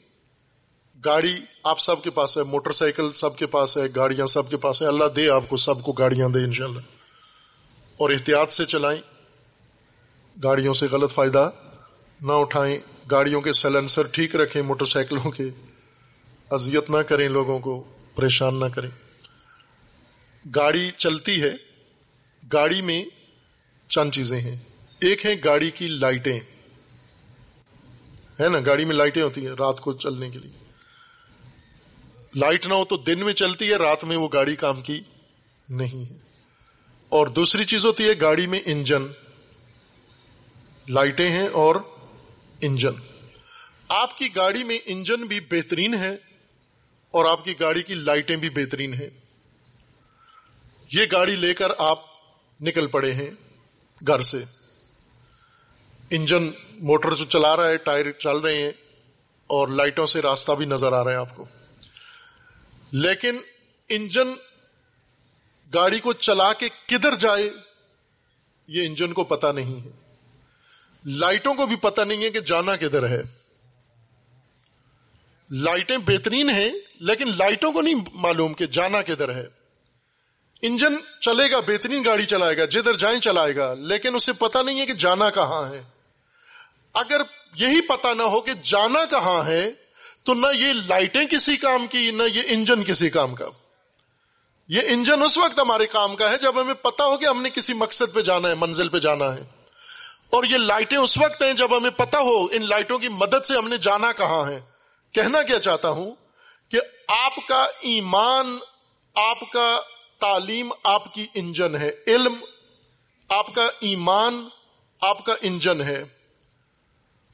گاڑی 1.05 1.35
آپ 1.65 1.81
سب 1.81 2.03
کے 2.03 2.11
پاس 2.11 2.39
ہے، 2.39 2.43
موٹر 2.43 2.71
سائیکل 2.71 3.13
سب 3.13 3.37
کے 3.37 3.47
پاس 3.47 3.79
ہے، 3.79 3.83
گاڑیاں 3.97 4.27
سب 4.27 4.51
کے 4.51 4.57
پاس 4.57 4.83
ہیں 4.83 4.89
اللہ 4.89 5.05
دے 5.17 5.31
آپ 5.31 5.43
کو 5.49 5.57
سب 5.57 5.83
کو 5.83 5.93
گاڑیاں 5.93 6.29
دے 6.29 6.39
انشاءاللہ۔ 6.39 6.81
اور 7.97 8.11
احتیاط 8.11 8.51
سے 8.51 8.65
چلائیں، 8.65 9.01
گاڑیوں 10.43 10.75
سے 10.75 10.87
غلط 10.91 11.15
فائدہ 11.15 11.51
نہ 12.21 12.33
اٹھائیں۔ 12.33 12.79
گاڑیوں 13.11 13.41
کے 13.41 13.53
سیلنسر 13.53 14.07
ٹھیک 14.07 14.37
رکھیں، 14.37 14.63
موٹر 14.63 14.85
سائیکلوں 14.85 15.31
کے۔ 15.31 15.45
اذیت 16.51 16.91
نہ 16.91 16.97
کریں 16.97 17.29
لوگوں 17.29 17.59
کو، 17.59 17.85
پریشان 18.15 18.61
نہ 18.61 18.65
کریں۔ 18.65 18.91
گاڑی 20.55 20.91
چلتی 20.97 21.43
ہے، 21.43 21.51
گاڑی 22.53 22.83
میں 22.83 23.05
چند 23.89 24.11
چیزیں 24.11 24.41
ہیں۔ 24.41 24.57
ایک 25.01 25.27
ہے 25.27 25.35
گاڑی 25.45 25.71
کی 25.71 25.87
لائٹیں۔ 25.87 26.41
ہے 28.41 28.49
نا، 28.49 28.59
گاڑی 28.67 28.85
میں 28.85 28.97
لائٹیں 28.97 29.23
ہوتی 29.23 29.47
ہیں 29.47 29.53
رات 29.59 29.81
کو 29.81 29.93
چلنے 29.93 30.31
کے 30.31 30.39
لیے۔ 30.39 30.53
لائٹ 32.35 32.67
نہ 32.67 32.75
ہو 32.75 32.85
تو 32.85 32.97
دن 32.97 33.25
میں 33.25 33.33
چلتی 33.33 33.71
ہے، 33.71 33.77
رات 33.77 34.05
میں 34.05 34.17
وہ 34.17 34.29
گاڑی 34.33 34.57
کام 34.57 34.81
کی 34.81 35.01
نہیں 35.69 36.11
ہے۔ 36.11 36.17
اور 37.09 37.27
دوسری 37.27 37.65
چیز 37.65 37.87
ہوتی 37.87 38.05
ہے 38.05 38.13
گاڑی 38.21 38.47
میں 38.47 38.61
انجن۔ 38.65 39.07
لائٹیں 40.89 41.29
ہیں 41.29 41.49
اور 41.49 41.77
انجن۔ 42.61 42.93
آپ 43.89 44.19
کی 44.19 44.37
گاڑی 44.37 44.65
میں 44.65 44.79
انجن 44.85 45.27
بھی 45.27 45.41
بہترین 45.41 45.95
ہے 45.95 46.17
اور 47.11 47.25
آپ 47.25 47.45
کی 47.45 47.61
گاڑی 47.61 47.83
کی 47.83 47.95
لائٹیں 47.95 48.37
بھی 48.37 48.51
بہترین 48.51 48.95
ہیں۔ 48.95 49.11
یہ 50.93 51.07
گاڑی 51.13 51.37
لے 51.37 51.55
کر 51.55 51.73
آپ 51.79 51.99
نکل 52.61 52.87
پڑے 52.87 53.13
ہیں 53.13 53.31
گھر 54.07 54.21
سے۔ 54.21 54.45
انجن 56.11 56.51
موٹر 56.79 57.15
جو 57.15 57.25
چلا 57.25 57.57
رہا 57.57 57.65
ہے، 57.65 57.77
ٹائر 57.77 58.11
چل 58.11 58.37
رہے 58.39 58.63
ہیں 58.63 58.73
اور 59.47 59.69
لائٹوں 59.69 60.07
سے 60.07 60.23
راستہ 60.23 60.53
بھی 60.53 60.67
نظر 60.67 60.93
آ 60.93 61.05
رہا 61.05 61.11
ہے 61.11 61.17
آپ 61.17 61.37
کو۔ 61.37 61.45
لیکن 62.93 63.39
انجن 63.89 64.29
گاڑی 65.75 65.99
کو 65.99 66.13
چلا 66.13 66.53
کے 66.53 66.69
کدھر 66.87 67.15
جائے، 67.15 67.51
یہ 68.67 68.87
انجن 68.87 69.13
کو 69.13 69.25
پتا 69.25 69.53
نہیں 69.53 69.85
ہے۔ 69.85 69.98
لائٹوں 71.05 71.55
کو 71.55 71.67
بھی 71.67 71.77
پتا 71.77 72.05
نہیں 72.05 72.25
ہے 72.25 72.31
کہ 72.31 72.41
جانا 72.41 72.77
کدھر 72.77 73.09
ہے۔ 73.09 73.23
لائٹیں 75.51 75.99
بہترین 75.99 76.51
ہیں، 76.51 76.71
لیکن 77.01 77.37
لائٹوں 77.37 77.73
کو 77.73 77.83
نہیں 77.83 77.95
معلوم 78.15 78.55
کہ 78.55 78.67
جانا 78.67 79.03
کدھر 79.03 79.35
ہے۔ 79.35 79.47
انجن 80.63 80.97
چلے 81.21 81.51
گا، 81.51 81.61
بہترین 81.61 82.05
گاڑی 82.05 82.27
چلائے 82.27 82.57
گا، 82.57 82.65
جدھر 82.65 82.95
جائیں 82.95 83.21
چلائے 83.21 83.57
گا، 83.57 83.75
لیکن 83.75 84.15
اسے 84.15 84.33
پتا 84.33 84.63
نہیں 84.63 84.81
ہے 84.81 84.87
کہ 84.87 84.93
جانا 84.93 85.31
کہاں 85.31 85.71
ہے۔ 85.71 85.83
اگر 86.95 87.21
یہی 87.57 87.81
پتا 87.81 88.15
نہ 88.15 88.23
ہو 88.23 88.41
کہ 88.41 88.53
جانا 88.63 89.05
کہاں 89.05 89.47
ہے، 89.47 89.71
تو 90.23 90.35
نہ 90.35 90.47
یہ 90.55 90.73
لائٹیں 90.73 91.27
کسی 91.27 91.57
کام 91.57 91.87
کی، 91.87 92.11
نہ 92.11 92.23
یہ 92.35 92.43
انجن 92.47 92.85
کسی 92.85 93.11
کام 93.11 93.35
کا۔ 93.35 93.49
یہ 94.69 94.81
انجن 94.87 95.23
اس 95.23 95.39
وقت 95.39 95.59
ہمارے 95.59 95.87
کام 95.87 96.17
کا 96.17 96.31
ہے 96.31 96.37
جب 96.43 96.61
ہمیں 96.61 96.75
پتا 96.75 97.05
ہو 97.05 97.17
کہ 97.17 97.25
ہم 97.25 97.43
نے 97.43 97.51
کسی 97.51 97.75
مقصد 97.75 98.15
پہ 98.15 98.21
جانا 98.21 98.49
ہے، 98.49 98.55
منزل 98.55 98.89
پہ 98.89 98.99
جانا 98.99 99.37
ہے۔ 99.37 99.58
اور 100.31 100.45
یہ 100.45 100.57
لائٹیں 100.57 100.99
اس 100.99 101.19
وقت 101.19 101.43
ہیں 101.43 101.53
جب 101.53 101.77
ہمیں 101.77 101.91
پتا 101.91 102.19
ہو 102.19 102.45
ان 102.45 102.69
لائٹوں 102.69 102.99
کی 102.99 103.09
مدد 103.09 103.45
سے 103.45 103.57
ہم 103.57 103.69
نے 103.69 103.77
جانا 103.77 104.13
کہاں 104.13 104.51
ہے۔ 104.51 104.61
کہنا 105.13 105.43
کیا 105.43 105.59
چاہتا 105.59 105.89
ہوں 105.89 106.15
کہ 106.71 106.79
آپ 107.09 107.33
کا 107.49 107.67
ایمان، 107.81 108.59
آپ 109.15 109.53
کا 109.53 109.81
تعلیم 110.21 110.73
آپ 110.83 111.15
کی 111.15 111.27
انجن 111.35 111.77
ہے۔ 111.77 111.91
علم 112.07 112.35
آپ 113.29 113.55
کا 113.55 113.69
ایمان 113.81 114.49
آپ 115.01 115.25
کا 115.25 115.35
انجن 115.41 115.81
ہے۔ 115.83 116.05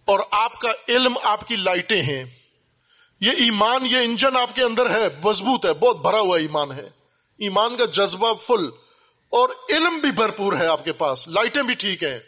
اور 0.05 0.21
آپ 0.31 0.61
کا 0.61 0.73
علم 0.89 1.19
آپ 1.23 1.49
کی 1.49 1.57
لائٹیں 1.57 2.03
ہیں۔ 2.03 2.25
یہ 3.21 3.31
ایمان، 3.31 3.87
یہ 3.87 3.97
انجن 3.97 4.37
آپ 4.37 4.51
کے 4.55 4.62
اندر 4.62 4.91
ہے، 4.91 5.09
مضبوط 5.25 5.66
ہے، 5.66 5.73
بہت 5.73 6.01
بھرا 6.01 6.21
ہوا 6.21 6.39
ایمان 6.39 6.73
ہے۔ 6.73 6.91
ایمان 7.39 7.77
کا 7.77 7.85
جذبہ 7.85 8.35
فل 8.35 8.66
اور 9.31 9.49
علم 9.71 9.99
بھی 9.99 10.11
بھرپور 10.11 10.53
ہے 10.53 10.66
آپ 10.66 10.85
کے 10.85 10.93
پاس، 10.93 11.29
لائٹیں 11.29 11.62
بھی 11.62 11.75
ٹھیک 11.75 12.05
ہیں۔ 12.05 12.19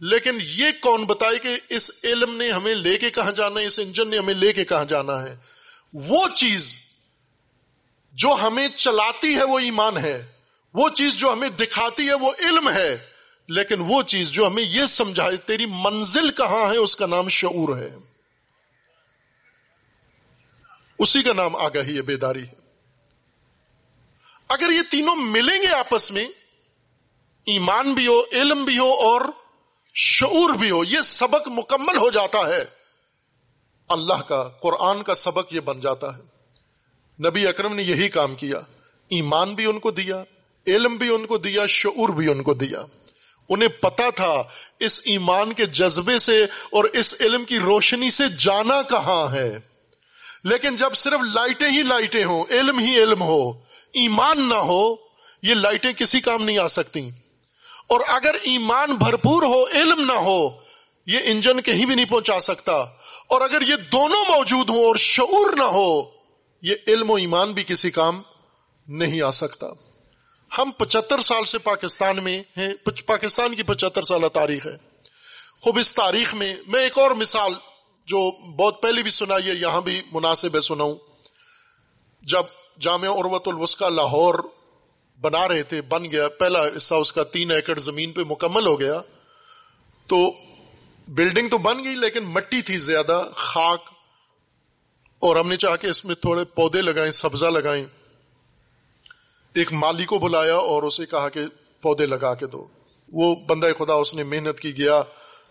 لیکن 0.00 0.38
یہ 0.42 0.70
کون 0.80 1.04
بتائے 1.04 1.38
کہ 1.38 1.60
اس 1.68 1.90
علم 2.04 2.36
نے 2.36 2.50
ہمیں 2.50 2.74
لے 2.74 2.98
کے 2.98 3.10
کہاں 3.10 3.32
جانا 3.32 3.60
ہے، 3.60 3.66
اس 3.66 3.78
انجن 3.78 4.08
نے 4.08 4.18
ہمیں 4.18 4.34
لے 4.34 4.52
کے 4.52 4.64
کہاں 4.64 4.84
جانا 4.84 5.22
ہے؟ 5.22 5.36
وہ 5.94 6.28
چیز 6.28 6.76
جو 8.12 8.28
ہمیں 8.42 8.68
چلاتی 8.68 9.36
ہے 9.36 9.44
وہ 9.44 9.58
ایمان 9.58 9.96
ہے، 9.96 10.26
وہ 10.74 10.88
چیز 10.88 11.14
جو 11.14 11.32
ہمیں 11.32 11.48
دکھاتی 11.48 12.08
ہے 12.08 12.14
وہ 12.14 12.32
علم 12.38 12.70
ہے، 12.70 13.06
لیکن 13.48 13.74
وہ 13.78 14.02
چیز 14.02 14.30
جو 14.30 14.46
ہمیں 14.46 14.62
یہ 14.62 14.86
سمجھائے 14.86 15.36
تیری 15.36 15.66
منزل 15.66 16.30
کہاں 16.30 16.72
ہے، 16.72 16.76
اس 16.76 16.96
کا 16.96 17.06
نام 17.06 17.28
شعور 17.28 17.76
ہے۔ 17.76 17.96
اسی 20.98 21.22
کا 21.22 21.32
نام 21.32 21.56
آگاہی 21.56 21.96
ہے 21.96 22.02
بیداری 22.02 22.42
ہے۔ 22.42 22.60
اگر 24.48 24.70
یہ 24.70 24.82
تینوں 24.90 25.16
ملیں 25.16 25.62
گے 25.62 25.68
آپس 25.68 26.12
میں، 26.12 26.24
ایمان 27.46 27.94
بھی 27.94 28.06
ہو، 28.06 28.22
علم 28.32 28.64
بھی 28.64 28.78
ہو، 28.78 28.92
اور 28.92 29.20
شعور 29.94 30.50
بھی 30.50 30.70
ہو، 30.70 30.84
یہ 30.84 30.98
سبق 31.04 31.48
مکمل 31.48 31.96
ہو 31.96 32.10
جاتا 32.10 32.48
ہے۔ 32.48 32.64
اللہ 33.88 34.22
کا، 34.28 34.48
قرآن 34.62 35.02
کا 35.02 35.14
سبق 35.14 35.52
یہ 35.52 35.60
بن 35.60 35.80
جاتا 35.80 36.16
ہے۔ 36.16 36.22
نبی 37.28 37.46
اکرم 37.46 37.74
نے 37.74 37.82
یہی 37.82 38.08
کام 38.08 38.34
کیا۔ 38.34 38.58
ایمان 39.08 39.54
بھی 39.54 39.64
ان 39.64 39.78
کو 39.78 39.90
دیا، 39.90 40.24
علم 40.66 40.96
بھی 40.96 41.14
ان 41.14 41.26
کو 41.26 41.38
دیا، 41.38 41.66
شعور 41.66 42.08
بھی 42.08 42.28
ان 42.28 42.42
کو 42.42 42.54
دیا۔ 42.54 42.84
انہیں 43.48 43.68
پتا 43.68 44.10
تھا 44.10 44.42
اس 44.80 45.02
ایمان 45.04 45.52
کے 45.52 45.66
جذبے 45.66 46.18
سے 46.18 46.44
اور 46.44 46.84
اس 46.84 47.14
علم 47.20 47.44
کی 47.44 47.58
روشنی 47.58 48.10
سے 48.10 48.24
جانا 48.38 48.82
کہاں 48.82 49.32
ہے۔ 49.32 49.58
لیکن 50.44 50.76
جب 50.76 50.94
صرف 50.94 51.20
لائٹیں 51.34 51.70
ہی 51.70 51.82
لائٹیں 51.82 52.24
ہوں، 52.24 52.44
علم 52.50 52.78
ہی 52.78 53.02
علم 53.02 53.22
ہو، 53.22 53.52
ایمان 53.92 54.48
نہ 54.48 54.54
ہو، 54.54 54.94
یہ 55.42 55.54
لائٹیں 55.54 55.92
کسی 55.92 56.20
کام 56.20 56.44
نہیں 56.44 56.58
آ 56.58 56.66
سکتی 56.66 57.10
اور 57.90 58.00
اگر 58.08 58.34
ایمان 58.42 58.96
بھرپور 58.96 59.42
ہو، 59.42 59.66
علم 59.66 60.04
نہ 60.06 60.12
ہو، 60.12 60.48
یہ 61.06 61.18
انجن 61.24 61.60
کہیں 61.60 61.86
بھی 61.86 61.94
نہیں 61.94 62.06
پہنچا 62.06 62.40
سکتا۔ 62.40 62.72
اور 63.26 63.40
اگر 63.40 63.62
یہ 63.62 63.76
دونوں 63.92 64.24
موجود 64.28 64.70
ہوں 64.70 64.84
اور 64.84 64.96
شعور 64.96 65.56
نہ 65.56 65.62
ہو، 65.62 66.02
یہ 66.62 66.74
علم 66.86 67.10
و 67.10 67.14
ایمان 67.14 67.52
بھی 67.52 67.64
کسی 67.64 67.90
کام 67.90 68.22
نہیں 68.88 69.22
آ 69.22 69.30
سکتا۔ 69.30 69.66
ہم 70.58 70.70
پچہتر 70.70 71.20
سال 71.20 71.44
سے 71.44 71.58
پاکستان 71.58 72.24
میں 72.24 72.42
ہیں۔ 72.56 72.74
پاکستان 73.06 73.54
کی 73.54 73.62
پچہتر 73.62 74.02
سالہ 74.02 74.26
تاریخ 74.26 74.66
ہے۔ 74.66 74.76
خوب 75.60 75.78
اس 75.78 75.92
تاریخ 75.92 76.34
میں 76.34 76.56
میں 76.66 76.80
ایک 76.80 76.98
اور 76.98 77.10
مثال 77.10 77.52
جو 78.06 78.30
بہت 78.52 78.82
پہلے 78.82 79.02
بھی 79.02 79.10
سنائی 79.10 79.48
ہے، 79.48 79.54
یہاں 79.54 79.80
بھی 79.80 80.02
مناسب 80.12 80.54
ہے، 80.54 80.60
سناؤں۔ 80.60 80.96
جب 82.22 82.42
جامع 82.80 83.06
عروت 83.06 83.48
الوسکا 83.48 83.88
لاہور 83.88 84.34
بنا 85.20 85.48
رہے 85.48 85.62
تھے، 85.62 85.82
بن 85.82 86.04
گیا۔ 86.04 86.28
پہلا 86.28 86.66
حصہ 86.76 86.94
اس 86.94 87.12
کا 87.12 87.24
تین 87.24 87.50
ایکڑ 87.50 87.78
زمین 87.78 88.12
پہ 88.12 88.20
مکمل 88.28 88.66
ہو 88.66 88.80
گیا۔ 88.80 89.00
تو 90.06 90.16
بلڈنگ 91.08 91.48
تو 91.48 91.58
بن 91.58 91.84
گئی، 91.84 91.96
لیکن 91.96 92.24
مٹی 92.24 92.62
تھی 92.62 92.78
زیادہ، 92.78 93.26
خاک۔ 93.34 93.82
اور 95.18 95.36
ہم 95.36 95.48
نے 95.48 95.56
چاہ 95.56 95.76
کے 95.76 95.88
اس 95.88 96.04
میں 96.04 96.14
تھوڑے 96.14 96.44
پودے 96.44 96.82
لگائیں، 96.82 97.10
سبزہ 97.10 97.46
لگائیں۔ 97.46 97.84
ایک 99.54 99.72
مالی 99.72 100.04
کو 100.04 100.18
بلایا 100.18 100.56
اور 100.56 100.82
اسے 100.82 101.06
کہا 101.06 101.28
کہ 101.28 101.40
پودے 101.82 102.06
لگا 102.06 102.34
کے 102.34 102.46
دو۔ 102.46 102.66
وہ 103.12 103.34
بندہ 103.34 103.68
خدا، 103.78 103.94
اس 103.94 104.14
نے 104.14 104.22
محنت 104.22 104.60
کی، 104.60 104.78
گیا۔ 104.78 105.02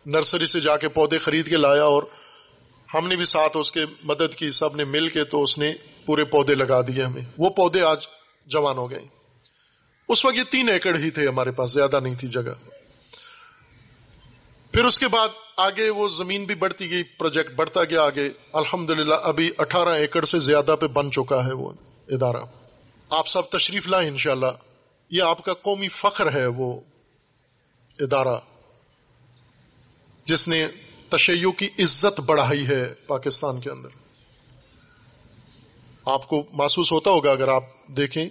نرسری 0.06 0.46
سے 0.46 0.60
جا 0.60 0.78
کے 0.78 0.90
پودے 0.90 1.18
خرید 1.18 1.50
کے 1.50 1.58
لایا 1.58 1.84
اور 1.84 2.04
ہم 2.94 3.08
نے 3.08 3.16
بھی 3.16 3.26
ساتھ 3.26 3.58
اس 3.58 3.72
کے 3.72 3.86
مدد 4.04 4.36
کی، 4.36 4.52
سب 4.52 4.76
نے 4.76 4.84
مل 4.84 5.08
کے 5.08 5.24
تو 5.24 5.44
اس 5.44 5.58
نے 5.58 5.74
پورے 6.06 6.24
پودے 6.26 6.56
لگا 6.56 6.82
دیے 6.82 7.04
ہمیں۔ 7.04 7.22
وہ 7.38 7.50
پودے 7.50 7.82
آج 7.82 8.08
جوان 8.46 8.78
ہو 8.78 8.92
گئے۔ 8.92 9.19
اس 10.10 10.26
وقت 10.26 10.36
یہ 10.36 10.44
تین 10.50 10.70
ایکڑ 10.70 10.96
ہی 10.96 11.10
تھے 11.10 11.28
ہمارے 11.28 11.52
پاس، 11.52 11.74
زیادہ 11.74 12.00
نہیں 12.00 12.16
تھی 12.16 12.28
جگہ۔ 12.28 12.70
پھر 14.72 14.86
اس 14.86 15.00
کے 15.00 15.08
بعد 15.08 15.28
آگے 15.58 15.90
وہ 15.90 16.10
زمین 16.10 16.46
بھی 16.46 16.56
بڑھتی 16.56 16.90
گئی، 16.90 17.04
پروجیکٹ 17.04 17.52
بڑھتا 17.52 17.84
گیا 17.84 18.04
آگے۔ 18.04 18.30
الحمد 18.54 18.92
ابھی 19.24 19.52
اٹھارہ 19.58 19.90
ایکڑ 19.90 20.26
سے 20.26 20.40
زیادہ 20.40 20.76
پہ 20.80 20.88
بن 20.88 21.12
چکا 21.12 21.46
ہے 21.46 21.54
وہ 21.54 21.72
ادارہ۔ 22.08 22.44
آپ 23.10 23.28
سب 23.28 23.50
تشریف 23.50 23.88
لائیں 23.88 24.10
انشاءاللہ۔ 24.10 24.46
یہ 25.10 25.24
آپ 25.24 25.46
کا 25.46 25.54
قومی 25.54 25.88
فخر 25.88 26.34
ہے 26.34 26.46
وہ 26.46 26.80
ادارہ۔ 28.00 28.40
جس 30.26 30.48
نے 30.48 30.68
تشیع 31.10 31.52
کی 31.52 31.66
عزت 31.80 32.20
بڑھائی 32.20 32.68
ہے 32.68 32.94
پاکستان 33.08 33.60
کے 33.60 33.70
اندر۔ 33.70 33.90
آپ 36.06 36.28
کو 36.28 36.44
محسوس 36.52 36.92
ہوتا 36.92 37.10
ہوگا 37.10 37.32
اگر 37.32 37.48
آپ 37.48 37.64
دیکھیں، 37.88 38.26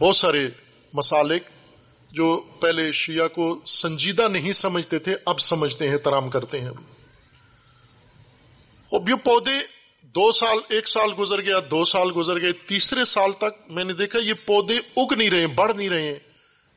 بہت 0.00 0.16
سارے 0.16 0.48
مسالک 0.92 1.42
جو 2.10 2.44
پہلے 2.60 2.92
شیعہ 2.92 3.28
کو 3.28 3.60
سنجیدہ 3.64 4.28
نہیں 4.28 4.52
سمجھتے 4.52 4.98
تھے، 4.98 5.16
اب 5.24 5.40
سمجھتے 5.40 5.88
ہیں 5.88 5.96
ترام 5.96 6.30
کرتے 6.30 6.60
ہیں۔ 6.60 6.70
اب 8.92 9.08
یہ 9.08 9.14
پودے 9.14 9.50
دو 10.02 10.32
سال، 10.32 10.58
ایک 10.68 10.88
سال 10.88 11.10
گزر 11.18 11.40
گیا، 11.40 11.58
دو 11.70 11.84
سال 11.84 12.08
گزر 12.16 12.40
گئے، 12.40 12.52
تیسرے 12.52 13.04
سال 13.04 13.32
تک 13.32 13.70
میں 13.70 13.84
نے 13.84 13.92
دیکھا 13.92 14.18
یہ 14.18 14.34
پودے 14.46 14.78
اگ 14.96 15.12
نہیں 15.12 15.30
رہے، 15.30 15.46
بڑھ 15.46 15.72
نہیں 15.76 15.88
رہے 15.88 16.02
ہیں۔ 16.02 16.18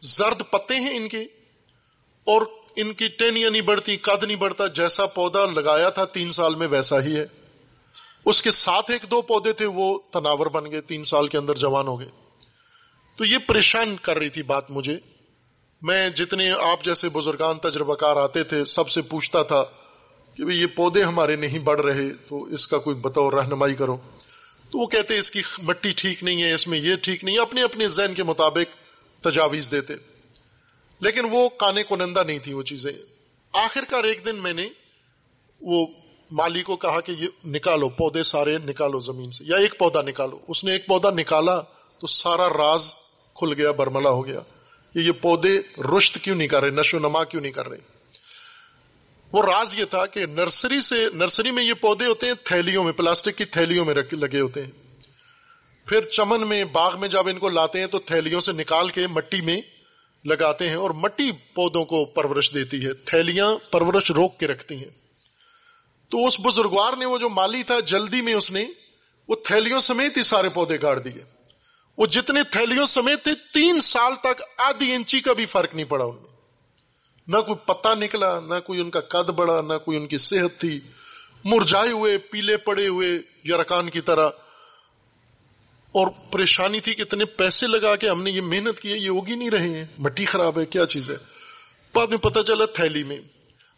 زرد 0.01 0.41
پتے 0.51 0.75
ہیں 0.75 0.97
ان 0.97 1.09
کے، 1.09 1.21
اور 2.23 2.41
ان 2.75 2.93
کی 2.93 3.07
ٹینیاں 3.07 3.49
نہیں 3.49 3.61
بڑھتی، 3.61 3.97
قد 3.97 4.23
نہیں 4.23 4.35
بڑھتا، 4.35 4.67
جیسا 4.67 5.05
پودا 5.05 5.45
لگایا 5.45 5.89
تھا 5.89 6.05
تین 6.05 6.31
سال 6.31 6.55
میں 6.55 6.67
ویسا 6.67 7.03
ہی 7.03 7.15
ہے۔ 7.15 7.25
اس 8.25 8.41
کے 8.41 8.51
ساتھ 8.51 8.91
ایک 8.91 9.11
دو 9.11 9.21
پودے 9.21 9.53
تھے، 9.53 9.65
وہ 9.65 9.99
تناور 10.11 10.45
بن 10.45 10.71
گئے، 10.71 10.81
تین 10.81 11.03
سال 11.03 11.27
کے 11.27 11.37
اندر 11.37 11.53
جوان 11.53 11.87
ہو 11.87 11.99
گئے۔ 11.99 12.20
تو 13.21 13.25
یہ 13.25 13.37
پریشان 13.47 13.95
کر 14.01 14.17
رہی 14.17 14.29
تھی 14.29 14.43
بات 14.43 14.71
مجھے۔ 14.71 14.97
میں 15.81 16.09
جتنے 16.09 16.51
آپ 16.51 16.83
جیسے 16.83 17.09
بزرگان 17.09 17.57
تجربہ 17.57 17.95
کار 17.95 18.15
آتے 18.15 18.43
تھے، 18.43 18.65
سب 18.65 18.89
سے 18.89 19.01
پوچھتا 19.01 19.43
تھا 19.43 19.63
کہ 20.37 20.45
بھئی 20.45 20.61
یہ 20.61 20.65
پودے 20.75 21.03
ہمارے 21.03 21.35
نہیں 21.35 21.59
بڑھ 21.59 21.81
رہے، 21.81 22.09
تو 22.27 22.43
اس 22.43 22.67
کا 22.67 22.77
کوئی 22.77 22.95
بتاؤ 22.95 23.31
رہنمائی 23.31 23.75
کرو۔ 23.75 23.97
تو 24.71 24.79
وہ 24.79 24.87
کہتے، 24.87 25.19
اس 25.19 25.31
کی 25.31 25.41
مٹی 25.63 25.91
ٹھیک 25.91 26.23
نہیں 26.23 26.43
ہے، 26.43 26.53
اس 26.53 26.67
میں 26.67 26.79
یہ 26.79 26.95
ٹھیک 26.95 27.23
نہیں 27.23 27.35
ہے، 27.35 27.41
اپنے 27.41 27.63
اپنے 27.63 27.89
ذہن 27.89 28.13
کے 28.13 28.23
مطابق 28.23 28.75
تجاویز 29.23 29.71
دیتے۔ 29.71 29.93
لیکن 30.99 31.21
وہ 31.31 31.49
کانے 31.49 31.83
کو 31.83 31.95
نندا 31.95 32.23
نہیں 32.23 32.39
تھی 32.39 32.53
وہ 32.53 32.61
چیزیں۔ 32.61 32.91
آخر 33.53 33.83
کار 33.89 34.03
ایک 34.03 34.25
دن 34.25 34.35
میں 34.35 34.53
نے 34.53 34.69
وہ 35.61 35.87
مالی 36.31 36.63
کو 36.63 36.75
کہا 36.75 36.99
کہ 36.99 37.11
یہ 37.11 37.27
نکالو، 37.45 37.89
پودے 37.89 38.23
سارے 38.23 38.57
نکالو 38.57 38.99
زمین 38.99 39.31
سے، 39.31 39.43
یا 39.47 39.57
ایک 39.57 39.77
پودا 39.77 40.01
نکالو۔ 40.01 40.39
اس 40.47 40.63
نے 40.63 40.71
ایک 40.71 40.87
پودا 40.87 41.09
نکالا 41.09 41.61
تو 41.99 42.07
سارا 42.07 42.49
راز 42.49 42.93
کھل 43.35 43.53
گیا، 43.53 43.71
برملا 43.71 44.09
ہو 44.09 44.25
گیا۔ 44.27 44.39
کہ 44.93 44.99
یہ 44.99 45.11
پودے 45.21 45.59
رشت 45.97 46.19
کیوں 46.21 46.35
نہیں 46.35 46.47
کر 46.47 46.61
رہے؟ 46.61 46.69
نشو 46.69 46.99
نما 46.99 47.23
کیوں 47.23 47.41
نہیں 47.41 47.51
کر 47.51 47.69
رہے؟ 47.69 47.77
وہ 49.31 49.43
راز 49.43 49.79
یہ 49.79 49.85
تھا 49.85 50.05
کہ 50.05 50.25
نرسری 50.25 50.81
سے 50.81 51.07
نرسری 51.13 51.51
میں 51.51 51.63
یہ 51.63 51.73
پودے 51.73 52.05
ہوتے 52.05 52.27
ہیں 52.27 52.33
تھیلیوں 52.43 52.83
میں، 52.83 52.93
پلاسٹک 52.93 53.37
کی 53.37 53.45
تھیلیوں 53.45 53.85
میں 53.85 53.95
لگے 54.11 54.39
ہوتے 54.39 54.63
ہیں۔ 54.63 54.71
پھر 55.85 56.01
چمن 56.01 56.47
میں، 56.47 56.65
باغ 56.65 56.99
میں 56.99 57.07
جب 57.07 57.27
ان 57.27 57.39
کو 57.39 57.49
لاتے 57.49 57.79
ہیں 57.79 57.87
تو 57.87 57.99
تھیلیوں 57.99 58.41
سے 58.41 58.51
نکال 58.51 58.89
کے 58.89 59.07
مٹی 59.07 59.41
میں 59.41 59.61
لگاتے 60.25 60.69
ہیں 60.69 60.75
اور 60.75 60.89
مٹی 60.89 61.31
پودوں 61.31 61.85
کو 61.85 62.05
پرورش 62.05 62.53
دیتی 62.53 62.85
ہے۔ 62.85 62.93
تھیلیاں 62.93 63.55
پرورش 63.71 64.11
روک 64.11 64.39
کے 64.39 64.47
رکھتی 64.47 64.75
ہیں۔ 64.75 64.89
تو 66.09 66.27
اس 66.27 66.39
بزرگوار 66.39 66.93
نے 66.97 67.05
وہ 67.05 67.17
جو 67.17 67.29
مالی 67.29 67.63
تھا، 67.63 67.79
جلدی 67.79 68.21
میں 68.21 68.33
اس 68.33 68.51
نے 68.51 68.65
وہ 69.27 69.35
تھیلیوں 69.45 69.79
سمیت 69.79 70.17
ہی 70.17 70.23
سارے 70.23 70.49
پودے 70.49 70.77
گاڑ 70.81 70.99
دیے۔ 70.99 71.40
وہ 71.97 72.07
جتنے 72.07 72.43
تھیلیوں 72.43 72.85
سمیت 72.85 73.23
تھے، 73.23 73.31
تین 73.53 73.81
سال 73.81 74.13
تک 74.21 74.41
آدھی 74.57 74.95
انچی 74.95 75.19
کا 75.21 75.33
بھی 75.33 75.45
فرق 75.45 75.75
نہیں 75.75 75.85
پڑا 75.85 76.05
ان 76.05 76.15
میں۔ 76.15 76.31
نہ 77.27 77.37
کوئی 77.37 77.57
پتا 77.65 77.93
نکلا، 77.93 78.39
نہ 78.39 78.53
کوئی 78.65 78.81
ان 78.81 78.89
کا 78.89 78.99
قد 78.99 79.29
بڑا 79.29 79.61
نہ 79.61 79.73
کوئی 79.85 79.97
ان 79.97 80.07
کی 80.07 80.17
صحت 80.17 80.59
تھی۔ 80.59 80.79
مرجائے 81.43 81.91
ہوئے، 81.91 82.17
پیلے 82.17 82.57
پڑے 82.57 82.87
ہوئے، 82.87 83.09
یرکان 83.45 83.89
کی 83.89 84.01
طرح۔ 84.01 84.29
اور 85.91 86.07
پریشانی 86.31 86.79
تھی 86.79 86.93
کہ 86.93 87.01
اتنے 87.01 87.25
پیسے 87.25 87.67
لگا 87.67 87.95
کے 87.95 88.09
ہم 88.09 88.23
نے 88.23 88.31
یہ 88.31 88.41
محنت 88.41 88.79
کی 88.79 88.93
ہے، 88.93 88.97
یہ 88.97 89.09
ہوگی 89.09 89.35
نہیں 89.35 89.49
رہے 89.49 89.69
ہیں۔ 89.69 89.85
مٹی 89.97 90.25
خراب 90.25 90.59
ہے، 90.59 90.65
کیا 90.65 90.85
چیز 90.85 91.11
ہے؟ 91.11 91.15
بعد 91.93 92.07
میں 92.07 92.17
پتا 92.17 92.43
چلا 92.43 92.65
تھیلی 92.65 93.03
میں۔ 93.03 93.17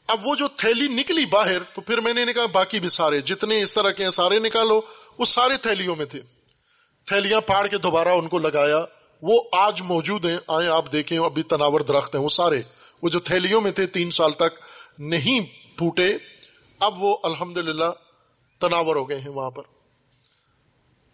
اب 0.08 0.28
وہ 0.28 0.36
جو 0.36 0.48
تھیلی 0.48 0.88
نکلی 0.88 1.26
باہر، 1.26 1.64
تو 1.64 1.82
پھر 1.82 1.98
میں 1.98 2.14
نے 2.14 2.34
کہا، 2.34 2.46
باقی 2.46 2.80
بھی 2.80 2.90
سارے، 2.90 3.22
جتنے 3.22 3.62
اس 3.62 3.74
طرح 3.74 3.92
کے 3.92 4.04
ہیں، 4.04 4.10
سارے 4.10 4.40
نکالو۔ 4.40 4.82
وہ 5.18 5.26
سارے 5.26 5.58
تھیلیوں 5.58 5.96
میں 5.96 6.06
تھے۔ 6.06 6.20
تھیلیاں 7.06 7.42
پھاڑ 7.42 7.68
کے 7.68 7.78
دوبارہ 7.78 8.08
ان 8.08 8.28
کو 8.28 8.40
لگایا، 8.40 8.86
وہ 9.22 9.44
آج 9.52 9.82
موجود 9.82 10.26
ہیں 10.26 10.38
آئے 10.48 10.68
آپ 10.68 10.92
دیکھیں، 10.92 11.20
ابھی 11.20 11.44
تناور 11.44 11.82
درخت 11.82 12.16
ہیں، 12.16 12.22
وہ 12.22 12.30
سارے۔ 12.30 12.62
وہ 13.02 13.10
جو 13.10 13.20
تھیلیوں 13.20 13.62
میں 13.62 13.72
تھے 13.72 13.86
تین 13.86 14.12
سال 14.12 14.32
تک 14.32 14.60
نہیں 15.00 15.40
پھوٹے، 15.78 16.18
اب 16.80 17.04
وہ 17.04 17.18
الحمد 17.24 17.58
تناور 18.60 18.96
ہو 18.96 19.10
گئے 19.10 19.20
ہیں 19.20 19.30
وہاں 19.30 19.52
پر۔ 19.52 19.64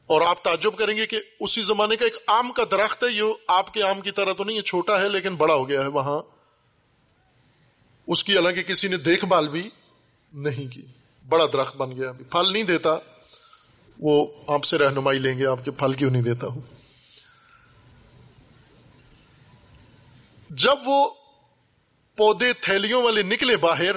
اور 0.08 0.22
آپ 0.22 0.44
تعجب 0.44 0.76
کریں 0.76 0.98
گے 0.98 1.06
کہ 1.06 1.22
اسی 1.40 1.64
زمانے 1.64 1.96
کا 1.96 2.06
ایک 2.06 2.16
آم 2.28 2.52
کا 2.52 2.64
درخت 2.72 3.04
ہے، 3.04 3.10
یہ 3.10 3.24
آپ 3.48 3.74
کے 3.74 3.84
آم 3.84 4.02
کی 4.02 4.12
طرح 4.12 4.34
تو 4.34 4.44
نہیں، 4.44 4.58
یہ 4.58 4.62
چھوٹا 4.62 5.02
ہے، 5.02 5.10
لیکن 5.10 5.36
بڑا 5.36 5.54
ہو 5.54 5.70
گیا 5.70 5.82
ہے 5.82 5.88
وہاں۔ 5.88 6.20
اس 8.08 8.24
کی 8.24 8.36
حالانکہ 8.36 8.62
کسی 8.62 8.88
نے 8.88 8.98
دیکھ 8.98 9.26
بھال 9.26 9.48
بھی 9.48 9.70
نہیں 10.34 10.74
کی۔ 10.74 10.86
بڑا 11.30 11.46
درخت 11.54 11.76
بن 11.76 11.98
گیا، 11.98 12.10
ابھی 12.10 12.26
پھل 12.26 12.54
نہیں 12.54 12.64
دیتا۔ 12.64 12.98
وہ 14.00 14.28
آپ 14.48 14.64
سے 14.64 14.78
رہنمائی 14.78 15.20
لیں 15.20 15.38
گے، 15.40 15.46
آپ 15.46 15.66
کے 15.66 15.72
پھل 15.72 15.94
کیوں 15.94 16.12
نہیں 16.12 16.22
دیتا 16.22 16.48
ہوں؟ 16.48 16.62
جب 20.50 20.76
وہ 20.86 21.10
پودے 22.18 22.54
تھیلیوں 22.54 23.04
والے 23.04 23.22
نکلے 23.22 23.58
باہر، 23.58 23.96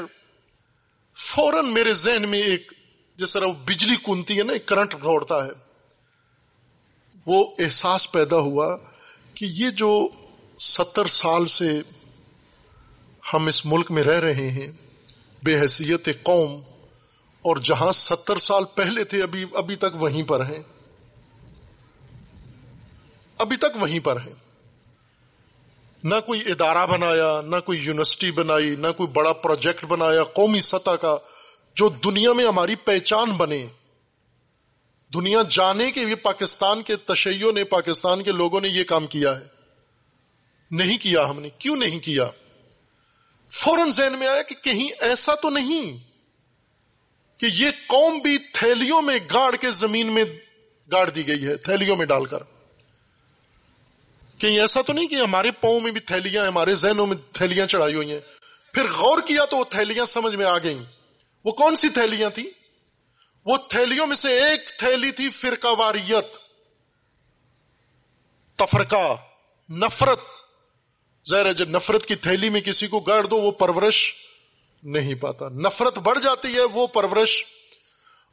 فوراً 1.15 1.67
میرے 1.67 1.93
ذہن 1.93 2.29
میں 2.29 2.43
ایک 2.43 2.73
جس 3.17 3.33
طرح 3.33 3.47
بجلی 3.47 3.97
کنتی 3.97 4.39
ہے 4.39 4.43
نا، 4.43 4.53
ایک 4.53 4.67
کرنٹ 4.67 4.93
دوڑتا 4.93 5.47
ہے۔ 5.47 5.51
وہ 7.27 7.55
احساس 7.59 8.13
پیدا 8.13 8.37
ہوا 8.37 8.77
کہ 9.35 9.45
یہ 9.45 9.71
جو 9.71 10.09
ستر 10.59 11.07
سال 11.07 11.47
سے 11.47 11.83
ہم 13.35 13.47
اس 13.47 13.67
ملک 13.67 13.91
میں 13.91 14.03
رہ 14.03 14.21
رہے 14.21 14.51
ہیں، 14.51 14.73
بے 15.43 15.61
حیثیت 15.61 16.09
قوم 16.23 16.61
اور 17.43 17.57
جہاں 17.57 17.93
ستر 17.93 18.37
سال 18.37 18.65
پہلے 18.65 19.05
تھے، 19.05 19.23
ابھی 19.23 19.45
ابھی 19.55 19.77
تک 19.77 19.95
وہیں 19.95 20.23
پر 20.23 20.47
ہیں۔ 20.47 20.63
ابھی 23.39 23.57
تک 23.57 23.77
وہیں 23.81 23.99
پر 23.99 24.17
ہیں۔ 24.17 24.35
نہ 26.05 26.15
کوئی 26.27 26.41
ادارہ 26.41 26.87
بنایا، 26.87 27.41
نہ 27.41 27.57
کوئی 27.65 27.79
یونیورسٹی 27.79 28.31
بنائی، 28.31 28.77
نہ 28.77 28.87
کوئی 28.97 29.07
بڑا 29.07 29.33
پروجیکٹ 29.33 29.85
بنایا، 29.85 30.25
قومی 30.25 30.61
سطح 30.61 30.91
کا، 30.91 31.17
جو 31.75 31.89
دنیا 31.89 32.33
میں 32.33 32.47
ہماری 32.47 32.75
پہچان 32.75 33.33
بنے۔ 33.33 33.67
دنیا 35.15 35.39
جانے 35.51 35.91
کے 35.91 36.05
بھی 36.05 36.15
پاکستان 36.15 36.83
کے 36.83 36.97
تشیعوں 36.97 37.53
نے، 37.53 37.65
پاکستان 37.65 38.23
کے 38.23 38.33
لوگوں 38.33 38.61
نے 38.61 38.69
یہ 38.69 38.85
کام 38.85 39.07
کیا 39.07 39.41
ہے۔ 39.41 39.45
نہیں 40.71 40.99
کیا 40.99 41.31
ہم 41.31 41.41
نے، 41.41 41.51
کیوں 41.59 41.77
نہیں 41.77 41.99
کیا؟ 41.99 42.29
فوراً 43.51 43.91
ذہن 43.91 44.19
میں 44.19 44.29
آیا 44.29 44.43
کہ 44.43 44.55
کہیں 44.63 44.89
ایسا 45.01 45.35
تو 45.35 45.51
نہیں۔ 45.51 46.12
کہ 47.43 47.47
یہ 47.53 47.71
قوم 47.87 48.19
بھی 48.19 48.39
تھیلیوں 48.39 49.03
میں 49.03 49.19
گاڑ 49.35 49.57
کے 49.57 49.71
زمین 49.71 50.13
میں 50.13 50.25
گاڑ 50.93 51.11
دی 51.11 51.27
گئی 51.27 51.47
ہے، 51.47 51.57
تھیلیوں 51.57 51.97
میں 51.97 52.07
ڈال 52.07 52.25
کر۔ 52.25 52.39
کہیں 54.39 54.61
ایسا 54.61 54.83
تو 54.83 54.93
نہیں 54.93 55.07
کہ 55.07 55.15
ہمارے 55.15 55.51
پاؤں 55.51 55.81
میں 55.81 55.91
بھی 55.91 56.01
تھیلیاں 56.01 56.47
ہمارے 56.47 56.75
ذہنوں 56.75 57.07
میں 57.07 57.17
تھیلیاں 57.33 57.67
چڑھائی 57.67 57.95
ہوئی 57.95 58.13
ہیں۔ 58.13 58.21
پھر 58.73 58.83
غور 58.93 59.19
کیا 59.19 59.45
تو 59.45 59.57
وہ 59.57 59.65
تھیلیاں 59.65 60.05
سمجھ 60.05 60.37
میں 60.37 60.47
آ 60.47 60.59
گئیں۔ 60.59 60.85
وہ 61.45 61.53
کون 61.53 61.77
سی 61.77 61.89
تھیلیاں 61.89 62.31
تھیں؟ 62.31 62.47
وہ 63.45 63.57
تھیلیوں 63.69 64.07
میں 64.07 64.17
سے 64.17 64.29
ایک 64.29 64.61
تھیلی 64.79 65.11
تھی 65.11 65.29
فرقہ 65.29 65.69
واریت۔ 65.69 66.37
تفرقہ، 68.59 69.17
نفرت۔ 69.73 70.21
ظاہر 71.29 71.53
جب 71.53 71.69
نفرت 71.69 72.07
کی 72.07 72.15
تھیلی 72.15 72.49
میں 72.49 72.61
کسی 72.61 72.87
کو 72.87 73.01
گاڑ 73.01 73.25
دو، 73.25 73.37
وہ 73.37 73.53
پرورش 73.53 74.15
نہیں 74.83 75.15
پاتا۔ 75.15 75.49
نفرت 75.49 75.99
بڑھ 75.99 76.19
جاتی 76.23 76.55
ہے 76.55 76.63
وہ 76.63 76.87
پرورش۔ 76.87 77.45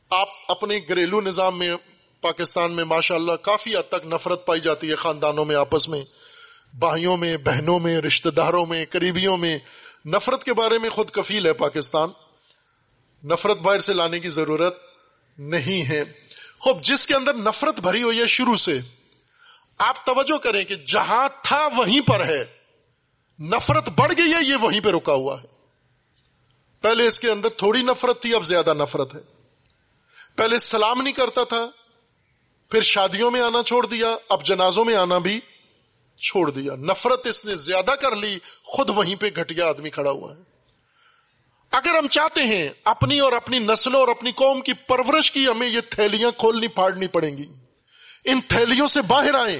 آپ 0.09 0.27
اپنے 0.47 0.77
گھریلو 0.77 1.21
نظام 1.21 1.59
میں، 1.59 1.75
پاکستان 2.21 2.71
میں 2.71 2.83
ماشاء 2.83 3.15
اللہ 3.15 3.31
کافی 3.31 3.77
حد 3.77 3.89
تک 3.89 4.05
نفرت 4.05 4.45
پائی 4.45 4.61
جاتی 4.61 4.89
ہے 4.89 4.95
خاندانوں 4.95 5.45
میں، 5.45 5.55
آپس 5.55 5.89
میں۔ 5.89 6.01
بھائیوں 6.73 7.17
میں، 7.17 7.37
بہنوں 7.37 7.79
میں، 7.79 8.01
رشتہ 8.01 8.29
داروں 8.29 8.65
میں، 8.65 8.85
قریبیوں 8.89 9.37
میں۔ 9.37 9.57
نفرت 10.05 10.43
کے 10.43 10.53
بارے 10.53 10.77
میں 10.77 10.89
خود 10.89 11.09
کفیل 11.09 11.45
ہے 11.45 11.53
پاکستان۔ 11.53 12.09
نفرت 13.23 13.57
باہر 13.57 13.81
سے 13.81 13.93
لانے 13.93 14.19
کی 14.19 14.29
ضرورت 14.29 14.77
نہیں 15.37 15.89
ہے۔ 15.89 16.03
خوب، 16.59 16.81
جس 16.81 17.07
کے 17.07 17.15
اندر 17.15 17.33
نفرت 17.33 17.79
بھری 17.79 18.03
ہوئی 18.03 18.19
ہے 18.19 18.27
شروع 18.27 18.55
سے، 18.55 18.79
آپ 19.77 20.05
توجہ 20.05 20.37
کریں 20.37 20.63
کہ 20.63 20.75
جہاں 20.75 21.29
تھا 21.43 21.67
وہیں 21.77 22.01
پر 22.01 22.25
ہے۔ 22.25 22.45
نفرت 23.39 23.89
بڑھ 23.89 24.13
گئی 24.17 24.33
ہے، 24.33 24.43
یہ 24.43 24.55
وہیں 24.55 24.79
پہ 24.79 24.89
رکا 24.89 25.13
ہوا 25.13 25.41
ہے۔ 25.43 25.58
پہلے 26.81 27.07
اس 27.07 27.19
کے 27.19 27.29
اندر 27.29 27.49
تھوڑی 27.49 27.81
نفرت 27.81 28.21
تھی، 28.21 28.35
اب 28.35 28.43
زیادہ 28.43 28.73
نفرت 28.73 29.15
ہے۔ 29.15 29.19
پہلے 30.35 30.59
سلام 30.59 31.01
نہیں 31.01 31.13
کرتا 31.13 31.43
تھا، 31.43 31.69
پھر 32.69 32.81
شادیوں 32.81 33.31
میں 33.31 33.41
آنا 33.41 33.63
چھوڑ 33.63 33.85
دیا، 33.85 34.17
اب 34.29 34.45
جنازوں 34.45 34.85
میں 34.85 34.95
آنا 34.95 35.17
بھی 35.17 35.39
چھوڑ 36.17 36.51
دیا۔ 36.51 36.75
نفرت 36.75 37.27
اس 37.27 37.45
نے 37.45 37.55
زیادہ 37.55 37.91
کر 38.01 38.15
لی، 38.15 38.39
خود 38.63 38.89
وہیں 38.89 39.15
پہ 39.15 39.29
گھٹیا 39.35 39.67
آدمی 39.67 39.89
کھڑا 39.89 40.11
ہوا 40.11 40.35
ہے۔ 40.35 40.41
اگر 41.71 41.97
ہم 41.97 42.07
چاہتے 42.07 42.41
ہیں 42.43 42.69
اپنی 42.83 43.19
اور 43.19 43.33
اپنی 43.33 43.59
نسلوں 43.59 43.99
اور 43.99 44.07
اپنی 44.07 44.31
قوم 44.31 44.61
کی 44.61 44.73
پرورش 44.73 45.31
کی، 45.31 45.47
ہمیں 45.47 45.67
یہ 45.67 45.81
تھیلیاں 45.89 46.31
کھولنی، 46.31 46.67
پھاڑنی 46.67 47.07
پڑیں 47.07 47.37
گی۔ 47.37 47.53
ان 48.25 48.41
تھیلیوں 48.41 48.87
سے 48.87 49.01
باہر 49.01 49.35
آئیں۔ 49.35 49.59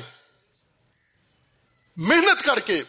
محنت 1.98 2.46
کر 2.46 2.60
کے 2.60 2.84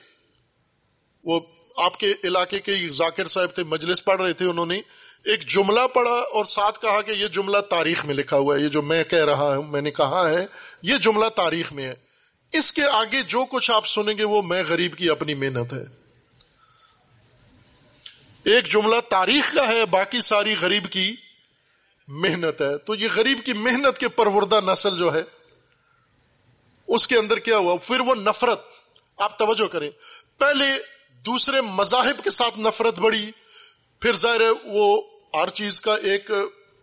وہ 1.25 1.41
آپ 1.81 1.97
کے 2.01 2.15
علاقے 2.25 2.59
کے 2.59 2.89
ذاکر 2.89 3.27
صاحب 3.27 3.55
تھے، 3.55 3.65
مجلس 3.65 4.05
پڑھ 4.05 4.23
رہے 4.23 4.33
تھے 4.33 4.47
انہوں 4.47 4.67
نے، 4.67 4.81
ایک 5.25 5.49
جملہ 5.49 5.87
پڑھا 5.95 6.11
اور 6.11 6.45
ساتھ 6.45 6.81
کہا 6.81 7.03
کہ 7.03 7.11
یہ 7.11 7.29
جملہ 7.29 7.59
تاریخ 7.59 8.05
میں 8.05 8.15
لکھا 8.15 8.37
ہوا 8.37 8.57
ہے، 8.57 8.63
یہ 8.63 8.69
جو 8.69 8.83
میں 8.83 9.05
کہہ 9.05 9.25
رہا 9.25 9.57
ہوں، 9.57 9.63
میں 9.63 9.83
نے 9.83 9.91
کہا 9.91 10.31
ہے، 10.31 10.47
یہ 10.83 10.97
جملہ 10.97 11.27
تاریخ 11.29 11.73
میں 11.73 11.85
ہے۔ 11.85 11.95
اس 12.53 12.73
کے 12.73 12.83
آگے 12.85 13.23
جو 13.23 13.45
کچھ 13.45 13.71
آپ 13.71 13.87
سنیں 13.87 14.19
گے 14.19 14.25
وہ 14.25 14.43
میں 14.43 14.63
غریب 14.69 14.97
کی 14.97 15.11
اپنی 15.11 15.35
محنت 15.35 15.73
ہے۔ 15.73 15.85
ایک 18.45 18.65
جملہ 18.73 19.01
تاریخ 19.09 19.55
کا 19.55 19.69
ہے، 19.69 19.87
باقی 19.87 20.21
ساری 20.21 20.55
غریب 20.61 20.91
کی 20.91 21.17
محنت 22.09 22.61
ہے۔ 22.63 22.79
تو 22.79 22.95
یہ 22.95 23.09
غریب 23.15 23.39
کی 23.45 23.53
محنت 23.53 23.99
کے 23.99 24.09
پروردہ 24.09 24.61
نسل 24.67 24.99
جو 24.99 25.15
ہے، 25.15 25.23
اس 26.87 27.07
کے 27.07 27.17
اندر 27.17 27.39
کیا 27.39 27.57
ہوا؟ 27.57 27.77
پھر 27.77 28.01
وہ 28.01 28.15
نفرت۔ 28.15 28.61
آپ 29.17 29.39
توجہ 29.39 29.67
کریں۔ 29.67 29.91
پہلے 30.39 30.67
دوسرے 31.27 31.61
مذاہب 31.61 32.25
کے 32.25 32.31
ساتھ 32.31 32.59
نفرت 32.59 32.99
بڑی 32.99 33.31
پھر 34.01 34.17
ظاہر 34.17 34.41
ہے 34.41 34.51
وہ 34.65 35.03
ہر 35.35 35.51
چیز 35.51 35.81
کا 35.81 35.95
ایک 35.95 36.31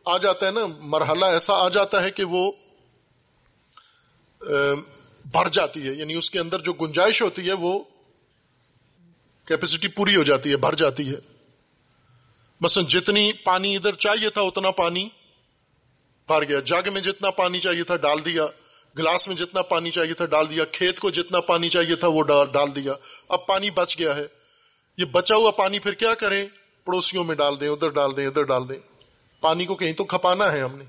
آ 0.06 0.18
جاتا 0.18 0.46
ہے 0.46 0.52
نا، 0.52 0.66
مرحلہ 0.80 1.26
ایسا 1.26 1.54
آ 1.54 1.70
جاتا 1.70 2.04
ہے 2.04 2.12
کہ 2.12 2.24
وہ 2.24 2.52
بڑھ 5.32 5.50
جاتی 5.52 5.88
ہے۔ 5.88 5.94
یعنی 5.94 6.14
اس 6.14 6.32
کے 6.32 6.40
اندر 6.40 6.60
جو 6.60 6.74
گنجائش 6.74 7.22
ہوتی 7.22 7.48
ہے 7.48 7.54
وہ 7.54 7.80
کیپیسٹی 9.46 9.88
پوری 9.88 10.16
ہو 10.16 10.24
جاتی 10.24 10.52
ہے 10.52 10.58
بھر 10.58 10.76
جاتی 10.76 11.10
ہے۔ 11.10 11.20
مثلا 12.62 12.84
جتنی 12.88 13.34
پانی 13.34 13.76
ادھر 13.76 13.94
چاہیے 13.94 14.30
تھا، 14.30 14.42
اتنا 14.42 14.72
پانی 14.72 15.10
بھر 16.28 16.44
گیا۔ 16.44 16.60
جگ 16.60 16.94
میں 16.94 17.02
جتنا 17.02 17.32
پانی 17.32 17.60
چاہیے 17.60 17.84
تھا، 17.84 17.96
ڈال 17.96 18.26
دیا۔ 18.26 18.46
گلاس 18.98 19.28
میں 19.28 19.36
جتنا 19.36 19.62
پانی 19.62 19.92
چاہیے 19.92 20.14
تھا 20.14 20.26
ڈال 20.26 20.50
دیا، 20.50 20.66
کھیت 20.66 21.00
کو 21.00 21.10
جتنا 21.10 21.40
پانی 21.40 21.70
چاہیے 21.70 21.96
تھا 21.96 22.08
وہ 22.08 22.24
ڈال 22.52 22.76
دیا۔ 22.76 22.94
اب 23.30 23.48
پانی 23.48 23.70
بچ 23.70 24.00
گیا 24.00 24.16
ہے۔ 24.16 24.26
یہ 24.98 25.06
بچا 25.06 25.36
ہوا 25.36 25.52
پانی 25.52 25.80
پھر 25.80 25.94
کیا 25.94 26.14
کریں؟ 26.14 26.48
پڑوسیوں 26.86 27.24
میں 27.24 27.36
ڈال 27.36 27.60
دیں، 27.60 27.70
ادھر 27.70 27.90
ڈال 27.90 28.18
دیں، 28.18 28.28
ادھر 28.28 28.44
ڈال 28.44 28.70
دیں۔ 28.70 28.80
پانی 29.42 29.66
کو 29.66 29.76
کہیں 29.76 29.94
تو 29.94 30.04
کھپانا 30.04 30.52
ہے 30.52 30.60
ہم 30.60 30.78
نے۔ 30.78 30.84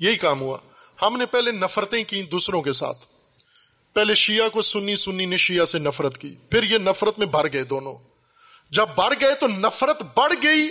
یہی 0.00 0.16
کام 0.16 0.40
ہوا۔ 0.40 0.58
ہم 1.02 1.16
نے 1.16 1.26
پہلے 1.26 1.50
نفرتیں 1.50 2.04
کی 2.04 2.22
دوسروں 2.22 2.62
کے 2.62 2.72
ساتھ۔ 2.72 2.98
پہلے 3.92 4.14
شیعہ 4.14 4.48
کو 4.48 4.62
سنی 4.62 4.96
سنی 4.96 5.26
نے 5.26 5.36
شیعہ 5.36 5.64
سے 5.64 5.78
نفرت 5.78 6.18
کی۔ 6.18 6.36
پھر 6.50 6.62
یہ 6.62 6.78
نفرت 6.78 7.18
میں 7.18 7.26
بھر 7.26 7.52
گئے 7.52 7.64
دونوں۔ 7.64 7.94
جب 8.70 8.86
بڑھ 8.96 9.14
گئے 9.20 9.34
تو 9.34 9.46
نفرت 9.46 10.02
بڑھ 10.16 10.34
گئی، 10.42 10.68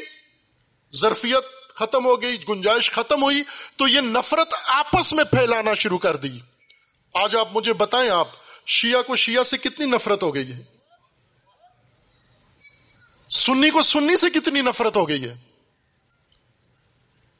ظرفیت 0.95 1.75
ختم 1.75 2.05
ہو 2.05 2.21
گئی، 2.21 2.37
گنجائش 2.49 2.91
ختم 2.91 3.23
ہوئی، 3.23 3.43
تو 3.77 3.87
یہ 3.87 4.01
نفرت 4.01 4.53
آپس 4.67 5.13
میں 5.13 5.23
پھیلانا 5.23 5.73
شروع 5.73 5.97
کر 5.97 6.15
دی۔ 6.15 6.39
آج 7.13 7.35
آپ 7.35 7.47
مجھے 7.51 7.73
بتائیں 7.73 8.09
آپ، 8.09 8.27
شیعہ 8.65 9.01
کو 9.01 9.15
شیعہ 9.15 9.43
سے 9.43 9.57
کتنی 9.57 9.85
نفرت 9.85 10.23
ہو 10.23 10.35
گئی 10.35 10.51
ہے؟ 10.51 10.61
سنی 13.29 13.69
کو 13.69 13.81
سنی 13.81 14.15
سے 14.15 14.29
کتنی 14.29 14.61
نفرت 14.61 14.95
ہو 14.95 15.09
گئی 15.09 15.23
ہے؟ 15.23 15.35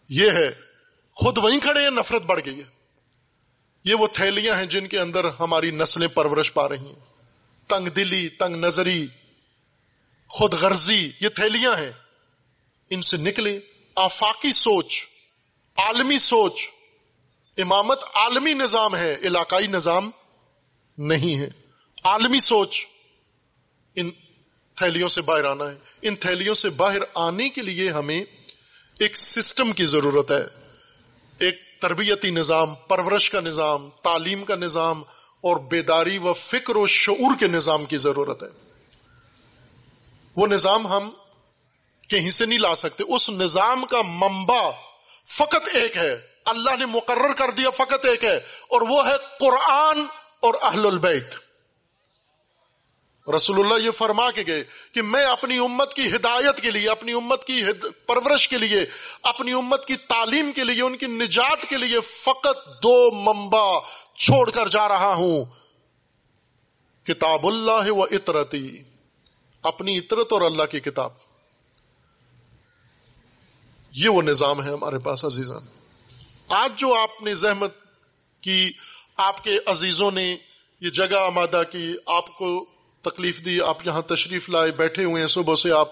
یہ 0.10 0.32
ہے، 0.32 0.52
خود 1.12 1.38
وہیں 1.38 1.60
کھڑے 1.60 1.82
ہیں، 1.82 1.90
نفرت 1.90 2.22
بڑھ 2.22 2.40
گئی 2.46 2.60
ہے۔ 2.60 2.64
یہ 3.84 3.96
وہ 3.96 4.08
تھیلیاں 4.08 4.56
ہیں 4.56 4.66
جن 4.66 4.88
کے 4.88 5.00
اندر 5.00 5.26
ہماری 5.40 5.72
نسلیں 5.72 6.08
پرورش 6.08 6.54
پا 6.54 6.70
رہی 6.70 6.78
ہیں۔ 6.78 7.00
تنگ 7.68 7.90
دلی، 7.90 8.30
تنگ 8.30 8.56
نظری، 8.56 9.08
خود 10.28 10.54
غرضی، 10.54 11.12
یہ 11.20 11.30
تھیلیاں 11.30 11.78
ہیں۔ 11.78 11.91
ان 12.90 13.02
سے 13.02 13.18
نکلے 13.18 13.60
آفاقی 13.96 14.54
سوچ، 14.54 15.06
عالمی 15.78 16.18
سوچ۔ 16.18 16.70
امامت 17.61 18.03
عالمی 18.14 18.53
نظام 18.53 18.95
ہے، 18.95 19.15
علاقائی 19.23 19.68
نظام 19.68 20.11
نہیں 20.98 21.40
ہے۔ 21.40 21.49
عالمی 22.03 22.40
سوچ 22.40 22.86
ان 23.95 24.11
تھیلیوں 24.76 25.10
سے 25.10 25.22
باہر 25.22 25.44
آنا 25.44 25.72
ہے۔ 25.72 25.76
ان 26.02 26.15
تھیلیوں 26.15 26.53
سے 26.53 26.69
باہر 26.69 26.98
آنے 27.14 27.49
کے 27.49 27.61
لیے 27.61 27.90
ہمیں 27.90 28.23
ایک 28.99 29.18
سسٹم 29.18 29.72
کی 29.72 29.86
ضرورت 29.86 30.31
ہے۔ 30.31 30.44
ایک 31.40 31.56
تربیتی 31.80 32.30
نظام، 32.30 32.76
پرورش 32.76 33.30
کا 33.30 33.41
نظام، 33.41 33.90
تعلیم 34.03 34.45
کا 34.45 34.56
نظام 34.56 35.03
اور 35.41 35.57
بیداری 35.57 36.18
و 36.18 36.34
فکر 36.34 36.76
و 36.76 36.88
شعور 36.88 37.40
کے 37.40 37.48
نظام 37.48 37.86
کی 37.86 37.98
ضرورت 37.98 38.44
ہے۔ 38.44 38.49
وہ 40.36 40.48
نظام 40.48 40.88
ہم 40.88 41.10
کہیں 42.10 42.30
سے 42.30 42.45
نہیں 42.45 42.60
لا 42.60 42.76
سکتے۔ 42.76 43.03
اس 43.07 43.30
نظام 43.30 43.86
کا 43.86 44.02
منبع 44.02 44.69
فقط 45.27 45.69
ایک 45.73 45.98
ہے۔ 45.98 46.30
اللہ 46.50 46.76
نے 46.80 46.86
مقرر 46.86 47.34
کر 47.34 47.52
دیا 47.52 47.70
فقط 47.70 48.06
ایک 48.06 48.24
ہے، 48.24 48.38
اور 48.68 48.82
وہ 48.82 49.08
ہے 49.08 49.16
قرآن 49.40 50.06
اور 50.40 50.54
اہل 50.62 50.86
البیت۔ 50.86 51.36
رسول 53.36 53.60
اللہ 53.60 53.86
یہ 53.86 53.92
فرما 53.92 54.32
کے 54.32 54.44
گئے 54.48 54.64
کہ 54.92 55.02
میں 55.02 55.24
اپنی 55.24 55.58
امت 55.58 55.94
کی 55.94 56.16
ہدایت 56.16 56.62
کے 56.62 56.72
لیے، 56.72 56.90
اپنی 56.90 57.14
امت 57.14 57.44
کی 57.44 57.64
پرورش 58.06 58.48
کے 58.48 58.58
لیے، 58.58 58.86
اپنی 59.24 59.52
امت 59.52 59.86
کی 59.86 59.96
تعلیم 59.96 60.52
کے 60.52 60.64
لیے، 60.64 60.82
ان 60.82 60.98
کی 60.98 61.06
نجات 61.06 61.66
کے 61.70 61.78
لیے 61.78 62.00
فقط 62.00 62.84
دو 62.84 63.12
منبع 63.12 63.80
چھوڑ 64.16 64.50
کر 64.50 64.70
جا 64.70 64.88
رہا 64.88 65.14
ہوں۔ 65.14 65.46
کتاب 67.06 67.48
اللہ 67.48 67.92
و 67.92 68.04
اطرتی۔ 68.04 68.84
اپنی 69.62 69.98
اطرت 69.98 70.34
اور 70.34 70.42
اللہ 70.42 70.64
کی 70.64 70.80
کتاب۔ 70.80 71.12
یہ 73.92 74.10
وہ 74.10 74.22
نظام 74.22 74.64
ہے 74.64 74.72
ہمارے 74.72 75.00
پاس 75.00 75.26
عزیزان۔ 75.26 75.78
آج 76.50 76.80
جو 76.80 76.94
آپ 76.94 77.22
نے 77.22 77.36
زحمت 77.36 77.74
کی، 78.42 78.72
آپ 79.18 79.44
کے 79.44 79.58
عزیزوں 79.66 80.12
نے 80.12 80.38
یہ 80.80 80.90
جگہ 80.90 81.16
آمادہ 81.16 81.64
کی، 81.72 81.94
آپ 82.06 82.38
کو 82.38 82.66
تکلیف 83.02 83.46
دی، 83.46 83.62
آپ 83.62 83.88
یہاں 83.88 84.02
تشریف 84.02 84.50
لائے، 84.50 84.72
بیٹھے 84.72 85.04
ہوئے 85.04 85.22
ہیں، 85.22 85.28
صبح 85.28 85.56
سے 85.56 85.72
آپ 85.72 85.90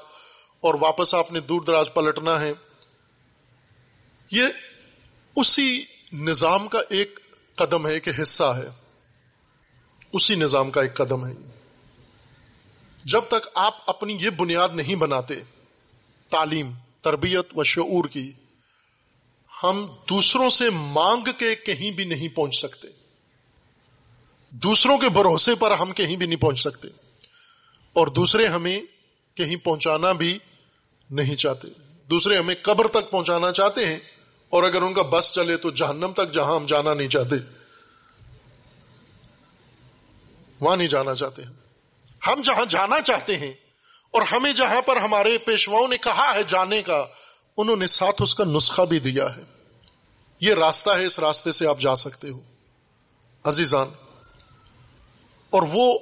اور 0.61 0.75
واپس 0.81 1.15
آپ 1.15 1.31
نے 1.31 1.39
دور 1.39 1.61
دراز 1.61 1.89
پلٹنا 1.93 2.41
ہے۔ 2.41 2.53
یہ 4.31 4.45
اسی 5.35 5.85
نظام 6.13 6.67
کا 6.67 6.79
ایک 6.89 7.19
قدم 7.55 7.87
ہے 7.87 7.99
کہ 7.99 8.11
حصہ 8.21 8.43
ہے۔ 8.43 8.67
اسی 10.13 10.35
نظام 10.35 10.71
کا 10.71 10.81
ایک 10.81 10.93
قدم 10.93 11.25
ہے۔ 11.25 11.33
جب 13.03 13.21
تک 13.27 13.47
آپ 13.55 13.73
اپنی 13.87 14.17
یہ 14.21 14.29
بنیاد 14.29 14.69
نہیں 14.73 14.95
بناتے، 14.95 15.35
تعلیم، 16.29 16.71
تربیت 17.01 17.47
و 17.55 17.63
شعور 17.63 18.05
کی 18.05 18.31
ہم 19.63 19.87
دوسروں 20.09 20.49
سے 20.49 20.69
مانگ 20.69 21.31
کے 21.37 21.55
کہیں 21.55 21.91
بھی 21.91 22.05
نہیں 22.05 22.27
پہنچ 22.27 22.55
سکتے۔ 22.55 22.87
دوسروں 24.49 24.97
کے 24.97 25.09
بھروسے 25.09 25.55
پر 25.55 25.71
ہم 25.71 25.91
کہیں 25.91 26.15
بھی 26.15 26.25
نہیں 26.25 26.41
پہنچ 26.41 26.59
سکتے۔ 26.59 26.87
اور 27.93 28.07
دوسرے 28.07 28.47
ہمیں 28.47 28.81
کہیں 29.35 29.55
پہنچانا 29.55 30.11
بھی 30.11 30.39
نہیں 31.09 31.35
چاہتے۔ 31.35 31.67
دوسرے 32.09 32.37
ہمیں 32.37 32.55
قبر 32.61 32.87
تک 32.87 33.11
پہنچانا 33.11 33.51
چاہتے 33.51 33.85
ہیں۔ 33.85 33.99
اور 34.49 34.63
اگر 34.63 34.81
ان 34.81 34.93
کا 34.93 35.01
بس 35.01 35.33
چلے 35.33 35.57
تو 35.57 35.71
جہنم 35.71 36.11
تک 36.15 36.33
جہاں 36.33 36.55
ہم 36.55 36.65
جانا 36.65 36.93
نہیں 36.93 37.07
چاہتے۔ 37.07 37.35
وہاں 40.59 40.77
نہیں 40.77 40.87
جانا 40.87 41.15
چاہتے 41.15 41.43
ہیں 41.43 41.53
ہم 42.27 42.41
جہاں 42.41 42.65
جانا 42.69 43.01
چاہتے 43.01 43.37
ہیں 43.37 43.51
اور 44.11 44.21
ہمیں 44.21 44.53
جہاں 44.53 44.81
پر 44.81 44.95
ہمارے 44.95 45.37
پیشواؤں 45.37 45.87
نے 45.87 45.97
کہا 45.97 46.35
ہے 46.35 46.43
جانے 46.43 46.81
کا 46.81 47.05
انہوں 47.57 47.75
نے 47.75 47.87
ساتھ 47.87 48.21
اس 48.21 48.35
کا 48.35 48.43
نسخہ 48.43 48.81
بھی 48.81 48.99
دیا 48.99 49.35
ہے۔ 49.35 49.41
یہ 50.39 50.53
راستہ 50.53 50.89
ہے، 50.89 51.05
اس 51.05 51.19
راستے 51.19 51.51
سے 51.51 51.67
آپ 51.67 51.79
جا 51.79 51.95
سکتے 51.95 52.29
ہو۔ 52.29 52.39
عزیزان، 53.43 53.87
اور 55.49 55.61
وہ، 55.73 55.99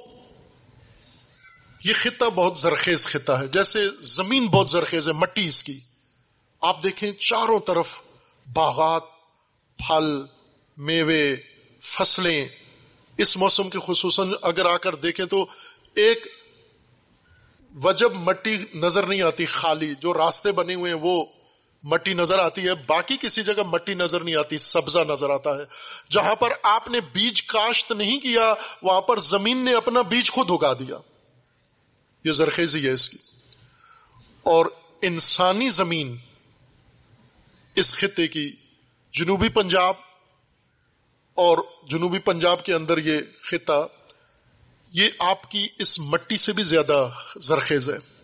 یہ 1.84 1.92
خطہ 1.94 2.24
بہت 2.24 2.58
زرخیز 2.58 3.06
خطہ 3.06 3.32
ہے۔ 3.32 3.48
جیسے 3.48 3.78
زمین 4.00 4.46
بہت 4.46 4.70
زرخیز 4.70 5.08
ہے، 5.08 5.12
مٹی 5.12 5.48
اس 5.48 5.64
کی۔ 5.64 5.80
آپ 6.60 6.82
دیکھیں 6.82 7.12
چاروں 7.12 7.60
طرف 7.60 7.98
باغات، 8.52 9.02
پھل، 9.78 10.22
میوے، 10.76 11.36
فصلیں۔ 11.80 12.48
اس 13.16 13.36
موسم 13.36 13.70
کے 13.70 13.78
خصوصاً 13.86 14.32
اگر 14.42 14.66
آ 14.66 14.76
کر 14.76 14.94
دیکھیں 14.94 15.26
تو 15.26 15.46
ایک 15.94 16.26
وجب 17.82 18.12
مٹی 18.14 18.58
نظر 18.74 19.06
نہیں 19.06 19.22
آتی، 19.22 19.46
خالی۔ 19.46 19.94
جو 20.00 20.14
راستے 20.14 20.52
بنے 20.52 20.74
ہوئے 20.74 20.92
ہیں، 20.92 21.00
وہ 21.02 21.24
مٹی 21.86 22.14
نظر 22.14 22.38
آتی 22.38 22.64
ہے، 22.64 22.74
باقی 22.74 23.16
کسی 23.16 23.42
جگہ 23.42 23.62
مٹی 23.66 23.94
نظر 23.94 24.20
نہیں 24.20 24.36
آتی، 24.36 24.58
سبزہ 24.58 24.98
نظر 24.98 25.30
آتا 25.30 25.50
ہے۔ 25.50 25.62
جہاں 26.10 26.34
پر 26.34 26.48
آپ 26.62 26.88
نے 26.88 27.00
بیج 27.00 27.42
کاشت 27.42 27.92
نہیں 27.92 28.20
کیا، 28.20 28.54
وہاں 28.82 29.00
پر 29.00 29.18
زمین 29.18 29.64
نے 29.64 29.74
اپنا 29.74 30.02
بیج 30.02 30.30
خود 30.30 30.50
اگا 30.50 30.72
دیا۔ 30.72 30.96
یہ 32.24 32.32
زرخیزی 32.32 32.86
ہے 32.86 32.92
اس 32.92 33.10
کی۔ 33.10 33.18
اور 34.42 34.66
انسانی 35.02 35.70
زمین 35.70 36.16
اس 37.74 37.94
خطے 37.94 38.28
کی، 38.28 38.52
جنوبی 39.12 39.48
پنجاب 39.48 39.94
اور 41.34 41.58
جنوبی 41.90 42.18
پنجاب 42.18 42.64
کے 42.64 42.74
اندر 42.74 42.98
یہ 42.98 43.20
خطہ، 43.42 43.86
یہ 44.92 45.08
آپ 45.18 45.50
کی 45.50 45.68
اس 45.78 45.98
مٹی 45.98 46.36
سے 46.36 46.52
بھی 46.52 46.62
زیادہ 46.62 47.08
زرخیز 47.36 47.90
ہے۔ 47.90 48.15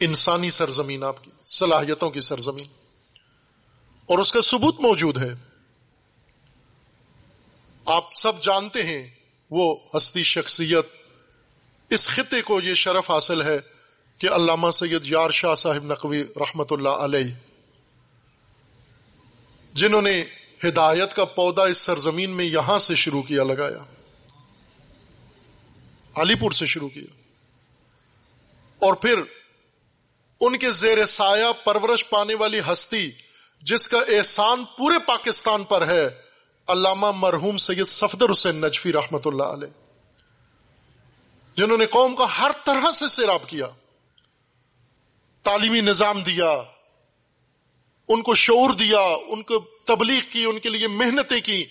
انسانی 0.00 0.50
سرزمین 0.50 1.04
آپ 1.04 1.24
کی، 1.24 1.30
صلاحیتوں 1.44 2.10
کی 2.10 2.20
سرزمین۔ 2.20 2.66
اور 4.06 4.18
اس 4.18 4.32
کا 4.32 4.40
ثبوت 4.40 4.80
موجود 4.80 5.18
ہے۔ 5.18 5.34
آپ 7.84 8.04
سب 8.14 8.42
جانتے 8.42 8.82
ہیں 8.82 9.10
وہ 9.50 9.76
ہستی 9.96 10.22
شخصیت۔ 10.22 10.86
اس 11.90 12.08
خطے 12.08 12.42
کو 12.42 12.60
یہ 12.60 12.74
شرف 12.74 13.10
حاصل 13.10 13.42
ہے 13.42 13.58
کہ 14.18 14.28
علامہ 14.28 14.70
سید 14.70 15.06
یار 15.06 15.30
شاہ 15.30 15.54
صاحب 15.54 15.84
نقوی 15.84 16.22
رحمت 16.22 16.72
اللہ 16.72 16.88
علیہ، 16.88 17.34
جنہوں 19.74 20.02
نے 20.02 20.24
ہدایت 20.64 21.14
کا 21.14 21.24
پودا 21.24 21.64
اس 21.64 21.78
سرزمین 21.78 22.30
میں 22.30 22.44
یہاں 22.44 22.78
سے 22.78 22.94
شروع 22.94 23.22
کیا، 23.22 23.44
لگایا۔ 23.44 23.84
علی 26.14 26.34
پور 26.34 26.50
سے 26.50 26.66
شروع 26.66 26.88
کیا۔ 26.88 27.22
اور 28.78 28.94
پھر 28.94 29.22
ان 30.40 30.56
کے 30.58 30.70
زیر 30.70 31.04
سایہ 31.06 31.52
پرورش 31.64 32.08
پانے 32.08 32.34
والی 32.34 32.60
ہستی 32.72 33.10
جس 33.62 33.88
کا 33.88 33.98
احسان 34.08 34.64
پورے 34.76 34.98
پاکستان 35.06 35.64
پر 35.64 35.86
ہے، 35.86 36.08
علامہ 36.68 37.10
مرحوم 37.10 37.56
سید 37.56 37.86
صفدر 37.86 38.32
حسین 38.32 38.56
نجفی 38.56 38.92
رحمت 38.92 39.26
اللہ 39.26 39.42
علیہ۔ 39.42 39.68
جنہوں 41.56 41.78
نے 41.78 41.86
قوم 41.86 42.14
کا 42.14 42.26
ہر 42.38 42.50
طرح 42.64 42.90
سے 42.90 43.08
سیراب 43.08 43.48
کیا، 43.48 43.66
تعلیمی 45.44 45.80
نظام 45.80 46.20
دیا، 46.20 46.50
ان 48.08 48.22
کو 48.22 48.34
شعور 48.34 48.70
دیا، 48.70 49.00
ان 49.28 49.42
کو 49.42 49.58
تبلیغ 49.84 50.20
کی، 50.32 50.44
ان 50.44 50.58
کے 50.58 50.68
لیے 50.68 50.88
محنتیں 50.88 51.40
کی۔ 51.40 51.64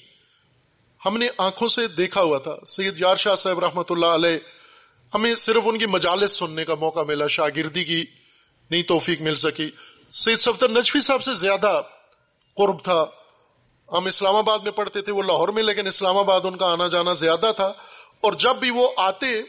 ہم 1.05 1.17
نے 1.17 1.27
آنکھوں 1.37 1.67
سے 1.67 1.87
دیکھا 1.87 2.21
ہوا 2.21 2.37
تھا، 2.37 2.55
سید 2.67 2.99
یار 2.99 3.15
شاہ 3.15 3.35
صاحب 3.35 3.59
رحمت 3.59 3.91
اللہ 3.91 4.05
علیہ، 4.05 4.37
ہمیں 5.13 5.35
صرف 5.35 5.63
ان 5.65 5.77
کی 5.77 5.85
مجالس 5.85 6.31
سننے 6.31 6.65
کا 6.65 6.75
موقع 6.75 6.99
ملا، 6.99 7.27
شاگردی 7.27 7.83
کی 7.83 8.03
نہیں 8.71 8.83
توفیق 8.83 9.21
مل 9.21 9.35
سکی۔ 9.35 9.71
سید 10.11 10.39
صفدر 10.39 10.69
نجفی 10.69 10.99
صاحب 10.99 11.23
سے 11.23 11.33
زیادہ 11.33 11.81
قرب 12.55 12.83
تھا۔ 12.83 13.05
ہم 13.91 14.05
اسلام 14.05 14.35
آباد 14.35 14.59
میں 14.59 14.71
پڑھتے 14.71 15.01
تھے، 15.01 15.11
وہ 15.11 15.23
لاہور 15.23 15.47
میں، 15.47 15.63
لیکن 15.63 15.87
اسلام 15.87 16.17
آباد 16.17 16.41
ان 16.43 16.57
کا 16.57 16.73
آنا 16.73 16.87
جانا 16.87 17.13
زیادہ 17.13 17.51
تھا۔ 17.55 17.73
اور 18.21 18.33
جب 18.33 18.55
بھی 18.55 18.69
وہ 18.69 18.89
آتے، 18.97 19.41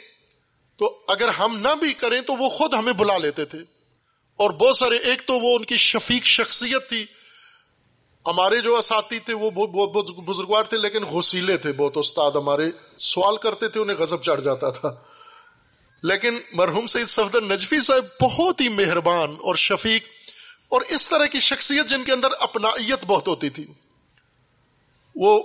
تو 0.78 0.98
اگر 1.08 1.28
ہم 1.28 1.58
نہ 1.60 1.74
بھی 1.74 1.94
کریں، 1.94 2.20
تو 2.20 2.32
وہ 2.32 2.48
خود 2.48 2.74
ہمیں 2.74 2.92
بلا 2.92 3.18
لیتے 3.18 3.44
تھے۔ 3.44 3.58
اور 4.36 4.50
بہت 4.50 4.76
سارے، 4.76 4.96
ایک 4.96 5.26
تو 5.26 5.34
وہ 5.34 5.56
ان 5.56 5.64
کی 5.64 5.76
شفیق 5.76 6.24
شخصیت 6.24 6.88
تھی۔ 6.88 7.06
ہمارے 8.26 8.60
جو 8.60 8.76
اساتذ 8.76 9.24
تھے، 9.24 9.34
وہ 9.34 9.50
بہت 9.50 9.70
بہت 9.70 10.06
بزرگوار 10.24 10.62
تھے، 10.62 10.78
لیکن 10.78 11.04
غسیلے 11.04 11.56
تھے۔ 11.56 11.72
بہت 11.72 11.92
استاد 11.96 12.30
ہمارے 12.30 12.70
سوال 12.98 13.36
کرتے 13.36 13.68
تھے، 13.68 13.80
انہیں 13.80 13.96
غضب 13.96 14.22
چڑھ 14.22 14.40
جاتا 14.40 14.70
تھا۔ 14.70 14.94
لیکن 16.06 16.38
مرحوم 16.52 16.86
سعید 16.86 17.06
صفدر 17.06 17.40
نجفی 17.40 17.80
صاحب 17.80 18.04
بہت 18.20 18.60
ہی 18.60 18.68
مہربان 18.68 19.36
اور 19.40 19.54
شفیق 19.54 20.04
اور 20.68 20.80
اس 20.80 21.08
طرح 21.08 21.26
کی 21.26 21.40
شخصیت 21.40 21.86
جن 21.86 22.04
کے 22.04 22.12
اندر 22.12 22.28
اپنائیت 22.40 23.04
بہت 23.06 23.28
ہوتی 23.28 23.50
تھی۔ 23.50 23.66
وہ 25.14 25.42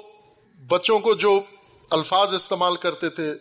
بچوں 0.68 1.00
کو 1.00 1.16
جو 1.16 1.42
الفاظ 1.92 2.34
استعمال 2.34 2.76
کرتے 2.76 3.10
تھے، 3.10 3.34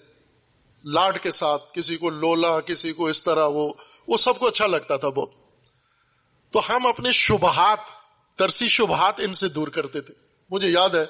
لاڈ 0.84 1.18
کے 1.22 1.30
ساتھ، 1.30 1.62
کسی 1.74 1.97
کو 1.97 2.10
لولا، 2.10 2.60
کسی 2.60 2.92
کو 2.92 3.06
اس 3.06 3.24
طرح، 3.24 3.47
وہ 3.47 3.72
وہ 4.09 4.16
سب 4.16 4.38
کو 4.38 4.47
اچھا 4.47 4.66
لگتا 4.66 4.97
تھا 4.97 5.09
بہت۔ 5.09 5.30
تو 6.52 6.60
ہم 6.68 6.86
اپنے 6.86 7.12
شبہات، 7.12 7.78
ترسی 8.38 8.68
شبہات 8.68 9.20
ان 9.20 9.34
سے 9.34 9.48
دور 9.48 9.68
کرتے 9.68 10.01
تھے۔ 10.01 10.14
مجھے 10.51 10.68
یاد 10.68 10.90
ہے، 10.90 11.06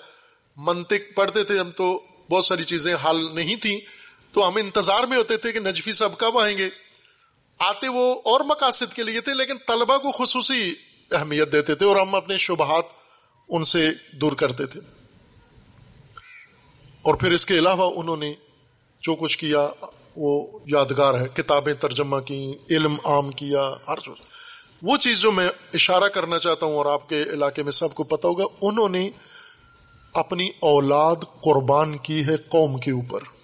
منطق 0.57 1.15
پڑھتے 1.15 1.45
تھے 1.45 1.59
ہم 1.59 1.71
تو 1.71 2.05
بہت 2.31 2.45
ساری 2.45 2.65
چیزیں 2.65 2.95
حل 3.05 3.35
نہیں 3.35 3.57
تھیں۔ 3.57 4.00
تو 4.33 4.49
ہم 4.49 4.57
انتظار 4.57 5.05
میں 5.05 5.19
ہوتے 5.19 5.37
تھے 5.37 5.53
کہ 5.53 5.61
نجفی 5.61 5.93
صاحب 5.93 6.19
کب 6.19 6.39
آئیں 6.39 6.59
گے۔ 6.59 6.69
آتے 7.59 7.89
وہ 7.89 8.15
اور 8.25 8.41
مقاصد 8.41 8.95
کے 8.95 9.03
لیے 9.03 9.21
تھے، 9.21 9.35
لیکن 9.35 9.55
طلبہ 9.67 9.99
کو 9.99 10.25
خصوصی 10.25 10.75
اہمیت 11.13 11.53
دیتے 11.53 11.75
تھے 11.75 11.87
اور 11.87 11.97
ہم 11.97 12.15
اپنے 12.15 12.37
شبہات 12.37 12.85
ان 13.49 13.65
سے 13.65 13.91
دور 14.13 14.33
کرتے 14.33 14.67
تھے۔ 14.67 14.81
اور 17.03 17.15
پھر 17.15 17.33
اس 17.33 17.47
کے 17.47 17.59
علاوہ 17.59 17.93
انہوں 17.97 18.17
نے 18.17 18.33
جو 19.01 19.15
کچھ 19.15 19.39
کیا، 19.39 19.69
وہ 20.17 20.59
یادگار 20.67 21.15
ہے، 21.15 21.27
کتابیں 21.35 21.75
ترجمہ 21.75 22.19
کی 22.19 22.53
علم 22.71 22.97
عام 23.05 23.31
کیا، 23.31 23.75
ہر 23.89 24.01
چیز۔ 24.01 24.15
وہ 24.83 24.97
چیز 24.97 25.21
جو 25.21 25.33
میں 25.33 25.49
اشارہ 25.75 26.05
کرنا 26.05 26.39
چاہتا 26.39 26.67
ہوں 26.67 26.77
اور 26.77 26.87
آپ 26.87 27.09
کے 27.09 27.23
علاقے 27.23 27.63
میں 27.63 27.73
سب 27.73 27.95
کو 27.95 28.03
پتا 28.03 28.29
ہوگا، 28.29 28.45
انہوں 28.61 28.89
نے 28.89 29.11
اپنی 30.15 30.51
اولاد 30.61 31.17
قربان 31.43 31.99
کی 31.99 32.27
ہے 32.27 32.37
قوم 32.37 32.79
کے 32.79 32.91
اوپر۔ 32.91 33.40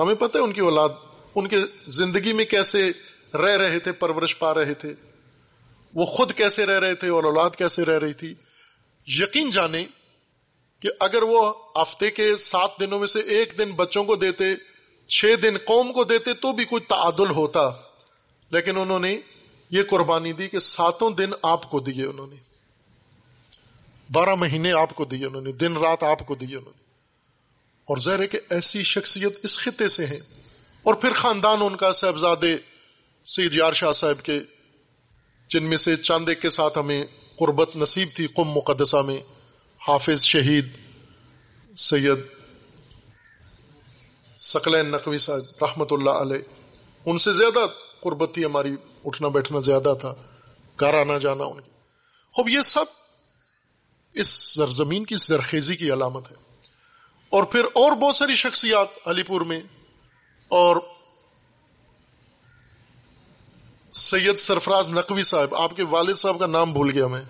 ہمیں 0.00 0.14
پتہ 0.14 0.38
ہے 0.38 0.42
ان 0.42 0.52
کی 0.52 0.60
اولاد، 0.60 0.88
ان 1.34 1.48
کے 1.48 1.56
زندگی 1.86 2.32
میں 2.32 2.44
کیسے 2.44 2.90
رہ 3.34 3.56
رہے 3.56 3.78
تھے، 3.78 3.92
پرورش 3.92 4.38
پا 4.38 4.54
رہے 4.54 4.74
تھے۔ 4.74 4.94
وہ 5.94 6.04
خود 6.04 6.32
کیسے 6.32 6.66
رہ 6.66 6.78
رہے 6.78 6.94
تھے 6.94 7.08
اور 7.08 7.24
اولاد 7.24 7.50
کیسے 7.50 7.84
رہ 7.84 7.98
رہی 7.98 8.12
تھی۔ 8.12 8.34
یقین 9.06 9.50
جانے 9.50 9.86
کہ 10.80 10.88
اگر 11.00 11.22
وہ 11.22 11.52
ہفتے 11.82 12.10
کے 12.10 12.36
سات 12.36 12.70
دنوں 12.80 12.98
میں 12.98 13.06
سے 13.06 13.20
ایک 13.20 13.54
دن 13.58 13.70
بچوں 13.70 14.04
کو 14.04 14.16
دیتے، 14.16 14.44
چھ 15.08 15.24
دن 15.42 15.54
قوم 15.64 15.92
کو 15.92 16.04
دیتے 16.04 16.32
تو 16.32 16.52
بھی 16.52 16.64
کوئی 16.64 16.82
تعادل 16.88 17.30
ہوتا۔ 17.30 17.70
لیکن 18.50 18.76
انہوں 18.76 19.00
نے 19.00 19.20
یہ 19.70 19.82
قربانی 19.90 20.32
دی 20.32 20.48
کہ 20.48 20.58
ساتوں 20.58 21.10
دن 21.10 21.30
آپ 21.42 21.70
کو 21.70 21.80
دیے 21.80 22.04
انہوں 22.04 22.26
نے۔ 22.26 22.36
بارہ 24.12 24.34
مہینے 24.34 24.72
آپ 24.72 24.94
کو 24.94 25.04
دیے 25.04 25.26
انہوں 25.26 25.42
نے، 25.42 25.52
دن 25.52 25.76
رات 25.76 26.02
آپ 26.02 26.26
کو 26.26 26.34
دیے 26.34 26.56
انہوں 26.56 26.72
نے۔ 26.76 26.79
اور 27.90 27.98
ظاہر 27.98 28.20
ہے 28.20 28.26
کہ 28.26 28.40
ایسی 28.50 28.82
شخصیت 28.82 29.38
اس 29.42 29.58
خطے 29.58 29.88
سے 29.88 30.06
ہیں۔ 30.06 30.20
اور 30.82 30.94
پھر 30.94 31.12
خاندان 31.12 31.58
ان 31.60 31.76
کا 31.76 31.92
صاحبزادے 31.92 32.56
سید 33.26 33.54
یار 33.54 33.72
شاہ 33.72 33.92
صاحب 33.92 34.24
کے، 34.24 34.40
جن 35.50 35.64
میں 35.64 35.76
سے 35.76 35.96
چاند 35.96 36.28
ایک 36.28 36.42
کے 36.42 36.50
ساتھ 36.50 36.78
ہمیں 36.78 37.04
قربت 37.36 37.76
نصیب 37.76 38.08
تھی 38.14 38.26
قم 38.26 38.44
مقدسہ 38.44 38.96
میں، 38.96 39.20
حافظ 39.88 40.24
شہید، 40.24 40.66
سید 41.76 42.18
سکلین 44.38 44.86
نقوی 44.86 45.18
صاحب 45.18 45.64
رحمت 45.64 45.92
اللہ 45.92 46.10
علیہ، 46.10 46.38
ان 47.06 47.18
سے 47.18 47.32
زیادہ 47.32 47.66
قربت 48.00 48.34
تھی 48.34 48.44
ہماری 48.44 48.72
اٹھنا 49.04 49.28
بیٹھنا 49.28 49.60
زیادہ 49.60 49.94
تھا 50.00 50.14
گھر 50.80 50.94
آنا 50.94 51.18
جانا 51.18 51.44
ان 51.44 51.60
کی۔ 51.60 51.70
خوب 52.32 52.48
یہ 52.48 52.60
سب 52.60 52.84
اس 54.14 54.28
سرزمین 54.28 55.04
کی 55.04 55.16
زرخیزی 55.16 55.76
کی 55.76 55.92
علامت 55.92 56.30
ہے۔ 56.30 56.49
اور 57.30 57.44
پھر 57.44 57.64
اور 57.64 57.92
بہت 57.92 58.16
ساری 58.16 58.34
شخصیات 58.34 59.08
علی 59.08 59.22
پور 59.22 59.40
میں 59.40 59.60
اور 60.48 60.76
سید 63.92 64.36
سرفراز 64.36 64.90
نقوی 64.90 65.22
صاحب، 65.22 65.54
آپ 65.54 65.76
کے 65.76 65.82
والد 65.82 66.14
صاحب 66.14 66.38
کا 66.38 66.46
نام 66.46 66.72
بھول 66.72 66.90
گیا 66.90 67.06
میں، 67.06 67.22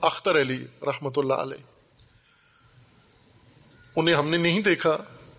اختر 0.00 0.40
علی 0.40 0.66
رحمت 0.82 1.18
اللہ 1.18 1.34
علیہ۔ 1.34 1.62
انہیں 3.96 4.14
ہم 4.14 4.28
نے 4.28 4.36
نہیں 4.36 4.60
دیکھا، 4.60 4.96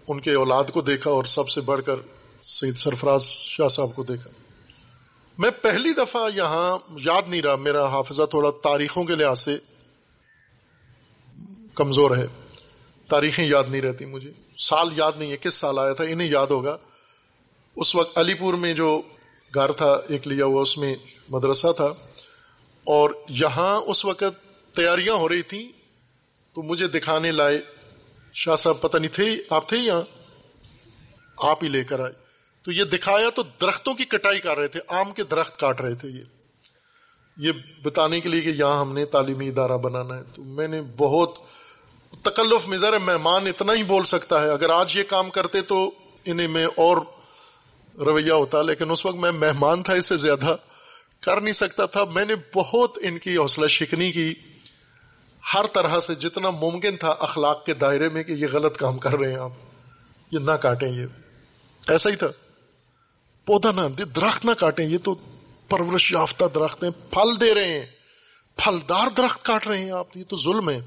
ان 0.07 0.19
کے 0.19 0.33
اولاد 0.33 0.63
کو 0.73 0.81
دیکھا 0.81 1.09
اور 1.09 1.23
سب 1.23 1.49
سے 1.49 1.61
بڑھ 1.61 1.81
کر 1.85 1.95
سید 2.43 2.75
سرفراز 2.75 3.23
شاہ 3.23 3.67
صاحب 3.67 3.95
کو 3.95 4.03
دیکھا۔ 4.03 4.29
میں 5.37 5.49
پہلی 5.49 5.93
دفعہ 5.93 6.29
یہاں 6.35 6.77
یاد 6.99 7.21
نہیں 7.27 7.41
رہا، 7.41 7.55
میرا 7.55 7.85
حافظہ 7.85 8.23
تھوڑا 8.23 8.49
تاریخوں 8.63 9.03
کے 9.03 9.15
لحاظ 9.15 9.39
سے 9.39 9.57
کمزور 11.75 12.17
ہے۔ 12.17 12.25
تاریخیں 13.09 13.45
یاد 13.45 13.63
نہیں 13.69 13.81
رہتی 13.81 14.05
مجھے۔ 14.05 14.31
سال 14.57 14.89
یاد 14.95 15.11
نہیں 15.17 15.31
ہے، 15.31 15.37
کس 15.37 15.55
سال 15.55 15.79
آیا 15.79 15.93
تھا، 15.93 16.03
انہیں 16.03 16.29
یاد 16.29 16.47
ہوگا۔ 16.47 16.77
اس 17.75 17.95
وقت 17.95 18.17
علی 18.17 18.33
پور 18.33 18.53
میں 18.53 18.73
جو 18.73 19.01
گھر 19.53 19.71
تھا، 19.71 19.99
ایک 20.09 20.27
لیا 20.27 20.45
ہوا، 20.45 20.61
اس 20.61 20.77
میں 20.77 20.95
مدرسہ 21.29 21.67
تھا۔ 21.71 21.93
اور 22.83 23.09
یہاں 23.29 23.75
اس 23.75 24.05
وقت 24.05 24.23
تیاریاں 24.75 25.13
ہو 25.13 25.29
رہی 25.29 25.41
تھیں۔ 25.41 25.69
تو 26.53 26.63
مجھے 26.63 26.87
دکھانے 26.87 27.31
لائے 27.31 27.61
شاہ 28.33 28.55
صاحب، 28.55 28.81
پتہ 28.81 28.97
نہیں 28.97 29.15
تھے، 29.15 29.43
آپ 29.49 29.69
تھے 29.69 29.77
یہاں؟ 29.77 30.01
آپ 31.37 31.63
ہی 31.63 31.69
لے 31.69 31.83
کر 31.83 31.99
آئے۔ 31.99 32.13
تو 32.61 32.71
یہ 32.71 32.83
دکھایا 32.83 33.29
تو 33.29 33.43
درختوں 33.61 33.93
کی 33.93 34.05
کٹائی 34.05 34.39
کر 34.39 34.57
رہے 34.57 34.67
تھے، 34.67 34.79
آم 34.87 35.11
کے 35.11 35.23
درخت 35.23 35.59
کاٹ 35.59 35.81
رہے 35.81 35.95
تھے 35.95 36.09
یہ۔ 36.09 36.23
یہ 37.37 37.51
بتانے 37.83 38.19
کے 38.19 38.29
لیے 38.29 38.41
کہ 38.41 38.49
یہاں 38.49 38.79
ہم 38.79 38.93
نے 38.93 39.05
تعلیمی 39.05 39.47
ادارہ 39.47 39.77
بنانا 39.77 40.17
ہے۔ 40.17 40.23
تو 40.35 40.43
میں 40.43 40.67
نے 40.67 40.81
بہت 40.97 41.33
تکلف 42.23 42.67
میں 42.67 42.77
ذرا 42.77 42.97
مہمان 42.97 43.47
اتنا 43.47 43.73
ہی 43.73 43.83
بول 43.83 44.03
سکتا 44.03 44.41
ہے۔ 44.41 44.49
اگر 44.49 44.69
آج 44.69 44.97
یہ 44.97 45.03
کام 45.03 45.29
کرتے 45.29 45.61
تو 45.61 45.91
انہیں 46.25 46.47
میں 46.47 46.65
اور 46.65 46.97
رویہ 47.97 48.31
ہوتا، 48.31 48.61
لیکن 48.61 48.91
اس 48.91 49.05
وقت 49.05 49.15
میں 49.15 49.31
مہمان 49.31 49.83
تھا، 49.83 49.93
اس 49.93 50.05
سے 50.05 50.17
زیادہ 50.17 50.55
کر 51.19 51.41
نہیں 51.41 51.53
سکتا 51.53 51.85
تھا۔ 51.85 52.03
میں 52.03 52.25
نے 52.25 52.35
بہت 52.55 52.97
ان 53.01 53.17
کی 53.17 53.37
حوصلہ 53.37 53.67
شکنی 53.67 54.11
کی۔ 54.11 54.33
ہر 55.53 55.65
طرح 55.73 55.99
سے 55.99 56.15
جتنا 56.15 56.49
ممکن 56.49 56.97
تھا 56.97 57.15
اخلاق 57.19 57.65
کے 57.65 57.73
دائرے 57.73 58.09
میں 58.09 58.23
کہ 58.23 58.31
یہ 58.31 58.47
غلط 58.51 58.77
کام 58.77 58.97
کر 58.97 59.13
رہے 59.15 59.31
ہیں 59.31 59.39
آپ، 59.39 59.51
یہ 60.31 60.39
نہ 60.39 60.51
کاٹیں 60.51 60.91
یہ۔ 60.91 61.05
ایسا 61.87 62.09
ہی 62.09 62.15
تھا۔ 62.15 62.27
پودا 63.45 63.71
نہ 63.71 64.03
درخت 64.03 64.45
نہ 64.45 64.51
کاٹیں، 64.51 64.85
یہ 64.85 64.97
تو 64.97 65.15
پرورش 65.69 66.11
یافتہ 66.11 66.45
درخت 66.55 66.83
ہیں۔ 66.83 66.91
پھل 67.11 67.41
دے 67.41 67.55
رہے 67.55 67.79
ہیں۔ 67.79 67.85
پھلدار 68.55 69.07
درخت 69.17 69.45
کاٹ 69.45 69.67
رہے 69.67 69.79
ہیں 69.79 69.91
آپ، 69.91 70.17
یہ 70.17 70.23
تو 70.27 70.35
ظلم 70.35 70.69
ہے۔ 70.69 70.81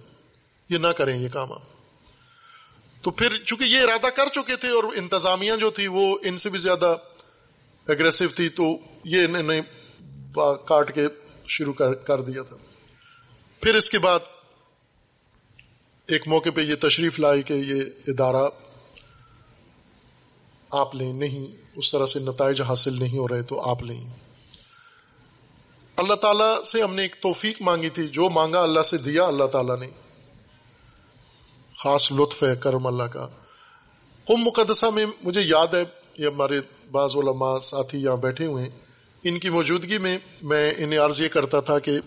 یہ 0.68 0.78
نہ 0.78 0.86
کریں 0.86 1.18
یہ 1.18 1.28
کام 1.28 1.52
آپ۔ 1.52 1.62
تو 3.02 3.10
پھر 3.10 3.36
چونکہ 3.44 3.64
یہ 3.64 3.80
ارادہ 3.80 4.06
کر 4.06 4.28
چکے 4.32 4.56
تھے 4.56 4.68
اور 4.68 4.84
انتظامیہ 4.84 5.52
جو 5.60 5.70
تھی 5.70 5.86
وہ 5.86 6.18
ان 6.22 6.38
سے 6.38 6.50
بھی 6.50 6.58
زیادہ 6.58 6.96
اگریسو 7.88 8.28
تھی، 8.28 8.48
تو 8.48 8.64
یہ 9.04 9.24
انہوں 9.24 9.42
نے 9.42 9.60
کاٹ 10.66 10.94
کے 10.94 11.06
شروع 11.48 11.72
کر 11.94 12.20
دیا 12.20 12.42
تھا۔ 12.42 12.56
پھر 13.60 13.74
اس 13.74 13.90
کے 13.90 13.98
بعد 13.98 14.18
ایک 16.06 16.28
موقع 16.28 16.48
پہ 16.54 16.60
یہ 16.60 16.74
تشریف 16.74 17.20
لائی 17.20 17.42
کہ 17.42 17.52
یہ 17.52 17.82
ادارہ 18.06 18.50
آپ 20.70 20.94
لیں، 20.94 21.12
نہیں، 21.12 21.56
اس 21.76 21.92
طرح 21.92 22.06
سے 22.06 22.18
نتائج 22.18 22.62
حاصل 22.62 22.98
نہیں 22.98 23.18
ہو 23.18 23.28
رہے 23.28 23.42
تو 23.42 23.70
آپ 23.70 23.82
لیں۔ 23.82 24.00
اللہ 25.96 26.14
تعالیٰ 26.14 26.62
سے 26.62 26.82
ہم 26.82 26.94
نے 26.94 27.02
ایک 27.02 27.16
توفیق 27.20 27.62
مانگی 27.62 27.88
تھی، 27.88 28.08
جو 28.08 28.30
مانگا 28.30 28.62
اللہ 28.62 28.82
سے 28.82 28.98
دیا، 28.98 29.24
اللہ 29.24 29.44
تعالیٰ 29.44 29.78
نے۔ 29.78 29.88
خاص 31.82 32.12
لطف 32.12 32.42
ہے، 32.42 32.54
کرم 32.60 32.86
اللہ 32.86 33.02
کا۔ 33.02 33.28
قم 34.26 34.36
مقدسہ 34.36 34.86
میں 34.94 35.06
مجھے 35.22 35.40
یاد 35.40 35.74
ہے، 35.74 35.82
یہ 36.18 36.26
ہمارے 36.26 36.60
بعض 36.90 37.16
علماء 37.16 37.58
ساتھی 37.58 38.02
یہاں 38.02 38.16
بیٹھے 38.16 38.46
ہوئے 38.46 38.64
ہیں۔ 38.64 38.70
ان 39.24 39.38
کی 39.38 39.50
موجودگی 39.50 39.98
میں 39.98 40.18
میں 40.42 40.72
انہیں 40.76 40.98
عرض 40.98 41.20
یہ 41.20 41.28
کرتا 41.28 41.60
تھا 41.60 41.78
کہ 41.78 41.98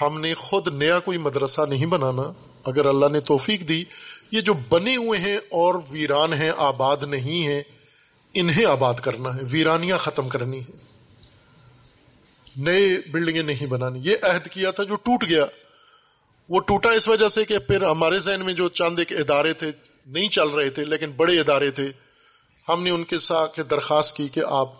ہم 0.00 0.20
نے 0.20 0.34
خود 0.34 0.68
نیا 0.68 0.98
کوئی 0.98 1.18
مدرسہ 1.18 1.60
نہیں 1.68 1.86
بنانا۔ 1.86 2.22
اگر 2.64 2.86
اللہ 2.86 3.06
نے 3.12 3.20
توفیق 3.20 3.68
دی، 3.68 3.84
یہ 4.30 4.40
جو 4.40 4.54
بنے 4.68 4.96
ہوئے 4.96 5.18
ہیں 5.18 5.36
اور 5.36 5.74
ویران 5.90 6.32
ہیں، 6.32 6.52
آباد 6.56 6.96
نہیں 7.08 7.46
ہیں، 7.46 7.62
انہیں 8.34 8.66
آباد 8.66 8.94
کرنا 8.94 9.36
ہے، 9.36 9.40
ویرانیاں 9.50 9.98
ختم 9.98 10.28
کرنی 10.28 10.60
ہے 10.60 10.72
نئے 12.56 12.98
بلڈنگیں 13.10 13.42
نہیں 13.42 13.66
بنانی۔ 13.66 14.00
یہ 14.02 14.16
عہد 14.22 14.46
کیا 14.46 14.70
تھا 14.70 14.84
جو 14.84 14.94
ٹوٹ 14.94 15.24
گیا۔ 15.28 15.46
وہ 16.48 16.60
ٹوٹا 16.60 16.90
اس 16.90 17.08
وجہ 17.08 17.28
سے 17.28 17.44
کہ 17.44 17.58
پھر 17.58 17.82
ہمارے 17.82 18.18
ذہن 18.20 18.44
میں 18.44 18.54
جو 18.54 18.68
چاند 18.68 18.98
ایک 18.98 19.12
ادارے 19.12 19.52
تھے، 19.52 19.70
نہیں 20.06 20.28
چل 20.28 20.48
رہے 20.48 20.70
تھے، 20.70 20.84
لیکن 20.84 21.10
بڑے 21.10 21.40
ادارے 21.40 21.70
تھے۔ 21.70 21.92
ہم 22.68 22.82
نے 22.82 22.90
ان 22.90 23.04
کے 23.04 23.18
ساتھ 23.18 23.60
درخواست 23.70 24.16
کی 24.16 24.28
کہ 24.28 24.40
آپ 24.48 24.72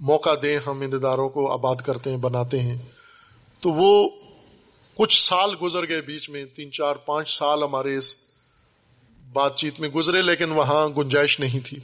موقع 0.00 0.30
دیں، 0.42 0.58
ہم 0.66 0.80
ان 0.80 0.94
اداروں 0.94 1.28
کو 1.28 1.52
آباد 1.52 1.76
کرتے 1.76 2.10
ہیں، 2.10 2.16
بناتے 2.16 2.60
ہیں۔ 2.60 2.78
تو 3.60 3.72
وہ 3.72 4.08
کچھ 4.94 5.22
سال 5.22 5.50
گزر 5.62 5.88
گئے 5.88 6.00
بیچ 6.00 6.30
میں، 6.30 6.44
تین، 6.44 6.72
چار، 6.72 6.94
پانچ 6.94 7.38
سال 7.38 7.62
ہمارے 7.62 7.96
اس 7.96 8.14
بات 9.32 9.56
چیت 9.56 9.80
میں 9.80 9.88
گزرے، 9.88 10.22
لیکن 10.22 10.50
وہاں 10.50 10.88
گنجائش 10.88 11.40
نہیں 11.40 11.60
تھی۔ 11.66 11.80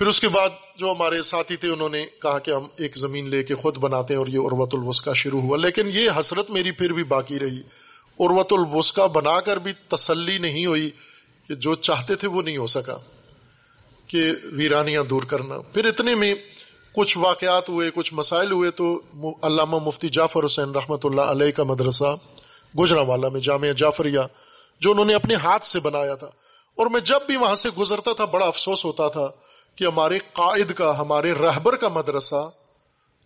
پھر 0.00 0.08
اس 0.08 0.20
کے 0.20 0.28
بعد 0.28 0.48
جو 0.76 0.92
ہمارے 0.92 1.22
ساتھی 1.22 1.56
تھے، 1.56 1.68
انہوں 1.68 1.88
نے 1.88 2.06
کہا 2.22 2.38
کہ 2.38 2.50
ہم 2.50 2.66
ایک 2.76 2.96
زمین 2.96 3.28
لے 3.28 3.42
کے 3.42 3.54
خود 3.54 3.76
بناتے 3.76 4.14
ہیں 4.14 4.18
اور 4.18 4.26
یہ 4.26 4.38
اروت 4.38 4.74
الوسکا 4.74 5.12
شروع 5.12 5.40
ہوا۔ 5.40 5.56
لیکن 5.56 5.86
یہ 5.86 6.10
حسرت 6.20 6.50
میری 6.50 6.70
پھر 6.70 6.92
بھی 6.92 7.04
باقی 7.04 7.38
رہی۔ 7.38 7.60
اروت 8.18 8.52
الوسکا 8.52 9.06
بنا 9.06 9.40
کر 9.40 9.56
بھی 9.56 9.72
تسلی 9.88 10.38
نہیں 10.38 10.66
ہوئی 10.66 10.90
کہ 11.48 11.54
جو 11.54 11.74
چاہتے 11.74 12.14
تھے 12.14 12.28
وہ 12.28 12.42
نہیں 12.42 12.56
ہو 12.56 12.66
سکا، 12.66 12.96
کہ 14.06 14.32
ویرانیاں 14.52 15.02
دور 15.02 15.22
کرنا۔ 15.22 15.60
پھر 15.60 15.84
اتنے 15.84 16.14
میں 16.14 16.34
کچھ 16.92 17.18
واقعات 17.18 17.68
ہوئے، 17.68 17.90
کچھ 17.94 18.14
مسائل 18.14 18.52
ہوئے 18.52 18.70
تو 18.70 19.02
علامہ 19.42 19.78
مفتی 19.78 20.08
جعفر 20.08 20.46
حسین 20.46 20.70
رحمت 20.70 21.06
اللہ 21.06 21.20
علیہ 21.20 21.50
کا 21.50 21.64
مدرسہ 21.64 22.16
گجرا 22.78 23.00
والا 23.00 23.28
میں، 23.28 23.40
جامعہ 23.40 23.72
جعفریہ، 23.72 24.20
جو 24.80 24.90
انہوں 24.90 25.04
نے 25.04 25.14
اپنے 25.14 25.34
ہاتھ 25.34 25.64
سے 25.64 25.80
بنایا 25.80 26.14
تھا۔ 26.14 26.30
اور 26.74 26.86
میں 26.86 27.00
جب 27.00 27.18
بھی 27.26 27.36
وہاں 27.36 27.54
سے 27.54 27.68
گزرتا 27.78 28.12
تھا، 28.12 28.24
بڑا 28.24 28.46
افسوس 28.46 28.84
ہوتا 28.84 29.08
تھا 29.08 29.30
کہ 29.76 29.84
ہمارے 29.84 30.18
قائد 30.32 30.72
کا، 30.72 30.98
ہمارے 30.98 31.32
رہبر 31.32 31.76
کا 31.76 31.88
مدرسہ 31.88 32.50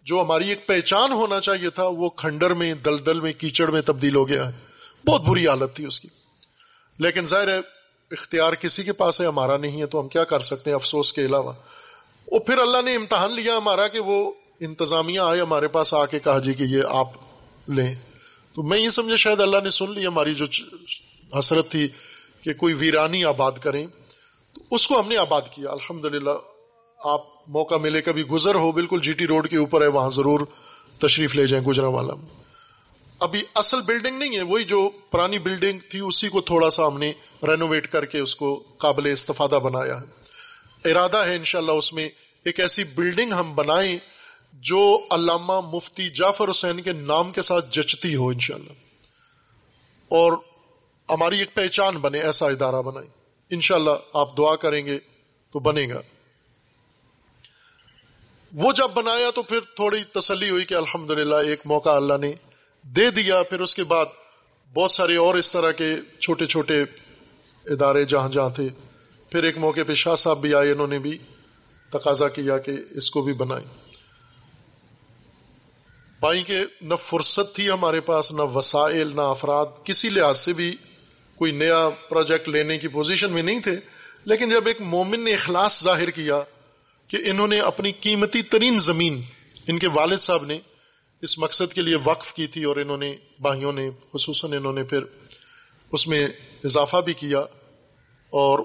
جو 0.02 0.20
ہماری 0.20 0.48
ایک 0.48 0.66
پہچان 0.66 1.12
ہونا 1.12 1.40
چاہیے 1.40 1.70
تھا، 1.70 1.86
وہ 1.86 2.08
کھنڈر 2.08 2.54
میں، 2.54 2.74
دلدل 2.74 3.20
میں، 3.20 3.32
کیچڑ 3.32 3.70
میں 3.70 3.80
تبدیل 3.80 4.14
ہو 4.14 4.28
گیا 4.28 4.46
ہے۔ 4.46 4.52
بہت 5.06 5.20
بری 5.20 5.48
حالت 5.48 5.74
تھی 5.74 5.86
اس 5.86 6.00
کی۔ 6.00 6.08
لیکن 6.98 7.26
ظاہر 7.26 7.48
ہے، 7.48 7.58
اختیار 8.10 8.52
کسی 8.52 8.82
کے 8.82 8.92
پاس 8.92 9.20
ہے، 9.20 9.26
ہمارا 9.26 9.56
نہیں 9.56 9.80
ہے، 9.80 9.86
تو 9.86 10.00
ہم 10.00 10.08
کیا 10.08 10.24
کر 10.24 10.40
سکتے 10.40 10.70
ہیں 10.70 10.74
افسوس 10.74 11.12
کے 11.12 11.24
علاوہ؟ 11.24 11.52
وہ 12.26 12.38
پھر 12.38 12.58
اللہ 12.58 12.82
نے 12.84 12.94
امتحان 12.94 13.32
لیا 13.32 13.56
ہمارا 13.56 13.88
کہ 13.88 14.00
وہ 14.00 14.32
انتظامیہ 14.60 15.20
آئے، 15.20 15.40
ہمارے 15.40 15.68
پاس 15.68 15.94
آ 15.94 16.06
کے 16.06 16.18
کہا 16.18 16.38
جی 16.38 16.54
کہ 16.54 16.62
یہ 16.62 16.82
آپ 16.88 17.08
لیں۔ 17.68 17.94
تو 18.54 18.62
میں 18.62 18.78
یہ 18.78 18.88
سمجھا، 18.88 19.16
شاید 19.16 19.40
اللہ 19.40 19.56
نے 19.64 19.70
سن 19.70 19.90
لی 19.90 20.06
ہماری 20.06 20.34
جو 20.34 20.46
حسرت 21.38 21.70
تھی 21.70 21.88
کہ 22.42 22.54
کوئی 22.54 22.74
ویرانی 22.74 23.24
آباد 23.24 23.52
کریں۔ 23.52 23.86
اس 24.70 24.86
کو 24.86 25.00
ہم 25.00 25.08
نے 25.08 25.16
آباد 25.16 25.42
کیا۔ 25.52 25.70
الحمد 25.70 26.04
للہ 26.04 26.30
آپ 26.98 27.20
موقع 27.48 27.74
ملے 27.74 28.02
کبھی 28.02 28.22
گزر 28.22 28.54
ہو، 28.54 28.72
بالکل 28.72 29.00
جی 29.02 29.12
ٹی 29.12 29.26
روڈ 29.26 29.50
کے 29.50 29.56
اوپر 29.56 29.82
ہے، 29.82 29.86
وہاں 29.86 30.10
ضرور 30.10 30.40
تشریف 30.98 31.34
لے 31.34 31.46
جائیں 31.46 31.64
گجرا 31.64 31.86
والا۔ 31.86 32.14
ابھی 33.18 33.42
اصل 33.54 33.80
بلڈنگ 33.86 34.18
نہیں 34.18 34.36
ہے، 34.36 34.42
وہی 34.42 34.64
جو 34.64 34.90
پرانی 35.10 35.38
بلڈنگ 35.38 35.78
تھی، 35.90 35.98
اسی 35.98 36.28
کو 36.28 36.40
تھوڑا 36.40 36.70
سا 36.70 36.86
ہم 36.86 36.98
نے 36.98 37.12
رینوویٹ 37.42 37.92
کر 37.92 38.04
کے 38.04 38.18
اس 38.18 38.36
کو 38.36 38.62
قابل 38.78 39.06
استفادہ 39.12 39.58
بنایا۔ 39.62 40.00
ہے 40.00 40.24
ارادہ 40.90 41.16
ہے 41.16 41.36
انشاءاللہ 41.36 41.72
اس 41.72 41.92
میں 41.92 42.08
ایک 42.44 42.60
ایسی 42.60 42.84
بلڈنگ 42.84 43.32
ہم 43.32 43.54
بنائیں 43.54 43.98
جو 44.52 45.00
علامہ 45.10 45.60
مفتی 45.60 46.10
جعفر 46.10 46.50
حسین 46.50 46.82
کے 46.82 46.92
نام 46.92 47.32
کے 47.32 47.42
ساتھ 47.42 47.70
جچتی 47.70 48.14
ہو 48.14 48.28
انشاءاللہ۔ 48.28 48.72
اور 50.08 50.32
ہماری 51.10 51.38
ایک 51.38 51.54
پہچان 51.54 51.96
بنے، 51.96 52.20
ایسا 52.20 52.46
ادارہ 52.46 52.82
بنائیں۔ 52.82 53.23
انشاءاللہ 53.54 53.90
آپ 54.12 54.36
دعا 54.36 54.56
کریں 54.56 54.86
گے 54.86 54.98
تو 55.52 55.58
بنے 55.58 55.88
گا۔ 55.88 56.00
وہ 58.52 58.72
جب 58.72 58.90
بنایا 58.94 59.30
تو 59.30 59.42
پھر 59.42 59.60
تھوڑی 59.60 60.04
تسلی 60.04 60.50
ہوئی 60.50 60.64
کہ 60.64 60.74
الحمدللہ 60.74 61.34
ایک 61.34 61.60
موقع 61.64 61.90
اللہ 61.90 62.14
نے 62.20 62.32
دے 62.82 63.10
دیا۔ 63.10 63.42
پھر 63.42 63.60
اس 63.60 63.74
کے 63.74 63.84
بعد 63.84 64.06
بہت 64.74 64.90
سارے 64.90 65.16
اور 65.16 65.34
اس 65.34 65.52
طرح 65.52 65.70
کے 65.70 65.94
چھوٹے 66.20 66.46
چھوٹے 66.46 66.84
ادارے 67.66 68.04
جہاں 68.04 68.28
جہاں 68.28 68.50
تھے۔ 68.50 68.68
پھر 69.30 69.42
ایک 69.42 69.58
موقع 69.58 69.80
پہ 69.86 69.94
شاہ 69.94 70.14
صاحب 70.14 70.38
بھی 70.40 70.54
آئے، 70.54 70.70
انہوں 70.70 70.86
نے 70.86 70.98
بھی 70.98 71.18
تقاضا 71.90 72.28
کیا 72.28 72.58
کہ 72.58 72.72
اس 72.90 73.10
کو 73.10 73.20
بھی 73.20 73.32
بنائیں۔ 73.32 73.66
بھائی 76.20 76.42
کہ 76.42 76.58
نہ 76.80 76.94
فرصت 76.94 77.54
تھی 77.54 77.70
ہمارے 77.70 78.00
پاس، 78.00 78.32
نہ 78.32 78.42
وسائل، 78.42 79.16
نہ 79.16 79.20
افراد، 79.20 79.66
کسی 79.84 80.08
لحاظ 80.08 80.38
سے 80.38 80.52
بھی 80.52 80.76
کوئی 81.36 81.52
نیا 81.52 81.88
پروجیکٹ 82.08 82.48
لینے 82.48 82.78
کی 82.78 82.88
پوزیشن 82.88 83.32
میں 83.32 83.42
نہیں 83.42 83.60
تھے، 83.60 83.76
لیکن 84.24 84.50
جب 84.50 84.66
ایک 84.66 84.80
مومن 84.80 85.20
نے 85.20 85.34
اخلاص 85.34 85.82
ظاہر 85.82 86.10
کیا 86.10 86.42
کہ 87.08 87.16
انہوں 87.24 87.48
نے 87.48 87.60
اپنی 87.60 87.92
قیمتی 87.92 88.42
ترین 88.42 88.80
زمین، 88.80 89.20
ان 89.66 89.78
کے 89.78 89.88
والد 89.88 90.18
صاحب 90.18 90.44
نے 90.44 90.58
اس 91.22 91.38
مقصد 91.38 91.72
کے 91.72 91.82
لیے 91.82 91.96
وقف 92.04 92.32
کی 92.32 92.46
تھی 92.46 92.64
اور 92.64 92.76
انہوں 92.76 92.96
نے، 92.96 93.16
بھائیوں 93.40 93.72
نے، 93.72 93.90
خصوصاً 94.12 94.52
انہوں 94.52 94.72
نے 94.72 94.82
پھر 94.82 95.04
اس 95.92 96.08
میں 96.08 96.26
اضافہ 96.64 96.96
بھی 96.96 97.14
کیا 97.14 97.38
اور 98.30 98.58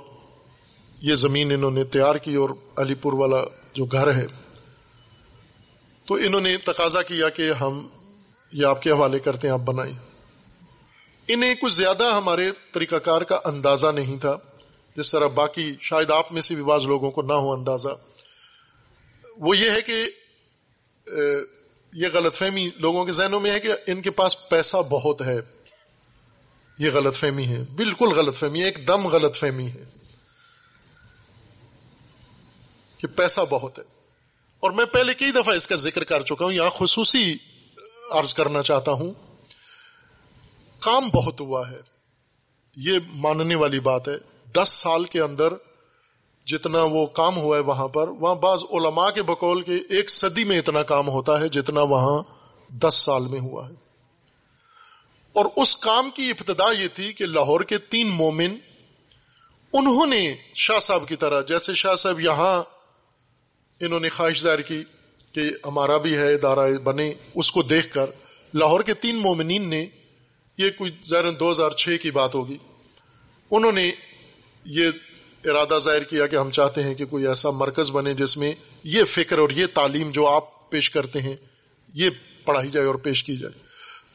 یہ 1.02 1.16
زمین 1.16 1.52
انہوں 1.52 1.72
نے 1.72 1.84
تیار 1.84 2.16
کی 2.16 2.36
اور 2.36 2.50
علی 2.78 2.96
پور 2.96 3.14
والا 3.14 3.44
جو 3.74 3.86
گھر 3.86 4.14
ہے۔ 4.14 4.28
تو 6.06 6.16
انہوں 6.16 6.42
نے 6.42 6.58
تقاضا 6.58 7.02
کیا 7.02 7.30
کہ 7.30 7.52
ہم 7.52 7.88
یہ 8.52 8.66
آپ 8.66 8.82
کے 8.82 8.92
حوالے 8.92 9.20
کرتے 9.20 9.48
ہیں، 9.48 9.54
آپ 9.54 9.60
بنائیں۔ 9.60 9.94
انہیں 11.30 11.56
کچھ 11.62 11.74
زیادہ 11.74 12.04
ہمارے 12.04 12.52
طریقہ 12.72 12.96
کار 12.96 13.22
کا 13.22 13.40
اندازہ 13.46 13.88
نہیں 13.88 14.18
تھا، 14.18 14.38
جس 14.96 15.12
طرح 15.12 15.28
باقی 15.28 15.76
شاید 15.82 16.12
آپ 16.12 16.32
میں 16.32 16.42
سے 16.42 16.56
بھی 16.56 16.64
بعض 16.64 16.84
لوگوں 16.84 17.12
کو 17.12 17.22
نہ 17.22 17.34
ہو 17.34 17.54
اندازہ۔ 17.54 17.88
وہ 19.38 19.58
یہ 19.58 19.72
ہے 19.72 19.82
کہ 19.82 20.12
یہ 21.94 22.08
غلط 22.14 22.34
فہمی 22.34 22.70
لوگوں 22.76 23.06
کے 23.06 23.12
ذہنوں 23.12 23.40
میں 23.40 23.52
ہے 23.52 23.60
کہ 23.60 23.70
ان 23.88 24.02
کے 24.02 24.12
پاس 24.12 24.50
پیسہ 24.50 24.78
بہت 24.78 25.22
ہے۔ 25.22 25.42
یہ 26.78 26.90
غلط 26.94 27.16
فہمی 27.16 27.46
ہے، 27.46 27.64
بالکل 27.76 28.08
غلط 28.08 28.36
فہمی 28.36 28.60
ہے، 28.60 28.66
ایک 28.66 28.88
دم 28.88 29.08
غلط 29.08 29.36
فہمی 29.36 29.68
ہے۔ 29.68 29.84
کہ 32.98 33.08
پیسہ 33.08 33.42
بہت 33.50 33.80
ہے۔ 33.80 33.84
اور 34.60 34.72
میں 34.72 34.86
پہلے 34.86 35.14
کئی 35.14 35.32
دفعہ 35.32 35.56
اس 35.56 35.68
کا 35.68 35.76
ذکر 35.76 36.04
کر 36.04 36.22
چکا 36.22 36.46
ہوں 36.46 36.52
یہاں 36.52 36.70
خصوصی 36.70 37.36
عرض 38.12 38.34
کرنا 38.34 38.64
چاہتا 38.64 38.92
ہوں۔ 38.92 39.29
کام 40.80 41.10
بہت 41.10 41.42
ہوا 41.42 41.72
ہے۔ 41.72 41.80
یہ 42.76 43.00
ماننے 43.14 43.56
والی 43.56 43.80
بات 43.80 44.08
ہے۔ 44.08 44.18
دس 44.56 44.70
سال 44.70 45.04
کے 45.04 45.22
اندر 45.22 45.54
جتنا 46.46 46.84
وہ 46.84 47.06
کام 47.06 47.38
ہوا 47.38 47.58
ہے 47.58 47.62
وہاں 47.62 47.88
پر، 47.88 48.08
وہاں 48.08 48.36
بعض 48.36 48.64
علماء 48.72 49.10
کے 49.10 49.24
بقول 49.24 49.62
کے 49.62 49.76
ایک 49.90 50.10
صدی 50.10 50.44
میں 50.44 50.60
اتنا 50.60 50.84
کام 50.84 51.10
ہوتا 51.10 51.40
ہے 51.40 51.50
جتنا 51.50 51.82
وہاں 51.82 52.24
دس 52.74 52.96
سال 52.96 53.28
میں 53.28 53.40
ہوا 53.40 53.70
ہے۔ 53.70 53.74
اور 55.34 55.46
اس 55.56 55.78
کام 55.78 56.10
کی 56.10 56.30
ابتدا 56.30 56.72
یہ 56.72 56.88
تھی 56.94 57.14
کہ 57.14 57.26
لاہور 57.26 57.62
کے 57.62 57.78
تین 57.78 58.08
مومن، 58.08 58.56
انہوں 59.74 60.06
نے 60.06 60.36
شاہ 60.56 60.80
صاحب 60.80 61.08
کی 61.08 61.16
طرح، 61.16 61.42
جیسے 61.42 61.74
شاہ 61.74 61.96
صاحب 61.96 62.20
یہاں 62.20 62.64
انہوں 63.80 64.00
نے 64.00 64.10
خواہش 64.10 64.42
ظاہر 64.42 64.62
کی 64.62 64.84
کہ 65.32 65.42
ہمارا 65.66 65.98
بھی 65.98 66.18
ہے، 66.18 66.34
ادارہ 66.34 66.78
بنے، 66.84 67.14
اس 67.36 67.52
کو 67.52 67.62
دیکھ 67.62 67.94
کر 67.94 68.06
لاہور 68.54 68.82
کے 68.82 68.94
تین 68.94 69.16
مومنین 69.16 69.70
نے 69.70 69.86
یہ 70.60 70.70
کوئی 70.78 70.92
ظاہر 71.08 71.32
دو 71.32 71.52
ہزار 71.52 71.72
چھ 71.72 71.90
کی 72.02 72.12
بات 72.12 72.36
ہوگی۔ 72.36 72.58
انہوں 73.52 73.72
نے 73.72 73.92
یہ 74.66 74.90
ارادہ 75.46 75.78
ظاہر 75.78 76.04
کیا 76.04 76.28
کہ 76.28 76.36
ہم 76.36 76.50
چاہتے 76.50 76.84
ہیں 76.84 76.94
کہ 76.94 77.06
کوئی 77.06 77.28
ایسا 77.28 77.50
مرکز 77.50 77.92
بنے 77.92 78.14
جس 78.14 78.38
میں 78.38 78.54
یہ 78.84 79.04
فکر 79.04 79.38
اور 79.38 79.50
یہ 79.50 79.66
تعلیم 79.74 80.12
جو 80.12 80.28
آپ 80.28 80.70
پیش 80.70 80.90
کرتے 80.90 81.22
ہیں، 81.22 81.36
یہ 81.94 82.10
پڑھائی 82.46 82.70
جائے 82.70 82.86
اور 82.86 82.96
پیش 82.96 83.24
کی 83.24 83.38
جائے۔ 83.38 83.54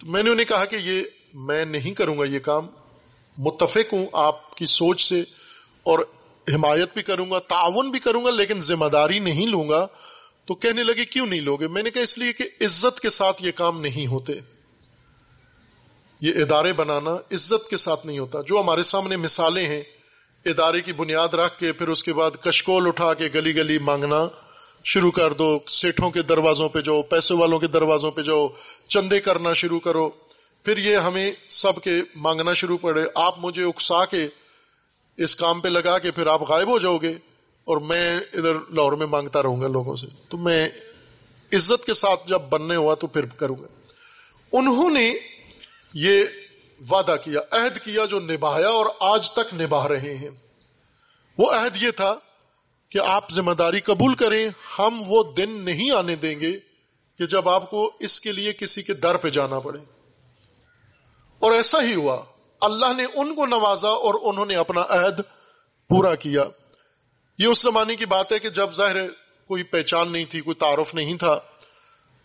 تو 0.00 0.06
میں 0.06 0.22
نے 0.22 0.30
انہیں 0.30 0.46
کہا 0.46 0.64
کہ 0.64 0.76
یہ 0.76 1.02
میں 1.34 1.64
نہیں 1.64 1.94
کروں 1.94 2.18
گا 2.18 2.24
یہ 2.24 2.38
کام، 2.38 2.66
متفق 3.38 3.92
ہوں 3.92 4.06
آپ 4.12 4.56
کی 4.56 4.66
سوچ 4.66 5.04
سے 5.04 5.20
اور 5.82 5.98
حمایت 6.54 6.94
بھی 6.94 7.02
کروں 7.02 7.30
گا، 7.30 7.38
تعاون 7.38 7.90
بھی 7.90 7.98
کروں 7.98 8.24
گا، 8.24 8.30
لیکن 8.30 8.60
ذمہ 8.60 8.86
داری 8.86 9.18
نہیں 9.18 9.46
لوں 9.46 9.68
گا۔ 9.68 9.86
تو 10.46 10.54
کہنے 10.54 10.84
لگے، 10.84 11.04
کیوں 11.04 11.26
نہیں 11.26 11.40
لوگے؟ 11.40 11.68
میں 11.68 11.82
نے 11.82 11.90
کہا 11.90 12.02
اس 12.02 12.18
لیے 12.18 12.32
کہ 12.32 12.44
عزت 12.60 13.00
کے 13.00 13.10
ساتھ 13.10 13.42
یہ 13.42 13.52
کام 13.54 13.80
نہیں 13.80 14.06
ہوتے۔ 14.06 14.32
یہ 16.24 16.32
ادارے 16.36 16.72
بنانا 16.72 17.10
عزت 17.10 17.70
کے 17.70 17.76
ساتھ 17.76 18.06
نہیں 18.06 18.18
ہوتا۔ 18.18 18.40
جو 18.46 18.60
ہمارے 18.60 18.82
سامنے 18.82 19.16
مثالیں 19.16 19.66
ہیں، 19.66 19.82
ادارے 20.44 20.80
کی 20.80 20.92
بنیاد 20.92 21.34
رکھ 21.34 21.58
کے 21.58 21.72
پھر 21.72 21.88
اس 21.88 22.04
کے 22.04 22.12
بعد 22.12 22.30
کشکول 22.30 22.86
اٹھا 22.86 23.14
کے 23.14 23.28
گلی 23.34 23.54
گلی 23.54 23.78
مانگنا 23.78 24.28
شروع 24.84 25.10
کر 25.10 25.32
دو، 25.32 25.58
سیٹھوں 25.68 26.10
کے 26.10 26.22
دروازوں 26.22 26.68
پہ 26.68 26.80
جاؤ، 26.80 27.02
پیسے 27.02 27.34
والوں 27.34 27.58
کے 27.58 27.66
دروازوں 27.66 28.10
پہ 28.10 28.22
جاؤ، 28.22 28.48
چندے 28.88 29.20
کرنا 29.20 29.52
شروع 29.52 29.80
کرو۔ 29.80 30.10
پھر 30.64 30.78
یہ 30.78 30.96
ہمیں 30.96 31.32
سب 31.48 31.82
کے 31.82 32.00
مانگنا 32.16 32.54
شروع 32.54 32.78
پڑے۔ 32.80 33.02
آپ 33.14 33.34
مجھے 33.38 33.64
اکسا 33.64 34.04
کے 34.04 34.28
اس 35.16 35.36
کام 35.36 35.60
پہ 35.60 35.68
لگا 35.68 35.98
کے 35.98 36.10
پھر 36.10 36.26
آپ 36.26 36.42
غائب 36.42 36.68
ہو 36.68 36.78
جاؤ 36.78 36.96
گے 36.96 37.12
اور 37.64 37.76
میں 37.76 38.16
ادھر 38.16 38.54
لاہور 38.70 38.92
میں 38.92 39.06
مانگتا 39.06 39.42
رہوں 39.42 39.60
گا 39.60 39.68
لوگوں 39.68 39.96
سے۔ 39.96 40.06
تو 40.28 40.38
میں 40.38 40.68
عزت 41.52 41.86
کے 41.86 41.94
ساتھ 41.94 42.28
جب 42.28 42.42
بننے 42.50 42.76
ہوا 42.76 42.94
تو 42.94 43.06
پھر 43.06 43.24
کروں 43.24 43.56
گا۔ 43.62 43.66
انہوں 44.52 44.90
نے 44.90 45.14
یہ 45.94 46.24
وعدہ 46.90 47.16
کیا، 47.24 47.40
عہد 47.50 47.78
کیا 47.78 48.04
جو 48.04 48.20
نبھایا 48.20 48.68
اور 48.68 48.86
آج 49.00 49.30
تک 49.30 49.54
نبھا 49.54 49.88
رہے 49.88 50.16
ہیں۔ 50.16 50.30
وہ 51.38 51.50
عہد 51.50 51.82
یہ 51.82 51.90
تھا 51.90 52.18
کہ 52.88 52.98
آپ 52.98 53.32
ذمہ 53.32 53.52
داری 53.52 53.80
قبول 53.80 54.14
کریں، 54.14 54.50
ہم 54.78 55.02
وہ 55.06 55.22
دن 55.36 55.50
نہیں 55.50 55.90
آنے 55.90 56.16
دیں 56.16 56.40
گے 56.40 56.52
کہ 57.18 57.26
جب 57.26 57.48
آپ 57.48 57.70
کو 57.70 57.92
اس 58.00 58.20
کے 58.20 58.32
لیے 58.32 58.52
کسی 58.52 58.82
کے 58.82 58.94
در 58.94 59.16
پہ 59.16 59.28
جانا 59.28 59.58
پڑے۔ 59.60 59.78
اور 61.38 61.52
ایسا 61.52 61.82
ہی 61.82 61.94
ہوا، 61.94 62.24
اللہ 62.60 62.92
نے 62.96 63.04
ان 63.14 63.34
کو 63.34 63.46
نوازا 63.46 63.88
اور 63.88 64.14
انہوں 64.22 64.46
نے 64.46 64.56
اپنا 64.56 64.80
عہد 64.88 65.20
پورا 65.88 66.14
کیا۔ 66.14 66.44
یہ 67.38 67.46
اس 67.46 67.58
زمانے 67.58 67.96
کی 67.96 68.06
بات 68.06 68.32
ہے 68.32 68.38
کہ 68.38 68.48
جب 68.48 68.72
ظاہر 68.72 68.96
کوئی 69.48 69.62
پہچان 69.62 70.12
نہیں 70.12 70.24
تھی، 70.24 70.40
کوئی 70.40 70.54
تعارف 70.54 70.94
نہیں 70.94 71.14
تھا 71.14 71.40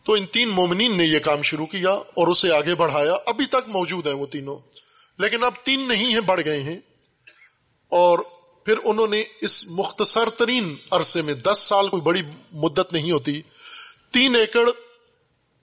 تو 0.10 0.14
ان 0.14 0.26
تین 0.26 0.50
مومنین 0.50 0.98
نے 0.98 1.04
یہ 1.04 1.20
کام 1.20 1.42
شروع 1.42 1.66
کیا 1.66 1.92
اور 1.92 2.28
اسے 2.28 2.52
آگے 2.52 2.76
بڑھایا۔ 2.76 3.14
ابھی 3.26 3.46
تک 3.46 3.68
موجود 3.68 4.08
ہیں 4.08 4.14
وہ 4.14 4.26
تینوں۔ 4.26 4.58
لیکن 5.18 5.44
اب 5.44 5.54
تین 5.64 5.88
نہیں 5.88 6.14
ہیں، 6.14 6.22
بڑھ 6.22 6.42
گئے 6.46 6.62
ہیں۔ 6.62 6.78
اور 7.90 8.20
پھر 8.66 8.76
انہوں 8.84 9.08
نے 9.08 9.24
اس 9.42 9.68
مختصر 9.70 10.30
ترین 10.30 10.76
عرصے 10.92 11.22
میں 11.22 11.34
دس 11.34 11.60
سال 11.60 11.90
کوئی 11.90 12.02
بڑی 12.02 12.22
مدت 12.52 12.94
نہیں 12.94 13.12
ہوتی۔ 13.12 13.42
تین 14.12 14.36
ایکڑ، 14.36 14.70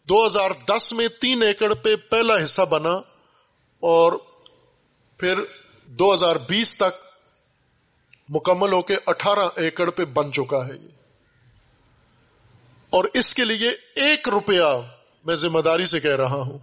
دو 0.08 0.26
ہزار 0.26 0.50
دس 0.68 0.92
میں 0.92 1.08
تین 1.08 1.42
ایکڑ 1.42 1.74
پہ 1.74 1.96
پہلا 1.96 2.44
حصہ 2.44 2.62
بنا 2.62 2.92
اور 3.80 4.12
پھر 5.18 5.40
دو 5.86 6.14
ہزار 6.14 6.36
بیس 6.36 6.76
تک 6.76 7.06
مکمل 8.28 8.72
ہو 8.72 8.82
کے 8.82 8.96
اٹھارہ 9.06 9.48
ایکڑ 9.56 9.90
پہ 9.90 10.04
بن 10.04 10.32
چکا 10.32 10.68
ہے۔ 10.68 10.72
یہ 10.72 10.95
اور 12.90 13.04
اس 13.14 13.34
کے 13.34 13.44
لیے 13.44 13.70
ایک 13.94 14.28
روپیہ 14.28 14.64
میں 15.24 15.34
ذمہ 15.34 15.60
داری 15.60 15.86
سے 15.86 16.00
کہہ 16.00 16.16
رہا 16.16 16.36
ہوں۔ 16.36 16.58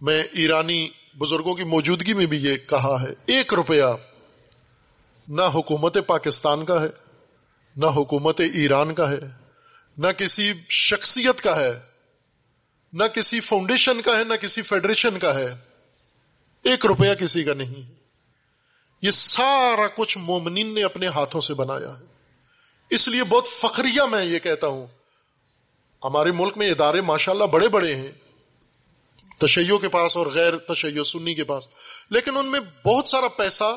میں 0.00 0.24
ایرانی 0.32 0.88
بزرگوں 1.18 1.54
کی 1.54 1.64
موجودگی 1.64 2.14
میں 2.14 2.26
بھی 2.26 2.38
یہ 2.38 2.56
کہا 2.56 3.02
ہے، 3.02 3.14
ایک 3.26 3.54
روپیہ 3.54 3.84
نہ 5.28 5.42
حکومت 5.42 5.96
پاکستان 6.06 6.64
کا 6.64 6.82
ہے، 6.82 6.88
نہ 7.76 7.86
حکومت 7.86 8.40
ایران 8.40 8.94
کا 8.94 9.10
ہے، 9.10 9.20
نہ 9.98 10.06
کسی 10.18 10.52
شخصیت 10.68 11.40
کا 11.40 11.60
ہے، 11.60 11.80
نہ 12.92 13.04
کسی 13.04 13.40
فاؤنڈیشن 13.40 14.02
کا 14.02 14.18
ہے، 14.18 14.24
نہ 14.24 14.34
کسی 14.34 14.62
فیڈریشن 14.62 15.18
کا 15.18 15.34
ہے۔ 15.34 15.56
ایک 16.62 16.86
روپیہ 16.86 17.14
کسی 17.14 17.44
کا 17.44 17.54
نہیں 17.54 17.82
ہے۔ 17.82 17.94
یہ 19.02 19.10
سارا 19.10 19.86
کچھ 19.96 20.18
مومنین 20.18 20.74
نے 20.74 20.84
اپنے 20.84 21.06
ہاتھوں 21.06 21.40
سے 21.40 21.54
بنایا 21.54 22.00
ہے۔ 22.00 22.15
اس 22.90 23.08
لیے 23.08 23.24
بہت 23.24 23.46
فخریہ 23.48 24.02
میں 24.02 24.24
یہ 24.24 24.38
کہتا 24.38 24.66
ہوں۔ 24.66 24.86
ہمارے 26.04 26.32
ملک 26.32 26.56
میں 26.56 26.70
ادارے 26.70 27.00
ماشاءاللہ 27.00 27.44
بڑے 27.44 27.68
بڑے 27.68 27.94
ہیں۔ 27.94 28.12
تشیعوں 29.38 29.78
کے 29.78 29.88
پاس 29.88 30.16
اور 30.16 30.26
غیر 30.26 30.58
تشیع 30.58 31.02
سنی 31.02 31.34
کے 31.34 31.44
پاس۔ 31.44 31.68
لیکن 32.10 32.36
ان 32.36 32.46
میں 32.46 32.60
بہت 32.84 33.04
سارا 33.04 33.28
پیسہ 33.28 33.76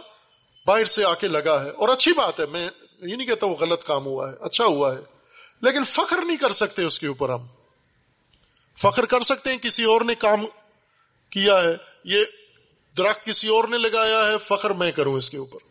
باہر 0.65 0.85
سے 0.85 1.05
آ 1.05 1.13
کے 1.13 1.27
لگا 1.27 1.63
ہے۔ 1.65 1.69
اور 1.69 1.89
اچھی 1.89 2.13
بات 2.13 2.39
ہے، 2.39 2.45
میں 2.45 2.69
یہ 3.01 3.15
نہیں 3.15 3.27
کہتا 3.27 3.45
وہ 3.45 3.55
غلط 3.55 3.83
کام 3.83 4.05
ہوا 4.05 4.31
ہے 4.31 4.35
اچھا 4.41 4.65
ہوا 4.65 4.95
ہے۔ 4.95 5.01
لیکن 5.61 5.83
فخر 5.83 6.21
نہیں 6.25 6.37
کر 6.37 6.51
سکتے 6.51 6.83
اس 6.83 6.99
کے 6.99 7.07
اوپر 7.07 7.29
ہم۔ 7.29 7.47
فخر 8.77 9.05
کر 9.05 9.21
سکتے 9.21 9.51
ہیں 9.51 9.57
کسی 9.57 9.83
اور 9.83 10.01
نے 10.01 10.15
کام 10.15 10.45
کیا 11.29 11.63
ہے، 11.63 11.75
یہ 12.03 12.25
درخت 12.97 13.25
کسی 13.25 13.47
اور 13.47 13.67
نے 13.67 13.77
لگایا 13.77 14.27
ہے، 14.27 14.37
فخر 14.37 14.69
میں 14.69 14.91
کروں 14.91 15.13
اس 15.13 15.29
کے 15.29 15.37
اوپر۔ 15.37 15.68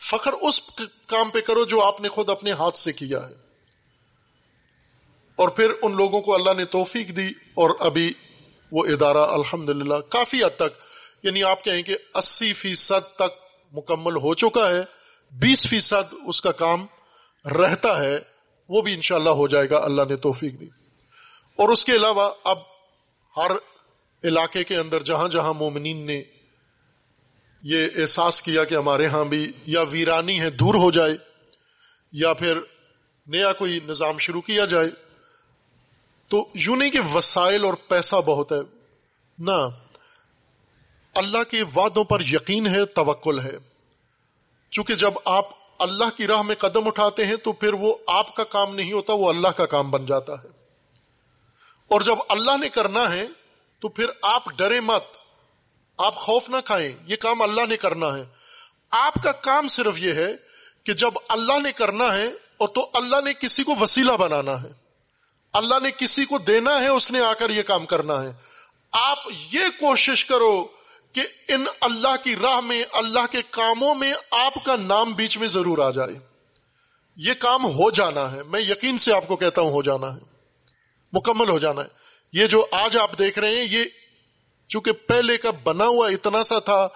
فخر 0.00 0.32
اس 0.32 0.60
کام 1.06 1.30
پہ 1.30 1.40
کرو 1.40 1.64
جو 1.64 1.84
آپ 1.84 2.00
نے 2.00 2.08
خود 2.08 2.30
اپنے 2.30 2.52
ہاتھ 2.52 2.78
سے 2.78 2.92
کیا 2.92 3.28
ہے۔ 3.28 3.34
اور 5.36 5.48
پھر 5.48 5.72
ان 5.82 5.96
لوگوں 5.96 6.20
کو 6.20 6.34
اللہ 6.34 6.50
نے 6.56 6.64
توفیق 6.64 7.08
دی 7.08 7.26
اور 7.54 7.70
ابھی 7.78 8.12
وہ 8.72 8.84
ادارہ 8.84 9.18
الحمد 9.18 9.70
کافی 10.08 10.44
حد 10.44 10.56
تک 10.56 10.82
یعنی 11.22 11.42
آپ 11.42 11.64
کہیں 11.64 11.82
کہ 11.82 11.96
اسی 12.14 12.52
فیصد 12.52 13.16
تک 13.16 13.42
مکمل 13.72 14.16
ہو 14.16 14.34
چکا 14.34 14.70
ہے، 14.70 14.80
بیس 15.30 15.66
فیصد 15.68 16.14
اس 16.26 16.40
کا 16.40 16.52
کام 16.52 16.86
رہتا 17.44 18.02
ہے، 18.02 18.18
وہ 18.68 18.82
بھی 18.82 18.94
انشاءاللہ 18.94 19.30
ہو 19.30 19.48
جائے 19.48 19.70
گا، 19.70 19.78
اللہ 19.78 20.02
نے 20.08 20.16
توفیق 20.16 20.60
دی۔ 20.60 20.66
اور 21.56 21.68
اس 21.68 21.84
کے 21.84 21.92
علاوہ 21.92 22.30
اب 22.44 22.58
ہر 23.36 23.50
علاقے 24.24 24.64
کے 24.64 24.76
اندر 24.76 25.02
جہاں 25.02 25.28
جہاں 25.28 25.54
مومنین 25.54 26.06
نے 26.06 26.22
یہ 27.62 27.86
احساس 27.96 28.42
کیا 28.42 28.64
کہ 28.64 28.74
ہمارے 28.74 29.06
ہاں 29.06 29.24
بھی 29.24 29.52
یا 29.66 29.80
ویرانی 29.82 30.40
ہے 30.40 30.50
دور 30.50 30.74
ہو 30.74 30.90
جائے، 30.90 31.12
یا 32.12 32.34
پھر 32.34 32.58
نیا 33.26 33.52
کوئی 33.52 33.80
نظام 33.88 34.18
شروع 34.18 34.40
کیا 34.40 34.64
جائے۔ 34.64 34.88
تو 36.28 36.48
یوں 36.54 36.76
نہیں 36.76 36.90
کہ 36.90 37.00
وسائل 37.14 37.64
اور 37.64 37.74
پیسہ 37.88 38.16
بہت 38.16 38.52
ہے۔ 38.52 38.60
نہ، 39.38 39.68
اللہ 41.14 41.42
کے 41.42 41.62
وعدوں 41.74 42.04
پر 42.04 42.20
یقین 42.20 42.66
ہے، 42.66 42.86
توکل 42.86 43.40
ہے۔ 43.40 43.56
چونکہ 44.70 44.94
جب 44.94 45.10
آپ 45.24 45.44
اللہ 45.78 46.04
کی 46.16 46.26
راہ 46.26 46.42
میں 46.42 46.54
قدم 46.54 46.86
اٹھاتے 46.86 47.26
ہیں، 47.26 47.36
تو 47.36 47.52
پھر 47.52 47.72
وہ 47.72 47.94
آپ 48.06 48.36
کا 48.36 48.44
کام 48.44 48.74
نہیں 48.74 48.92
ہوتا، 48.92 49.12
وہ 49.12 49.28
اللہ 49.28 49.48
کا 49.48 49.66
کام 49.66 49.90
بن 49.90 50.06
جاتا 50.06 50.32
ہے۔ 50.32 50.48
اور 51.88 52.00
جب 52.00 52.16
اللہ 52.28 52.56
نے 52.60 52.68
کرنا 52.68 53.12
ہے، 53.12 53.26
تو 53.80 53.88
پھر 53.88 54.06
آپ 54.22 54.42
ڈرے 54.56 54.80
مت۔ 54.80 55.19
آپ 56.00 56.16
خوف 56.16 56.48
نہ 56.48 56.56
کھائیں، 56.64 56.92
یہ 57.06 57.16
کام 57.16 57.42
اللہ 57.42 57.66
نے 57.68 57.76
کرنا 57.76 58.16
ہے۔ 58.16 58.24
آپ 58.90 59.14
کا 59.24 59.32
کام 59.32 59.68
صرف 59.68 59.98
یہ 59.98 60.12
ہے 60.12 60.32
کہ 60.84 60.92
جب 60.92 61.10
اللہ 61.28 61.58
نے 61.62 61.72
کرنا 61.72 62.14
ہے، 62.14 62.26
اور 62.56 62.68
تو 62.68 62.90
اللہ 62.94 63.16
نے 63.24 63.32
کسی 63.32 63.62
کو 63.62 63.72
وسیلہ 63.80 64.12
بنانا 64.12 64.62
ہے۔ 64.62 64.72
اللہ 65.52 65.74
نے 65.82 65.90
کسی 65.90 66.24
کو 66.24 66.38
دینا 66.38 66.82
ہے، 66.82 66.88
اس 66.88 67.10
نے 67.10 67.20
آ 67.20 67.32
کر 67.34 67.50
یہ 67.50 67.62
کام 67.62 67.86
کرنا 67.86 68.22
ہے۔ 68.22 68.32
آپ 68.92 69.18
یہ 69.50 69.60
کوشش 69.80 70.24
کرو 70.24 70.66
کہ 71.12 71.20
ان 71.48 71.64
اللہ 71.80 72.24
کی 72.24 72.36
راہ 72.36 72.60
میں، 72.60 72.84
اللہ 72.92 73.26
کے 73.30 73.38
کاموں 73.50 73.94
میں 73.94 74.12
آپ 74.30 74.54
کا 74.64 74.76
نام 74.76 75.12
بیچ 75.12 75.38
میں 75.38 75.48
ضرور 75.48 75.78
آ 75.78 75.90
جائے۔ 75.90 76.18
یہ 77.16 77.34
کام 77.34 77.64
ہو 77.64 77.90
جانا 77.90 78.32
ہے۔ 78.32 78.42
میں 78.42 78.60
یقین 78.60 78.98
سے 78.98 79.12
آپ 79.12 79.28
کو 79.28 79.36
کہتا 79.36 79.60
ہوں، 79.60 79.70
ہو 79.70 79.82
جانا 79.82 80.14
ہے۔ 80.14 80.20
مکمل 81.12 81.48
ہو 81.48 81.58
جانا 81.58 81.82
ہے۔ 81.82 81.88
یہ 82.32 82.46
جو 82.46 82.66
آج 82.70 82.96
آپ 82.96 83.18
دیکھ 83.18 83.38
رہے 83.38 83.48
ہیں، 83.48 83.66
یہ 83.70 83.84
چونکہ 84.70 84.92
پہلے 84.92 85.36
کا 85.36 85.50
بنا 85.62 85.86
ہوا 85.86 86.08
اتنا 86.08 86.42
سا 86.42 86.58
تھا، 86.58 86.88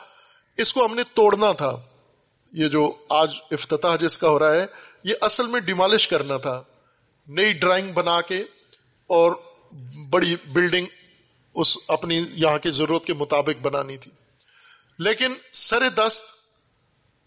اس 0.57 0.73
کو 0.73 0.87
ہم 0.87 0.95
نے 0.95 1.03
توڑنا 1.15 1.53
تھا۔ 1.53 1.81
یہ 2.53 2.69
جو 2.69 2.93
آج 3.09 3.35
افتتاح 3.51 3.97
جس 3.97 4.19
کا 4.19 4.29
ہو 4.29 4.39
رہا 4.39 4.51
ہے، 4.51 4.67
یہ 5.05 5.15
اصل 5.21 5.47
میں 5.47 5.61
ڈیمالش 5.61 6.09
کرنا 6.09 6.37
تھا۔ 6.37 6.63
نئی 7.27 7.53
ڈرائنگ 7.53 7.93
بنا 7.93 8.21
کے 8.21 8.39
اور 9.07 9.33
بڑی 10.11 10.37
بلڈنگ 10.47 10.87
اس 11.55 11.79
اپنی 11.89 12.25
یہاں 12.31 12.59
کی 12.59 12.71
ضرورت 12.71 13.05
کے 13.05 13.15
مطابق 13.15 13.63
بنانی 13.63 13.97
تھی۔ 13.97 14.11
لیکن 14.99 15.35
سر 15.53 15.89
دست 15.89 16.23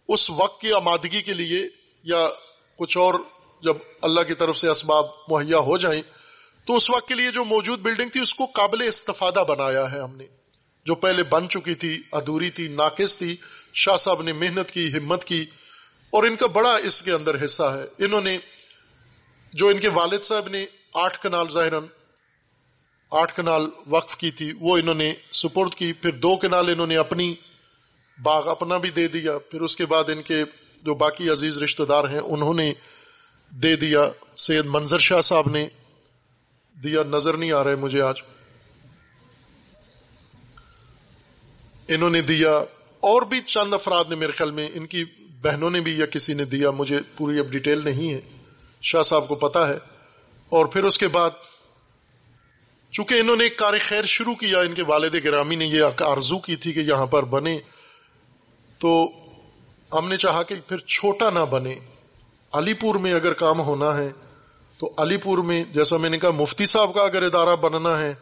اس 0.07 0.29
وقت 0.29 0.61
کی 0.61 0.73
آمادگی 0.73 1.21
کے 1.21 1.33
لیے 1.33 1.69
یا 2.03 2.29
کچھ 2.77 2.97
اور 2.97 3.13
جب 3.63 3.77
اللہ 4.01 4.21
کی 4.21 4.33
طرف 4.33 4.57
سے 4.57 4.67
اسباب 4.67 5.05
مہیا 5.27 5.57
ہو 5.57 5.77
جائیں 5.77 6.01
تو 6.67 6.75
اس 6.75 6.89
وقت 6.89 7.07
کے 7.07 7.15
لیے 7.15 7.31
جو 7.31 7.43
موجود 7.43 7.79
بلڈنگ 7.79 8.09
تھی، 8.09 8.19
اس 8.19 8.33
کو 8.33 8.45
قابل 8.45 8.81
استفادہ 8.81 9.43
بنایا 9.47 9.91
ہے 9.91 9.99
ہم 9.99 10.15
نے۔ 10.15 10.25
جو 10.85 10.95
پہلے 10.95 11.23
بن 11.23 11.49
چکی 11.49 11.75
تھی، 11.75 12.01
ادھوری 12.11 12.49
تھی، 12.49 12.67
ناقص 12.67 13.17
تھی، 13.17 13.35
شاہ 13.73 13.97
صاحب 13.97 14.21
نے 14.21 14.33
محنت 14.33 14.71
کی، 14.71 14.93
ہمت 14.93 15.23
کی، 15.23 15.45
اور 16.09 16.23
ان 16.23 16.35
کا 16.35 16.47
بڑا 16.47 16.75
اس 16.75 17.01
کے 17.01 17.11
اندر 17.11 17.45
حصہ 17.45 17.63
ہے۔ 17.63 18.05
انہوں 18.05 18.21
نے، 18.21 18.37
جو 19.53 19.67
ان 19.67 19.77
کے 19.77 19.87
والد 19.87 20.21
صاحب 20.21 20.47
نے 20.47 20.65
آٹھ 20.93 21.19
کنال 21.21 21.47
ظاہر 21.51 21.73
آٹھ 23.11 23.35
کنال 23.35 23.69
وقف 23.87 24.17
کی 24.17 24.31
تھی، 24.31 24.53
وہ 24.59 24.77
انہوں 24.77 24.95
نے 24.95 25.13
سپرد 25.31 25.75
کی۔ 25.75 25.93
پھر 25.93 26.11
دو 26.11 26.35
کنال 26.35 26.69
انہوں 26.69 26.87
نے 26.87 26.97
اپنی 26.97 27.35
باغ 28.23 28.49
اپنا 28.49 28.77
بھی 28.77 28.89
دے 28.89 29.07
دیا۔ 29.07 29.37
پھر 29.37 29.61
اس 29.61 29.75
کے 29.75 29.85
بعد 29.85 30.03
ان 30.09 30.21
کے 30.21 30.43
جو 30.83 30.93
باقی 30.93 31.29
عزیز 31.29 31.57
رشتہ 31.57 31.83
دار 31.83 32.03
ہیں، 32.09 32.19
انہوں 32.19 32.53
نے 32.53 32.73
دے 33.49 33.75
دیا۔ 33.75 34.09
سید 34.37 34.65
منظر 34.65 34.97
شاہ 34.97 35.21
صاحب 35.21 35.49
نے 35.49 35.67
دیا 36.83 37.03
نظر 37.03 37.37
نہیں 37.37 37.51
آ 37.51 37.63
رہے 37.63 37.75
مجھے 37.75 38.01
آج۔ 38.01 38.15
انہوں 41.87 42.09
نے 42.09 42.21
دیا 42.21 42.51
اور 42.99 43.21
بھی 43.21 43.41
چند 43.41 43.73
افراد 43.73 44.05
نے 44.09 44.15
میرے 44.15 44.31
خیال 44.31 44.51
میں، 44.51 44.69
ان 44.73 44.85
کی 44.85 45.05
بہنوں 45.41 45.69
نے 45.69 45.79
بھی 45.81 45.99
یا 45.99 46.05
کسی 46.05 46.33
نے 46.33 46.45
دیا، 46.45 46.71
مجھے 46.71 46.99
پوری 47.17 47.39
اب 47.39 47.45
ڈیٹیل 47.45 47.81
نہیں 47.83 48.13
ہے۔ 48.13 48.21
شاہ 48.81 49.01
صاحب 49.01 49.27
کو 49.27 49.35
پتا 49.35 49.67
ہے۔ 49.67 49.77
اور 50.49 50.65
پھر 50.65 50.83
اس 50.83 50.97
کے 50.97 51.07
بعد، 51.07 51.29
چونکہ 52.91 53.13
انہوں 53.13 53.35
نے 53.35 53.43
ایک 53.43 53.57
کار 53.57 53.73
خیر 53.81 54.05
شروع 54.05 54.35
کیا، 54.35 54.59
ان 54.59 54.73
کے 54.73 54.83
والد 54.83 55.15
گرامی 55.23 55.55
نے 55.55 55.65
یہ 55.65 55.83
آرزو 56.03 56.39
کی 56.39 56.55
تھی 56.55 56.73
کہ 56.73 56.79
یہاں 56.79 57.05
پر 57.05 57.25
بنے، 57.25 57.59
تو 58.77 59.11
ہم 59.93 60.09
نے 60.09 60.17
چاہا 60.17 60.43
کہ 60.43 60.55
پھر 60.67 60.77
چھوٹا 60.77 61.29
نہ 61.29 61.45
بنے۔ 61.49 61.79
علی 62.53 62.73
پور 62.73 62.95
میں 62.95 63.13
اگر 63.13 63.33
کام 63.33 63.59
ہونا 63.59 63.97
ہے 63.97 64.09
تو 64.77 64.93
علی 64.97 65.17
پور 65.17 65.37
میں 65.37 65.63
جیسا 65.73 65.97
میں 65.97 66.09
نے 66.09 66.19
کہا 66.19 66.31
مفتی 66.31 66.65
صاحب 66.65 66.93
کا 66.93 67.01
اگر 67.01 67.23
ادارہ 67.23 67.55
بننا 67.55 67.99
ہے 67.99 68.13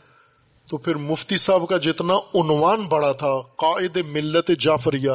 تو 0.69 0.77
پھر 0.77 0.95
مفتی 0.95 1.37
صاحب 1.37 1.69
کا 1.69 1.77
جتنا 1.77 2.13
عنوان 2.13 2.81
بڑا 2.81 3.11
تھا، 3.11 3.41
قائد 3.55 3.97
ملت 3.97 4.51
جعفریہ، 4.59 5.11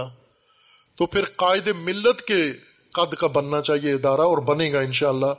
تو 0.97 1.07
پھر 1.07 1.25
قائد 1.25 1.69
ملت 1.69 2.23
کے 2.23 2.53
قد 2.93 3.15
کا 3.15 3.27
بننا 3.27 3.61
چاہیے 3.61 3.93
ادارہ 3.93 4.21
اور 4.21 4.39
بنے 4.39 4.73
گا 4.73 4.81
انشاءاللہ۔ 4.81 5.33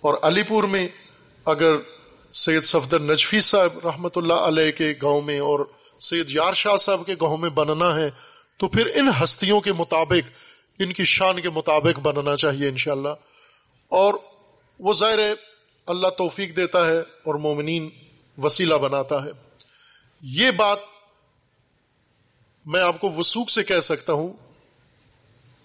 اور 0.00 0.14
علی 0.22 0.42
پور 0.42 0.64
میں 0.64 0.88
اگر 1.44 1.74
سید 2.32 2.62
صفدر 2.62 2.98
نجفی 3.00 3.40
صاحب 3.40 3.88
رحمت 3.88 4.18
اللہ 4.18 4.34
علیہ 4.34 4.72
کے 4.72 4.94
گاؤں 5.02 5.22
میں 5.22 5.38
اور 5.38 5.60
سید 6.00 6.30
یار 6.30 6.52
شاہ 6.52 6.76
صاحب 6.76 7.06
کے 7.06 7.14
گاؤں 7.20 7.36
میں 7.36 7.50
بننا 7.50 7.94
ہے، 7.94 8.08
تو 8.58 8.68
پھر 8.68 8.86
ان 8.94 9.08
ہستیوں 9.22 9.60
کے 9.60 9.72
مطابق، 9.72 10.30
ان 10.78 10.92
کی 10.92 11.04
شان 11.04 11.40
کے 11.40 11.50
مطابق 11.50 11.98
بننا 11.98 12.36
چاہیے 12.36 12.68
انشاءاللہ۔ 12.68 13.08
اور 13.88 14.14
وہ 14.78 14.94
ظاہر 14.94 15.18
ہے، 15.18 15.32
اللہ 15.86 16.08
توفیق 16.08 16.56
دیتا 16.56 16.86
ہے 16.86 16.98
اور 17.00 17.34
مومنین 17.34 17.90
وسیلہ 18.38 18.74
بناتا 18.74 19.24
ہے۔ 19.24 19.30
یہ 20.22 20.50
بات 20.50 20.78
میں 22.66 22.82
آپ 22.82 23.00
کو 23.00 23.10
وسوخ 23.10 23.50
سے 23.50 23.62
کہہ 23.62 23.80
سکتا 23.80 24.12
ہوں۔ 24.12 24.32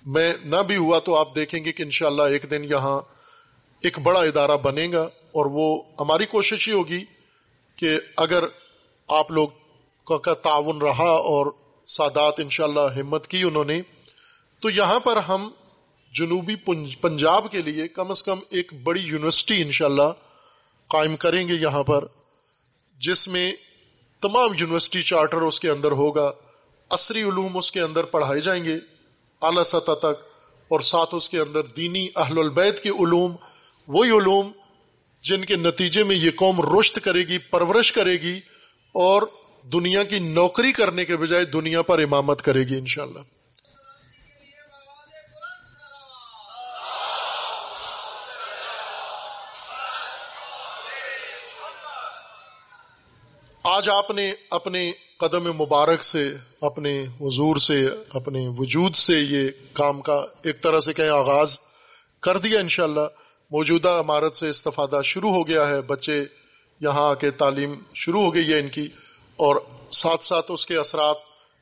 میں 0.05 0.33
نہ 0.45 0.55
بھی 0.67 0.77
ہوا 0.77 0.99
تو 0.99 1.15
آپ 1.15 1.35
دیکھیں 1.35 1.65
گے 1.65 1.71
کہ 1.71 1.83
انشاءاللہ 1.83 2.21
ایک 2.21 2.51
دن 2.51 2.63
یہاں 2.63 3.01
ایک 3.81 3.99
بڑا 3.99 4.19
ادارہ 4.19 4.57
بنے 4.57 4.91
گا 4.91 5.03
اور 5.03 5.45
وہ 5.45 5.81
ہماری 5.99 6.25
کوشش 6.25 6.67
ہی 6.67 6.73
ہوگی 6.73 7.05
کہ 7.75 7.99
اگر 8.17 8.43
آپ 9.07 9.31
لوگ 9.31 9.47
کا 10.05 10.33
تعاون 10.33 10.81
رہا 10.81 11.09
اور 11.09 11.51
سادات 11.85 12.33
انشاءاللہ 12.37 12.99
ہمت 12.99 13.27
کی 13.27 13.43
انہوں 13.43 13.63
نے، 13.63 13.81
تو 14.59 14.69
یہاں 14.69 14.99
پر 14.99 15.17
ہم 15.17 15.51
جنوبی 16.13 16.55
پنجاب 17.01 17.51
کے 17.51 17.61
لیے 17.61 17.87
کم 17.87 18.09
از 18.09 18.23
کم 18.23 18.39
ایک 18.49 18.73
بڑی 18.83 19.01
یونیورسٹی 19.01 19.61
انشاءاللہ 19.61 20.11
قائم 20.89 21.15
کریں 21.15 21.47
گے 21.47 21.53
یہاں 21.53 21.83
پر، 21.83 22.05
جس 22.99 23.27
میں 23.27 23.51
تمام 24.21 24.53
یونیورسٹی 24.59 25.01
چارٹر 25.01 25.41
اس 25.41 25.59
کے 25.59 25.69
اندر 25.69 25.91
ہوگا، 25.91 26.31
عصری 26.91 27.21
علوم 27.23 27.57
اس 27.57 27.71
کے 27.71 27.81
اندر 27.81 28.03
پڑھائے 28.03 28.41
جائیں 28.41 28.63
گے، 28.63 28.77
اعلی 29.41 29.63
سطح 29.63 29.99
تک، 29.99 30.23
اور 30.71 30.79
ساتھ 30.79 31.15
اس 31.15 31.29
کے 31.29 31.39
اندر 31.39 31.63
دینی 31.77 32.07
اہل 32.15 32.39
البید 32.39 32.79
کے 32.79 32.89
علوم، 32.89 33.35
وہی 33.87 34.09
علوم 34.09 34.51
جن 35.23 35.45
کے 35.45 35.55
نتیجے 35.55 36.03
میں 36.03 36.15
یہ 36.15 36.31
قوم 36.35 36.61
رشت 36.61 36.99
کرے 37.03 37.27
گی، 37.27 37.37
پرورش 37.37 37.91
کرے 37.91 38.13
گی، 38.13 38.39
اور 38.95 39.21
دنیا 39.65 40.03
کی 40.03 40.19
نوکری 40.19 40.71
کرنے 40.71 41.05
کے 41.05 41.17
بجائے 41.17 41.45
دنیا 41.45 41.81
پر 41.81 41.99
امامت 41.99 42.41
کرے 42.41 42.63
گی 42.63 42.77
انشاءاللہ۔ 42.77 43.19
آج 53.69 53.89
آپ 53.89 54.11
نے 54.11 54.33
اپنے 54.49 54.91
قدم 55.19 55.53
مبارک 55.53 56.03
سے، 56.03 56.33
اپنے 56.61 57.03
حضور 57.21 57.55
سے، 57.55 57.87
اپنے 58.09 58.47
وجود 58.57 58.95
سے 58.95 59.13
یہ 59.19 59.49
کام 59.73 60.01
کا 60.01 60.25
ایک 60.43 60.61
طرح 60.61 60.79
سے 60.79 60.93
کہیں 60.93 61.09
آغاز 61.09 61.59
کر 62.21 62.37
دیا 62.37 62.59
انشاءاللہ۔ 62.59 63.07
موجودہ 63.51 63.89
عمارت 63.89 64.35
سے 64.35 64.49
استفادہ 64.49 65.01
شروع 65.03 65.29
ہو 65.29 65.47
گیا 65.47 65.69
ہے، 65.69 65.81
بچے 65.81 66.25
یہاں 66.81 67.09
آ 67.09 67.13
کے 67.13 67.31
تعلیم 67.31 67.79
شروع 67.93 68.21
ہو 68.21 68.33
گئی 68.33 68.53
ہے 68.53 68.59
ان 68.59 68.69
کی 68.69 68.87
اور 69.35 69.55
ساتھ 69.91 70.23
ساتھ 70.23 70.51
اس 70.51 70.65
کے 70.65 70.77
اثرات 70.77 71.15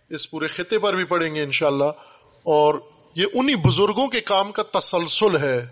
اس 0.09 0.31
پورے 0.31 0.47
خطے 0.47 0.79
پر 0.79 0.95
بھی 0.95 1.03
پڑیں 1.03 1.35
گے 1.35 1.43
انشاءاللہ۔ 1.43 1.91
اور 2.43 2.73
یہ 3.15 3.25
انہی 3.33 3.55
بزرگوں 3.55 4.07
کے 4.07 4.21
کام 4.21 4.51
کا 4.51 4.79
تسلسل 4.79 5.37
ہے 5.37 5.67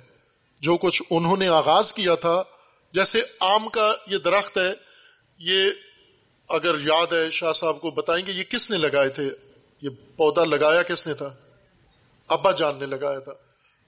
جو 0.59 0.77
کچھ 0.77 1.03
انہوں 1.09 1.37
نے 1.37 1.47
آغاز 1.47 1.93
کیا 1.93 2.15
تھا۔ 2.15 2.43
جیسے 2.93 3.21
آم 3.39 3.69
کا 3.69 3.95
یہ 4.07 4.17
درخت 4.17 4.57
ہے، 4.57 4.73
یہ 5.39 5.71
اگر 6.49 6.75
یاد 6.85 7.13
ہے، 7.13 7.31
شاہ 7.31 7.51
صاحب 7.51 7.81
کو 7.81 7.91
بتائیں 7.91 8.25
گے، 8.25 8.31
یہ 8.31 8.43
کس 8.43 8.71
نے 8.71 8.77
لگائے 8.77 9.09
تھے؟ 9.09 9.29
یہ 9.81 9.89
پودا 10.15 10.45
لگایا 10.45 10.81
کس 10.81 11.07
نے 11.07 11.13
تھا؟ 11.13 11.35
ابا 12.27 12.51
جان 12.51 12.75
نے 12.79 12.85
لگایا 12.85 13.19
تھا۔ 13.19 13.33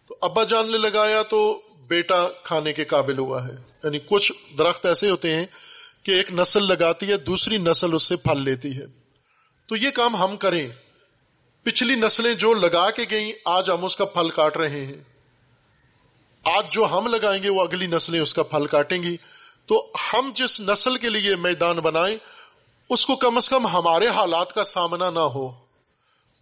تو 0.07 0.15
ابا 0.21 0.43
جان 0.43 0.71
نے 0.71 0.77
لگایا 0.77 1.21
تو 1.21 1.61
بیٹا 1.87 2.27
کھانے 2.43 2.73
کے 2.73 2.85
قابل 2.85 3.17
ہوا 3.17 3.47
ہے۔ 3.47 3.55
یعنی 3.83 3.99
کچھ 4.05 4.33
درخت 4.57 4.85
ایسے 4.85 5.09
ہوتے 5.09 5.35
ہیں 5.35 5.45
کہ 6.03 6.11
ایک 6.11 6.33
نسل 6.33 6.63
لگاتی 6.63 7.09
ہے، 7.09 7.17
دوسری 7.17 7.57
نسل 7.57 7.93
اس 7.93 8.03
سے 8.03 8.15
پھل 8.15 8.41
لیتی 8.41 8.77
ہے۔ 8.77 8.85
تو 9.67 9.75
یہ 9.75 9.89
کام 9.89 10.15
ہم 10.15 10.37
کریں۔ 10.37 10.69
پچھلی 11.63 11.95
نسلیں 11.95 12.33
جو 12.33 12.53
لگا 12.53 12.91
کے 12.91 13.03
گئیں، 13.11 13.33
آج 13.45 13.69
ہم 13.69 13.85
اس 13.85 13.95
کا 13.95 14.05
پھل 14.05 14.29
کاٹ 14.29 14.57
رہے 14.57 14.85
ہیں۔ 14.85 15.03
آج 16.43 16.65
جو 16.71 16.85
ہم 16.85 17.07
لگائیں 17.07 17.43
گے، 17.43 17.49
وہ 17.49 17.61
اگلی 17.61 17.87
نسلیں 17.87 18.19
اس 18.19 18.33
کا 18.33 18.43
پھل 18.43 18.65
کاٹیں 18.65 19.03
گی۔ 19.03 19.17
تو 19.65 19.91
ہم 20.13 20.31
جس 20.35 20.61
نسل 20.61 20.97
کے 20.97 21.09
لیے 21.09 21.35
میدان 21.35 21.75
بنائیں 21.75 22.17
اس 22.89 23.05
کو 23.05 23.15
کم 23.15 23.37
از 23.37 23.49
کم 23.49 23.67
ہمارے 23.67 24.07
حالات 24.07 24.53
کا 24.53 24.63
سامنا 24.63 25.09
نہ 25.09 25.19
ہو، 25.19 25.51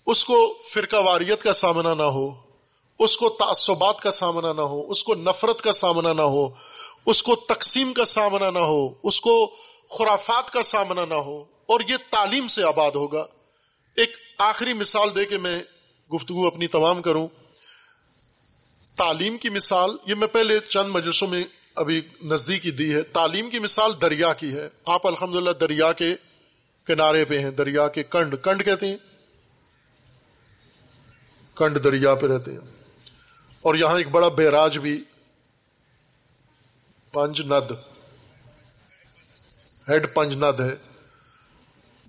اس 0.06 0.26
کو 0.26 0.58
فرقہ 0.74 0.96
واریت 0.96 1.44
کا 1.44 1.54
سامنا 1.54 1.94
نہ 1.94 2.04
ہو، 2.04 2.32
اس 3.00 3.18
کو 3.18 3.30
تعصبات 3.30 4.00
کا 4.00 4.12
سامنا 4.12 4.54
نہ 4.54 4.62
ہو، 4.62 4.92
اس 4.92 5.04
کو 5.04 5.16
نفرت 5.16 5.62
کا 5.62 5.74
سامنا 5.74 6.14
نہ 6.14 6.22
ہو، 6.22 6.50
اس 7.06 7.24
کو 7.24 7.36
تقسیم 7.36 7.94
کا 7.94 8.06
سامنا 8.06 8.52
نہ 8.52 8.60
ہو، 8.60 8.90
اس 9.04 9.22
کو 9.22 9.56
خرافات 9.90 10.52
کا 10.52 10.64
سامنا 10.64 11.06
نہ 11.06 11.14
ہو، 11.14 11.42
اور 11.42 11.80
یہ 11.90 11.96
تعلیم 12.10 12.48
سے 12.48 12.64
آباد 12.64 12.92
ہوگا۔ 12.92 13.26
ایک 13.96 14.10
آخری 14.38 14.74
مثال 14.74 15.16
دے 15.16 15.26
کے 15.26 15.38
میں 15.38 15.64
گفتگو 16.14 16.48
اپنی 16.48 16.68
تمام 16.68 17.02
کروں۔ 17.02 17.28
تعلیم 18.98 19.38
کی 19.38 19.50
مثال، 19.50 19.98
یہ 20.06 20.16
میں 20.16 20.28
پہلے 20.28 20.60
چند 20.60 20.90
مجلسوں 20.90 21.28
میں 21.28 21.44
ابھی 21.76 22.02
نزدیکی 22.24 22.72
دی 22.72 22.94
ہے۔ 22.94 23.02
تعلیم 23.02 23.50
کی 23.50 23.60
مثال 23.60 23.92
دریا 24.02 24.34
کی 24.34 24.54
ہے۔ 24.54 24.70
آپ 24.86 25.08
الحمدللہ 25.08 25.52
دریا 25.52 25.94
کے 25.94 26.14
کنارے 26.88 27.26
پہ 27.26 27.40
ہیں، 27.40 27.52
دریا 27.52 27.88
کے 27.88 28.04
کنڈ 28.04 28.36
کنڈ 28.44 28.66
کہتے 28.66 28.88
ہیں۔ 28.88 28.98
کنڈ 31.56 31.84
دریا 31.84 32.16
پہ 32.16 32.28
رہتے 32.28 32.52
ہیں۔ 32.52 32.60
اور 33.62 33.76
یہاں 33.76 33.98
ایک 33.98 34.08
بڑا 34.08 34.28
بیراج 34.28 34.78
بھی، 34.78 35.04
پنج 37.12 37.42
ند۔ 37.42 37.72
ہیڈ 39.90 40.14
پنج 40.14 40.34
ند 40.34 40.60
ہے، 40.60 40.76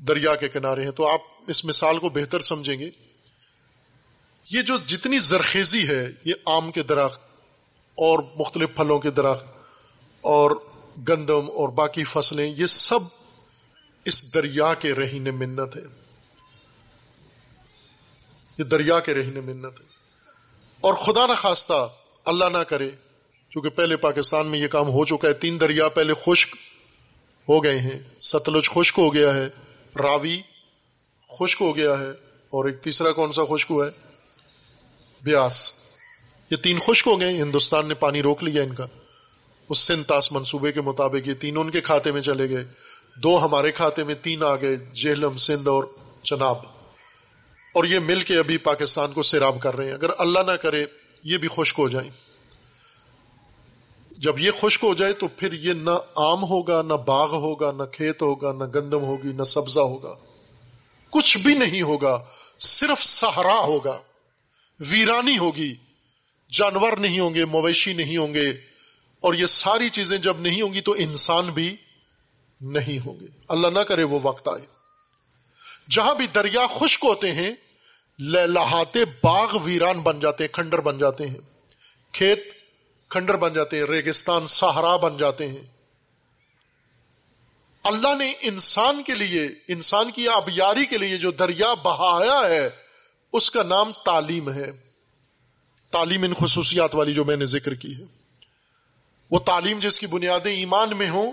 دریا 0.08 0.34
کے 0.34 0.48
کنارے 0.48 0.84
ہیں۔ 0.84 0.90
تو 0.90 1.06
آپ 1.06 1.20
اس 1.46 1.64
مثال 1.64 1.98
کو 1.98 2.08
بہتر 2.08 2.40
سمجھیں 2.40 2.78
گے۔ 2.78 2.90
یہ 4.50 4.62
جو 4.62 4.76
جتنی 4.76 5.18
زرخیزی 5.18 5.88
ہے، 5.88 6.10
یہ 6.24 6.34
آم 6.44 6.72
کے 6.72 6.82
درخت 6.82 7.20
اور 7.94 8.18
مختلف 8.36 8.68
پھلوں 8.76 8.98
کے 8.98 9.10
درخت 9.10 9.46
اور 10.20 10.50
گندم 11.08 11.46
اور 11.54 11.68
باقی 11.68 12.04
فصلیں، 12.04 12.54
یہ 12.56 12.66
سب 12.66 13.25
اس 14.06 14.34
دریا 14.34 14.74
کے 14.74 14.92
رہین 14.92 15.22
منت 15.22 15.76
ہے 15.76 15.82
یہ 18.58 18.64
دریا 18.64 19.00
کے 19.00 19.14
رہین 19.14 19.44
منت 19.44 19.80
ہے 19.80 19.86
اور 20.80 20.94
خدا 20.94 21.26
نہ 21.26 21.32
خواستہ 21.32 21.88
اللہ 22.24 22.44
نہ 22.44 22.58
کرے، 22.58 22.90
چونکہ 23.50 23.68
پہلے 23.68 23.96
پاکستان 23.96 24.46
میں 24.46 24.58
یہ 24.58 24.66
کام 24.66 24.88
ہو 24.88 25.04
چکا 25.04 25.28
ہے۔ 25.28 25.32
تین 25.32 25.60
دریا 25.60 25.88
پہلے 25.88 26.14
خشک 26.26 26.56
ہو 27.48 27.64
گئے 27.64 27.78
ہیں۔ 27.78 28.00
ستلج 28.20 28.70
خشک 28.70 28.98
ہو 28.98 29.14
گیا 29.14 29.34
ہے۔ 29.34 29.46
راوی 30.02 30.42
خشک 31.38 31.62
ہو 31.62 31.76
گیا 31.76 32.00
ہے۔ 32.00 32.10
اور 32.50 32.64
ایک 32.64 32.82
تیسرا 32.82 33.12
کون 33.12 33.32
سا 33.32 33.42
خشک 33.44 33.70
ہوا 33.70 33.86
ہے؟ 33.86 33.90
بیاس۔ 35.22 35.72
یہ 36.50 36.56
تین 36.56 36.78
خشک 36.86 37.06
ہو 37.06 37.20
گئے 37.20 37.30
ہندوستان 37.30 37.88
نے 37.88 37.94
پانی 37.94 38.22
روک 38.22 38.44
لیا 38.44 38.62
ان 38.62 38.74
کا۔ 38.74 38.86
اس 39.68 39.78
سنتاس 39.78 40.32
منصوبے 40.32 40.72
کے 40.72 40.80
مطابق 40.80 41.28
یہ 41.28 41.34
تین 41.34 41.56
ان 41.56 41.70
کے 41.70 41.80
کھاتے 41.80 42.12
میں 42.12 42.20
چلے 42.20 42.50
گئے۔ 42.50 42.64
دو 43.16 43.44
ہمارے 43.44 43.72
کھاتے 43.72 44.04
میں 44.04 44.14
تین 44.14 44.42
آ 44.42 44.56
گئے، 44.56 44.76
جہلم، 44.76 45.36
سندھ 45.36 45.68
اور 45.68 45.84
چناب۔ 46.22 46.56
اور 47.74 47.84
یہ 47.84 47.98
مل 47.98 48.20
کے 48.20 48.38
ابھی 48.38 48.58
پاکستان 48.58 49.12
کو 49.12 49.22
سیراب 49.22 49.60
کر 49.60 49.76
رہے 49.76 49.86
ہیں۔ 49.86 49.92
اگر 49.92 50.10
اللہ 50.18 50.38
نہ 50.46 50.52
کرے، 50.52 50.86
یہ 51.24 51.38
بھی 51.38 51.48
خشک 51.56 51.78
ہو 51.78 51.88
جائیں۔ 51.88 52.10
جب 54.10 54.38
یہ 54.38 54.50
خشک 54.60 54.84
ہو 54.84 54.94
جائے 54.94 55.12
تو 55.12 55.28
پھر 55.28 55.52
یہ 55.52 55.72
نہ 55.72 55.90
آم 56.14 56.44
ہوگا، 56.44 56.82
نہ 56.82 56.94
باغ 56.94 57.34
ہوگا، 57.34 57.72
نہ 57.72 57.82
کھیت 57.82 58.22
ہوگا، 58.22 58.52
نہ 58.52 58.64
گندم 58.74 59.02
ہوگی، 59.02 59.32
نہ 59.32 59.42
سبزہ 59.42 59.80
ہوگا۔ 59.80 60.14
کچھ 61.10 61.38
بھی 61.38 61.54
نہیں 61.54 61.82
ہوگا، 61.82 62.24
صرف 62.58 63.04
سہارا 63.04 63.58
ہوگا۔ 63.58 63.98
ویرانی 64.80 65.38
ہوگی۔ 65.38 65.74
جانور 66.52 66.96
نہیں 66.96 67.20
ہوں 67.20 67.34
گے، 67.34 67.44
مویشی 67.44 67.92
نہیں 67.92 68.16
ہوں 68.16 68.34
گے۔ 68.34 68.50
اور 69.20 69.34
یہ 69.34 69.46
ساری 69.46 69.88
چیزیں 69.88 70.18
جب 70.18 70.40
نہیں 70.40 70.62
ہوں 70.62 70.74
گی 70.74 70.80
تو 70.80 70.94
انسان 70.98 71.46
بھی 71.46 71.76
نہیں 72.60 73.06
ہوں 73.06 73.20
گے۔ 73.20 73.26
اللہ 73.48 73.68
نہ 73.68 73.78
کرے 73.78 74.02
وہ 74.02 74.18
وقت 74.22 74.48
آئے۔ 74.48 74.66
جہاں 75.90 76.14
بھی 76.14 76.26
دریا 76.26 76.66
خشک 76.66 77.04
ہوتے 77.04 77.32
ہیں 77.32 77.50
لہاتے 78.18 79.04
باغ 79.04 79.56
ویران 79.64 80.00
بن 80.00 80.20
جاتے 80.20 80.44
ہیں، 80.44 80.54
کھنڈر 80.54 80.80
بن 80.80 80.98
جاتے 80.98 81.26
ہیں۔ 81.26 81.36
کھیت 82.12 82.40
کھنڈر 83.08 83.36
بن 83.36 83.52
جاتے 83.52 83.78
ہیں، 83.78 83.84
ریگستان 83.84 84.46
سہارا 84.46 84.96
بن 84.96 85.16
جاتے 85.16 85.48
ہیں۔ 85.48 85.62
اللہ 87.84 88.14
نے 88.18 88.32
انسان 88.40 89.02
کے 89.02 89.14
لیے، 89.14 89.48
انسان 89.68 90.10
کی 90.10 90.28
آبیاری 90.28 90.86
کے 90.86 90.98
لیے 90.98 91.18
جو 91.18 91.30
دریا 91.30 91.74
بہایا 91.74 92.48
ہے، 92.48 92.70
اس 93.32 93.50
کا 93.50 93.62
نام 93.62 93.92
تعلیم 94.04 94.50
ہے۔ 94.50 94.70
تعلیم 95.90 96.22
ان 96.22 96.34
خصوصیات 96.34 96.94
والی 96.94 97.12
جو 97.12 97.24
میں 97.24 97.36
نے 97.36 97.46
ذکر 97.46 97.74
کی 97.74 97.96
ہے۔ 97.98 98.04
وہ 99.30 99.38
تعلیم 99.38 99.78
جس 99.78 100.00
کی 100.00 100.06
بنیادیں 100.06 100.52
ایمان 100.52 100.96
میں 100.96 101.10
ہوں 101.10 101.32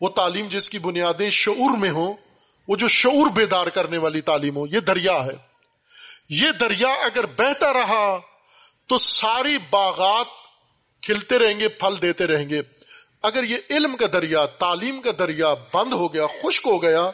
وہ 0.00 0.08
تعلیم 0.08 0.46
جس 0.48 0.70
کی 0.70 0.78
بنیادیں 0.78 1.30
شعور 1.30 1.78
میں 1.78 1.90
ہوں، 1.90 2.14
وہ 2.68 2.76
جو 2.76 2.88
شعور 2.88 3.30
بیدار 3.30 3.66
کرنے 3.66 3.98
والی 3.98 4.20
تعلیم 4.20 4.56
ہو 4.56 4.66
یہ 4.66 4.80
دریا 4.80 5.24
ہے۔ 5.26 5.54
یہ 6.28 6.50
دریا 6.60 6.88
اگر 6.88 7.26
بہتا 7.26 7.72
رہا 7.72 8.20
تو 8.86 8.98
ساری 8.98 9.58
باغات 9.70 10.26
کھلتے 11.02 11.38
رہیں 11.38 11.60
گے، 11.60 11.68
پھل 11.68 12.02
دیتے 12.02 12.26
رہیں 12.26 12.48
گے۔ 12.48 12.62
اگر 13.22 13.44
یہ 13.44 13.56
علم 13.70 13.96
کا 13.96 14.06
دریا، 14.12 14.46
تعلیم 14.46 15.00
کا 15.00 15.10
دریا 15.18 15.54
بند 15.54 15.92
ہو 15.92 16.14
گیا، 16.14 16.26
خشک 16.26 16.66
ہو 16.66 16.82
گیا، 16.82 17.10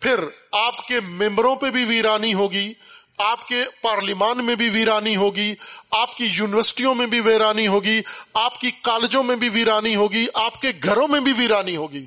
پھر 0.00 0.20
آپ 0.52 0.86
کے 0.86 1.00
ممبروں 1.00 1.56
پہ 1.56 1.70
بھی 1.70 1.84
ویرانی 1.84 2.34
ہوگی۔ 2.34 2.72
آپ 3.18 3.48
کے 3.48 3.64
پارلیمان 3.82 4.44
میں 4.44 4.54
بھی 4.54 4.68
ویرانی 4.68 5.16
ہوگی، 5.16 5.54
آپ 5.90 6.16
کی 6.16 6.28
یونیورسٹیوں 6.32 6.94
میں 6.94 7.06
بھی 7.06 7.20
ویرانی 7.20 7.66
ہوگی، 7.66 8.00
آپ 8.34 8.60
کی 8.60 8.70
کالجوں 8.70 9.22
میں 9.22 9.36
بھی 9.36 9.48
ویرانی 9.48 9.96
ہوگی، 9.96 10.26
آپ 10.34 10.60
کے 10.60 10.68
گھروں 10.82 11.08
میں 11.08 11.20
بھی 11.20 11.32
ویرانی 11.38 11.76
ہوگی۔ 11.76 12.06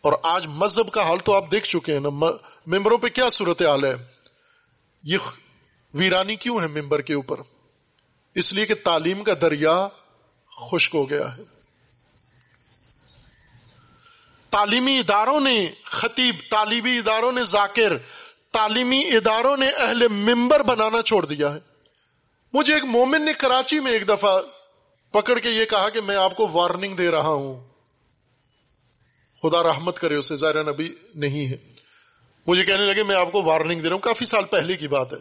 اور 0.00 0.12
آج 0.22 0.46
مذہب 0.46 0.92
کا 0.92 1.02
حال 1.02 1.18
تو 1.18 1.36
آپ 1.36 1.50
دیکھ 1.50 1.66
چکے 1.66 1.92
ہیں 1.92 2.00
نا 2.00 2.08
ممبروں 2.66 2.98
پہ 2.98 3.08
کیا 3.08 3.30
صورت 3.30 3.62
حال 3.62 3.84
ہے؟ 3.84 3.94
یہ 5.02 5.18
ویرانی 5.94 6.36
کیوں 6.36 6.60
ہے 6.60 6.66
ممبر 6.66 7.00
کے 7.00 7.14
اوپر؟ 7.14 7.36
اس 8.34 8.52
لیے 8.52 8.66
کہ 8.66 8.74
تعلیم 8.84 9.24
کا 9.24 9.32
دریا 9.42 9.88
خشک 10.56 10.94
ہو 10.94 11.10
گیا 11.10 11.36
ہے۔ 11.36 11.42
تعلیمی 14.50 14.98
اداروں 14.98 15.40
نے، 15.40 15.70
خطیب، 15.84 16.34
تعلیمی 16.50 16.98
اداروں 16.98 17.32
نے 17.32 17.44
ذاکر 17.44 17.92
تعلیمی 18.54 18.98
اداروں 18.98 19.56
نے 19.56 19.68
اہل 19.68 20.08
ممبر 20.08 20.62
بنانا 20.62 21.02
چھوڑ 21.02 21.24
دیا 21.24 21.54
ہے۔ 21.54 21.58
مجھے 22.52 22.74
ایک 22.74 22.84
مومن 22.84 23.24
نے 23.24 23.32
کراچی 23.32 23.80
میں 23.80 23.92
ایک 23.92 24.08
دفعہ 24.08 24.40
پکڑ 25.12 25.38
کے 25.38 25.50
یہ 25.50 25.64
کہا 25.64 25.88
کہ 25.88 26.00
میں 26.00 26.16
آپ 26.16 26.36
کو 26.36 26.48
وارننگ 26.52 26.96
دے 26.96 27.10
رہا 27.10 27.28
ہوں۔ 27.28 27.68
خدا 29.42 29.62
رحمت 29.62 29.98
کرے 29.98 30.14
اسے 30.14 30.36
ظاہر 30.36 30.64
نبی 30.64 30.94
نہیں 31.14 31.46
ہے۔ 31.46 31.56
مجھے 32.46 32.64
کہنے 32.64 32.84
لگے، 32.84 33.02
میں 33.02 33.16
آپ 33.16 33.32
کو 33.32 33.42
وارننگ 33.42 33.80
دے 33.80 33.88
رہا 33.88 33.92
ہوں۔ 33.92 34.00
کافی 34.00 34.24
سال 34.24 34.44
پہلے 34.44 34.76
کی 34.76 34.88
بات 34.88 35.12
ہے۔ 35.12 35.18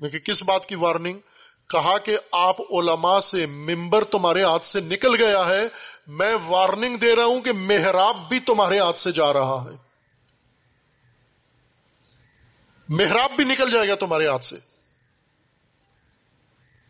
میں 0.00 0.10
کہ 0.10 0.18
کس 0.18 0.42
بات 0.42 0.66
کی 0.66 0.74
وارننگ؟ 0.74 1.18
کہا 1.68 1.98
کہ 1.98 2.18
آپ 2.32 2.60
علماء 2.60 3.18
سے 3.18 3.46
ممبر 3.46 4.04
تمہارے 4.04 4.42
ہاتھ 4.42 4.66
سے 4.66 4.80
نکل 4.80 5.24
گیا 5.24 5.48
ہے۔ 5.48 5.62
میں 6.06 6.36
وارننگ 6.46 6.96
دے 6.96 7.16
رہا 7.16 7.24
ہوں 7.24 7.40
کہ 7.40 7.52
محراب 7.52 8.16
بھی 8.28 8.40
تمہارے 8.40 8.78
ہاتھ 8.78 8.98
سے 8.98 9.12
جا 9.12 9.32
رہا 9.32 9.64
ہے۔ 9.72 9.85
محراب 12.88 13.30
بھی 13.36 13.44
نکل 13.44 13.70
جائے 13.70 13.88
گا 13.88 13.94
تمہارے 13.94 14.28
ہاتھ 14.28 14.44
سے۔ 14.44 14.56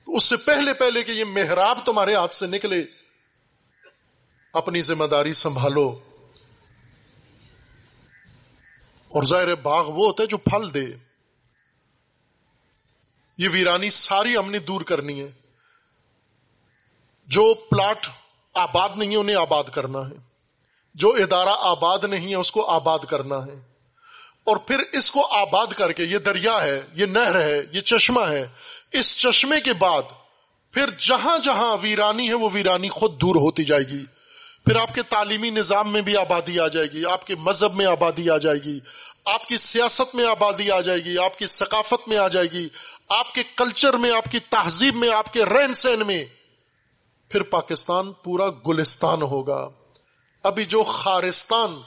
اس 0.07 0.25
سے 0.25 0.37
پہلے 0.37 0.75
پہلے 0.75 1.03
کہ 1.03 1.11
یہ 1.11 1.25
محراب 1.25 1.79
تمہارے 1.85 2.15
ہاتھ 2.15 2.35
سے 2.35 2.47
نکلے، 2.47 2.85
اپنی 4.53 4.81
ذمہ 4.81 5.05
داری 5.05 5.33
سنبھالو۔ 5.33 5.99
اور 9.09 9.23
ظاہر 9.23 9.55
باغ 9.55 9.85
وہ 9.87 10.07
ہوتا 10.07 10.23
ہے 10.23 10.29
جو 10.29 10.37
پھل 10.37 10.75
دے۔ 10.75 10.85
یہ 13.39 13.49
ویرانی 13.53 13.91
ساری 13.91 14.37
ہم 14.37 14.51
نے 14.51 14.59
دور 14.59 14.81
کرنی 14.81 15.21
ہے۔ 15.21 15.29
جو 17.27 17.55
پلاٹ 17.55 18.07
آباد 18.55 18.89
نہیں 18.97 19.11
ہے، 19.11 19.17
انہیں 19.17 19.37
آباد 19.37 19.65
کرنا 19.65 19.99
ہے۔ 19.99 20.15
جو 20.95 21.11
ادارہ 21.11 21.57
آباد 21.59 21.99
نہیں 22.11 22.31
ہے، 22.31 22.35
اس 22.35 22.53
کو 22.53 22.71
آباد 22.71 22.99
کرنا 22.99 23.47
ہے۔ 23.47 23.76
اور 24.47 24.57
پھر 24.57 24.83
اس 24.93 25.11
کو 25.11 25.27
آباد 25.35 25.67
کر 25.67 25.93
کے، 25.93 26.05
یہ 26.05 26.19
دریا 26.19 26.65
ہے، 26.65 26.83
یہ 26.95 27.07
نہر 27.07 27.41
ہے، 27.41 27.63
یہ 27.73 27.81
چشمہ 27.81 28.21
ہے۔ 28.21 28.47
اس 28.93 29.17
چشمے 29.17 29.61
کے 29.61 29.73
بعد 29.73 30.03
پھر 30.73 30.91
جہاں 30.91 31.39
جہاں 31.39 31.77
ویرانی 31.83 32.29
ہے، 32.29 32.35
وہ 32.35 32.49
ویرانی 32.53 32.89
خود 32.89 33.21
دور 33.21 33.37
ہوتی 33.37 33.65
جائے 33.65 33.83
گی۔ 33.83 34.05
پھر 34.65 34.77
آپ 34.77 34.95
کے 34.95 35.03
تعلیمی 35.03 35.51
نظام 35.51 35.93
میں 35.93 36.03
بھی 36.03 36.17
آبادی 36.17 36.61
آ 36.61 36.69
جائے 36.69 36.87
گی، 36.87 37.03
آپ 37.11 37.27
کے 37.27 37.35
مذہب 37.35 37.75
میں 37.75 37.87
آبادی 37.87 38.31
آ 38.31 38.37
جائے 38.37 38.59
گی، 38.65 38.79
آپ 39.25 39.49
کی 39.49 39.57
سیاست 39.57 40.15
میں 40.15 40.27
آبادی 40.27 40.71
آ 40.71 40.81
جائے 40.81 41.05
گی، 41.05 41.19
آپ 41.19 41.39
کی 41.39 41.47
ثقافت 41.47 42.09
میں 42.09 42.17
آ 42.17 42.29
جائے 42.29 42.47
گی، 42.53 42.69
آپ 43.09 43.35
کے 43.35 43.43
کلچر 43.57 43.95
میں، 43.95 44.11
آپ 44.17 44.33
کی 44.33 44.39
تہذیب 44.39 44.97
میں، 44.97 45.13
آپ 45.13 45.33
کے 45.33 45.45
رہن 45.45 45.75
سہن 45.75 46.07
میں۔ 46.07 46.25
پھر 47.29 47.43
پاکستان 47.43 48.13
پورا 48.13 48.51
گلستان 48.67 49.23
ہوگا۔ 49.23 49.69
ابھی 50.43 50.65
جو 50.65 50.83
خارستان 50.83 51.81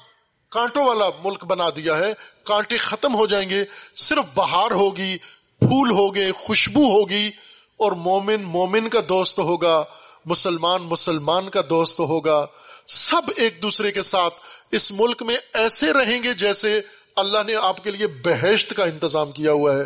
کانٹوں 0.50 0.86
والا 0.86 1.06
ملک 1.24 1.44
بنا 1.44 1.70
دیا 1.76 1.98
ہے، 1.98 2.14
کانٹے 2.44 2.78
ختم 2.78 3.16
ہو 3.16 3.28
جائیں 3.28 3.50
گے، 3.50 3.66
صرف 3.96 4.26
بہار 4.36 4.72
ہوگی، 4.72 5.18
پھول 5.60 5.92
ہوگے، 5.92 6.32
خوشبو 6.32 7.00
ہوگی، 7.00 7.32
اور 7.78 7.92
مومن 7.92 8.42
مومن 8.42 8.90
کا 8.90 9.00
دوست 9.10 9.40
ہوگا، 9.40 9.84
مسلمان 10.26 10.82
مسلمان 10.82 11.50
کا 11.50 11.62
دوست 11.70 12.00
ہوگا۔ 12.00 12.46
سب 12.88 13.22
ایک 13.36 13.62
دوسرے 13.62 13.92
کے 13.92 14.02
ساتھ 14.02 14.34
اس 14.72 14.92
ملک 14.92 15.24
میں 15.24 15.36
ایسے 15.54 15.94
رہیں 15.94 16.24
گے 16.24 16.34
جیسے 16.34 16.82
اللہ 17.16 17.38
نے 17.48 17.56
آپ 17.56 17.84
کے 17.84 17.92
لیے 17.92 18.08
بہشت 18.08 18.74
کا 18.76 18.86
انتظام 18.86 19.32
کیا 19.32 19.52
ہوا 19.52 19.76
ہے۔ 19.76 19.84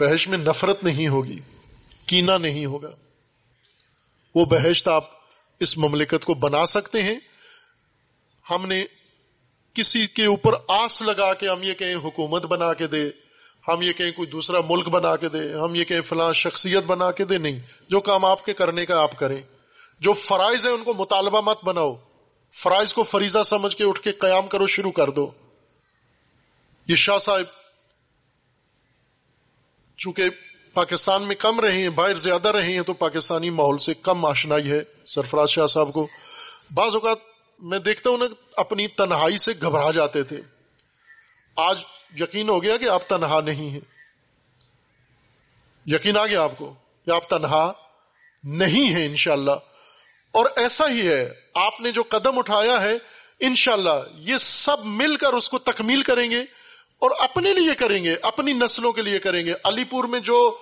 بہشت 0.00 0.28
میں 0.28 0.38
نفرت 0.38 0.84
نہیں 0.84 1.08
ہوگی 1.08 1.38
کینا 2.06 2.38
نہیں 2.38 2.66
ہوگا۔ 2.66 2.90
وہ 4.34 4.44
بہشت 4.44 4.88
آپ 4.88 5.04
اس 5.60 5.78
مملکت 5.78 6.24
کو 6.24 6.34
بنا 6.34 6.66
سکتے 6.66 7.02
ہیں۔ 7.02 7.18
ہم 8.50 8.66
نے 8.66 8.84
کسی 9.74 10.06
کے 10.06 10.24
اوپر 10.24 10.52
آس 10.68 11.02
لگا 11.02 11.34
کے 11.34 11.48
ہم 11.48 11.62
یہ 11.62 11.74
کہیں 11.74 11.94
حکومت 11.94 12.42
بنا 12.42 12.74
کے 12.74 12.86
دے، 12.86 13.10
ہم 13.68 13.82
یہ 13.82 13.92
کہیں 13.92 14.12
کوئی 14.12 14.28
دوسرا 14.28 14.58
ملک 14.68 14.88
بنا 14.88 15.16
کے 15.16 15.28
دے، 15.28 15.58
ہم 15.58 15.74
یہ 15.74 15.84
کہیں 15.84 16.00
فلاں 16.00 16.32
شخصیت 16.32 16.84
بنا 16.84 17.10
کے 17.10 17.24
دے، 17.24 17.38
نہیں، 17.38 17.60
جو 17.88 18.00
کام 18.00 18.24
آپ 18.24 18.44
کے 18.44 18.54
کرنے 18.54 18.86
کا 18.86 19.02
آپ 19.02 19.18
کریں۔ 19.18 19.42
جو 20.00 20.12
فرائض 20.12 20.66
ہیں 20.66 20.72
ان 20.72 20.84
کو 20.84 20.94
مطالبہ 20.94 21.40
مت 21.40 21.64
بناؤ، 21.64 21.96
فرائض 22.52 22.92
کو 22.92 23.02
فریضہ 23.02 23.42
سمجھ 23.42 23.76
کے 23.76 23.84
اٹھ 23.84 24.00
کے 24.00 24.12
قیام 24.12 24.46
کرو، 24.46 24.66
شروع 24.66 24.90
کر 24.90 25.10
دو۔ 25.10 25.30
یہ 26.88 26.94
شاہ 26.94 27.18
صاحب 27.18 27.44
چونکہ 29.96 30.22
پاکستان 30.74 31.22
میں 31.22 31.36
کم 31.36 31.60
رہے 31.60 31.80
ہیں، 31.80 31.88
باہر 31.88 32.14
زیادہ 32.14 32.48
رہے 32.48 32.72
ہیں، 32.72 32.82
تو 32.82 32.92
پاکستانی 32.92 33.50
ماحول 33.50 33.78
سے 33.78 33.94
کم 33.94 34.26
آشنائی 34.26 34.70
ہے 34.70 34.80
سرفراز 35.06 35.50
شاہ 35.50 35.66
صاحب 35.66 35.92
کو۔ 35.92 36.08
بعض 36.74 36.94
اوقات 36.94 37.33
میں 37.64 37.78
دیکھتا 37.78 38.10
ہوں 38.10 38.18
نا، 38.18 38.24
اپنی 38.56 38.88
تنہائی 38.88 39.38
سے 39.38 39.52
گھبرا 39.60 39.90
جاتے 39.90 40.22
تھے۔ 40.22 40.40
آج 41.56 41.78
یقین 42.20 42.48
ہو 42.48 42.62
گیا 42.62 42.76
کہ 42.76 42.88
آپ 42.88 43.08
تنہا 43.08 43.40
نہیں 43.40 43.70
ہیں۔ 43.70 43.80
یقین 45.86 46.16
آ 46.16 46.26
گیا 46.26 46.42
آپ 46.42 46.52
کو 46.58 46.74
کہ 47.04 47.10
آپ 47.10 47.28
تنہا 47.28 47.72
نہیں 48.44 48.94
ہیں، 48.94 49.06
انشاءاللہ۔ 49.06 49.50
اور 50.32 50.46
ایسا 50.56 50.88
ہی 50.88 51.08
ہے، 51.08 51.30
آپ 51.54 51.80
نے 51.80 51.92
جو 51.92 52.02
قدم 52.08 52.38
اٹھایا 52.38 52.82
ہے، 52.82 52.92
انشاءاللہ، 53.40 54.08
یہ 54.14 54.36
سب 54.36 54.76
مل 54.84 55.16
کر 55.16 55.32
اس 55.32 55.48
کو 55.48 55.58
تکمیل 55.58 56.02
کریں 56.02 56.30
گے 56.30 56.40
اور 56.98 57.10
اپنے 57.18 57.52
لیے 57.52 57.74
کریں 57.74 58.04
گے، 58.04 58.16
اپنی 58.22 58.52
نسلوں 58.52 58.92
کے 58.92 59.02
لیے 59.02 59.18
کریں 59.18 59.46
گے۔ 59.46 59.54
علی 59.64 59.84
پور 59.84 60.04
میں 60.04 60.20
جو 60.20 60.58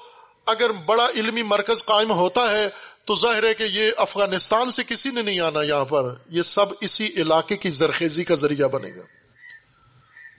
اگر 0.46 0.72
بڑا 0.72 1.06
علمی 1.14 1.42
مرکز 1.42 1.84
قائم 1.84 2.10
ہوتا 2.10 2.50
ہے 2.50 2.66
تو 3.04 3.14
ظاہر 3.14 3.44
ہے 3.44 3.54
کہ 3.54 3.62
یہ 3.62 3.90
افغانستان 3.96 4.70
سے 4.70 4.82
کسی 4.84 5.10
نے 5.10 5.22
نہیں 5.22 5.40
آنا 5.40 5.62
یہاں 5.62 5.84
پر، 5.84 6.14
یہ 6.28 6.42
سب 6.42 6.66
اسی 6.80 7.06
علاقے 7.16 7.56
کی 7.56 7.70
زرخیزی 7.70 8.24
کا 8.24 8.34
ذریعہ 8.34 8.68
بنے 8.68 8.88
گا۔ 8.88 9.02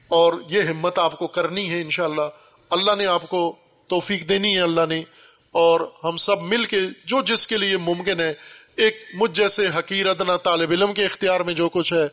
اور 0.08 0.34
یہ 0.48 0.62
ہمت 0.62 1.00
آپ 1.00 1.20
کو 1.20 1.28
کرنی 1.28 1.70
ہے 1.70 1.82
انشاءاللہ۔ 1.82 2.22
اللہ 2.70 2.96
نے 2.98 3.06
آپ 3.06 3.30
کو 3.30 3.56
توفیق 3.88 4.30
دینی 4.30 4.56
ہے، 4.56 4.62
اللہ 4.62 4.86
نے۔ 4.90 5.04
اور 5.52 5.82
ہم 6.04 6.18
سب 6.18 6.42
مل 6.42 6.66
کے، 6.66 6.80
جو 7.06 7.22
جس 7.22 7.48
کے 7.48 7.58
لیے 7.58 7.78
ممکن 7.78 8.20
ہے، 8.20 8.34
ایک 8.76 8.98
مجھ 9.14 9.32
جیسے 9.32 9.68
حقیر 9.68 10.08
ادنا 10.08 10.38
طالب 10.38 10.72
علم 10.72 10.94
کے 10.94 11.06
اختیار 11.06 11.42
میں 11.42 11.54
جو 11.54 11.70
کچھ 11.70 11.94
ہے، 11.94 12.08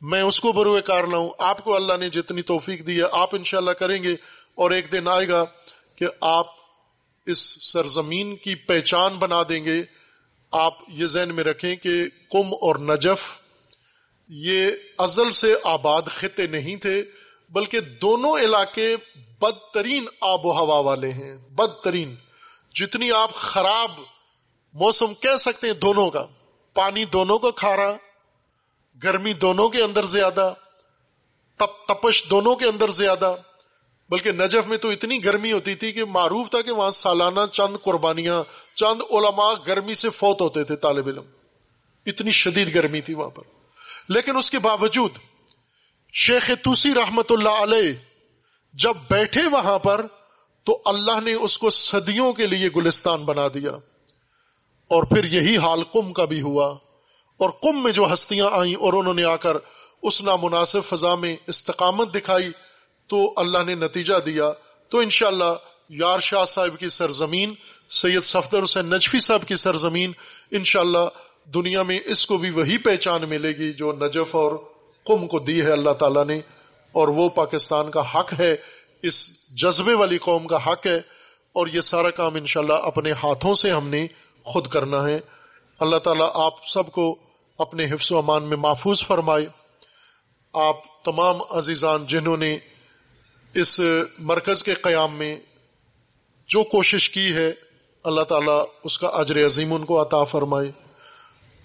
میں 0.00 0.22
اس 0.22 0.40
کو 0.40 0.52
بروئے 0.52 0.82
کار 0.82 1.04
لاؤں۔ 1.04 1.30
آپ 1.38 1.64
کو 1.64 1.76
اللہ 1.76 1.92
نے 2.00 2.10
جتنی 2.10 2.42
توفیق 2.42 2.86
دی 2.86 2.98
ہے، 2.98 3.06
آپ 3.12 3.34
انشاءاللہ 3.34 3.70
کریں 3.70 4.02
گے۔ 4.02 4.12
اور 4.54 4.70
ایک 4.70 4.92
دن 4.92 5.08
آئے 5.08 5.28
گا 5.28 5.44
کہ 5.96 6.06
آپ 6.20 6.61
اس 7.26 7.72
سرزمین 7.72 8.36
کی 8.36 8.54
پہچان 8.54 9.14
بنا 9.14 9.42
دیں 9.48 9.64
گے، 9.64 9.82
آپ 10.50 10.74
یہ 10.88 11.06
ذہن 11.06 11.34
میں 11.34 11.44
رکھیں 11.44 11.76
کہ 11.76 12.04
کم 12.30 12.54
اور 12.60 12.76
نجف، 12.76 13.38
یہ 14.28 14.70
ازل 14.98 15.30
سے 15.30 15.54
آباد 15.64 16.02
خطے 16.06 16.46
نہیں 16.46 16.76
تھے، 16.76 17.02
بلکہ 17.50 17.80
دونوں 17.80 18.38
علاقے 18.38 18.96
بدترین 19.40 20.06
آب 20.20 20.46
و 20.46 20.52
ہوا 20.52 20.78
والے 20.78 21.10
ہیں، 21.10 21.36
بدترین۔ 21.36 22.14
جتنی 22.74 23.12
آپ 23.12 23.34
خراب 23.34 23.90
موسم 24.72 25.14
کہہ 25.14 25.36
سکتے 25.36 25.66
ہیں 25.66 25.74
دونوں 25.74 26.10
کا، 26.10 26.26
پانی 26.74 27.04
دونوں 27.04 27.38
کو 27.38 27.52
کھا 27.52 27.76
رہا 27.76 27.96
گرمی 29.02 29.32
دونوں 29.32 29.68
کے 29.68 29.82
اندر 29.82 30.06
زیادہ، 30.06 30.54
تپ 31.56 31.88
تپش 31.88 32.24
دونوں 32.30 32.54
کے 32.54 32.66
اندر 32.66 32.90
زیادہ۔ 32.90 33.36
بلکہ 34.12 34.32
نجف 34.32 34.68
میں 34.68 34.78
تو 34.78 34.88
اتنی 34.88 35.24
گرمی 35.24 35.52
ہوتی 35.52 35.74
تھی 35.74 35.92
کہ 35.92 36.04
معروف 36.04 36.50
تھا 36.50 36.62
کہ 36.62 36.70
وہاں 36.70 36.90
سالانہ 36.90 37.40
چند 37.52 37.76
قربانیاں، 37.82 38.42
چند 38.74 39.02
علماء 39.10 39.52
گرمی 39.66 39.94
سے 39.94 40.10
فوت 40.10 40.40
ہوتے 40.40 40.64
تھے 40.64 40.76
طالب 40.76 41.06
علم۔ 41.06 41.22
اتنی 42.06 42.30
شدید 42.30 42.74
گرمی 42.74 43.00
تھی 43.00 43.14
وہاں 43.14 43.30
پر۔ 43.30 43.42
لیکن 44.08 44.36
اس 44.36 44.50
کے 44.50 44.58
باوجود 44.58 45.10
شیخ 46.12 46.50
توسی 46.62 46.94
رحمت 46.94 47.32
اللہ 47.32 47.48
علیہ 47.48 47.92
جب 48.72 48.94
بیٹھے 49.10 49.40
وہاں 49.52 49.78
پر 49.78 50.06
تو 50.64 50.82
اللہ 50.84 51.20
نے 51.24 51.32
اس 51.32 51.58
کو 51.58 51.70
صدیوں 51.70 52.32
کے 52.32 52.46
لیے 52.46 52.68
گلستان 52.76 53.24
بنا 53.24 53.48
دیا۔ 53.54 53.70
اور 54.88 55.02
پھر 55.02 55.24
یہی 55.24 55.56
حال 55.56 55.82
کم 55.92 56.12
کا 56.12 56.24
بھی 56.24 56.40
ہوا۔ 56.40 56.66
اور 57.36 57.50
کم 57.50 57.82
میں 57.82 57.92
جو 57.92 58.12
ہستیاں 58.12 58.48
آئیں 58.52 58.74
اور 58.74 58.92
انہوں 58.92 59.14
نے 59.14 59.24
آ 59.24 59.36
کر 59.36 59.56
اس 60.02 60.22
نامناسب 60.22 60.80
فضا 60.88 61.14
میں 61.14 61.36
استقامت 61.46 62.14
دکھائی 62.14 62.50
تو 63.10 63.32
اللہ 63.36 63.62
نے 63.66 63.74
نتیجہ 63.74 64.18
دیا 64.26 64.50
تو 64.88 64.98
انشاءاللہ 64.98 65.52
یار 65.88 66.20
شاہ 66.20 66.44
صاحب 66.44 66.78
کی 66.78 66.88
سرزمین، 66.88 67.54
سید 67.88 68.22
صفدر 68.22 68.64
حسین 68.64 68.86
نجفی 68.86 69.20
صاحب 69.20 69.46
کی 69.48 69.56
سرزمین، 69.56 70.12
انشاءاللہ 70.50 71.06
دنیا 71.54 71.82
میں 71.82 71.98
اس 72.04 72.26
کو 72.26 72.36
بھی 72.36 72.50
وہی 72.50 72.78
پہچان 72.78 73.28
ملے 73.28 73.52
گی 73.58 73.72
جو 73.72 73.92
نجف 73.92 74.34
اور 74.36 74.52
قم 75.06 75.26
کو 75.26 75.38
دی 75.38 75.60
ہے 75.62 75.72
اللہ 75.72 75.92
تعالیٰ 75.92 76.24
نے، 76.24 76.40
اور 76.94 77.08
وہ 77.08 77.28
پاکستان 77.28 77.90
کا 77.90 78.02
حق 78.14 78.32
ہے، 78.38 78.54
اس 79.02 79.16
جذبے 79.56 79.94
والی 79.94 80.18
قوم 80.18 80.46
کا 80.46 80.64
حق 80.66 80.86
ہے، 80.86 80.96
اور 81.54 81.66
یہ 81.66 81.80
سارا 81.80 82.10
کام 82.10 82.34
انشاءاللہ 82.34 82.80
اپنے 82.82 83.12
ہاتھوں 83.12 83.54
سے 83.54 83.70
ہم 83.70 83.88
نے 83.88 84.06
خود 84.46 84.66
کرنا 84.66 85.08
ہے۔ 85.08 85.18
اللہ 85.80 85.96
تعالیٰ 85.96 86.30
آپ 86.34 86.66
سب 86.66 86.90
کو 86.92 87.14
اپنے 87.58 87.84
حفظ 87.84 88.12
و 88.12 88.18
امان 88.18 88.42
میں 88.42 88.56
محفوظ 88.56 89.02
فرمائے۔ 89.06 89.46
آپ 90.54 91.04
تمام 91.04 91.42
عزیزان 91.50 92.06
جنہوں 92.06 92.36
نے 92.36 92.58
اس 93.54 93.80
مرکز 94.18 94.64
کے 94.64 94.74
قیام 94.74 95.16
میں 95.16 95.36
جو 96.46 96.62
کوشش 96.62 97.10
کی 97.10 97.32
ہے، 97.32 97.52
اللہ 98.04 98.20
تعالیٰ 98.20 98.64
اس 98.84 98.98
کا 98.98 99.08
اجر 99.08 99.46
عظیم 99.46 99.72
ان 99.72 99.84
کو 99.84 100.02
عطا 100.02 100.24
فرمائے۔ 100.24 100.70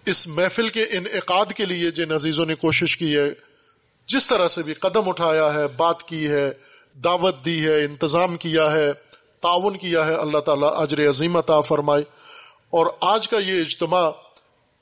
اس 0.06 0.28
محفل 0.28 0.70
کے 0.70 0.84
انعقاد 0.84 1.46
کے 1.58 1.66
لیے 1.66 1.92
جن 1.92 2.12
عزیزوں 2.12 2.46
نے 2.46 2.56
کوشش 2.56 2.98
کی 2.98 3.18
ہے، 3.18 3.30
جس 4.08 4.28
طرح 4.30 4.48
سے 4.48 4.64
بھی 4.64 4.74
قدم 4.74 5.10
اٹھایا 5.10 5.54
ہے، 5.54 5.68
بات 5.68 6.04
کی 6.04 6.28
ہے، 6.28 6.52
دعوت 6.96 7.46
دی 7.46 7.66
ہے، 7.66 7.84
انتظام 7.84 8.38
کیا 8.38 8.72
ہے، 8.72 8.94
تعاون 9.42 9.78
کیا 9.78 10.06
ہے، 10.06 10.14
اللہ 10.14 10.38
تعالیٰ 10.38 10.82
اجر 10.82 11.10
عظیم 11.10 11.38
عطا 11.38 11.62
فرمائے۔ 11.62 12.04
اور 12.70 12.88
آج 13.00 13.28
کا 13.28 13.38
یہ 13.38 13.62
اجتماع 13.62 14.12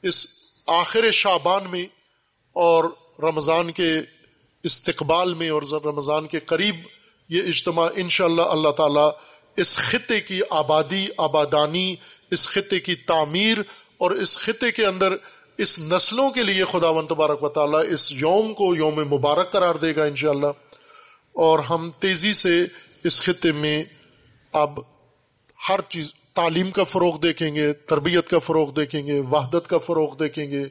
اس 0.02 0.28
آخر 0.68 1.12
شابان 1.12 1.64
میں 1.70 1.86
اور 2.54 2.84
رمضان 3.20 3.72
کے 3.72 3.94
استقبال 4.64 5.34
میں 5.34 5.50
اور 5.50 5.62
رمضان 5.86 6.28
کے 6.28 6.40
قریب 6.40 6.76
یہ 7.30 7.44
اجتماع 7.44 7.88
انشاءاللہ 7.96 8.42
اللہ 8.42 8.52
اللہ 8.52 8.72
تعالیٰ 8.72 9.10
اس 9.58 9.78
خطے 9.78 10.20
کی 10.22 10.40
آبادی، 10.50 11.06
آبادانی، 11.18 11.96
اس 12.32 12.48
خطے 12.50 12.80
کی 12.80 12.96
تعمیر 12.96 13.58
اور 13.98 14.12
اس 14.12 14.38
خطے 14.38 14.72
کے 14.72 14.86
اندر 14.86 15.14
اس 15.58 15.80
نسلوں 15.80 16.30
کے 16.32 16.44
لیے 16.44 16.64
خدا 16.72 16.90
و 16.90 17.02
تبارک 17.02 17.44
و 17.44 17.50
تعالیٰ 17.50 17.84
اس 17.90 18.12
یوم 18.12 18.54
کو 18.54 18.76
یوم 18.76 19.00
مبارک 19.10 19.52
قرار 19.52 19.76
دے 19.76 19.96
گا 19.96 20.04
انشاءاللہ 20.04 20.52
اور 21.36 21.60
ہم 21.60 21.90
تیزی 22.00 22.34
سے 22.34 22.66
اس 23.04 23.22
خطے 23.22 23.52
میں 23.52 23.84
اب 24.54 24.80
ہر 25.60 25.82
چیز، 25.90 26.14
تعلیم 26.34 26.70
کا 26.72 26.84
فروغ 26.84 27.20
دیکھیں 27.20 27.56
گے، 27.56 27.74
تربیت 27.74 28.30
کا 28.30 28.40
فروغ 28.40 28.72
دیکھیں 28.72 29.06
گے، 29.08 29.20
وحدت 29.32 29.68
کا 29.68 29.78
فروغ 29.78 30.16
دیکھیں 30.16 30.52
گے، 30.52 30.64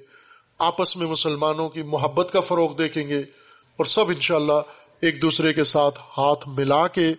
آپس 0.58 0.96
میں 0.96 1.06
مسلمانوں 1.06 1.68
کی 1.68 1.82
محبت 1.82 2.32
کا 2.32 2.40
فروغ 2.40 2.76
دیکھیں 2.76 3.08
گے 3.08 3.20
اور 3.78 3.84
سب 3.84 4.08
انشاءاللہ 4.08 4.60
ایک 5.04 5.22
دوسرے 5.22 5.52
کے 5.52 5.64
ساتھ 5.64 5.98
ہاتھ 6.18 6.48
ملا 6.48 6.88
کے 6.88 7.12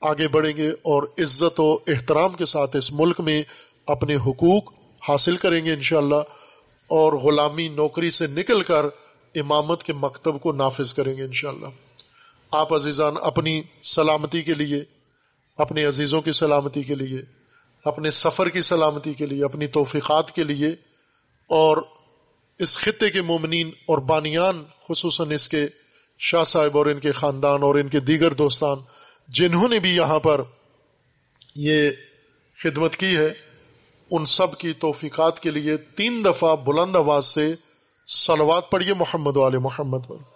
آگے 0.00 0.28
بڑھیں 0.28 0.56
گے 0.56 0.70
اور 0.70 1.02
عزت 1.02 1.60
و 1.60 1.78
احترام 1.86 2.32
کے 2.32 2.44
ساتھ 2.44 2.76
اس 2.76 2.92
ملک 2.92 3.20
میں 3.20 3.42
اپنے 3.86 4.16
حقوق 4.16 4.72
حاصل 5.08 5.36
کریں 5.36 5.64
گے 5.64 5.72
انشاءاللہ 5.72 6.22
اور 6.90 7.12
غلامی 7.12 7.68
نوکری 7.68 8.10
سے 8.10 8.26
نکل 8.26 8.62
کر 8.62 8.86
امامت 9.34 9.82
کے 9.82 9.92
مکتب 9.92 10.40
کو 10.40 10.52
نافذ 10.52 10.94
کریں 10.94 11.16
گے 11.16 11.22
انشاءاللہ۔ 11.22 11.66
آپ 12.50 12.74
عزیزان، 12.74 13.14
اپنی 13.22 13.62
سلامتی 13.82 14.42
کے 14.42 14.54
لیے، 14.54 14.84
اپنے 15.58 15.86
عزیزوں 15.86 16.20
کی 16.20 16.32
سلامتی 16.32 16.82
کے 16.82 16.94
لیے، 16.94 17.22
اپنے 17.84 18.10
سفر 18.10 18.48
کی 18.48 18.60
سلامتی 18.60 19.14
کے 19.14 19.26
لیے، 19.26 19.44
اپنی 19.44 19.66
توفیقات 19.66 20.32
کے 20.32 20.44
لیے 20.44 20.68
اور 21.50 21.76
اس 22.58 22.78
خطے 22.78 23.10
کے 23.10 23.22
مومنین 23.22 23.68
اور 23.68 23.98
بانیان، 23.98 24.64
خصوصاً 24.88 25.30
اس 25.30 25.48
کے 25.48 25.66
شاہ 26.24 26.44
صاحب 26.44 26.78
اور 26.78 26.86
ان 26.86 26.98
کے 26.98 27.12
خاندان 27.12 27.62
اور 27.62 27.74
ان 27.74 27.88
کے 27.88 28.00
دیگر 28.00 28.32
دوستان 28.32 28.78
جنہوں 29.28 29.68
نے 29.68 29.78
بھی 29.78 29.96
یہاں 29.96 30.18
پر 30.18 30.40
یہ 31.54 31.90
خدمت 32.64 32.96
کی 32.96 33.16
ہے، 33.16 33.28
ان 34.10 34.24
سب 34.24 34.58
کی 34.58 34.72
توفیقات 34.72 35.40
کے 35.40 35.50
لیے 35.50 35.76
تین 35.76 36.24
دفعہ 36.24 36.56
بلند 36.56 36.96
آواز 36.96 37.26
سے 37.26 37.54
سلوات 38.06 38.70
پڑھیے، 38.70 38.94
محمد 38.94 39.36
والے 39.36 39.58
محمد 39.58 39.98
پر۔ 40.08 40.31